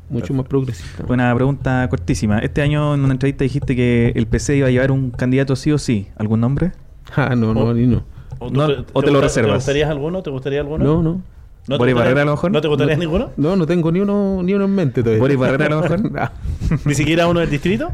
Mucho 0.09 0.33
más 0.33 0.45
progresista. 0.47 1.03
Una 1.07 1.33
pregunta 1.35 1.87
cortísima. 1.89 2.39
Este 2.39 2.61
año 2.61 2.93
en 2.95 3.01
una 3.03 3.13
entrevista 3.13 3.43
dijiste 3.43 3.75
que 3.75 4.11
el 4.15 4.25
PC 4.27 4.57
iba 4.57 4.67
a 4.67 4.71
llevar 4.71 4.91
un 4.91 5.11
candidato 5.11 5.55
sí 5.55 5.71
o 5.71 5.77
sí. 5.77 6.07
¿Algún 6.17 6.39
nombre? 6.41 6.71
Ah, 7.15 7.35
no, 7.35 7.53
no, 7.55 7.61
o- 7.61 7.73
ni 7.73 7.87
no. 7.87 8.03
¿O, 8.39 8.49
No, 8.51 8.67
tú- 8.67 8.85
o 8.93 9.01
te 9.03 9.09
lo 9.11 9.19
reservas. 9.19 9.51
¿Te 9.51 9.55
gustaría 9.57 9.89
alguno? 9.89 10.21
¿Te 10.21 10.29
gustaría 10.29 10.59
alguno? 10.61 10.83
No, 10.85 11.01
no. 11.03 11.21
¿No 11.67 11.75
te 11.75 11.77
Boris 11.79 11.93
Barrera, 11.95 12.21
a 12.21 12.25
lo 12.25 12.31
mejor? 12.31 12.51
¿No 12.51 12.61
te 12.61 12.67
gustaría 12.67 12.95
No. 12.95 12.99
ninguno? 13.01 13.29
No, 13.37 13.55
no 13.55 13.65
tengo 13.67 13.91
ni 13.91 13.99
uno, 13.99 14.41
ni 14.43 14.53
uno 14.53 14.65
en 14.65 14.73
mente 14.75 15.01
todavía. 15.03 15.19
¿Boris 15.21 15.37
Barrera 15.37 15.65
a 15.65 15.69
lo 15.69 15.81
mejor? 15.81 16.11
No. 16.11 16.29
¿Ni 16.85 16.93
siquiera 16.95 17.27
uno 17.27 17.39
del 17.41 17.49
distrito? 17.49 17.89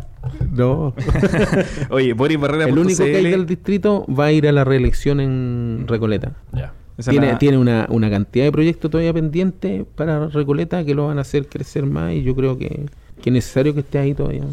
no. 0.52 0.94
Oye, 1.90 2.14
Boris 2.14 2.40
Barrera. 2.40 2.66
El 2.66 2.78
único 2.78 3.04
que 3.04 3.16
hay 3.18 3.30
del 3.32 3.46
distrito 3.46 4.06
va 4.08 4.26
a 4.26 4.32
ir 4.32 4.48
a 4.48 4.52
la 4.52 4.64
reelección 4.64 5.20
en 5.20 5.86
Recoleta. 5.88 6.34
Ya. 6.54 6.74
Tiene, 7.04 7.36
tiene 7.36 7.58
una, 7.58 7.88
una 7.90 8.10
cantidad 8.10 8.46
de 8.46 8.52
proyectos 8.52 8.90
todavía 8.90 9.14
pendientes 9.14 9.86
para 9.96 10.28
Recoleta 10.28 10.86
que 10.86 10.96
lo 10.96 11.08
van 11.08 11.18
a 11.18 11.22
hacer 11.22 11.48
crecer 11.48 11.86
más 11.86 12.14
y 12.14 12.24
yo 12.24 12.36
creo 12.36 12.58
que, 12.58 12.86
que 13.22 13.30
es 13.30 13.34
necesario 13.34 13.74
que 13.74 13.82
esté 13.82 13.98
ahí 14.00 14.14
todavía. 14.14 14.44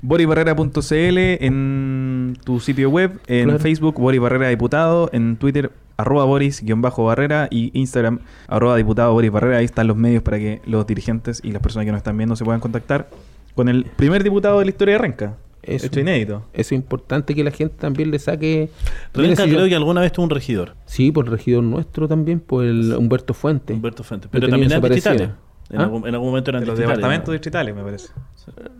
BorisBarrera.cl 0.00 1.18
en 1.18 2.36
tu 2.44 2.60
sitio 2.60 2.90
web, 2.90 3.20
en 3.26 3.44
Claro. 3.44 3.58
Facebook 3.58 3.94
Boris 3.98 4.20
Barrera 4.20 4.48
Diputado, 4.48 5.08
en 5.12 5.36
Twitter 5.36 5.70
arroba 5.96 6.24
Boris-Barrera 6.24 7.48
y 7.50 7.70
Instagram 7.78 8.18
arroba 8.48 8.76
Diputado 8.76 9.12
Boris 9.12 9.30
Barrera. 9.30 9.58
Ahí 9.58 9.64
están 9.64 9.86
los 9.86 9.96
medios 9.96 10.22
para 10.22 10.38
que 10.38 10.60
los 10.66 10.86
dirigentes 10.86 11.40
y 11.44 11.52
las 11.52 11.62
personas 11.62 11.86
que 11.86 11.92
nos 11.92 11.98
están 11.98 12.16
viendo 12.16 12.36
se 12.36 12.44
puedan 12.44 12.60
contactar 12.60 13.08
con 13.54 13.68
el 13.68 13.84
primer 13.84 14.24
diputado 14.24 14.58
de 14.58 14.64
la 14.64 14.70
historia 14.70 14.94
de 14.94 14.98
Renca. 14.98 15.34
Eso. 15.66 15.86
Hecho 15.86 16.00
inédito. 16.00 16.42
Es 16.52 16.72
importante 16.72 17.34
que 17.34 17.42
la 17.44 17.50
gente 17.50 17.74
también 17.78 18.10
le 18.10 18.18
saque... 18.18 18.68
Renca 19.12 19.44
creo 19.44 19.66
que 19.66 19.74
alguna 19.74 20.00
vez 20.00 20.12
tuvo 20.12 20.24
un 20.24 20.30
regidor, 20.30 20.74
Sí, 20.86 21.10
por 21.12 21.24
el 21.26 21.30
regidor 21.32 21.62
nuestro 21.62 22.06
también, 22.08 22.40
por 22.40 22.64
el 22.64 22.92
Humberto 22.94 23.34
Fuentes. 23.34 23.74
Humberto 23.76 24.02
Fuentes. 24.04 24.28
Yo 24.28 24.32
Pero 24.32 24.48
también 24.48 24.70
eran 24.70 24.82
distritales. 24.82 25.30
En, 25.70 25.80
¿Ah? 25.80 25.84
algún, 25.84 26.06
en 26.06 26.14
algún 26.14 26.28
momento 26.28 26.50
eran 26.50 26.60
De 26.60 26.66
los 26.66 26.76
distritales, 26.76 26.98
departamentos 26.98 27.28
¿no? 27.28 27.32
distritales, 27.32 27.74
me 27.74 27.82
parece. 27.82 28.08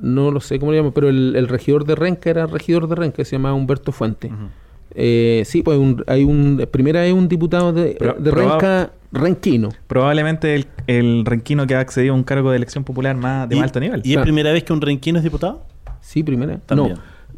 No 0.01 0.31
lo 0.31 0.40
sé 0.40 0.59
cómo 0.59 0.70
le 0.73 0.78
llaman, 0.78 0.93
pero 0.93 1.09
el, 1.09 1.35
el 1.36 1.48
regidor 1.48 1.85
de 1.86 1.94
Renca 1.94 2.28
era 2.31 2.47
regidor 2.47 2.86
de 2.89 2.94
Renca, 2.94 3.24
se 3.24 3.36
llamaba 3.36 3.55
Humberto 3.55 3.90
Fuentes. 3.90 4.31
Ujú. 4.31 4.48
Eh, 4.97 5.43
sí, 5.47 5.62
pues 5.62 5.78
un- 5.78 6.05
hay 6.06 6.23
un... 6.24 6.66
Primera 6.70 7.05
es 7.06 7.12
un 7.12 7.27
diputado 7.28 7.73
de, 7.73 7.97
Pro- 7.98 8.15
de 8.19 8.31
probab- 8.31 8.51
Renca 8.61 8.93
renquino. 9.11 9.70
Probablemente 9.86 10.55
el, 10.55 10.66
el 10.86 11.24
renquino 11.24 11.66
que 11.66 11.74
ha 11.74 11.81
accedido 11.81 12.12
a 12.12 12.16
un 12.16 12.23
cargo 12.23 12.51
de 12.51 12.56
elección 12.59 12.85
popular 12.85 13.16
más 13.16 13.48
de 13.48 13.56
¿Y- 13.56 13.59
más 13.59 13.69
alto 13.69 13.81
nivel. 13.81 14.02
¿Y 14.05 14.12
es 14.12 14.19
Ah. 14.19 14.23
primera 14.23 14.52
vez 14.52 14.62
que 14.62 14.73
un 14.73 14.81
renquino 14.81 15.19
es 15.19 15.24
diputado? 15.24 15.62
Sí, 16.05 16.22
primera. 16.22 16.59
También. 16.66 16.94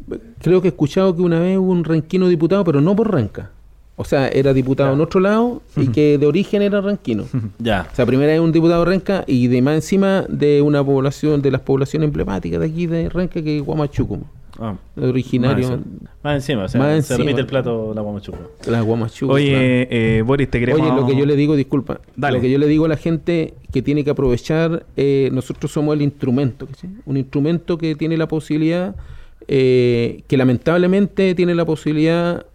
No, 0.07 0.17
creo 0.41 0.61
que 0.61 0.67
he 0.67 0.71
escuchado 0.71 1.15
que 1.15 1.21
una 1.21 1.39
vez 1.39 1.57
hubo 1.57 1.71
un 1.71 1.83
renquino 1.83 2.27
diputado, 2.27 2.63
pero 2.65 2.81
no 2.81 2.95
por 2.95 3.11
Renca. 3.13 3.49
O 3.95 4.03
sea, 4.03 4.27
era 4.27 4.53
diputado 4.53 4.89
Ya. 4.89 4.93
en 4.95 5.01
otro 5.01 5.19
lado 5.19 5.61
y 5.75 5.87
que 5.87 6.17
de 6.19 6.27
origen 6.27 6.61
era 6.61 6.81
renquino. 6.81 7.23
Ya. 7.59 7.87
O 7.91 7.95
sea, 7.95 8.05
primera 8.05 8.31
vez 8.31 8.39
un 8.41 8.51
diputado 8.51 8.85
de 8.85 8.91
Renca 8.91 9.23
y 9.25 9.47
de 9.47 9.61
más 9.63 9.73
encima 9.75 10.23
de 10.29 10.61
una 10.61 10.83
población, 10.83 11.41
de 11.41 11.49
las 11.49 11.61
poblaciones 11.61 12.07
emblemáticas 12.07 12.59
de 12.59 12.65
aquí 12.67 12.85
de 12.85 13.09
Renca, 13.09 13.41
que 13.41 13.57
es 13.57 13.63
Guamachuco. 13.63 14.19
Ah, 14.59 14.75
Originario, 14.99 15.69
Más, 15.69 15.79
más 16.23 16.35
encima, 16.35 16.63
o 16.63 16.67
sea, 16.67 16.79
Más 16.81 16.89
se 17.05 17.13
encima. 17.13 17.17
repite 17.19 17.41
el 17.41 17.47
plato 17.47 17.91
la 17.93 18.01
guamachuco. 18.01 18.37
la 18.67 18.81
Guamachuco. 18.81 19.33
claro. 19.35 19.45
Oye, 19.45 19.87
eh, 20.17 20.21
Boris, 20.23 20.49
te 20.49 20.59
queremos... 20.59 20.81
Oye, 20.81 20.99
lo 20.99 21.05
que 21.05 21.15
yo 21.15 21.25
le 21.25 21.35
digo, 21.35 21.55
disculpa, 21.55 22.01
Dale. 22.15 22.37
lo 22.37 22.41
que 22.41 22.49
yo 22.49 22.57
le 22.57 22.67
digo 22.67 22.85
a 22.85 22.87
la 22.87 22.97
gente 22.97 23.53
que 23.71 23.81
tiene 23.81 24.03
que 24.03 24.09
aprovechar, 24.09 24.85
eh, 24.95 25.29
nosotros 25.31 25.71
somos 25.71 25.93
el 25.95 26.01
instrumento, 26.01 26.67
un 27.05 27.17
instrumento 27.17 27.77
que 27.77 27.95
tiene 27.95 28.17
la 28.17 28.27
posibilidad, 28.27 28.95
eh, 29.47 30.23
que 30.27 30.37
lamentablemente 30.37 31.35
tiene 31.35 31.53
la 31.55 31.65
posibilidad 31.65 32.45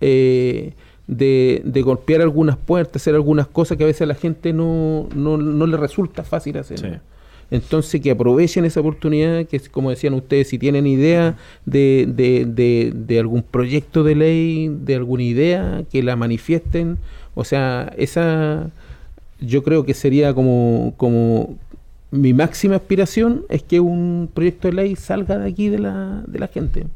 eh, 0.00 0.72
de, 1.06 1.62
de 1.64 1.82
golpear 1.82 2.20
algunas 2.22 2.56
puertas, 2.56 3.02
hacer 3.02 3.14
algunas 3.14 3.46
cosas 3.46 3.76
que 3.78 3.84
a 3.84 3.86
veces 3.86 4.02
a 4.02 4.06
la 4.06 4.14
gente 4.14 4.52
no, 4.52 5.08
no, 5.14 5.36
no 5.36 5.66
le 5.66 5.76
resulta 5.76 6.24
fácil 6.24 6.58
hacer. 6.58 6.78
Sí. 6.78 6.86
Entonces 7.52 8.00
que 8.00 8.10
aprovechen 8.10 8.64
esa 8.64 8.80
oportunidad, 8.80 9.44
que 9.44 9.60
como 9.60 9.90
decían 9.90 10.14
ustedes, 10.14 10.48
si 10.48 10.58
tienen 10.58 10.86
idea 10.86 11.36
de, 11.66 12.06
de, 12.08 12.46
de, 12.46 12.92
de 12.94 13.18
algún 13.18 13.42
proyecto 13.42 14.02
de 14.02 14.14
ley, 14.14 14.68
de 14.68 14.96
alguna 14.96 15.22
idea, 15.22 15.84
que 15.92 16.02
la 16.02 16.16
manifiesten. 16.16 16.96
O 17.34 17.44
sea, 17.44 17.92
esa 17.98 18.70
yo 19.38 19.62
creo 19.62 19.84
que 19.84 19.92
sería 19.92 20.32
como, 20.32 20.94
como 20.96 21.58
mi 22.10 22.32
máxima 22.32 22.76
aspiración 22.76 23.44
es 23.50 23.62
que 23.62 23.80
un 23.80 24.30
proyecto 24.32 24.68
de 24.68 24.74
ley 24.74 24.96
salga 24.96 25.38
de 25.38 25.50
aquí 25.50 25.68
de 25.68 25.78
la, 25.78 26.24
de 26.26 26.38
la 26.38 26.48
gente. 26.48 26.86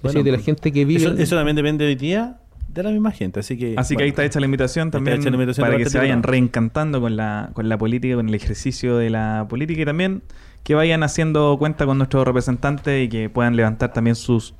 Bueno, 0.00 0.22
de 0.22 0.30
la 0.30 0.38
gente 0.38 0.70
que 0.70 0.84
vive. 0.84 1.00
Eso, 1.00 1.12
eso 1.14 1.34
también 1.34 1.56
depende 1.56 1.84
hoy 1.86 1.96
día 1.96 2.38
de 2.82 2.88
la 2.88 2.90
misma 2.92 3.10
gente, 3.12 3.40
así 3.40 3.56
que... 3.56 3.74
Así 3.76 3.96
que 3.96 4.02
ahí 4.04 4.10
está 4.10 4.24
hecha 4.24 4.38
la 4.40 4.46
invitación 4.46 4.90
también 4.90 5.18
hecha 5.20 5.30
la 5.30 5.36
invitación 5.36 5.64
para 5.66 5.76
que 5.76 5.84
parte 5.84 5.90
se 5.92 5.98
vayan 5.98 6.22
reencantando 6.22 7.00
con 7.00 7.16
la, 7.16 7.50
con 7.54 7.68
la 7.68 7.76
política, 7.78 8.16
con 8.16 8.28
el 8.28 8.34
ejercicio 8.34 8.96
de 8.96 9.10
la 9.10 9.46
política 9.48 9.82
y 9.82 9.84
también 9.84 10.22
que 10.62 10.74
vayan 10.74 11.02
haciendo 11.02 11.56
cuenta 11.58 11.86
con 11.86 11.98
nuestros 11.98 12.24
representantes 12.26 13.04
y 13.04 13.08
que 13.08 13.30
puedan 13.30 13.54
levantar 13.56 13.92
también 13.92 14.16
sus 14.16 14.54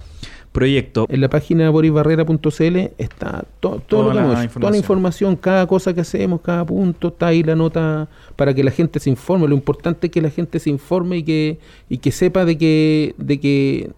proyectos. 0.53 1.07
En 1.11 1.21
la 1.21 1.29
página 1.29 1.69
borisbarrera.cl 1.69 2.77
está 2.97 3.45
to- 3.61 3.81
todo 3.81 3.81
Toda 3.87 4.05
lo 4.05 4.11
que 4.11 4.15
la 4.15 4.21
hemos 4.23 4.31
toda 4.31 4.39
la 4.39 4.45
información. 4.45 4.75
información, 4.77 5.37
cada 5.37 5.67
cosa 5.67 5.93
que 5.93 6.01
hacemos, 6.01 6.41
cada 6.41 6.65
punto, 6.65 7.09
está 7.09 7.27
ahí 7.27 7.43
la 7.43 7.55
nota 7.57 8.09
para 8.37 8.55
que 8.55 8.65
la 8.65 8.71
gente 8.71 8.99
se 9.01 9.11
informe. 9.11 9.49
Lo 9.49 9.55
importante 9.55 10.07
es 10.07 10.13
que 10.13 10.23
la 10.23 10.31
gente 10.31 10.59
se 10.59 10.71
informe 10.71 11.19
y 11.19 11.23
que, 11.25 11.59
y 11.91 11.99
que 11.99 12.11
sepa 12.13 12.45
de 12.47 12.57
que, 12.57 13.15
de 13.19 13.39
que 13.41 13.91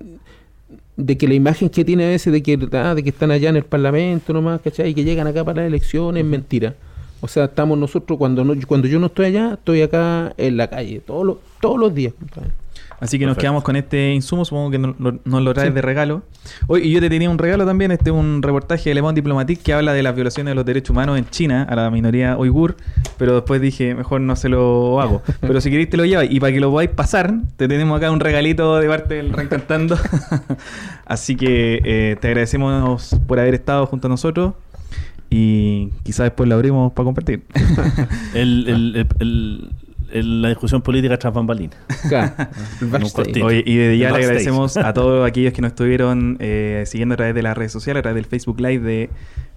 de 0.99 1.17
que 1.17 1.29
la 1.29 1.35
imagen 1.35 1.69
que 1.69 1.85
tiene 1.85 2.05
a 2.05 2.09
veces 2.09 2.33
de 2.33 2.43
que, 2.43 2.59
ah, 2.73 2.95
de 2.95 3.05
que 3.05 3.11
están 3.11 3.31
allá 3.31 3.49
en 3.49 3.57
el 3.57 3.65
Parlamento 3.65 4.33
nomás, 4.33 4.61
¿cachai? 4.61 4.91
Y 4.91 4.95
que 4.95 5.05
llegan 5.05 5.29
acá 5.29 5.45
para 5.45 5.63
las 5.63 5.69
elecciones, 5.69 6.25
es 6.25 6.29
mentira. 6.29 6.75
O 7.21 7.29
sea, 7.29 7.45
estamos 7.45 7.79
nosotros, 7.79 8.19
cuando 8.19 8.45
no, 8.45 8.53
cuando 8.67 8.89
yo 8.89 8.99
no 8.99 9.07
estoy 9.07 9.27
allá, 9.27 9.55
estoy 9.55 9.83
acá 9.83 10.35
en 10.37 10.57
la 10.57 10.67
calle, 10.69 11.01
todos 11.01 11.25
los, 11.25 11.37
todos 11.61 11.79
los 11.79 11.95
días, 11.95 12.15
compadre. 12.19 12.51
Así 13.01 13.17
que 13.19 13.27
nos 13.27 13.37
quedamos 13.37 13.63
con 13.63 13.77
este 13.77 14.13
insumo, 14.13 14.45
supongo 14.45 14.71
que 14.73 14.79
no- 14.79 14.95
lo- 14.99 15.21
nos 15.25 15.43
lo 15.43 15.55
traes 15.55 15.73
de 15.73 15.83
regalo. 15.83 16.23
Oye, 16.67 16.87
y 16.87 16.91
yo 16.93 17.01
te 17.01 17.09
tenía 17.09 17.31
un 17.31 17.39
regalo 17.39 17.65
también, 17.65 17.93
este 17.93 18.11
un 18.11 18.43
reportaje 18.43 18.91
de 18.91 18.95
Le 18.95 19.03
Monde 19.03 19.21
Diplomatique 19.21 19.63
que 19.63 19.73
habla 19.73 19.93
de 19.93 20.03
las 20.03 20.15
violaciones 20.17 20.51
de 20.51 20.55
los 20.57 20.65
derechos 20.65 20.91
humanos 20.91 21.17
en 21.17 21.29
China 21.31 21.63
a 21.69 21.77
la 21.77 21.91
minoría 21.93 22.37
uigur, 22.37 22.77
pero 23.17 23.35
después 23.37 23.61
dije, 23.61 23.95
mejor 23.95 24.21
no 24.21 24.35
se 24.35 24.49
lo 24.49 25.01
hago. 25.01 25.23
Pero 25.41 25.61
si 25.61 25.71
queréis 25.71 25.91
te 25.91 25.97
lo 25.97 26.05
llevas 26.07 26.27
y 26.29 26.41
para 26.41 26.53
que 26.53 26.59
lo 26.61 26.71
podáis 26.71 26.91
pasar, 26.91 27.33
te 27.57 27.69
tenemos 27.69 27.97
acá 27.97 28.11
un 28.11 28.19
regalito 28.21 28.79
de 28.79 28.89
parte 28.89 29.15
del 29.15 29.33
Reencantando. 29.33 29.97
Así 31.07 31.37
que 31.37 31.81
eh, 31.85 32.17
te 32.21 32.29
agradecemos 32.29 33.17
por 33.27 33.39
haber 33.39 33.55
estado 33.55 33.87
junto 33.87 34.09
a 34.09 34.11
nosotros 34.11 34.55
y 35.31 35.91
quizás 36.05 36.25
después 36.25 36.49
lo 36.49 36.55
abrimos 36.55 36.93
para 36.93 37.05
compartir. 37.05 37.43
El, 38.35 38.69
el- 38.69 38.97
el- 38.97 39.07
el- 39.21 39.71
el- 40.13 40.43
la 40.43 40.49
discusión 40.49 40.83
política 40.83 41.19
tras 41.19 41.33
bambalinas. 41.35 41.79
Claro. 42.09 42.33
Oye, 43.45 43.63
y 43.67 43.77
desde 43.77 43.99
ya 43.99 44.11
le 44.11 44.17
agradecemos 44.25 44.77
a 44.77 44.93
todos 44.95 45.27
aquellos 45.29 45.53
que 45.53 45.63
nos 45.63 45.71
estuvieron 45.73 46.37
eh, 46.41 46.85
siguiendo 46.87 47.15
a 47.15 47.17
través 47.17 47.35
de 47.35 47.43
las 47.43 47.57
redes 47.57 47.73
sociales, 47.73 48.01
a 48.01 48.03
través 48.03 48.17
del 48.23 48.27
Facebook 48.27 48.61
Live 48.61 48.81
de 48.85 49.11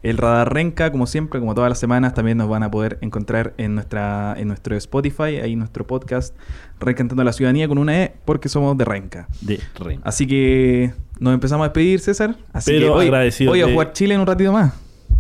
El 0.04 0.18
Radar 0.18 0.54
Renca, 0.54 0.92
como 0.92 1.06
siempre, 1.08 1.40
como 1.40 1.54
todas 1.56 1.70
las 1.70 1.80
semanas, 1.80 2.14
también 2.14 2.38
nos 2.38 2.50
van 2.50 2.64
a 2.64 2.72
poder 2.72 2.98
encontrar 3.02 3.54
en 3.58 3.76
nuestra 3.76 4.34
en 4.38 4.48
nuestro 4.48 4.76
Spotify, 4.76 5.38
ahí 5.44 5.56
nuestro 5.56 5.86
podcast 5.88 6.36
Reencantando 6.80 7.22
a 7.22 7.26
la 7.26 7.34
Ciudadanía 7.34 7.68
con 7.68 7.78
una 7.78 8.04
E, 8.04 8.14
porque 8.26 8.50
somos 8.50 8.76
de 8.78 8.86
Renca. 8.86 9.28
De 9.42 9.60
Reina. 9.80 10.02
Así 10.04 10.26
que 10.26 10.92
nos 11.20 11.34
empezamos 11.34 11.64
a 11.66 11.68
despedir, 11.70 12.00
César. 12.00 12.36
Así 12.54 12.72
Pero 12.72 12.88
que 12.88 12.92
hoy, 13.00 13.06
agradecido 13.06 13.52
hoy 13.52 13.62
a 13.62 13.68
de- 13.68 13.74
jugar 13.74 13.94
Chile 13.94 14.16
en 14.16 14.22
un 14.22 14.28
ratito 14.28 14.52
más. 14.52 14.74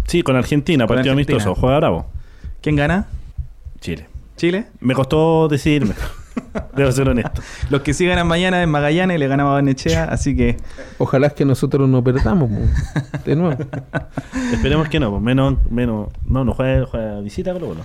Sí, 0.07 0.23
con 0.23 0.35
Argentina, 0.35 0.87
Con 0.87 0.95
partido 0.95 1.13
Argentina. 1.13 1.35
amistoso. 1.37 1.59
Juega 1.61 1.77
bravo. 1.77 2.07
¿Quién 2.61 2.75
gana? 2.75 3.05
Chile. 3.79 4.07
Chile. 4.41 4.65
Me 4.79 4.95
costó 4.95 5.47
decidirme. 5.47 5.93
Debo 6.75 6.91
ser 6.91 7.07
honesto. 7.07 7.43
Los 7.69 7.81
que 7.81 7.93
sí 7.93 8.07
ganan 8.07 8.25
mañana 8.25 8.63
en 8.63 8.69
Magallanes 8.71 9.19
le 9.19 9.27
ganamos 9.27 9.51
a 9.51 9.53
Barnechea, 9.55 10.05
así 10.05 10.35
que 10.35 10.57
Ojalá 10.97 11.27
es 11.27 11.33
que 11.33 11.45
nosotros 11.45 11.87
no 11.87 12.03
perdamos 12.03 12.49
mo, 12.49 12.61
de 13.23 13.35
nuevo. 13.35 13.55
Esperemos 14.51 14.89
que 14.89 14.99
no. 14.99 15.11
pues, 15.11 15.21
Menos, 15.21 15.57
menos. 15.69 16.07
No, 16.25 16.43
no 16.43 16.53
juega, 16.55 16.87
juega 16.87 17.19
visita, 17.21 17.53
pero 17.53 17.67
bueno. 17.67 17.81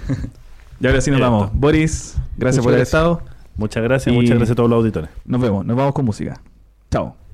ya 0.80 0.88
ahora 0.88 1.02
sí 1.02 1.10
nos 1.10 1.20
vamos. 1.20 1.50
Boris, 1.52 2.16
gracias 2.38 2.38
Muchas 2.38 2.64
por 2.64 2.72
haber 2.72 2.78
gracias. 2.80 2.88
estado. 2.88 3.22
Muchas 3.56 3.82
gracias, 3.82 4.14
Y- 4.14 4.16
muchas 4.16 4.30
gracias 4.38 4.50
a 4.52 4.54
todos 4.56 4.70
los 4.70 4.78
auditores. 4.78 5.10
Nos 5.26 5.40
vemos, 5.42 5.66
nos 5.66 5.76
vamos 5.76 5.92
con 5.92 6.06
música. 6.06 6.40
Chao. 6.90 7.25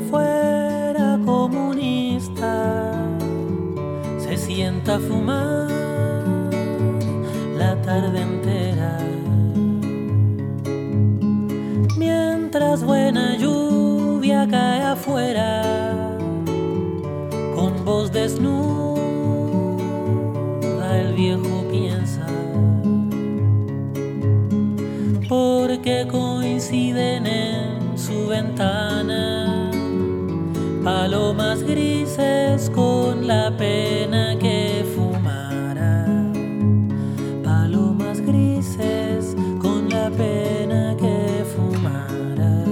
Fuera 0.00 1.18
comunista 1.24 2.92
se 4.18 4.36
sienta 4.36 4.96
a 4.96 4.98
fumar 4.98 5.68
la 7.56 7.80
tarde 7.82 8.20
entera. 8.20 8.98
Mientras 11.96 12.84
buena 12.84 13.36
lluvia 13.36 14.46
cae 14.48 14.82
afuera 14.82 15.62
con 17.54 17.84
voz 17.84 18.12
desnuda 18.12 18.98
el 21.00 21.14
viejo 21.14 21.64
piensa 21.70 22.26
porque 25.28 26.06
coinciden 26.10 27.26
en 27.26 27.98
su 27.98 28.28
ventana 28.28 28.87
palomas 30.88 31.62
grises 31.62 32.70
con 32.70 33.26
la 33.26 33.54
pena 33.54 34.38
que 34.38 34.86
fumara 34.94 36.06
palomas 37.44 38.22
grises 38.22 39.36
con 39.60 39.90
la 39.90 40.08
pena 40.08 40.96
que 40.96 41.44
fumara 41.52 42.64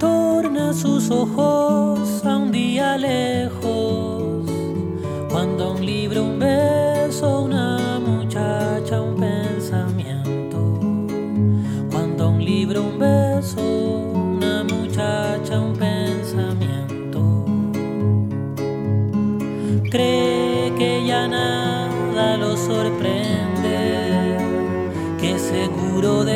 torna 0.00 0.72
sus 0.72 1.08
ojos 1.08 1.61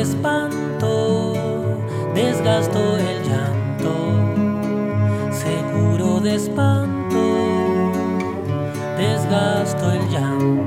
espanto 0.07 1.33
desgastó 2.15 2.97
el 2.97 3.23
llanto, 3.29 3.93
seguro 5.31 6.19
de 6.21 6.35
espanto, 6.35 7.21
desgastó 8.97 9.91
el 9.91 10.09
llanto. 10.09 10.66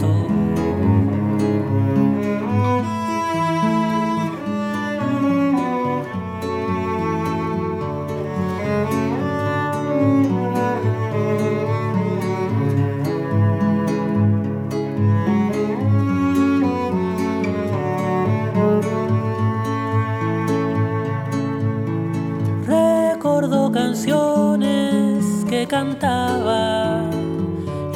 Cantaba 25.66 27.02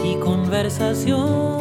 y 0.04 0.16
conversaciones 0.16 1.53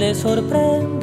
le 0.00 0.14
sorprende 0.14 0.99